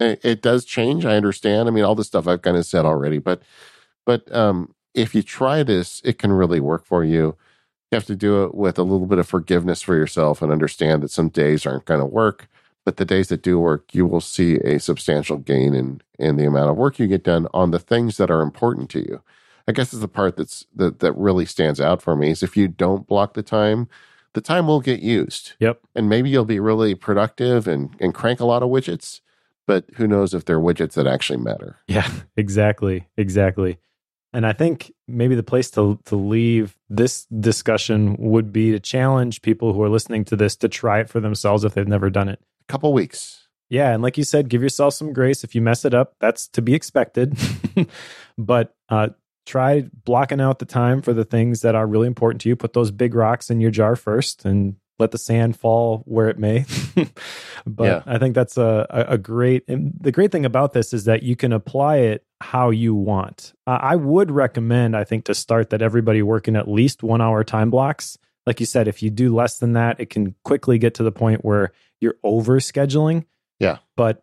It, 0.00 0.20
it 0.22 0.42
does 0.42 0.64
change 0.64 1.04
i 1.04 1.16
understand. 1.16 1.68
I 1.68 1.72
mean 1.72 1.82
all 1.82 1.96
the 1.96 2.04
stuff 2.04 2.28
i've 2.28 2.42
kind 2.42 2.56
of 2.56 2.64
said 2.64 2.84
already 2.84 3.18
but 3.18 3.42
but 4.06 4.32
um 4.32 4.72
if 4.94 5.12
you 5.12 5.22
try 5.24 5.64
this 5.64 6.00
it 6.04 6.18
can 6.20 6.30
really 6.32 6.60
work 6.60 6.84
for 6.84 7.02
you. 7.02 7.36
You 7.90 7.96
have 7.96 8.06
to 8.06 8.14
do 8.14 8.44
it 8.44 8.54
with 8.54 8.78
a 8.78 8.84
little 8.84 9.06
bit 9.08 9.18
of 9.18 9.26
forgiveness 9.26 9.82
for 9.82 9.96
yourself 9.96 10.40
and 10.40 10.52
understand 10.52 11.02
that 11.02 11.10
some 11.10 11.30
days 11.30 11.66
aren't 11.66 11.86
going 11.86 11.98
to 11.98 12.06
work 12.06 12.48
but 12.88 12.96
the 12.96 13.04
days 13.04 13.28
that 13.28 13.42
do 13.42 13.58
work 13.58 13.94
you 13.94 14.06
will 14.06 14.18
see 14.22 14.54
a 14.64 14.80
substantial 14.80 15.36
gain 15.36 15.74
in 15.74 16.00
in 16.18 16.36
the 16.36 16.46
amount 16.46 16.70
of 16.70 16.76
work 16.78 16.98
you 16.98 17.06
get 17.06 17.22
done 17.22 17.46
on 17.52 17.70
the 17.70 17.78
things 17.78 18.16
that 18.16 18.30
are 18.30 18.40
important 18.40 18.88
to 18.88 19.00
you 19.00 19.22
i 19.68 19.72
guess 19.72 19.92
is 19.92 20.00
the 20.00 20.08
part 20.08 20.38
that's 20.38 20.64
that 20.74 21.00
that 21.00 21.12
really 21.12 21.44
stands 21.44 21.82
out 21.82 22.00
for 22.00 22.16
me 22.16 22.30
is 22.30 22.42
if 22.42 22.56
you 22.56 22.66
don't 22.66 23.06
block 23.06 23.34
the 23.34 23.42
time 23.42 23.86
the 24.32 24.40
time 24.40 24.66
will 24.66 24.80
get 24.80 25.00
used 25.00 25.52
Yep. 25.60 25.80
and 25.94 26.08
maybe 26.08 26.30
you'll 26.30 26.46
be 26.46 26.60
really 26.60 26.94
productive 26.94 27.68
and 27.68 27.94
and 28.00 28.14
crank 28.14 28.40
a 28.40 28.46
lot 28.46 28.62
of 28.62 28.70
widgets 28.70 29.20
but 29.66 29.84
who 29.96 30.06
knows 30.06 30.32
if 30.32 30.46
they're 30.46 30.58
widgets 30.58 30.94
that 30.94 31.06
actually 31.06 31.40
matter 31.40 31.76
Yeah, 31.88 32.10
exactly, 32.38 33.06
exactly. 33.18 33.76
And 34.32 34.46
I 34.46 34.54
think 34.54 34.92
maybe 35.06 35.34
the 35.34 35.42
place 35.42 35.70
to 35.72 35.98
to 36.06 36.16
leave 36.16 36.74
this 36.88 37.26
discussion 37.26 38.16
would 38.18 38.50
be 38.50 38.72
to 38.72 38.80
challenge 38.80 39.42
people 39.42 39.74
who 39.74 39.82
are 39.82 39.90
listening 39.90 40.24
to 40.26 40.36
this 40.36 40.56
to 40.56 40.68
try 40.68 41.00
it 41.00 41.10
for 41.10 41.20
themselves 41.20 41.64
if 41.64 41.74
they've 41.74 41.86
never 41.96 42.08
done 42.08 42.28
it. 42.30 42.40
Couple 42.68 42.92
weeks 42.92 43.48
Yeah, 43.70 43.92
and 43.92 44.02
like 44.02 44.16
you 44.16 44.24
said, 44.24 44.48
give 44.48 44.62
yourself 44.62 44.94
some 44.94 45.12
grace. 45.12 45.44
If 45.44 45.54
you 45.54 45.60
mess 45.60 45.84
it 45.84 45.92
up, 45.92 46.14
that's 46.20 46.48
to 46.48 46.62
be 46.62 46.74
expected. 46.74 47.36
but 48.38 48.74
uh, 48.88 49.08
try 49.44 49.84
blocking 50.04 50.40
out 50.40 50.58
the 50.58 50.64
time 50.64 51.02
for 51.02 51.12
the 51.12 51.24
things 51.24 51.60
that 51.62 51.74
are 51.74 51.86
really 51.86 52.06
important 52.06 52.40
to 52.42 52.48
you. 52.48 52.56
Put 52.56 52.72
those 52.72 52.90
big 52.90 53.14
rocks 53.14 53.50
in 53.50 53.60
your 53.60 53.70
jar 53.70 53.94
first, 53.94 54.44
and 54.46 54.76
let 54.98 55.12
the 55.12 55.18
sand 55.18 55.56
fall 55.56 56.02
where 56.06 56.28
it 56.28 56.38
may. 56.38 56.64
but 57.66 57.84
Yeah. 57.84 58.02
I 58.06 58.18
think 58.18 58.34
that's 58.34 58.56
a, 58.56 58.86
a, 58.90 59.14
a 59.14 59.18
great. 59.18 59.64
And 59.68 59.94
the 60.00 60.12
great 60.12 60.32
thing 60.32 60.44
about 60.44 60.72
this 60.72 60.92
is 60.92 61.04
that 61.04 61.22
you 61.22 61.36
can 61.36 61.52
apply 61.52 61.98
it 61.98 62.24
how 62.40 62.70
you 62.70 62.94
want. 62.94 63.52
Uh, 63.66 63.78
I 63.80 63.96
would 63.96 64.30
recommend, 64.30 64.96
I 64.96 65.04
think, 65.04 65.24
to 65.26 65.34
start 65.34 65.70
that 65.70 65.82
everybody 65.82 66.22
working 66.22 66.56
at 66.56 66.68
least 66.68 67.02
one 67.02 67.20
hour 67.20 67.44
time 67.44 67.70
blocks. 67.70 68.18
Like 68.46 68.60
you 68.60 68.66
said, 68.66 68.88
if 68.88 69.02
you 69.02 69.10
do 69.10 69.34
less 69.34 69.58
than 69.58 69.74
that, 69.74 70.00
it 70.00 70.10
can 70.10 70.34
quickly 70.42 70.78
get 70.78 70.94
to 70.94 71.02
the 71.02 71.12
point 71.12 71.44
where 71.44 71.72
you're 72.00 72.16
over 72.22 72.58
scheduling. 72.60 73.24
Yeah. 73.58 73.78
But 73.96 74.22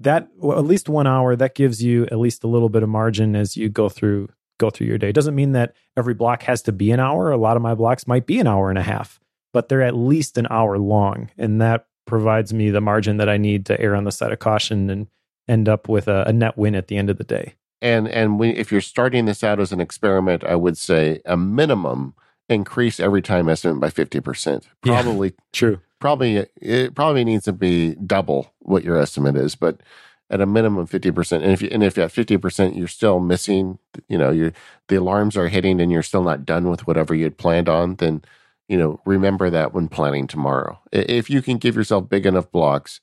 that 0.00 0.28
well, 0.36 0.58
at 0.58 0.64
least 0.64 0.88
one 0.88 1.06
hour 1.06 1.36
that 1.36 1.54
gives 1.54 1.82
you 1.82 2.04
at 2.04 2.18
least 2.18 2.44
a 2.44 2.46
little 2.46 2.68
bit 2.68 2.82
of 2.82 2.88
margin 2.88 3.36
as 3.36 3.56
you 3.56 3.68
go 3.68 3.88
through 3.88 4.28
go 4.58 4.70
through 4.70 4.86
your 4.86 4.96
day. 4.98 5.12
Doesn't 5.12 5.34
mean 5.34 5.52
that 5.52 5.74
every 5.98 6.14
block 6.14 6.42
has 6.44 6.62
to 6.62 6.72
be 6.72 6.90
an 6.90 7.00
hour. 7.00 7.30
A 7.30 7.36
lot 7.36 7.56
of 7.56 7.62
my 7.62 7.74
blocks 7.74 8.06
might 8.06 8.24
be 8.26 8.38
an 8.40 8.46
hour 8.46 8.70
and 8.70 8.78
a 8.78 8.82
half, 8.82 9.20
but 9.52 9.68
they're 9.68 9.82
at 9.82 9.94
least 9.94 10.38
an 10.38 10.46
hour 10.48 10.78
long, 10.78 11.30
and 11.36 11.60
that 11.60 11.86
provides 12.06 12.54
me 12.54 12.70
the 12.70 12.80
margin 12.80 13.18
that 13.18 13.28
I 13.28 13.36
need 13.36 13.66
to 13.66 13.78
err 13.80 13.94
on 13.94 14.04
the 14.04 14.12
side 14.12 14.32
of 14.32 14.38
caution 14.38 14.88
and 14.88 15.08
end 15.48 15.68
up 15.68 15.88
with 15.90 16.08
a, 16.08 16.24
a 16.26 16.32
net 16.32 16.56
win 16.56 16.74
at 16.74 16.88
the 16.88 16.96
end 16.96 17.10
of 17.10 17.18
the 17.18 17.24
day. 17.24 17.54
and 17.82 18.08
and 18.08 18.38
we, 18.40 18.50
if 18.50 18.72
you're 18.72 18.80
starting 18.80 19.26
this 19.26 19.44
out 19.44 19.60
as 19.60 19.70
an 19.72 19.80
experiment 19.80 20.42
i 20.44 20.54
would 20.54 20.78
say 20.78 21.20
a 21.26 21.36
minimum 21.36 22.14
increase 22.48 22.98
every 22.98 23.20
time 23.20 23.48
estimate 23.48 23.78
by 23.80 23.90
50% 23.90 24.62
Yeah. 24.84 25.02
probably 25.02 25.34
True. 25.52 25.80
Probably 26.00 26.46
it 26.60 26.94
probably 26.94 27.24
needs 27.24 27.44
to 27.44 27.52
be 27.52 27.94
double 27.94 28.52
what 28.60 28.84
your 28.84 28.98
estimate 28.98 29.36
is 29.36 29.54
but 29.54 29.80
at 30.28 30.40
a 30.40 30.46
minimum 30.46 30.86
50% 30.86 31.32
and 31.32 31.52
if 31.52 31.62
you 31.62 31.68
and 31.70 31.84
if 31.84 31.96
at 31.98 32.10
50% 32.10 32.76
you're 32.76 32.88
still 32.88 33.20
missing 33.20 33.78
you 34.08 34.18
know 34.18 34.30
you 34.30 34.52
the 34.88 34.96
alarms 34.96 35.36
are 35.36 35.48
hitting 35.48 35.80
and 35.80 35.92
you're 35.92 36.02
still 36.02 36.22
not 36.22 36.44
done 36.44 36.68
with 36.68 36.86
whatever 36.86 37.14
you 37.14 37.24
had 37.24 37.38
planned 37.38 37.68
on 37.68 37.96
then 37.96 38.22
you 38.68 38.76
know 38.76 39.00
remember 39.04 39.50
that 39.50 39.72
when 39.72 39.88
planning 39.88 40.26
tomorrow. 40.26 40.80
If 40.92 41.30
you 41.30 41.42
can 41.42 41.58
give 41.58 41.76
yourself 41.76 42.08
big 42.08 42.26
enough 42.26 42.50
blocks 42.50 43.00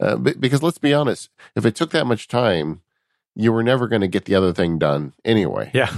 uh, 0.00 0.16
because 0.16 0.62
let's 0.62 0.78
be 0.78 0.92
honest 0.92 1.30
if 1.54 1.64
it 1.64 1.74
took 1.74 1.90
that 1.90 2.06
much 2.06 2.28
time 2.28 2.82
you 3.34 3.52
were 3.52 3.62
never 3.62 3.88
going 3.88 4.00
to 4.00 4.08
get 4.08 4.24
the 4.24 4.34
other 4.34 4.52
thing 4.52 4.78
done 4.78 5.12
anyway. 5.24 5.70
Yeah. 5.74 5.92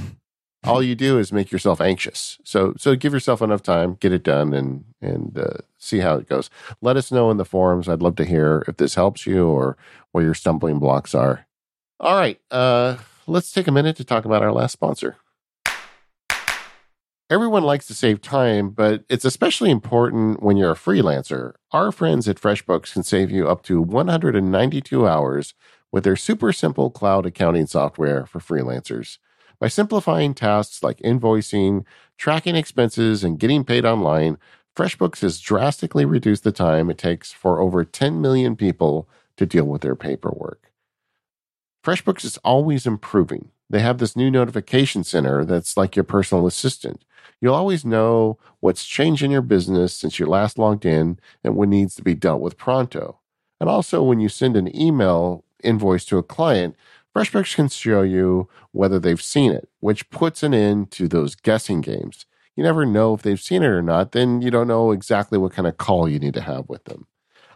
All 0.65 0.83
you 0.83 0.95
do 0.95 1.19
is 1.19 1.33
make 1.33 1.53
yourself 1.53 1.81
anxious. 1.81 2.39
So 2.45 2.75
so 2.77 2.97
give 2.97 3.13
yourself 3.13 3.41
enough 3.43 3.63
time, 3.63 3.97
get 4.01 4.13
it 4.13 4.23
done, 4.23 4.53
and 4.53 4.85
and 5.01 5.39
uh, 5.39 5.59
see 5.79 5.99
how 5.99 6.17
it 6.17 6.29
goes. 6.29 6.51
Let 6.81 6.97
us 6.97 7.13
know 7.13 7.31
in 7.31 7.37
the 7.37 7.45
forums. 7.45 7.89
I'd 7.89 8.03
love 8.03 8.17
to 8.17 8.25
hear 8.25 8.65
if 8.67 8.77
this 8.77 8.95
helps 8.95 9.27
you 9.27 9.47
or 9.47 9.77
where 10.13 10.25
your 10.25 10.35
stumbling 10.35 10.79
blocks 10.79 11.15
are. 11.15 11.47
All 12.01 12.19
right, 12.19 12.41
uh, 12.51 12.97
let's 13.27 13.53
take 13.53 13.67
a 13.67 13.73
minute 13.73 13.97
to 13.97 14.05
talk 14.05 14.25
about 14.25 14.43
our 14.43 14.53
last 14.53 14.73
sponsor. 14.73 15.17
Everyone 17.31 17.63
likes 17.63 17.87
to 17.89 17.95
save 17.95 18.23
time, 18.23 18.71
but 18.71 19.05
it's 19.11 19.27
especially 19.27 19.71
important 19.71 20.43
when 20.43 20.57
you're 20.57 20.71
a 20.71 20.77
freelancer. 20.77 21.53
Our 21.73 21.93
friends 21.93 22.27
at 22.27 22.41
FreshBooks 22.41 22.95
can 22.95 23.03
save 23.03 23.31
you 23.31 23.47
up 23.47 23.63
to 23.65 23.83
192 23.83 25.07
hours 25.07 25.53
with 25.93 26.05
their 26.05 26.17
super 26.17 26.55
simple 26.55 26.91
cloud 26.91 27.27
accounting 27.27 27.67
software 27.67 28.25
for 28.25 28.39
freelancers. 28.39 29.19
By 29.61 29.69
simplifying 29.69 30.35
tasks 30.35 30.83
like 30.83 30.99
invoicing, 30.99 31.85
tracking 32.17 32.55
expenses, 32.55 33.25
and 33.25 33.39
getting 33.39 33.65
paid 33.65 33.85
online, 33.85 34.39
FreshBooks 34.77 35.21
has 35.23 35.41
drastically 35.41 36.05
reduced 36.05 36.45
the 36.45 36.53
time 36.53 36.89
it 36.89 36.99
takes 36.99 37.33
for 37.33 37.61
over 37.61 37.85
10 37.85 38.21
million 38.21 38.55
people 38.55 39.09
to 39.37 39.47
deal 39.47 39.65
with 39.65 39.83
their 39.83 39.97
paperwork. 39.97 40.71
FreshBooks 41.85 42.25
is 42.25 42.37
always 42.39 42.87
improving. 42.87 43.51
They 43.71 43.81
have 43.81 43.99
this 43.99 44.17
new 44.17 44.31
notification 44.31 45.03
center 45.05 45.45
that's 45.45 45.77
like 45.77 45.97
your 45.97 46.05
personal 46.05 46.47
assistant. 46.47 47.05
You'll 47.41 47.55
always 47.55 47.85
know 47.85 48.39
what's 48.61 48.87
changed 48.87 49.23
in 49.23 49.31
your 49.31 49.43
business 49.43 49.95
since 49.95 50.19
you 50.19 50.27
last 50.27 50.59
logged 50.59 50.85
in 50.85 51.19
and 51.45 51.57
what 51.57 51.69
needs 51.69 51.95
to 51.97 52.03
be 52.03 52.15
dealt 52.15 52.41
with 52.41 52.57
pronto. 52.57 53.19
And 53.61 53.69
also, 53.69 54.03
when 54.03 54.21
you 54.21 54.29
send 54.29 54.57
an 54.57 54.75
email 54.77 55.45
invoice 55.63 56.05
to 56.07 56.19
a 56.19 56.23
client, 56.23 56.77
FreshBooks 57.19 57.57
can 57.57 57.69
show 57.69 58.03
you 58.03 58.49
whether 58.71 59.01
they've 59.01 59.21
seen 59.21 59.51
it, 59.51 59.69
which 59.81 60.09
puts 60.11 60.45
an 60.45 60.55
end 60.55 60.93
to 60.93 61.09
those 61.09 61.35
guessing 61.35 61.81
games. 61.81 62.27
You 62.55 62.62
never 62.62 62.87
know 62.87 63.12
if 63.12 63.23
they've 63.23 63.41
seen 63.41 63.64
it 63.64 63.69
or 63.69 63.83
not, 63.83 64.12
then 64.12 64.41
you 64.41 64.53
don't 64.53 64.69
know 64.69 64.93
exactly 64.93 65.37
what 65.37 65.53
kind 65.53 65.66
of 65.66 65.79
call 65.79 66.09
you 66.09 66.21
need 66.21 66.35
to 66.35 66.41
have 66.41 66.69
with 66.69 66.85
them. 66.85 67.09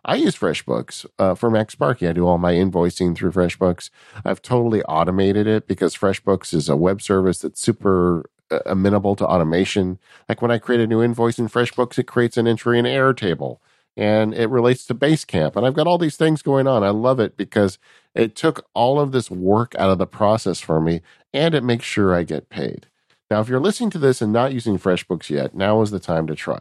I 0.05 0.17
use 0.17 0.35
FreshBooks 0.35 1.07
uh, 1.21 1.37
for 1.37 1.49
MacSparky. 1.49 2.09
I 2.09 2.13
do 2.13 2.27
all 2.27 2.39
my 2.39 2.55
invoicing 2.55 3.15
through 3.15 3.31
FreshBooks. 3.31 3.91
I've 4.25 4.43
totally 4.43 4.83
automated 4.83 5.47
it 5.47 5.69
because 5.69 5.97
FreshBooks 5.97 6.53
is 6.53 6.69
a 6.69 6.75
web 6.77 7.01
service 7.01 7.39
that's 7.39 7.61
super 7.61 8.29
uh, 8.51 8.59
amenable 8.67 9.15
to 9.15 9.25
automation. 9.25 10.01
Like 10.29 10.43
when 10.43 10.51
I 10.51 10.59
create 10.59 10.81
a 10.81 10.89
new 10.89 11.01
invoice 11.01 11.39
in 11.39 11.49
FreshBooks, 11.49 12.01
it 12.01 12.09
creates 12.09 12.37
an 12.37 12.49
entry 12.49 12.81
in 12.81 12.85
Airtable 12.85 13.59
and 13.97 14.35
it 14.35 14.49
relates 14.49 14.87
to 14.87 14.95
Basecamp. 14.95 15.57
And 15.57 15.67
I've 15.67 15.75
got 15.75 15.87
all 15.87 15.99
these 15.99 16.17
things 16.17 16.43
going 16.43 16.67
on. 16.67 16.83
I 16.83 16.91
love 16.91 17.21
it 17.21 17.37
because 17.37 17.79
it 18.15 18.35
took 18.35 18.67
all 18.75 18.99
of 18.99 19.13
this 19.13 19.31
work 19.31 19.75
out 19.79 19.91
of 19.91 19.99
the 19.99 20.07
process 20.07 20.61
for 20.61 20.81
me 20.81 21.03
and 21.33 21.55
it 21.55 21.65
makes 21.65 21.85
sure 21.85 22.15
I 22.15 22.23
get 22.23 22.49
paid. 22.49 22.87
Now, 23.31 23.41
if 23.41 23.49
you're 23.49 23.61
listening 23.61 23.91
to 23.91 23.99
this 23.99 24.21
and 24.21 24.33
not 24.33 24.53
using 24.53 24.79
FreshBooks 24.79 25.31
yet, 25.31 25.55
now 25.55 25.81
is 25.81 25.91
the 25.91 25.99
time 25.99 26.27
to 26.27 26.35
try. 26.35 26.61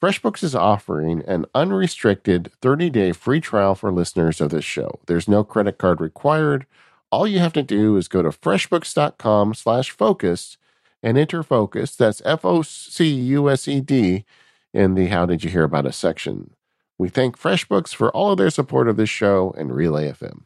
FreshBooks 0.00 0.44
is 0.44 0.54
offering 0.54 1.22
an 1.26 1.46
unrestricted 1.54 2.52
30 2.60 2.90
day 2.90 3.12
free 3.12 3.40
trial 3.40 3.74
for 3.74 3.90
listeners 3.90 4.40
of 4.40 4.50
this 4.50 4.64
show. 4.64 5.00
There's 5.06 5.28
no 5.28 5.42
credit 5.42 5.78
card 5.78 6.00
required. 6.00 6.66
All 7.10 7.26
you 7.26 7.38
have 7.38 7.52
to 7.54 7.62
do 7.62 7.96
is 7.96 8.08
go 8.08 8.22
to 8.22 8.30
freshbooks.com 8.30 9.54
slash 9.54 9.90
focus 9.90 10.56
and 11.02 11.16
enter 11.16 11.42
focus. 11.42 11.96
That's 11.96 12.22
F 12.24 12.44
O 12.44 12.62
C 12.62 13.06
U 13.08 13.48
S 13.48 13.66
E 13.66 13.80
D 13.80 14.24
in 14.72 14.94
the 14.94 15.06
How 15.06 15.26
Did 15.26 15.44
You 15.44 15.50
Hear 15.50 15.64
About 15.64 15.86
Us 15.86 15.96
section. 15.96 16.50
We 16.98 17.08
thank 17.08 17.38
FreshBooks 17.38 17.94
for 17.94 18.10
all 18.10 18.32
of 18.32 18.38
their 18.38 18.50
support 18.50 18.88
of 18.88 18.96
this 18.96 19.10
show 19.10 19.54
and 19.56 19.74
Relay 19.74 20.12
FM. 20.12 20.42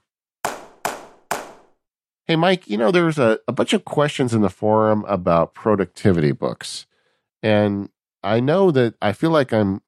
Hey, 2.27 2.37
Mike, 2.37 2.69
you 2.69 2.77
know, 2.77 2.91
there's 2.91 3.19
a, 3.19 3.39
a 3.49 3.53
bunch 3.53 3.73
of 3.73 3.85
questions 3.85 4.35
in 4.35 4.43
the 4.43 4.51
forum 4.51 5.05
about 5.09 5.55
productivity 5.55 6.33
books. 6.33 6.87
And 7.43 7.89
I 8.23 8.41
know 8.41 8.71
that 8.71 8.95
I 9.01 9.13
feel 9.13 9.31
like 9.31 9.53
I'm, 9.53 9.81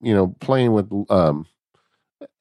you 0.00 0.14
know, 0.14 0.28
playing 0.40 0.72
with, 0.72 0.90
um, 1.10 1.46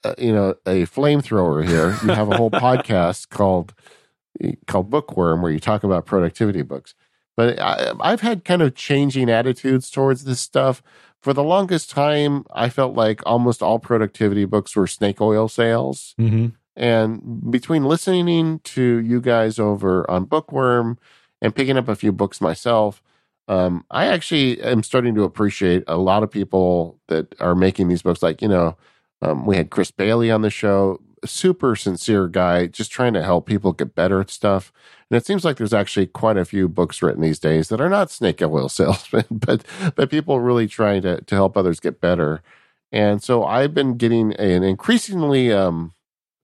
uh, 0.04 0.16
you 0.18 0.32
know, 0.32 0.56
a 0.66 0.86
flamethrower 0.86 1.68
here. 1.68 1.98
You 2.04 2.14
have 2.14 2.32
a 2.32 2.38
whole 2.38 2.52
podcast 2.52 3.30
called 3.30 3.74
called 4.68 4.90
Bookworm 4.90 5.42
where 5.42 5.52
you 5.52 5.60
talk 5.60 5.84
about 5.84 6.06
productivity 6.06 6.62
books. 6.62 6.96
But 7.36 7.60
I, 7.60 7.94
I've 8.00 8.22
had 8.22 8.46
kind 8.46 8.62
of 8.62 8.76
changing 8.76 9.30
attitudes 9.30 9.90
towards 9.90 10.24
this 10.24 10.40
stuff 10.40 10.82
for 11.22 11.34
the 11.34 11.44
longest 11.44 11.90
time, 11.92 12.46
I 12.52 12.70
felt 12.70 12.96
like 12.96 13.22
almost 13.26 13.62
all 13.62 13.80
productivity 13.80 14.46
books 14.46 14.76
were 14.76 14.88
snake 14.88 15.22
oil 15.22 15.48
sales. 15.48 16.16
Mm-hmm. 16.20 16.48
And 16.76 17.52
between 17.52 17.84
listening 17.86 18.60
to 18.60 18.82
you 18.82 19.22
guys 19.22 19.60
over 19.60 20.10
on 20.10 20.26
Bookworm 20.26 20.98
and 21.42 21.56
picking 21.56 21.78
up 21.78 21.88
a 21.88 21.96
few 21.96 22.12
books 22.12 22.42
myself, 22.42 23.04
um, 23.48 23.86
I 23.92 24.08
actually 24.08 24.62
am 24.62 24.82
starting 24.82 25.14
to 25.16 25.24
appreciate 25.24 25.84
a 25.88 25.98
lot 25.98 26.24
of 26.24 26.32
people 26.32 27.00
that 27.08 27.36
are 27.40 27.56
making 27.56 27.90
these 27.90 28.02
books. 28.02 28.24
Like, 28.24 28.42
you 28.42 28.48
know, 28.48 28.78
um, 29.22 29.46
we 29.46 29.58
had 29.58 29.70
Chris 29.70 29.92
Bailey 29.92 30.32
on 30.32 30.42
the 30.42 30.50
show, 30.50 31.00
super 31.26 31.76
sincere 31.76 32.28
guy, 32.28 32.68
just 32.68 32.92
trying 32.92 33.14
to 33.14 33.24
help 33.24 33.46
people 33.46 33.74
get 33.74 33.94
better 33.94 34.22
at 34.22 34.30
stuff. 34.30 34.72
And 35.12 35.18
it 35.18 35.26
seems 35.26 35.44
like 35.44 35.58
there's 35.58 35.74
actually 35.74 36.08
quite 36.08 36.38
a 36.38 36.46
few 36.46 36.70
books 36.70 37.02
written 37.02 37.22
these 37.22 37.38
days 37.38 37.68
that 37.68 37.82
are 37.82 37.90
not 37.90 38.10
snake 38.10 38.42
oil 38.42 38.70
salesmen, 38.70 39.26
but 39.30 39.64
but 39.94 40.10
people 40.10 40.40
really 40.40 40.68
trying 40.68 41.02
to 41.02 41.20
to 41.22 41.36
help 41.36 41.58
others 41.58 41.82
get 41.82 42.00
better. 42.00 42.42
And 42.94 43.22
so 43.22 43.44
I've 43.44 43.74
been 43.74 43.98
getting 43.98 44.34
an 44.36 44.64
increasingly 44.64 45.52
um, 45.52 45.94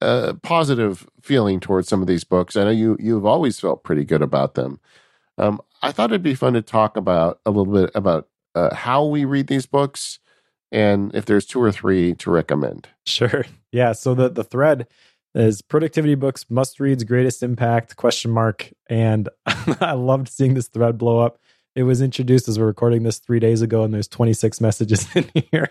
uh, 0.02 0.34
positive 0.44 1.08
feeling 1.22 1.62
towards 1.62 1.88
some 1.88 2.02
of 2.02 2.08
these 2.08 2.26
books. 2.26 2.58
I 2.58 2.66
know 2.66 2.70
you 2.72 2.98
you've 3.00 3.26
always 3.26 3.58
felt 3.58 3.86
pretty 3.86 4.04
good 4.04 4.22
about 4.22 4.56
them. 4.56 4.82
Um, 5.38 5.62
I 5.82 5.94
thought 5.94 6.12
it'd 6.12 6.22
be 6.22 6.36
fun 6.36 6.54
to 6.54 6.62
talk 6.62 6.98
about 6.98 7.40
a 7.46 7.52
little 7.52 7.74
bit 7.74 7.92
about 7.96 8.28
uh, 8.54 8.76
how 8.76 9.06
we 9.06 9.24
read 9.24 9.48
these 9.48 9.66
books 9.66 10.20
and 10.74 11.16
if 11.16 11.26
there's 11.26 11.46
two 11.46 11.62
or 11.62 11.72
three 11.72 12.16
to 12.16 12.32
recommend. 12.32 12.90
Sure. 13.06 13.46
Yeah. 13.72 13.94
So 13.94 14.14
the 14.14 14.28
the 14.28 14.44
thread 14.44 14.88
is 15.38 15.62
productivity 15.62 16.16
books 16.16 16.46
must 16.50 16.80
reads 16.80 17.04
greatest 17.04 17.44
impact 17.44 17.96
question 17.96 18.32
mark. 18.32 18.72
And 18.90 19.30
i 19.46 19.94
loved 19.94 20.30
seeing 20.30 20.54
this 20.54 20.68
thread 20.68 20.98
blow 20.98 21.20
up. 21.20 21.40
It 21.76 21.84
was 21.84 22.02
introduced 22.02 22.48
as 22.48 22.58
we're 22.58 22.66
recording 22.66 23.04
this 23.04 23.20
three 23.20 23.40
days 23.40 23.62
ago 23.62 23.84
and 23.84 23.94
there's 23.94 24.08
26 24.08 24.60
messages 24.62 25.08
in 25.16 25.30
here. 25.52 25.70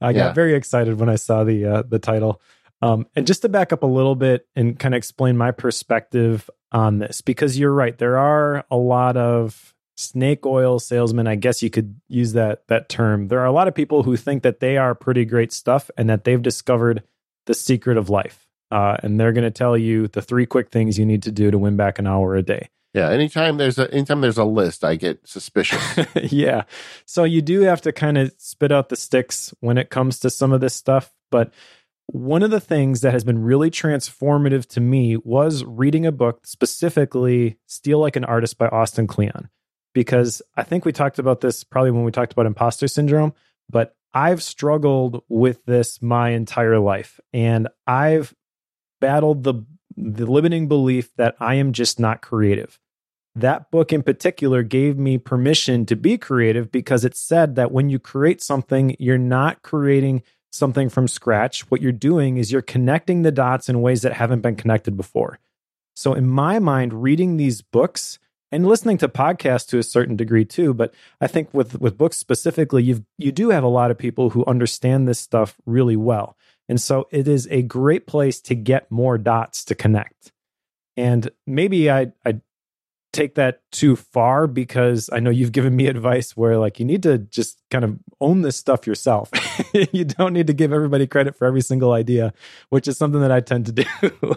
I 0.00 0.12
got 0.12 0.34
very 0.34 0.54
excited 0.54 0.98
when 0.98 1.08
i 1.08 1.16
saw 1.16 1.44
the 1.44 1.64
uh, 1.64 1.82
the 1.82 1.98
title. 1.98 2.40
Um, 2.82 3.06
and 3.16 3.26
just 3.26 3.42
to 3.42 3.48
back 3.48 3.72
up 3.72 3.82
a 3.82 3.86
little 3.86 4.16
bit 4.16 4.46
and 4.54 4.78
kind 4.78 4.94
of 4.94 4.98
explain 4.98 5.36
my 5.38 5.50
perspective 5.50 6.50
on 6.72 6.98
this 6.98 7.22
because 7.22 7.58
you're 7.58 7.72
right 7.72 7.96
there 7.96 8.18
are 8.18 8.64
a 8.70 8.76
lot 8.76 9.16
of 9.16 9.72
snake 9.96 10.44
oil 10.44 10.78
salesmen 10.78 11.26
i 11.26 11.36
guess 11.36 11.62
you 11.62 11.70
could 11.70 11.98
use 12.08 12.32
that 12.32 12.66
that 12.66 12.88
term. 12.88 13.28
There 13.28 13.40
are 13.40 13.46
a 13.46 13.52
lot 13.52 13.68
of 13.68 13.74
people 13.74 14.02
who 14.02 14.16
think 14.16 14.42
that 14.42 14.60
they 14.60 14.76
are 14.76 14.94
pretty 14.94 15.24
great 15.24 15.52
stuff 15.52 15.90
and 15.96 16.10
that 16.10 16.24
they've 16.24 16.42
discovered 16.42 17.02
the 17.46 17.54
secret 17.54 17.96
of 17.96 18.10
life 18.10 18.45
uh, 18.70 18.96
and 19.02 19.18
they're 19.18 19.32
going 19.32 19.44
to 19.44 19.50
tell 19.50 19.76
you 19.76 20.08
the 20.08 20.22
three 20.22 20.46
quick 20.46 20.70
things 20.70 20.98
you 20.98 21.06
need 21.06 21.22
to 21.22 21.32
do 21.32 21.50
to 21.50 21.58
win 21.58 21.76
back 21.76 21.98
an 21.98 22.06
hour 22.06 22.34
a 22.34 22.42
day. 22.42 22.68
Yeah, 22.96 23.10
anytime 23.10 23.58
there's 23.58 23.78
a 23.78 23.92
anytime 23.92 24.22
there's 24.22 24.38
a 24.38 24.44
list, 24.44 24.82
I 24.82 24.94
get 24.94 25.28
suspicious. 25.28 25.82
yeah, 26.32 26.62
so 27.04 27.24
you 27.24 27.42
do 27.42 27.60
have 27.60 27.82
to 27.82 27.92
kind 27.92 28.16
of 28.16 28.32
spit 28.38 28.72
out 28.72 28.88
the 28.88 28.96
sticks 28.96 29.52
when 29.60 29.76
it 29.76 29.90
comes 29.90 30.18
to 30.20 30.30
some 30.30 30.50
of 30.50 30.62
this 30.62 30.74
stuff. 30.74 31.12
But 31.30 31.52
one 32.06 32.42
of 32.42 32.50
the 32.50 32.60
things 32.60 33.02
that 33.02 33.12
has 33.12 33.22
been 33.22 33.42
really 33.42 33.70
transformative 33.70 34.66
to 34.68 34.80
me 34.80 35.18
was 35.18 35.62
reading 35.64 36.06
a 36.06 36.12
book 36.12 36.46
specifically 36.46 37.58
"Steal 37.66 37.98
Like 37.98 38.16
an 38.16 38.24
Artist" 38.24 38.56
by 38.56 38.68
Austin 38.68 39.06
Kleon, 39.06 39.50
because 39.92 40.40
I 40.56 40.62
think 40.62 40.86
we 40.86 40.92
talked 40.92 41.18
about 41.18 41.42
this 41.42 41.64
probably 41.64 41.90
when 41.90 42.04
we 42.04 42.12
talked 42.12 42.32
about 42.32 42.46
imposter 42.46 42.88
syndrome. 42.88 43.34
But 43.68 43.94
I've 44.14 44.42
struggled 44.42 45.22
with 45.28 45.62
this 45.66 46.00
my 46.00 46.30
entire 46.30 46.78
life, 46.78 47.20
and 47.34 47.68
I've 47.86 48.34
battled 49.00 49.44
the 49.44 49.64
the 49.96 50.26
limiting 50.26 50.68
belief 50.68 51.14
that 51.16 51.36
I 51.40 51.54
am 51.54 51.72
just 51.72 51.98
not 51.98 52.20
creative. 52.20 52.78
That 53.34 53.70
book 53.70 53.92
in 53.92 54.02
particular 54.02 54.62
gave 54.62 54.98
me 54.98 55.18
permission 55.18 55.86
to 55.86 55.96
be 55.96 56.18
creative 56.18 56.70
because 56.70 57.04
it 57.04 57.16
said 57.16 57.54
that 57.56 57.72
when 57.72 57.90
you 57.90 57.98
create 57.98 58.42
something, 58.42 58.96
you're 58.98 59.18
not 59.18 59.62
creating 59.62 60.22
something 60.52 60.88
from 60.88 61.08
scratch. 61.08 61.70
What 61.70 61.82
you're 61.82 61.92
doing 61.92 62.36
is 62.36 62.50
you're 62.50 62.62
connecting 62.62 63.22
the 63.22 63.32
dots 63.32 63.68
in 63.68 63.82
ways 63.82 64.02
that 64.02 64.14
haven't 64.14 64.40
been 64.40 64.56
connected 64.56 64.96
before. 64.96 65.38
So, 65.94 66.14
in 66.14 66.26
my 66.26 66.58
mind, 66.58 67.02
reading 67.02 67.36
these 67.36 67.62
books 67.62 68.18
and 68.52 68.66
listening 68.66 68.98
to 68.98 69.08
podcasts 69.08 69.68
to 69.68 69.78
a 69.78 69.82
certain 69.82 70.16
degree 70.16 70.44
too, 70.44 70.72
but 70.72 70.94
I 71.20 71.26
think 71.26 71.52
with 71.52 71.80
with 71.80 71.98
books 71.98 72.16
specifically, 72.16 72.82
you 72.82 73.04
you 73.18 73.32
do 73.32 73.50
have 73.50 73.64
a 73.64 73.68
lot 73.68 73.90
of 73.90 73.98
people 73.98 74.30
who 74.30 74.44
understand 74.46 75.06
this 75.06 75.18
stuff 75.18 75.56
really 75.66 75.96
well. 75.96 76.36
And 76.68 76.80
so 76.80 77.06
it 77.10 77.28
is 77.28 77.46
a 77.50 77.62
great 77.62 78.06
place 78.06 78.40
to 78.42 78.54
get 78.54 78.90
more 78.90 79.18
dots 79.18 79.64
to 79.66 79.74
connect. 79.74 80.32
And 80.96 81.30
maybe 81.46 81.90
I, 81.90 82.12
I 82.24 82.40
take 83.16 83.34
that 83.36 83.60
too 83.72 83.96
far 83.96 84.46
because 84.46 85.08
I 85.12 85.20
know 85.20 85.30
you've 85.30 85.52
given 85.52 85.74
me 85.74 85.86
advice 85.86 86.36
where 86.36 86.58
like 86.58 86.78
you 86.78 86.84
need 86.84 87.02
to 87.04 87.18
just 87.18 87.60
kind 87.70 87.84
of 87.84 87.98
own 88.20 88.42
this 88.42 88.56
stuff 88.56 88.86
yourself. 88.86 89.30
you 89.92 90.04
don't 90.04 90.32
need 90.32 90.46
to 90.48 90.52
give 90.52 90.72
everybody 90.72 91.06
credit 91.06 91.34
for 91.34 91.46
every 91.46 91.62
single 91.62 91.92
idea, 91.92 92.34
which 92.68 92.86
is 92.86 92.98
something 92.98 93.20
that 93.20 93.32
I 93.32 93.40
tend 93.40 93.66
to 93.66 93.72
do. 93.72 94.36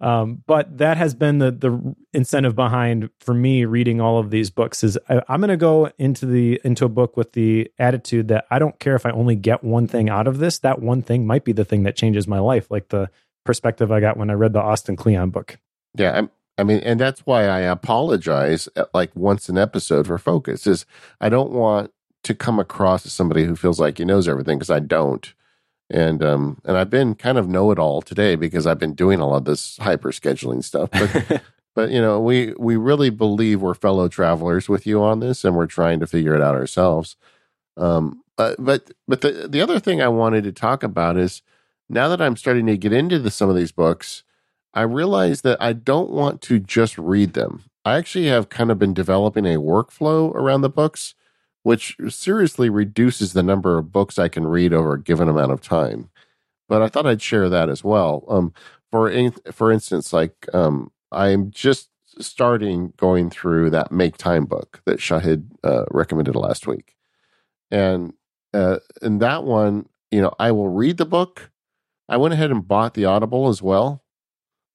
um, 0.00 0.42
but 0.46 0.78
that 0.78 0.96
has 0.98 1.14
been 1.14 1.38
the 1.38 1.50
the 1.50 1.96
incentive 2.12 2.54
behind 2.54 3.10
for 3.20 3.34
me 3.34 3.64
reading 3.64 4.00
all 4.00 4.18
of 4.18 4.30
these 4.30 4.50
books 4.50 4.84
is 4.84 4.98
I, 5.08 5.22
I'm 5.28 5.40
going 5.40 5.48
to 5.48 5.56
go 5.56 5.90
into 5.98 6.26
the 6.26 6.60
into 6.62 6.84
a 6.84 6.90
book 6.90 7.16
with 7.16 7.32
the 7.32 7.70
attitude 7.78 8.28
that 8.28 8.46
I 8.50 8.58
don't 8.58 8.78
care 8.78 8.96
if 8.96 9.06
I 9.06 9.10
only 9.10 9.36
get 9.36 9.64
one 9.64 9.86
thing 9.86 10.10
out 10.10 10.26
of 10.26 10.38
this. 10.38 10.58
That 10.58 10.80
one 10.80 11.02
thing 11.02 11.26
might 11.26 11.44
be 11.44 11.52
the 11.52 11.64
thing 11.64 11.84
that 11.84 11.96
changes 11.96 12.28
my 12.28 12.38
life, 12.38 12.70
like 12.70 12.88
the 12.88 13.10
perspective 13.44 13.90
I 13.90 14.00
got 14.00 14.16
when 14.16 14.30
I 14.30 14.34
read 14.34 14.52
the 14.52 14.60
Austin 14.60 14.96
Kleon 14.96 15.30
book. 15.30 15.58
Yeah, 15.96 16.12
I'm, 16.12 16.30
I 16.60 16.62
mean, 16.62 16.80
and 16.80 17.00
that's 17.00 17.20
why 17.26 17.44
I 17.44 17.60
apologize 17.60 18.68
uh, 18.76 18.84
like 18.92 19.14
once 19.16 19.48
an 19.48 19.58
episode 19.58 20.06
for 20.06 20.18
focus 20.18 20.66
is 20.66 20.84
I 21.20 21.28
don't 21.28 21.50
want 21.50 21.90
to 22.24 22.34
come 22.34 22.58
across 22.58 23.06
as 23.06 23.12
somebody 23.12 23.44
who 23.44 23.56
feels 23.56 23.80
like 23.80 23.98
he 23.98 24.04
knows 24.04 24.28
everything 24.28 24.58
because 24.58 24.70
I 24.70 24.80
don't. 24.80 25.32
And 25.88 26.22
um 26.22 26.60
and 26.64 26.76
I've 26.76 26.90
been 26.90 27.14
kind 27.14 27.38
of 27.38 27.48
know 27.48 27.70
it 27.72 27.78
all 27.78 28.02
today 28.02 28.36
because 28.36 28.66
I've 28.66 28.78
been 28.78 28.94
doing 28.94 29.20
a 29.20 29.26
lot 29.26 29.38
of 29.38 29.44
this 29.46 29.78
hyper 29.78 30.10
scheduling 30.12 30.62
stuff. 30.62 30.90
But 30.90 31.42
but 31.74 31.90
you 31.90 32.00
know, 32.00 32.20
we 32.20 32.52
we 32.58 32.76
really 32.76 33.10
believe 33.10 33.62
we're 33.62 33.74
fellow 33.74 34.08
travelers 34.08 34.68
with 34.68 34.86
you 34.86 35.02
on 35.02 35.20
this 35.20 35.44
and 35.44 35.56
we're 35.56 35.66
trying 35.66 35.98
to 36.00 36.06
figure 36.06 36.34
it 36.34 36.42
out 36.42 36.54
ourselves. 36.54 37.16
Um 37.76 38.22
but 38.36 38.62
but 38.62 38.90
but 39.08 39.22
the 39.22 39.48
the 39.48 39.62
other 39.62 39.80
thing 39.80 40.00
I 40.02 40.08
wanted 40.08 40.44
to 40.44 40.52
talk 40.52 40.82
about 40.82 41.16
is 41.16 41.42
now 41.88 42.08
that 42.08 42.20
I'm 42.20 42.36
starting 42.36 42.66
to 42.66 42.76
get 42.76 42.92
into 42.92 43.18
the, 43.18 43.30
some 43.30 43.50
of 43.50 43.56
these 43.56 43.72
books, 43.72 44.22
I 44.72 44.82
realized 44.82 45.42
that 45.44 45.60
I 45.60 45.72
don't 45.72 46.10
want 46.10 46.40
to 46.42 46.58
just 46.58 46.96
read 46.96 47.34
them. 47.34 47.64
I 47.84 47.96
actually 47.96 48.26
have 48.26 48.48
kind 48.48 48.70
of 48.70 48.78
been 48.78 48.94
developing 48.94 49.46
a 49.46 49.56
workflow 49.56 50.32
around 50.34 50.60
the 50.60 50.68
books, 50.68 51.14
which 51.62 51.96
seriously 52.08 52.68
reduces 52.68 53.32
the 53.32 53.42
number 53.42 53.78
of 53.78 53.92
books 53.92 54.18
I 54.18 54.28
can 54.28 54.46
read 54.46 54.72
over 54.72 54.94
a 54.94 55.02
given 55.02 55.28
amount 55.28 55.52
of 55.52 55.60
time. 55.60 56.10
But 56.68 56.82
I 56.82 56.88
thought 56.88 57.06
I'd 57.06 57.22
share 57.22 57.48
that 57.48 57.68
as 57.68 57.82
well. 57.82 58.24
Um, 58.28 58.52
for 58.90 59.10
in, 59.10 59.32
for 59.50 59.72
instance, 59.72 60.12
like 60.12 60.46
um, 60.52 60.92
I'm 61.10 61.50
just 61.50 61.88
starting 62.20 62.92
going 62.96 63.30
through 63.30 63.70
that 63.70 63.90
Make 63.90 64.16
Time 64.16 64.44
book 64.44 64.82
that 64.84 64.98
Shahid 64.98 65.46
uh, 65.64 65.84
recommended 65.90 66.36
last 66.36 66.66
week, 66.66 66.96
and 67.70 68.12
uh, 68.54 68.78
in 69.02 69.18
that 69.18 69.44
one, 69.44 69.88
you 70.10 70.20
know, 70.20 70.32
I 70.38 70.52
will 70.52 70.68
read 70.68 70.96
the 70.96 71.06
book. 71.06 71.50
I 72.08 72.16
went 72.16 72.34
ahead 72.34 72.50
and 72.50 72.66
bought 72.66 72.94
the 72.94 73.04
Audible 73.04 73.48
as 73.48 73.62
well 73.62 74.02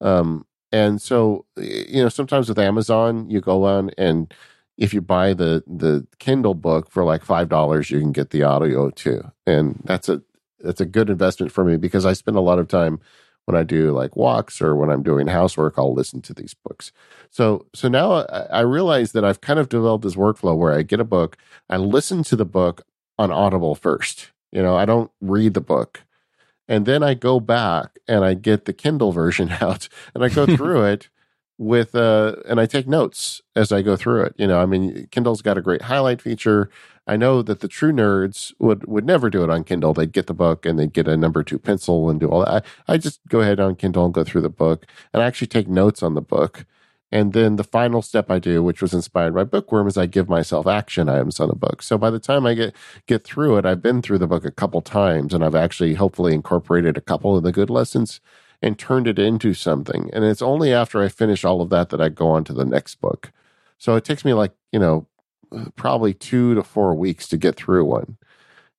um, 0.01 0.45
and 0.71 1.01
so, 1.01 1.45
you 1.57 2.03
know, 2.03 2.09
sometimes 2.09 2.49
with 2.49 2.59
Amazon, 2.59 3.29
you 3.29 3.39
go 3.41 3.63
on 3.65 3.91
and 3.97 4.33
if 4.77 4.93
you 4.93 5.01
buy 5.01 5.33
the 5.33 5.63
the 5.67 6.05
Kindle 6.19 6.53
book 6.53 6.91
for 6.91 7.03
like 7.03 7.23
five 7.23 7.49
dollars, 7.49 7.89
you 7.89 7.99
can 7.99 8.11
get 8.11 8.31
the 8.31 8.43
audio 8.43 8.89
too, 8.89 9.31
and 9.47 9.81
that's 9.85 10.09
a 10.09 10.21
that's 10.59 10.81
a 10.81 10.85
good 10.85 11.09
investment 11.09 11.51
for 11.51 11.63
me 11.63 11.77
because 11.77 12.05
I 12.05 12.13
spend 12.13 12.37
a 12.37 12.41
lot 12.41 12.59
of 12.59 12.67
time 12.67 12.99
when 13.45 13.55
I 13.55 13.63
do 13.63 13.91
like 13.91 14.15
walks 14.15 14.61
or 14.61 14.75
when 14.75 14.89
I'm 14.89 15.03
doing 15.03 15.27
housework, 15.27 15.75
I'll 15.77 15.93
listen 15.93 16.21
to 16.23 16.33
these 16.33 16.53
books. 16.53 16.91
So 17.29 17.67
so 17.73 17.87
now 17.87 18.13
I, 18.13 18.47
I 18.51 18.59
realize 18.61 19.11
that 19.13 19.23
I've 19.23 19.41
kind 19.41 19.59
of 19.59 19.69
developed 19.69 20.03
this 20.03 20.15
workflow 20.15 20.57
where 20.57 20.73
I 20.73 20.81
get 20.81 20.99
a 20.99 21.05
book, 21.05 21.37
I 21.69 21.77
listen 21.77 22.23
to 22.23 22.35
the 22.35 22.45
book 22.45 22.83
on 23.17 23.31
Audible 23.31 23.75
first. 23.75 24.31
You 24.51 24.61
know, 24.61 24.75
I 24.75 24.85
don't 24.85 25.11
read 25.21 25.53
the 25.53 25.61
book 25.61 26.04
and 26.67 26.85
then 26.85 27.03
I 27.03 27.13
go 27.13 27.39
back 27.39 27.99
and 28.07 28.23
I 28.23 28.33
get 28.33 28.65
the 28.65 28.73
Kindle 28.73 29.11
version 29.11 29.49
out 29.61 29.87
and 30.13 30.23
I 30.23 30.29
go 30.29 30.45
through 30.57 30.85
it 30.85 31.09
with 31.57 31.95
uh 31.95 32.35
and 32.47 32.59
I 32.59 32.65
take 32.65 32.87
notes 32.87 33.41
as 33.55 33.71
I 33.71 33.81
go 33.81 33.95
through 33.95 34.23
it. 34.23 34.35
You 34.37 34.47
know, 34.47 34.59
I 34.59 34.65
mean 34.65 35.07
Kindle's 35.11 35.41
got 35.41 35.57
a 35.57 35.61
great 35.61 35.83
highlight 35.83 36.21
feature. 36.21 36.69
I 37.07 37.17
know 37.17 37.41
that 37.43 37.59
the 37.59 37.67
true 37.67 37.93
nerds 37.93 38.53
would 38.59 38.85
would 38.87 39.05
never 39.05 39.29
do 39.29 39.43
it 39.43 39.49
on 39.49 39.63
Kindle. 39.63 39.93
They'd 39.93 40.11
get 40.11 40.27
the 40.27 40.33
book 40.33 40.65
and 40.65 40.77
they'd 40.77 40.93
get 40.93 41.07
a 41.07 41.15
number 41.15 41.43
two 41.43 41.59
pencil 41.59 42.09
and 42.09 42.19
do 42.19 42.29
all 42.29 42.43
that. 42.43 42.65
I, 42.87 42.93
I 42.93 42.97
just 42.97 43.21
go 43.27 43.41
ahead 43.41 43.59
on 43.59 43.75
Kindle 43.75 44.05
and 44.05 44.13
go 44.13 44.23
through 44.23 44.41
the 44.41 44.49
book 44.49 44.85
and 45.13 45.23
I 45.23 45.27
actually 45.27 45.47
take 45.47 45.67
notes 45.67 46.03
on 46.03 46.13
the 46.15 46.21
book. 46.21 46.65
And 47.11 47.33
then 47.33 47.55
the 47.55 47.63
final 47.63 48.01
step 48.01 48.31
I 48.31 48.39
do, 48.39 48.63
which 48.63 48.81
was 48.81 48.93
inspired 48.93 49.35
by 49.35 49.43
Bookworm, 49.43 49.87
is 49.87 49.97
I 49.97 50.05
give 50.05 50.27
myself 50.27 50.67
action 50.67 51.07
items 51.07 51.39
on 51.39 51.49
the 51.49 51.55
book. 51.55 51.81
So 51.81 51.97
by 51.97 52.09
the 52.09 52.19
time 52.19 52.45
I 52.45 52.55
get 52.55 52.75
get 53.05 53.23
through 53.23 53.57
it, 53.57 53.65
I've 53.65 53.81
been 53.81 54.01
through 54.01 54.17
the 54.17 54.27
book 54.27 54.43
a 54.43 54.51
couple 54.51 54.81
times, 54.81 55.33
and 55.33 55.43
I've 55.43 55.55
actually 55.55 55.93
hopefully 55.95 56.33
incorporated 56.33 56.97
a 56.97 57.01
couple 57.01 57.37
of 57.37 57.43
the 57.43 57.51
good 57.51 57.69
lessons 57.69 58.21
and 58.61 58.79
turned 58.79 59.07
it 59.07 59.19
into 59.19 59.53
something. 59.53 60.09
And 60.13 60.23
it's 60.25 60.41
only 60.41 60.73
after 60.73 61.01
I 61.03 61.09
finish 61.09 61.45
all 61.45 61.61
of 61.61 61.69
that 61.69 61.89
that 61.89 62.01
I 62.01 62.09
go 62.09 62.29
on 62.29 62.43
to 62.45 62.53
the 62.53 62.65
next 62.65 62.95
book. 62.95 63.31
So 63.77 63.95
it 63.95 64.03
takes 64.03 64.25
me 64.25 64.33
like 64.33 64.53
you 64.71 64.79
know 64.79 65.07
probably 65.75 66.13
two 66.13 66.55
to 66.55 66.63
four 66.63 66.95
weeks 66.95 67.27
to 67.29 67.37
get 67.37 67.55
through 67.55 67.85
one 67.85 68.17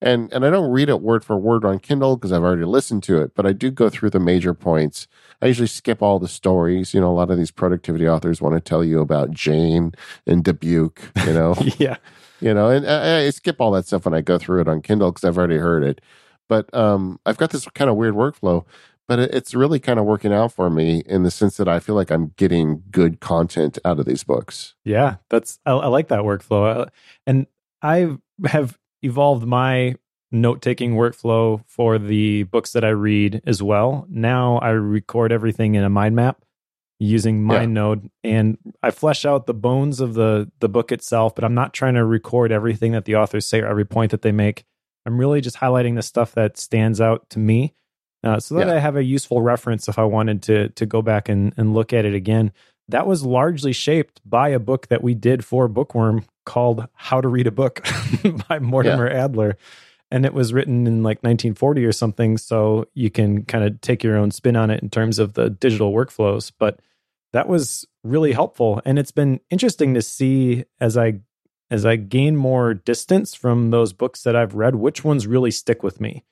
and 0.01 0.32
and 0.32 0.44
I 0.44 0.51
don't 0.51 0.70
read 0.70 0.89
it 0.89 1.01
word 1.01 1.24
for 1.24 1.36
word 1.36 1.64
on 1.64 1.78
Kindle 1.78 2.16
because 2.16 2.32
I've 2.32 2.43
already 2.43 2.64
listened 2.64 3.02
to 3.05 3.20
it, 3.20 3.35
but 3.35 3.47
I 3.47 3.52
do 3.52 3.70
go 3.70 3.89
through 3.89 4.10
the 4.10 4.20
major 4.20 4.52
points. 4.55 5.06
I 5.40 5.47
usually 5.47 5.68
skip 5.68 6.02
all 6.02 6.18
the 6.18 6.28
stories. 6.28 6.93
You 6.93 7.01
know, 7.01 7.10
a 7.10 7.14
lot 7.14 7.31
of 7.31 7.39
these 7.39 7.51
productivity 7.51 8.09
authors 8.09 8.43
want 8.43 8.55
to 8.55 8.60
tell 8.60 8.85
you 8.85 9.01
about 9.01 9.31
Jane 9.31 9.93
and 10.27 10.44
Dubuque. 10.44 11.01
You 11.24 11.32
know, 11.32 11.55
yeah, 11.78 11.97
you 12.40 12.52
know, 12.52 12.68
and 12.68 12.86
I, 12.86 13.24
I, 13.24 13.31
skip 13.31 13.60
all 13.60 13.70
that 13.73 13.86
stuff 13.86 14.05
when 14.05 14.14
I 14.14 14.20
go 14.20 14.39
through 14.39 14.62
it 14.62 14.68
on 14.68 14.82
Kindle 14.82 15.12
because 15.12 15.24
I've 15.24 15.39
already 15.39 15.59
heard 15.59 15.82
it. 15.82 16.01
But 16.48 16.73
um, 16.74 17.18
I've 17.27 17.39
got 17.39 17.51
this 17.51 17.66
kind 17.74 17.90
of 17.90 17.97
weird 17.97 18.14
workflow, 18.14 18.64
but 19.09 19.18
it, 19.18 19.35
it's 19.35 19.55
really 19.55 19.81
kind 19.81 19.98
of 19.98 20.05
working 20.05 20.32
out 20.32 20.52
for 20.52 20.68
me 20.70 21.02
in 21.06 21.23
the 21.23 21.31
sense 21.31 21.56
that 21.56 21.68
I 21.68 21.81
feel 21.81 21.94
like 21.94 22.10
I'm 22.10 22.35
getting 22.36 22.82
good 22.90 23.20
content 23.20 23.78
out 23.85 23.98
of 23.98 24.05
these 24.05 24.24
books. 24.24 24.74
Yeah, 24.85 25.16
that's 25.31 25.59
I, 25.64 25.73
I 25.73 25.86
like 25.86 26.09
that 26.09 26.20
workflow, 26.20 26.89
and 27.27 27.47
I 27.82 28.16
have 28.47 28.78
evolved 29.07 29.47
my 29.47 29.95
note 30.33 30.61
taking 30.61 30.95
workflow 30.95 31.62
for 31.66 31.99
the 31.99 32.43
books 32.45 32.73
that 32.73 32.85
I 32.85 32.91
read 32.91 33.43
as 33.47 33.62
well. 33.62 34.07
Now 34.09 34.59
I 34.59 34.70
record 34.70 35.33
everything 35.33 35.74
in 35.74 35.85
a 35.85 35.91
mind 35.91 36.16
map 36.16 36.43
using 36.99 37.43
MindNode 37.43 38.11
yeah. 38.23 38.31
and 38.31 38.59
I 38.83 38.91
flesh 38.91 39.27
out 39.27 39.47
the 39.47 39.55
bones 39.55 40.01
of 40.01 40.15
the 40.15 40.51
the 40.61 40.69
book 40.69 40.93
itself, 40.93 41.35
but 41.35 41.45
I'm 41.45 41.55
not 41.55 41.74
trying 41.74 41.95
to 41.95 42.05
record 42.05 42.53
everything 42.53 42.93
that 42.93 43.05
the 43.05 43.16
authors 43.16 43.47
say 43.47 43.61
or 43.61 43.66
every 43.66 43.85
point 43.85 44.11
that 44.11 44.23
they 44.23 44.33
make. 44.33 44.65
I'm 45.05 45.19
really 45.19 45.41
just 45.41 45.57
highlighting 45.57 45.95
the 45.95 46.03
stuff 46.03 46.33
that 46.33 46.59
stands 46.59 47.01
out 47.01 47.28
to 47.31 47.39
me. 47.39 47.74
Uh, 48.24 48.41
so 48.41 48.57
that 48.57 48.66
yeah. 48.66 48.74
I 48.74 48.78
have 48.78 48.97
a 48.97 49.05
useful 49.05 49.41
reference 49.41 49.89
if 49.89 49.99
I 49.99 50.05
wanted 50.05 50.43
to 50.45 50.69
to 50.70 50.87
go 50.87 51.03
back 51.03 51.28
and, 51.28 51.53
and 51.57 51.74
look 51.74 51.93
at 51.93 52.05
it 52.05 52.15
again. 52.15 52.53
That 52.89 53.07
was 53.07 53.25
largely 53.25 53.73
shaped 53.73 54.21
by 54.25 54.51
a 54.51 54.59
book 54.59 54.89
that 54.89 55.03
we 55.03 55.15
did 55.15 55.45
for 55.45 55.69
Bookworm 55.69 56.25
called 56.45 56.87
How 56.95 57.21
to 57.21 57.29
Read 57.29 57.47
a 57.47 57.51
Book 57.51 57.87
by 58.49 58.59
Mortimer 58.59 59.11
yeah. 59.11 59.25
Adler. 59.25 59.57
And 60.11 60.25
it 60.25 60.33
was 60.33 60.53
written 60.53 60.87
in 60.87 61.03
like 61.03 61.19
1940 61.19 61.85
or 61.85 61.93
something. 61.93 62.39
So 62.39 62.87
you 62.95 63.11
can 63.11 63.45
kind 63.45 63.65
of 63.65 63.81
take 63.81 64.05
your 64.05 64.17
own 64.17 64.31
spin 64.31 64.55
on 64.55 64.71
it 64.71 64.83
in 64.83 64.89
terms 64.89 65.19
of 65.19 65.35
the 65.35 65.51
digital 65.51 65.93
workflows. 65.93 66.53
But 66.57 66.81
that 67.33 67.49
was 67.49 67.87
really 68.05 68.33
helpful. 68.33 68.81
And 68.85 68.99
it's 68.99 69.11
been 69.11 69.41
interesting 69.51 69.95
to 69.95 70.03
see 70.03 70.65
as 70.81 70.97
I 70.97 71.21
as 71.69 71.85
I 71.85 71.97
gain 71.97 72.37
more 72.37 72.75
distance 72.75 73.35
from 73.35 73.71
those 73.71 73.93
books 73.93 74.23
that 74.23 74.37
I've 74.37 74.55
read, 74.55 74.77
which 74.77 75.03
ones 75.03 75.27
really 75.27 75.51
stick 75.51 75.83
with 75.83 76.01
me. 76.01 76.25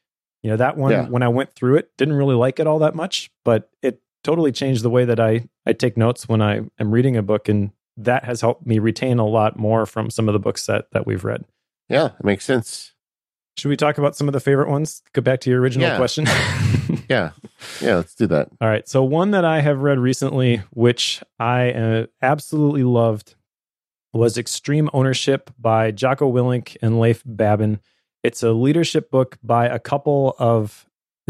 You 0.44 0.50
know, 0.50 0.56
that 0.56 0.76
one 0.76 0.92
yeah. 0.92 1.08
when 1.08 1.22
I 1.22 1.28
went 1.28 1.54
through 1.54 1.76
it, 1.76 1.90
didn't 1.96 2.14
really 2.14 2.36
like 2.36 2.60
it 2.60 2.66
all 2.66 2.78
that 2.80 2.94
much, 2.94 3.30
but 3.44 3.70
it 3.82 4.00
totally 4.24 4.50
changed 4.50 4.82
the 4.82 4.90
way 4.90 5.04
that 5.04 5.20
I 5.20 5.48
I 5.64 5.72
take 5.72 5.96
notes 5.96 6.28
when 6.28 6.42
I 6.42 6.62
am 6.80 6.90
reading 6.90 7.16
a 7.16 7.22
book 7.22 7.48
and 7.48 7.70
that 7.96 8.24
has 8.24 8.40
helped 8.40 8.66
me 8.66 8.80
retain 8.80 9.18
a 9.18 9.26
lot 9.26 9.56
more 9.56 9.86
from 9.86 10.10
some 10.10 10.28
of 10.28 10.32
the 10.32 10.40
books 10.40 10.66
that 10.66 10.90
that 10.92 11.06
we've 11.06 11.24
read. 11.24 11.44
Yeah, 11.88 12.06
it 12.18 12.24
makes 12.24 12.44
sense. 12.44 12.92
Should 13.56 13.68
we 13.68 13.76
talk 13.76 13.98
about 13.98 14.16
some 14.16 14.26
of 14.26 14.32
the 14.32 14.40
favorite 14.40 14.68
ones? 14.68 15.02
Go 15.12 15.22
back 15.22 15.40
to 15.42 15.50
your 15.50 15.60
original 15.60 15.86
yeah. 15.86 15.96
question. 15.96 16.26
yeah. 17.08 17.30
Yeah, 17.80 17.96
let's 17.96 18.14
do 18.14 18.26
that. 18.26 18.48
All 18.60 18.68
right. 18.68 18.88
So, 18.88 19.04
one 19.04 19.30
that 19.30 19.44
I 19.44 19.60
have 19.60 19.80
read 19.80 19.98
recently, 19.98 20.62
which 20.70 21.22
I 21.38 21.70
uh, 21.70 22.06
absolutely 22.20 22.82
loved, 22.82 23.36
was 24.12 24.38
Extreme 24.38 24.90
Ownership 24.92 25.50
by 25.58 25.92
Jocko 25.92 26.30
Willink 26.32 26.76
and 26.82 26.98
Leif 26.98 27.22
Babin. 27.24 27.80
It's 28.22 28.42
a 28.42 28.52
leadership 28.52 29.10
book 29.10 29.38
by 29.42 29.66
a 29.66 29.78
couple 29.78 30.34
of 30.38 30.86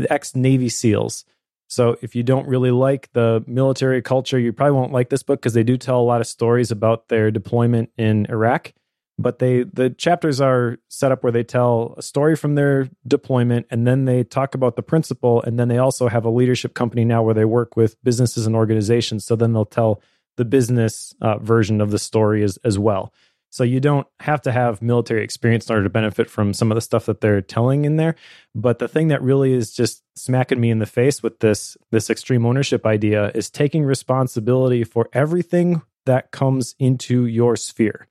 ex 0.09 0.35
Navy 0.35 0.69
SEALs. 0.69 1.25
So 1.69 1.97
if 2.03 2.15
you 2.15 2.23
don't 2.23 2.47
really 2.47 2.71
like 2.71 3.13
the 3.13 3.43
military 3.47 4.03
culture, 4.03 4.39
you 4.39 4.53
probably 4.53 4.73
won't 4.73 4.93
like 4.93 5.09
this 5.09 5.23
book 5.23 5.41
because 5.41 5.55
they 5.55 5.63
do 5.63 5.77
tell 5.77 6.01
a 6.01 6.03
lot 6.03 6.21
of 6.21 6.27
stories 6.27 6.71
about 6.71 7.09
their 7.09 7.31
deployment 7.31 7.91
in 7.97 8.27
Iraq. 8.29 8.73
But 9.17 9.39
they 9.39 9.63
the 9.63 9.91
chapters 9.91 10.41
are 10.41 10.79
set 10.89 11.13
up 11.13 11.23
where 11.23 11.33
they 11.33 11.45
tell 11.45 11.95
a 11.97 12.03
story 12.03 12.35
from 12.35 12.57
their 12.57 12.91
deployment 13.07 13.67
and 13.71 13.87
then 13.87 14.07
they 14.07 14.25
talk 14.25 14.57
about 14.57 14.75
the 14.75 14.83
principle 14.83 15.41
and 15.43 15.59
then 15.59 15.69
they 15.69 15.79
also 15.79 16.09
have 16.09 16.25
a 16.25 16.31
leadership 16.31 16.75
company 16.75 17.05
now 17.05 17.23
where 17.23 17.35
they 17.35 17.45
work 17.45 17.77
with 17.77 18.03
businesses 18.03 18.45
and 18.45 18.57
organizations. 18.57 19.25
So 19.25 19.37
then 19.37 19.53
they'll 19.53 19.67
tell 19.67 20.03
the 20.37 20.45
business 20.45 21.15
uh, 21.21 21.39
version 21.39 21.81
of 21.81 21.93
the 21.93 21.99
story 21.99 22.43
as 22.43 22.57
as 22.65 22.77
well. 22.77 23.13
So 23.55 23.63
you 23.63 23.79
don't 23.79 24.09
have 24.19 24.43
to 24.43 24.51
have 24.51 24.83
military 24.83 25.23
experience 25.23 25.69
in 25.69 25.75
order 25.75 25.85
to 25.85 25.89
benefit 25.89 26.29
from 26.29 26.53
some 26.55 26.73
of 26.73 26.75
the 26.75 26.81
stuff 26.81 27.07
that 27.07 27.21
they're 27.21 27.41
telling 27.41 27.85
in 27.85 27.95
there. 27.95 28.17
But 28.53 28.81
the 28.81 28.89
thing 28.89 29.09
that 29.09 29.23
really 29.23 29.53
is 29.53 29.73
just 29.73 30.03
smacking 30.17 30.61
me 30.61 30.71
in 30.71 30.81
the 30.81 30.87
face 30.87 31.23
with 31.23 31.39
this 31.39 31.77
this 31.93 32.11
extreme 32.11 32.45
ownership 32.47 32.85
idea 32.85 33.31
is 33.33 33.51
taking 33.51 33.85
responsibility 33.85 34.83
for 34.83 35.09
everything 35.13 35.83
that 36.05 36.33
comes 36.33 36.75
into 36.81 37.27
your 37.27 37.55
sphere. 37.55 38.09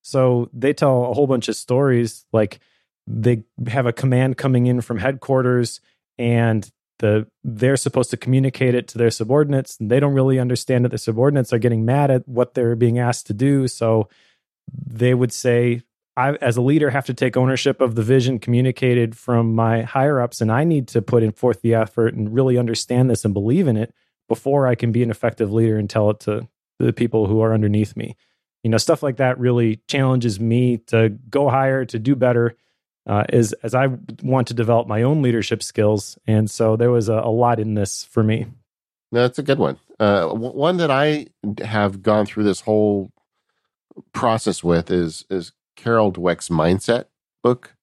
So 0.00 0.48
they 0.54 0.72
tell 0.72 1.04
a 1.04 1.12
whole 1.12 1.26
bunch 1.26 1.48
of 1.48 1.56
stories 1.56 2.24
like 2.32 2.58
they 3.06 3.44
have 3.66 3.84
a 3.84 3.92
command 3.92 4.38
coming 4.38 4.68
in 4.68 4.80
from 4.80 4.96
headquarters 4.96 5.82
and 6.16 6.66
the 6.98 7.26
they're 7.44 7.76
supposed 7.76 8.08
to 8.12 8.16
communicate 8.16 8.74
it 8.74 8.88
to 8.88 8.96
their 8.96 9.10
subordinates 9.10 9.76
and 9.78 9.90
they 9.90 10.00
don't 10.00 10.14
really 10.14 10.38
understand 10.38 10.86
that 10.86 10.92
the 10.92 10.98
subordinates 10.98 11.52
are 11.52 11.58
getting 11.58 11.84
mad 11.84 12.10
at 12.10 12.26
what 12.26 12.54
they're 12.54 12.74
being 12.74 12.98
asked 12.98 13.26
to 13.26 13.34
do 13.34 13.68
so 13.68 14.08
they 14.86 15.14
would 15.14 15.32
say 15.32 15.82
I, 16.16 16.32
as 16.34 16.56
a 16.56 16.62
leader, 16.62 16.90
have 16.90 17.06
to 17.06 17.14
take 17.14 17.36
ownership 17.36 17.80
of 17.80 17.94
the 17.94 18.02
vision 18.02 18.40
communicated 18.40 19.16
from 19.16 19.54
my 19.54 19.82
higher 19.82 20.20
ups, 20.20 20.40
and 20.40 20.50
I 20.50 20.64
need 20.64 20.88
to 20.88 21.00
put 21.00 21.22
in 21.22 21.30
forth 21.30 21.62
the 21.62 21.74
effort 21.74 22.14
and 22.14 22.34
really 22.34 22.58
understand 22.58 23.08
this 23.08 23.24
and 23.24 23.32
believe 23.32 23.68
in 23.68 23.76
it 23.76 23.94
before 24.28 24.66
I 24.66 24.74
can 24.74 24.90
be 24.90 25.04
an 25.04 25.10
effective 25.10 25.52
leader 25.52 25.78
and 25.78 25.88
tell 25.88 26.10
it 26.10 26.18
to 26.20 26.48
the 26.80 26.92
people 26.92 27.26
who 27.26 27.40
are 27.40 27.54
underneath 27.54 27.96
me. 27.96 28.16
You 28.64 28.70
know, 28.70 28.78
stuff 28.78 29.02
like 29.02 29.18
that 29.18 29.38
really 29.38 29.80
challenges 29.86 30.40
me 30.40 30.78
to 30.88 31.10
go 31.30 31.48
higher, 31.48 31.84
to 31.84 31.98
do 32.00 32.16
better, 32.16 32.56
uh, 33.06 33.22
as 33.28 33.52
as 33.62 33.74
I 33.74 33.86
want 34.20 34.48
to 34.48 34.54
develop 34.54 34.88
my 34.88 35.02
own 35.02 35.22
leadership 35.22 35.62
skills. 35.62 36.18
And 36.26 36.50
so 36.50 36.74
there 36.74 36.90
was 36.90 37.08
a, 37.08 37.14
a 37.14 37.30
lot 37.30 37.60
in 37.60 37.74
this 37.74 38.02
for 38.02 38.24
me. 38.24 38.46
No, 39.12 39.22
that's 39.22 39.38
a 39.38 39.44
good 39.44 39.58
one. 39.60 39.78
Uh, 40.00 40.28
one 40.28 40.78
that 40.78 40.90
I 40.90 41.28
have 41.64 42.02
gone 42.02 42.26
through 42.26 42.44
this 42.44 42.60
whole 42.60 43.12
process 44.12 44.62
with 44.64 44.90
is 44.90 45.24
is 45.30 45.52
Carol 45.76 46.12
Dweck's 46.12 46.48
Mindset 46.48 47.06
book, 47.42 47.74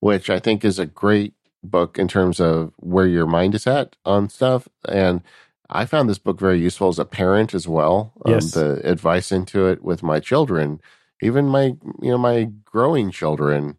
which 0.00 0.30
I 0.30 0.38
think 0.38 0.64
is 0.64 0.78
a 0.78 0.86
great 0.86 1.34
book 1.62 1.98
in 1.98 2.08
terms 2.08 2.40
of 2.40 2.72
where 2.78 3.06
your 3.06 3.26
mind 3.26 3.54
is 3.54 3.66
at 3.66 3.96
on 4.04 4.28
stuff. 4.28 4.68
And 4.88 5.22
I 5.68 5.84
found 5.84 6.08
this 6.08 6.18
book 6.18 6.40
very 6.40 6.58
useful 6.58 6.88
as 6.88 6.98
a 6.98 7.04
parent 7.04 7.54
as 7.54 7.68
well. 7.68 8.12
Um, 8.24 8.34
yes. 8.34 8.52
the 8.52 8.80
advice 8.84 9.30
into 9.30 9.66
it 9.66 9.82
with 9.82 10.02
my 10.02 10.18
children, 10.18 10.80
even 11.22 11.46
my 11.46 11.76
you 12.02 12.10
know 12.10 12.18
my 12.18 12.50
growing 12.64 13.10
children, 13.10 13.76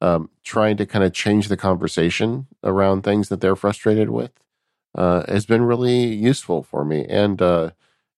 um, 0.00 0.30
trying 0.42 0.76
to 0.78 0.86
kind 0.86 1.04
of 1.04 1.12
change 1.12 1.48
the 1.48 1.56
conversation 1.56 2.46
around 2.64 3.02
things 3.02 3.28
that 3.28 3.40
they're 3.40 3.56
frustrated 3.56 4.10
with, 4.10 4.32
uh, 4.96 5.24
has 5.28 5.46
been 5.46 5.62
really 5.62 6.06
useful 6.06 6.62
for 6.62 6.84
me. 6.84 7.04
And 7.08 7.40
uh, 7.40 7.70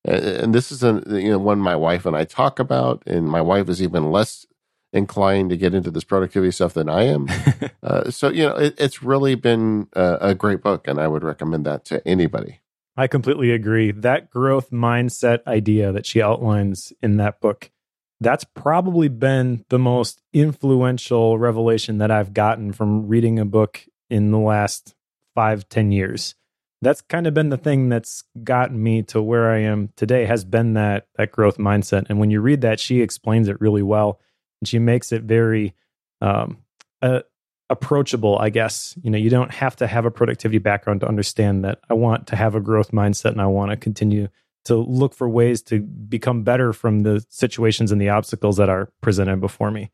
and 0.05 0.55
this 0.55 0.72
is 0.72 0.82
a 0.82 1.02
you 1.06 1.31
know 1.31 1.39
one 1.39 1.59
my 1.59 1.77
wife 1.77 2.06
and 2.06 2.16
I 2.16 2.24
talk 2.24 2.59
about, 2.59 3.02
and 3.06 3.28
my 3.28 3.40
wife 3.40 3.68
is 3.68 3.82
even 3.82 4.10
less 4.10 4.47
inclined 4.93 5.51
to 5.51 5.56
get 5.56 5.74
into 5.74 5.90
this 5.90 6.05
productivity 6.05 6.51
stuff 6.51 6.74
than 6.74 6.89
I 6.89 7.05
am. 7.05 7.28
uh, 7.82 8.10
so 8.10 8.28
you 8.28 8.44
know, 8.44 8.56
it, 8.56 8.74
it's 8.78 9.02
really 9.02 9.35
been 9.35 9.89
a, 9.93 10.18
a 10.20 10.35
great 10.35 10.62
book, 10.62 10.89
and 10.89 11.01
I 11.01 11.09
would 11.09 11.22
recommend 11.22 11.66
that 11.66 11.85
to 11.86 12.06
anybody. 12.06 12.60
I 12.97 13.06
completely 13.06 13.51
agree. 13.51 13.93
That 13.93 14.31
growth 14.31 14.70
mindset 14.70 15.47
idea 15.47 15.93
that 15.93 16.06
she 16.06 16.20
outlines 16.20 16.93
in 17.02 17.16
that 17.18 17.40
book, 17.40 17.70
that's 18.20 18.44
probably 18.44 19.09
been 19.09 19.64
the 19.68 19.78
most 19.78 20.20
influential 20.32 21.39
revelation 21.39 21.98
that 21.98 22.10
I've 22.10 22.35
gotten 22.35 22.72
from 22.72 23.06
reading 23.06 23.39
a 23.39 23.44
book 23.44 23.86
in 24.09 24.32
the 24.32 24.39
last 24.39 24.94
five, 25.35 25.68
ten 25.68 25.93
years 25.93 26.35
that's 26.82 27.02
kind 27.02 27.27
of 27.27 27.35
been 27.35 27.51
the 27.51 27.59
thing 27.59 27.89
that's 27.89 28.24
gotten 28.43 28.82
me 28.82 29.02
to 29.02 29.20
where 29.20 29.51
I 29.51 29.59
am 29.59 29.90
today 29.97 30.24
has 30.24 30.44
been 30.44 30.74
that 30.74 31.09
that 31.16 31.32
growth 31.32 31.59
mindset. 31.59 32.07
And 32.09 32.19
when 32.19 32.31
you 32.31 32.40
read 32.40 32.62
that, 32.62 32.81
she 32.81 33.01
explains 33.01 33.48
it 33.48 33.61
really 33.61 33.82
well, 33.82 34.19
and 34.61 34.69
she 34.69 34.78
makes 34.78 35.12
it 35.12 35.23
very 35.23 35.74
um, 36.20 36.59
uh, 37.02 37.20
approachable. 37.69 38.39
I 38.39 38.51
guess 38.51 38.94
you 39.02 39.11
know 39.11 39.19
you 39.19 39.31
don't 39.31 39.52
have 39.52 39.77
to 39.77 39.86
have 39.86 40.05
a 40.07 40.11
productivity 40.11 40.59
background 40.59 41.01
to 41.01 41.09
understand 41.09 41.65
that 41.65 41.81
I 41.90 41.94
want 41.94 42.27
to 42.28 42.36
have 42.36 42.55
a 42.55 42.61
growth 42.61 42.93
mindset 42.93 43.32
and 43.32 43.43
I 43.43 43.47
want 43.47 43.70
to 43.70 43.77
continue 43.77 44.28
to 44.65 44.77
look 44.77 45.15
for 45.15 45.28
ways 45.28 45.62
to 45.62 45.81
become 45.81 46.43
better 46.43 46.73
from 46.73 47.02
the 47.02 47.24
situations 47.28 47.93
and 47.93 48.01
the 48.01 48.11
obstacles 48.11 48.57
that 48.59 48.69
are 48.69 48.93
presented 49.01 49.40
before 49.40 49.70
me. 49.70 49.90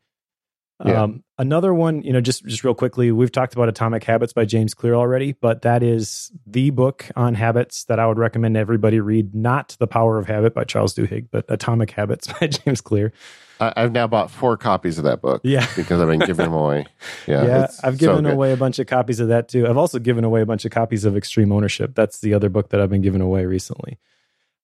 Yeah. 0.85 1.03
Um, 1.03 1.23
another 1.39 1.73
one, 1.73 2.03
you 2.03 2.13
know, 2.13 2.21
just 2.21 2.45
just 2.45 2.63
real 2.63 2.75
quickly, 2.75 3.11
we've 3.11 3.31
talked 3.31 3.53
about 3.53 3.67
Atomic 3.67 4.03
Habits 4.03 4.31
by 4.31 4.45
James 4.45 4.75
Clear 4.75 4.93
already, 4.93 5.31
but 5.31 5.63
that 5.63 5.81
is 5.81 6.31
the 6.45 6.69
book 6.69 7.09
on 7.15 7.33
habits 7.33 7.85
that 7.85 7.99
I 7.99 8.05
would 8.05 8.19
recommend 8.19 8.55
everybody 8.57 8.99
read. 8.99 9.33
Not 9.33 9.75
The 9.79 9.87
Power 9.87 10.19
of 10.19 10.27
Habit 10.27 10.53
by 10.53 10.65
Charles 10.65 10.93
Duhigg, 10.93 11.29
but 11.31 11.45
Atomic 11.49 11.91
Habits 11.91 12.31
by 12.39 12.47
James 12.47 12.81
Clear. 12.81 13.11
I, 13.59 13.73
have 13.81 13.91
now 13.91 14.05
bought 14.05 14.29
four 14.29 14.55
copies 14.55 14.99
of 14.99 15.05
that 15.05 15.19
book. 15.19 15.41
Yeah, 15.43 15.65
because 15.75 15.99
I've 15.99 16.07
been 16.07 16.19
giving 16.19 16.45
them 16.45 16.53
away. 16.53 16.85
Yeah, 17.25 17.45
yeah 17.45 17.67
I've 17.83 17.97
given 17.97 18.25
so 18.25 18.31
away 18.31 18.53
a 18.53 18.57
bunch 18.57 18.79
of 18.79 18.87
copies 18.87 19.19
of 19.19 19.29
that 19.29 19.49
too. 19.49 19.67
I've 19.67 19.77
also 19.77 19.99
given 19.99 20.23
away 20.23 20.41
a 20.41 20.45
bunch 20.45 20.63
of 20.63 20.71
copies 20.71 21.03
of 21.03 21.17
Extreme 21.17 21.51
Ownership. 21.51 21.95
That's 21.95 22.19
the 22.19 22.35
other 22.35 22.49
book 22.49 22.69
that 22.69 22.79
I've 22.79 22.89
been 22.89 23.01
giving 23.01 23.21
away 23.21 23.45
recently. 23.45 23.97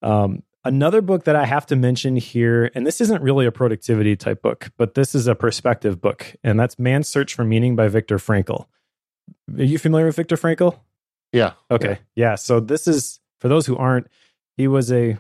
Um, 0.01 0.43
Another 0.65 1.01
book 1.01 1.25
that 1.25 1.35
I 1.35 1.45
have 1.45 1.65
to 1.67 1.75
mention 1.75 2.15
here, 2.15 2.71
and 2.73 2.87
this 2.87 3.01
isn't 3.01 3.21
really 3.21 3.45
a 3.45 3.51
productivity 3.51 4.15
type 4.15 4.41
book, 4.41 4.71
but 4.77 4.93
this 4.93 5.13
is 5.13 5.27
a 5.27 5.35
perspective 5.35 5.99
book, 5.99 6.35
and 6.43 6.57
that's 6.57 6.79
Man's 6.79 7.09
Search 7.09 7.33
for 7.33 7.43
Meaning 7.43 7.75
by 7.75 7.89
Viktor 7.89 8.17
Frankl. 8.17 8.67
Are 9.57 9.63
you 9.63 9.77
familiar 9.77 10.05
with 10.05 10.15
Viktor 10.15 10.37
Frankl? 10.37 10.79
Yeah. 11.33 11.53
Okay. 11.69 11.99
Yeah. 12.15 12.29
yeah. 12.29 12.35
So 12.35 12.61
this 12.61 12.87
is 12.87 13.19
for 13.39 13.49
those 13.49 13.65
who 13.65 13.75
aren't, 13.75 14.07
he 14.55 14.69
was 14.69 14.89
a 14.91 15.17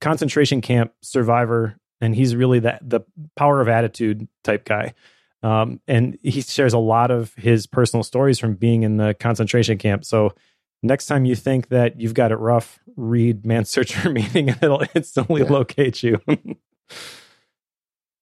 concentration 0.00 0.62
camp 0.62 0.92
survivor, 1.02 1.76
and 2.00 2.14
he's 2.14 2.34
really 2.34 2.60
that 2.60 2.80
the 2.88 3.00
power 3.36 3.60
of 3.60 3.68
attitude 3.68 4.26
type 4.42 4.64
guy. 4.64 4.94
Um, 5.42 5.80
and 5.86 6.18
he 6.22 6.40
shares 6.40 6.72
a 6.72 6.78
lot 6.78 7.10
of 7.10 7.34
his 7.34 7.66
personal 7.66 8.02
stories 8.02 8.38
from 8.38 8.54
being 8.54 8.82
in 8.82 8.96
the 8.96 9.14
concentration 9.14 9.78
camp. 9.78 10.04
So 10.04 10.34
next 10.82 11.06
time 11.06 11.24
you 11.24 11.34
think 11.34 11.68
that 11.68 12.00
you've 12.00 12.14
got 12.14 12.32
it 12.32 12.36
rough, 12.36 12.78
read 12.96 13.44
Man's 13.44 13.70
Search 13.70 13.94
for 13.96 14.10
Meaning 14.10 14.50
and 14.50 14.62
it'll 14.62 14.84
instantly 14.94 15.42
yeah. 15.42 15.48
locate 15.48 16.02
you. 16.02 16.20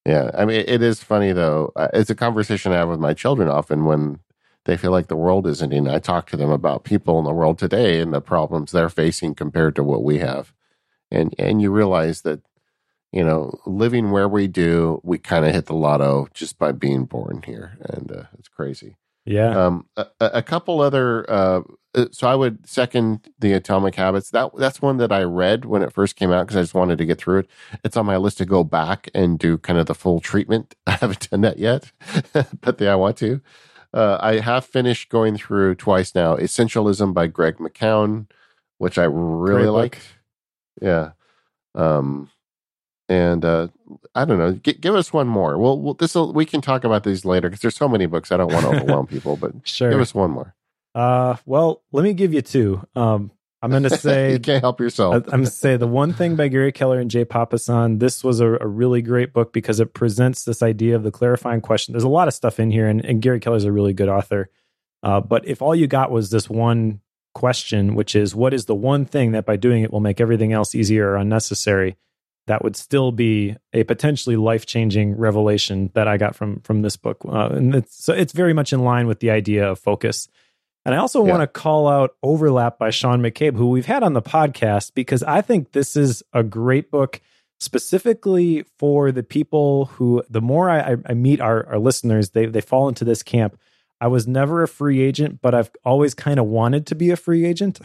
yeah. 0.07 0.31
I 0.35 0.45
mean, 0.45 0.65
it 0.67 0.83
is 0.83 1.03
funny 1.03 1.33
though. 1.33 1.73
It's 1.93 2.11
a 2.11 2.15
conversation 2.15 2.73
I 2.73 2.77
have 2.77 2.89
with 2.89 3.01
my 3.01 3.15
children 3.15 3.49
often 3.49 3.85
when 3.85 4.21
they 4.65 4.77
feel 4.77 4.91
like 4.91 5.07
the 5.07 5.17
world 5.17 5.47
is 5.47 5.63
ending. 5.63 5.89
I 5.89 5.99
talk 5.99 6.29
to 6.31 6.37
them 6.37 6.51
about 6.51 6.85
people 6.85 7.19
in 7.19 7.25
the 7.25 7.33
world 7.33 7.59
today 7.59 8.01
and 8.01 8.13
the 8.13 8.21
problems 8.21 8.73
they're 8.73 8.89
facing 8.89 9.35
compared 9.35 9.77
to 9.77 9.85
what 9.85 10.03
we 10.03 10.19
have. 10.19 10.53
And, 11.11 11.35
and 11.39 11.63
you 11.63 11.71
realize 11.71 12.23
that, 12.23 12.41
you 13.13 13.25
know, 13.25 13.57
living 13.65 14.11
where 14.11 14.29
we 14.29 14.49
do, 14.49 15.01
we 15.05 15.19
kind 15.19 15.45
of 15.45 15.55
hit 15.55 15.67
the 15.67 15.75
lotto 15.75 16.27
just 16.35 16.59
by 16.59 16.73
being 16.73 17.05
born 17.05 17.43
here. 17.47 17.79
And 17.81 18.11
uh, 18.11 18.23
it's 18.37 18.49
crazy. 18.49 18.97
Yeah. 19.27 19.67
Um, 19.67 19.87
a, 19.97 20.07
a 20.21 20.43
couple 20.43 20.81
other 20.81 21.29
uh, 21.29 21.63
uh, 21.97 22.07
so 22.13 22.29
I 22.29 22.35
would 22.35 22.69
second 22.69 23.29
the 23.39 23.55
Atomic 23.55 23.95
Habits. 23.95 24.31
That 24.31 24.51
that's 24.57 24.83
one 24.83 24.99
that 24.99 25.11
I 25.11 25.23
read 25.23 25.65
when 25.65 25.83
it 25.83 25.93
first 25.93 26.15
came 26.15 26.31
out 26.31 26.47
because 26.47 26.57
I 26.59 26.63
just 26.63 26.75
wanted 26.75 26.99
to 26.99 27.07
get 27.07 27.19
through 27.19 27.41
it. 27.41 27.51
It's 27.85 27.97
on 27.97 28.07
my 28.07 28.19
list 28.19 28.39
to 28.39 28.45
go 28.45 28.63
back 28.63 29.09
and 29.15 29.39
do 29.39 29.57
kind 29.57 29.79
of 29.79 29.87
the 29.87 29.95
full 29.95 30.21
treatment. 30.21 30.75
I 30.87 30.93
haven't 30.93 31.31
done 31.31 31.41
that 31.41 31.59
yet, 31.59 31.91
but 32.61 32.81
yeah, 32.81 32.93
I 32.93 32.97
want 32.97 33.17
to. 33.19 33.41
Uh, 33.95 34.19
I 34.21 34.41
have 34.41 34.67
finished 34.67 35.09
going 35.09 35.39
through 35.39 35.77
twice 35.77 36.15
now. 36.15 36.37
Essentialism 36.37 37.15
by 37.15 37.29
Greg 37.29 37.57
McKeown, 37.57 38.27
which 38.77 38.99
I 38.99 39.05
really 39.05 39.69
like. 39.69 39.99
Yeah. 40.83 41.13
Um, 41.75 42.29
and 43.09 43.45
uh, 43.45 43.69
I 44.15 44.25
don't 44.25 44.39
know. 44.39 44.53
G- 44.53 44.75
give 44.75 44.95
us 44.95 45.13
one 45.13 45.29
more. 45.29 45.59
Well, 45.59 45.79
we'll 45.79 45.95
this 45.95 46.15
we 46.15 46.45
can 46.45 46.61
talk 46.61 46.85
about 46.85 47.05
these 47.05 47.25
later 47.25 47.49
because 47.49 47.61
there's 47.61 47.77
so 47.77 47.89
many 47.89 48.07
books. 48.07 48.33
I 48.33 48.37
don't 48.37 48.53
want 48.53 48.67
to 48.67 48.77
overwhelm 48.77 49.07
people, 49.07 49.37
but 49.37 49.53
sure. 49.65 49.91
give 49.91 50.01
us 50.01 50.15
one 50.15 50.31
more. 50.31 50.55
Uh, 50.95 51.37
well, 51.45 51.83
let 51.93 52.03
me 52.03 52.15
give 52.15 52.33
you 52.33 52.43
two. 52.43 52.87
Um, 52.97 53.31
I'm 53.63 53.71
going 53.71 53.83
to 53.85 53.97
say 53.97 54.33
you 54.33 54.39
can't 54.39 54.63
help 54.63 54.81
yourself. 54.81 55.15
I, 55.15 55.17
am 55.17 55.23
going 55.23 55.45
to 55.45 55.51
say 55.51 55.77
the 55.77 55.87
one 55.87 56.13
thing 56.13 56.37
by 56.37 56.49
Gary 56.49 56.73
Keller 56.73 56.99
and 56.99 57.11
Jay 57.11 57.25
Papasan. 57.25 58.01
This 58.01 58.25
was 58.25 58.41
a, 58.41 58.55
a, 58.55 58.67
really 58.67 59.03
great 59.03 59.33
book 59.33 59.53
because 59.53 59.81
it 59.81 59.95
presents 59.95 60.45
this 60.45 60.63
idea 60.63 60.97
of 60.97 61.03
the 61.03 61.11
clarifying 61.11 61.61
question. 61.61 61.93
There's 61.93 62.05
a 62.05 62.09
lot 62.09 62.29
of 62.29 62.35
stuff 62.35 62.59
in 62.59 62.71
here, 62.71 62.89
and, 62.89 63.05
and 63.05 63.23
Gary 63.23 63.41
Keller's 63.41 63.65
a 63.65 63.73
really 63.73 63.93
good 63.93 64.09
author. 64.09 64.51
Uh, 65.03 65.21
but 65.21 65.47
if 65.47 65.63
all 65.63 65.75
you 65.75 65.87
got 65.87 66.11
was 66.11 66.31
this 66.31 66.49
one 66.49 67.01
question, 67.35 67.95
which 67.95 68.17
is 68.17 68.35
what 68.35 68.55
is 68.55 68.65
the 68.65 68.75
one 68.75 69.05
thing 69.05 69.33
that 69.33 69.45
by 69.45 69.57
doing 69.57 69.83
it 69.83 69.93
will 69.93 70.01
make 70.01 70.21
everything 70.21 70.53
else 70.53 70.75
easier 70.75 71.11
or 71.11 71.17
unnecessary, 71.17 71.97
that 72.47 72.63
would 72.63 72.77
still 72.77 73.13
be 73.13 73.57
a 73.73 73.85
potentially 73.85 74.37
life 74.37 74.67
changing 74.67 75.17
revelation 75.17 75.91
that 75.95 76.09
I 76.09 76.17
got 76.17 76.35
from 76.35 76.61
from 76.61 76.83
this 76.83 76.97
book. 76.97 77.19
Uh, 77.25 77.49
and 77.49 77.75
it's, 77.75 78.05
so 78.05 78.13
it's 78.13 78.33
very 78.33 78.53
much 78.53 78.73
in 78.73 78.85
line 78.85 79.07
with 79.07 79.21
the 79.21 79.31
idea 79.31 79.71
of 79.71 79.79
focus. 79.79 80.29
And 80.85 80.95
I 80.95 80.99
also 80.99 81.25
yeah. 81.25 81.33
want 81.33 81.43
to 81.43 81.49
call 81.49 81.89
out 81.89 82.15
Overlap 82.23 82.79
by 82.79 82.91
Sean 82.91 83.21
McCabe, 83.21 83.57
who 83.57 83.71
we've 83.71 83.87
had 83.87 84.05
on 84.05 84.13
the 84.13 84.23
podcast, 84.23 84.93
because 84.95 85.25
I 85.25 85.41
think 85.41 85.73
this 85.73 85.97
is 85.97 86.23
a 86.33 86.45
great 86.45 86.93
book 86.93 87.21
specifically 87.59 88.65
for 88.79 89.11
the 89.11 89.25
people 89.25 89.87
who, 89.87 90.23
the 90.31 90.41
more 90.41 90.71
I, 90.71 90.97
I 91.07 91.15
meet 91.15 91.41
our, 91.41 91.67
our 91.67 91.79
listeners, 91.79 92.31
they, 92.31 92.47
they 92.47 92.61
fall 92.61 92.87
into 92.87 93.05
this 93.05 93.25
camp. 93.25 93.59
I 94.01 94.09
was 94.09 94.27
never 94.27 94.63
a 94.63 94.69
free 94.69 95.01
agent, 95.01 95.41
but 95.41 95.55
I've 95.55 95.71
always 95.85 96.15
kind 96.15 96.39
of 96.39 96.47
wanted 96.47 96.87
to 96.89 96.95
be 96.95 97.11
a 97.11 97.17
free 97.17 97.45
agent. 97.45 97.81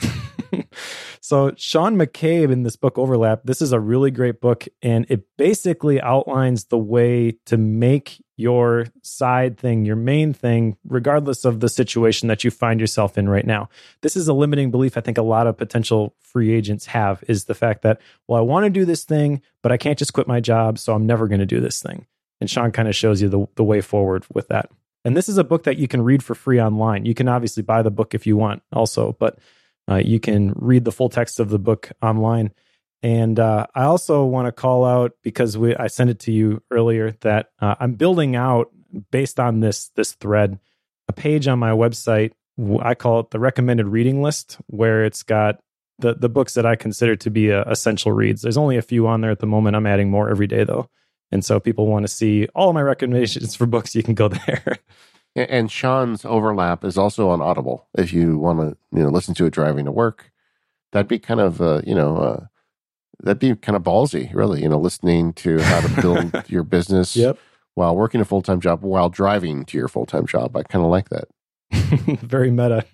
so, 1.22 1.54
Sean 1.56 1.96
McCabe 1.96 2.52
in 2.52 2.64
this 2.64 2.76
book, 2.76 2.98
Overlap, 2.98 3.42
this 3.46 3.62
is 3.62 3.72
a 3.72 3.80
really 3.80 4.12
great 4.12 4.42
book. 4.42 4.68
And 4.82 5.06
it 5.10 5.24
basically 5.38 6.02
outlines 6.02 6.66
the 6.66 6.78
way 6.78 7.38
to 7.46 7.58
make 7.58 8.22
your 8.36 8.88
side 9.04 9.58
thing, 9.58 9.86
your 9.86 9.96
main 9.96 10.34
thing, 10.34 10.76
regardless 10.84 11.46
of 11.46 11.60
the 11.60 11.70
situation 11.70 12.28
that 12.28 12.44
you 12.44 12.52
find 12.52 12.80
yourself 12.80 13.18
in 13.18 13.30
right 13.30 13.46
now. 13.46 13.70
This 14.02 14.16
is 14.18 14.28
a 14.28 14.34
limiting 14.34 14.72
belief 14.72 14.98
I 14.98 15.02
think 15.02 15.18
a 15.18 15.24
lot 15.24 15.48
of 15.48 15.58
potential 15.58 16.16
free 16.20 16.52
agents 16.52 16.88
have 16.88 17.24
is 17.28 17.46
the 17.46 17.54
fact 17.54 17.84
that, 17.84 18.02
well, 18.28 18.40
I 18.40 18.44
want 18.44 18.66
to 18.66 18.70
do 18.70 18.84
this 18.84 19.04
thing, 19.04 19.42
but 19.62 19.72
I 19.72 19.78
can't 19.78 20.00
just 20.00 20.14
quit 20.14 20.28
my 20.28 20.40
job, 20.40 20.80
so 20.80 20.94
I'm 20.94 21.06
never 21.06 21.28
going 21.28 21.40
to 21.40 21.46
do 21.46 21.60
this 21.60 21.82
thing. 21.82 22.08
And 22.42 22.50
Sean 22.50 22.72
kind 22.72 22.88
of 22.88 22.96
shows 22.96 23.22
you 23.22 23.30
the, 23.30 23.46
the 23.56 23.64
way 23.64 23.80
forward 23.80 24.26
with 24.34 24.48
that. 24.48 24.72
And 25.04 25.18
this 25.18 25.30
is 25.30 25.38
a 25.38 25.44
book 25.44 25.64
that 25.64 25.78
you 25.78 25.88
can 25.88 26.02
read 26.04 26.24
for 26.24 26.36
free 26.36 26.62
online. 26.62 27.06
You 27.06 27.14
can 27.14 27.28
obviously 27.28 27.64
buy 27.64 27.82
the 27.82 27.92
book 27.92 28.14
if 28.14 28.28
you 28.28 28.38
want 28.38 28.62
also, 28.72 29.16
but 29.20 29.40
uh, 29.90 29.96
you 29.96 30.20
can 30.20 30.54
read 30.56 30.86
the 30.86 30.92
full 30.92 31.10
text 31.10 31.40
of 31.40 31.50
the 31.50 31.60
book 31.60 31.92
online. 32.02 32.52
And 33.04 33.40
uh, 33.40 33.66
I 33.74 33.84
also 33.84 34.26
want 34.26 34.46
to 34.46 34.52
call 34.52 34.86
out 34.86 35.14
because 35.24 35.58
we, 35.58 35.76
I 35.76 35.88
sent 35.88 36.12
it 36.12 36.20
to 36.20 36.32
you 36.32 36.62
earlier 36.70 37.12
that 37.22 37.50
uh, 37.60 37.76
I'm 37.80 37.96
building 37.96 38.36
out 38.36 38.70
based 39.10 39.40
on 39.40 39.62
this 39.62 39.90
this 39.96 40.14
thread 40.14 40.60
a 41.08 41.14
page 41.14 41.48
on 41.48 41.60
my 41.60 41.72
website. 41.72 42.34
I 42.82 42.94
call 42.94 43.22
it 43.22 43.32
the 43.32 43.40
recommended 43.40 43.88
reading 43.88 44.22
list, 44.22 44.58
where 44.68 45.04
it's 45.04 45.24
got 45.24 45.60
the 45.98 46.14
the 46.14 46.30
books 46.30 46.54
that 46.54 46.66
I 46.66 46.76
consider 46.76 47.16
to 47.18 47.30
be 47.32 47.52
uh, 47.52 47.64
essential 47.66 48.12
reads. 48.12 48.44
There's 48.44 48.58
only 48.58 48.78
a 48.78 48.84
few 48.84 49.08
on 49.08 49.22
there 49.22 49.32
at 49.32 49.40
the 49.40 49.48
moment. 49.48 49.76
I'm 49.76 49.88
adding 49.88 50.12
more 50.12 50.30
every 50.30 50.48
day 50.48 50.64
though, 50.64 50.88
and 51.32 51.46
so 51.46 51.60
people 51.60 51.88
want 51.88 52.04
to 52.04 52.08
see 52.08 52.48
all 52.56 52.70
of 52.70 52.76
my 52.76 52.82
recommendations 52.82 53.56
for 53.56 53.66
books. 53.66 53.96
You 53.96 54.04
can 54.04 54.16
go 54.16 54.28
there. 54.48 54.78
And 55.36 55.72
Sean's 55.72 56.26
overlap 56.26 56.84
is 56.84 56.98
also 56.98 57.30
on 57.30 57.42
Audible. 57.42 57.88
If 57.98 58.12
you 58.12 58.38
want 58.38 58.60
to, 58.60 58.78
you 58.96 59.04
know, 59.04 59.10
listen 59.10 59.34
to 59.36 59.46
it 59.46 59.52
driving 59.52 59.86
to 59.86 59.92
work, 59.92 60.30
that'd 60.92 61.08
be 61.08 61.20
kind 61.20 61.40
of, 61.40 61.62
uh, 61.62 61.82
you 61.86 61.96
know, 61.96 62.18
uh, 62.18 62.46
that'd 63.24 63.40
be 63.40 63.56
kind 63.56 63.78
of 63.78 63.84
ballsy, 63.84 64.34
really. 64.34 64.62
You 64.62 64.68
know, 64.68 64.80
listening 64.80 65.32
to 65.34 65.60
how 65.60 65.80
to 65.80 66.02
build 66.02 66.44
your 66.50 66.64
business 66.64 67.16
yep. 67.16 67.38
while 67.76 67.96
working 67.96 68.20
a 68.20 68.26
full 68.26 68.42
time 68.42 68.60
job 68.60 68.82
while 68.82 69.10
driving 69.10 69.64
to 69.66 69.78
your 69.78 69.88
full 69.88 70.06
time 70.06 70.26
job. 70.26 70.56
I 70.58 70.64
kind 70.64 70.84
of 70.84 70.92
like 70.92 71.10
that. 71.10 71.30
Very 72.22 72.52
meta. 72.52 72.86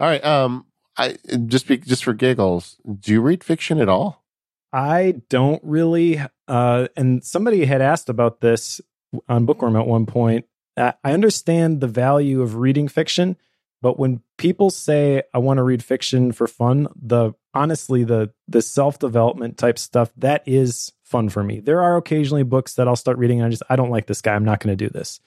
all 0.00 0.08
right. 0.08 0.24
Um, 0.24 0.66
I 0.96 1.16
just 1.46 1.68
be, 1.68 1.78
just 1.78 2.02
for 2.02 2.14
giggles, 2.14 2.78
do 2.98 3.12
you 3.12 3.20
read 3.20 3.44
fiction 3.44 3.80
at 3.80 3.88
all? 3.88 4.24
I 4.72 5.22
don't 5.28 5.62
really. 5.62 6.20
Uh, 6.48 6.88
and 6.96 7.22
somebody 7.22 7.64
had 7.66 7.82
asked 7.82 8.08
about 8.08 8.40
this 8.40 8.80
on 9.28 9.44
Bookworm 9.44 9.76
at 9.76 9.86
one 9.86 10.06
point. 10.06 10.46
I 10.76 10.94
understand 11.12 11.80
the 11.80 11.88
value 11.88 12.40
of 12.40 12.56
reading 12.56 12.88
fiction, 12.88 13.36
but 13.82 13.98
when 13.98 14.22
people 14.36 14.70
say 14.70 15.22
I 15.34 15.38
want 15.38 15.58
to 15.58 15.64
read 15.64 15.82
fiction 15.82 16.30
for 16.32 16.46
fun, 16.46 16.88
the 16.94 17.32
honestly 17.52 18.04
the 18.04 18.32
the 18.46 18.62
self-development 18.62 19.58
type 19.58 19.78
stuff 19.78 20.12
that 20.16 20.42
is 20.46 20.92
fun 21.02 21.28
for 21.30 21.42
me. 21.42 21.58
There 21.58 21.82
are 21.82 21.96
occasionally 21.96 22.44
books 22.44 22.74
that 22.74 22.86
I'll 22.86 22.96
start 22.96 23.18
reading 23.18 23.40
and 23.40 23.46
I 23.46 23.50
just 23.50 23.62
I 23.68 23.76
don't 23.76 23.90
like 23.90 24.06
this 24.06 24.22
guy. 24.22 24.34
I'm 24.34 24.44
not 24.44 24.60
going 24.60 24.76
to 24.76 24.84
do 24.84 24.90
this. 24.90 25.20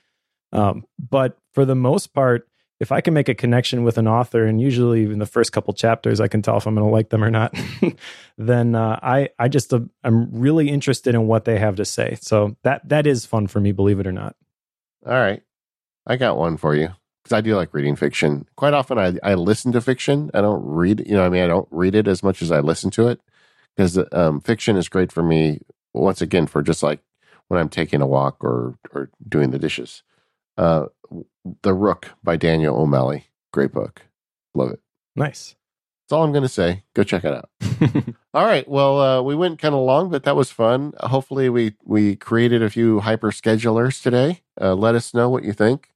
Um, 0.54 0.86
but 0.98 1.38
for 1.54 1.66
the 1.66 1.76
most 1.76 2.14
part, 2.14 2.48
if 2.82 2.92
I 2.92 3.00
can 3.00 3.14
make 3.14 3.30
a 3.30 3.36
connection 3.36 3.84
with 3.84 4.00
an 4.00 4.08
author, 4.08 4.44
and 4.44 4.60
usually 4.60 5.04
in 5.04 5.20
the 5.20 5.28
first 5.28 5.52
couple 5.52 5.72
chapters, 5.72 6.20
I 6.20 6.28
can 6.28 6.42
tell 6.42 6.58
if 6.58 6.66
I'm 6.66 6.74
going 6.74 6.88
to 6.88 6.92
like 6.92 7.10
them 7.10 7.24
or 7.24 7.30
not, 7.30 7.56
then 8.40 8.74
uh, 8.74 9.00
I 9.04 9.30
I 9.38 9.50
just 9.50 9.72
uh, 9.72 9.82
I'm 10.04 10.32
really 10.32 10.68
interested 10.68 11.14
in 11.14 11.28
what 11.28 11.46
they 11.46 11.60
have 11.60 11.76
to 11.76 11.86
say. 11.86 12.18
So 12.22 12.58
that 12.64 12.90
that 12.90 13.06
is 13.06 13.24
fun 13.24 13.46
for 13.46 13.60
me, 13.60 13.72
believe 13.72 14.00
it 14.00 14.08
or 14.08 14.12
not. 14.12 14.36
All 15.06 15.14
right, 15.14 15.44
I 16.08 16.16
got 16.16 16.38
one 16.38 16.58
for 16.58 16.74
you 16.74 16.90
because 17.24 17.38
I 17.38 17.42
do 17.42 17.56
like 17.56 17.72
reading 17.72 17.96
fiction. 17.96 18.48
Quite 18.56 18.74
often, 18.74 18.98
I 18.98 19.14
I 19.22 19.36
listen 19.36 19.72
to 19.74 19.82
fiction. 19.82 20.32
I 20.34 20.42
don't 20.42 20.66
read. 20.66 21.04
You 21.06 21.14
know, 21.14 21.26
I 21.26 21.30
mean, 21.30 21.44
I 21.44 21.48
don't 21.48 21.68
read 21.70 21.94
it 21.94 22.08
as 22.08 22.24
much 22.24 22.42
as 22.42 22.52
I 22.52 22.62
listen 22.62 22.90
to 22.92 23.10
it 23.10 23.22
because 23.76 24.00
um, 24.12 24.42
fiction 24.42 24.76
is 24.76 24.90
great 24.90 25.12
for 25.12 25.22
me. 25.22 25.60
Once 25.94 26.20
again, 26.20 26.48
for 26.48 26.64
just 26.64 26.82
like 26.82 27.02
when 27.48 27.60
I'm 27.60 27.70
taking 27.70 28.02
a 28.02 28.08
walk 28.08 28.44
or 28.44 28.80
or 28.92 29.12
doing 29.30 29.52
the 29.52 29.60
dishes. 29.60 30.02
Uh, 30.58 30.88
the 31.62 31.74
Rook 31.74 32.12
by 32.24 32.36
Daniel 32.38 32.78
O'Malley, 32.78 33.26
great 33.52 33.72
book, 33.72 34.04
love 34.54 34.72
it. 34.72 34.80
Nice. 35.16 35.56
That's 36.12 36.18
all 36.18 36.24
I'm 36.26 36.34
going 36.34 36.44
to 36.44 36.50
say. 36.50 36.84
Go 36.94 37.04
check 37.04 37.24
it 37.24 37.34
out. 37.34 37.50
all 38.34 38.46
right. 38.46 38.68
Well, 38.68 39.00
uh, 39.00 39.22
we 39.22 39.34
went 39.34 39.60
kind 39.60 39.74
of 39.74 39.80
long, 39.82 40.10
but 40.10 40.24
that 40.24 40.36
was 40.36 40.52
fun. 40.52 40.94
Hopefully, 41.00 41.48
we 41.48 41.76
we 41.86 42.18
created 42.18 42.62
a 42.62 42.70
few 42.70 43.00
hyper 43.00 43.32
schedulers 43.32 44.02
today. 44.02 44.42
Uh, 44.60 44.74
let 44.74 44.94
us 44.94 45.14
know 45.14 45.30
what 45.30 45.46
you 45.46 45.54
think. 45.54 45.92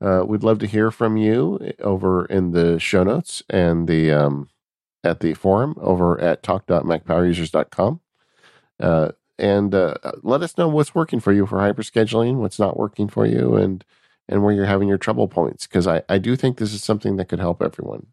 Uh, 0.00 0.22
we'd 0.26 0.42
love 0.44 0.58
to 0.60 0.66
hear 0.66 0.90
from 0.90 1.16
you 1.16 1.72
over 1.80 2.26
in 2.26 2.52
the 2.52 2.78
show 2.78 3.02
notes 3.02 3.42
and 3.50 3.88
the 3.88 4.12
um, 4.12 4.48
at 5.02 5.20
the 5.20 5.34
forum 5.34 5.74
over 5.80 6.20
at 6.20 6.42
talk.macpowerusers.com. 6.42 8.00
Uh, 8.78 9.08
and 9.38 9.74
uh, 9.74 9.94
let 10.22 10.42
us 10.42 10.56
know 10.56 10.68
what's 10.68 10.94
working 10.94 11.20
for 11.20 11.32
you 11.32 11.46
for 11.46 11.60
hyper 11.60 11.82
scheduling, 11.82 12.36
what's 12.36 12.58
not 12.58 12.78
working 12.78 13.08
for 13.08 13.26
you, 13.26 13.56
and 13.56 13.84
and 14.28 14.42
where 14.42 14.54
you're 14.54 14.66
having 14.66 14.88
your 14.88 14.98
trouble 14.98 15.28
points. 15.28 15.66
Because 15.66 15.86
I, 15.86 16.02
I 16.08 16.18
do 16.18 16.36
think 16.36 16.58
this 16.58 16.72
is 16.72 16.82
something 16.82 17.16
that 17.16 17.28
could 17.28 17.40
help 17.40 17.62
everyone. 17.62 18.08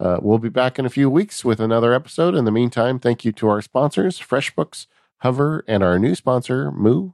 Uh, 0.00 0.18
we'll 0.20 0.38
be 0.38 0.48
back 0.48 0.78
in 0.78 0.86
a 0.86 0.90
few 0.90 1.08
weeks 1.08 1.44
with 1.44 1.60
another 1.60 1.92
episode. 1.94 2.34
In 2.34 2.44
the 2.44 2.50
meantime, 2.50 2.98
thank 2.98 3.24
you 3.24 3.32
to 3.32 3.48
our 3.48 3.62
sponsors, 3.62 4.18
FreshBooks, 4.18 4.86
Hover, 5.18 5.64
and 5.68 5.82
our 5.82 5.98
new 5.98 6.14
sponsor, 6.14 6.72
Moo. 6.72 7.12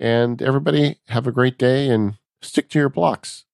And 0.00 0.40
everybody, 0.40 0.98
have 1.08 1.26
a 1.26 1.32
great 1.32 1.58
day 1.58 1.88
and 1.88 2.18
stick 2.40 2.68
to 2.70 2.78
your 2.78 2.88
blocks. 2.88 3.44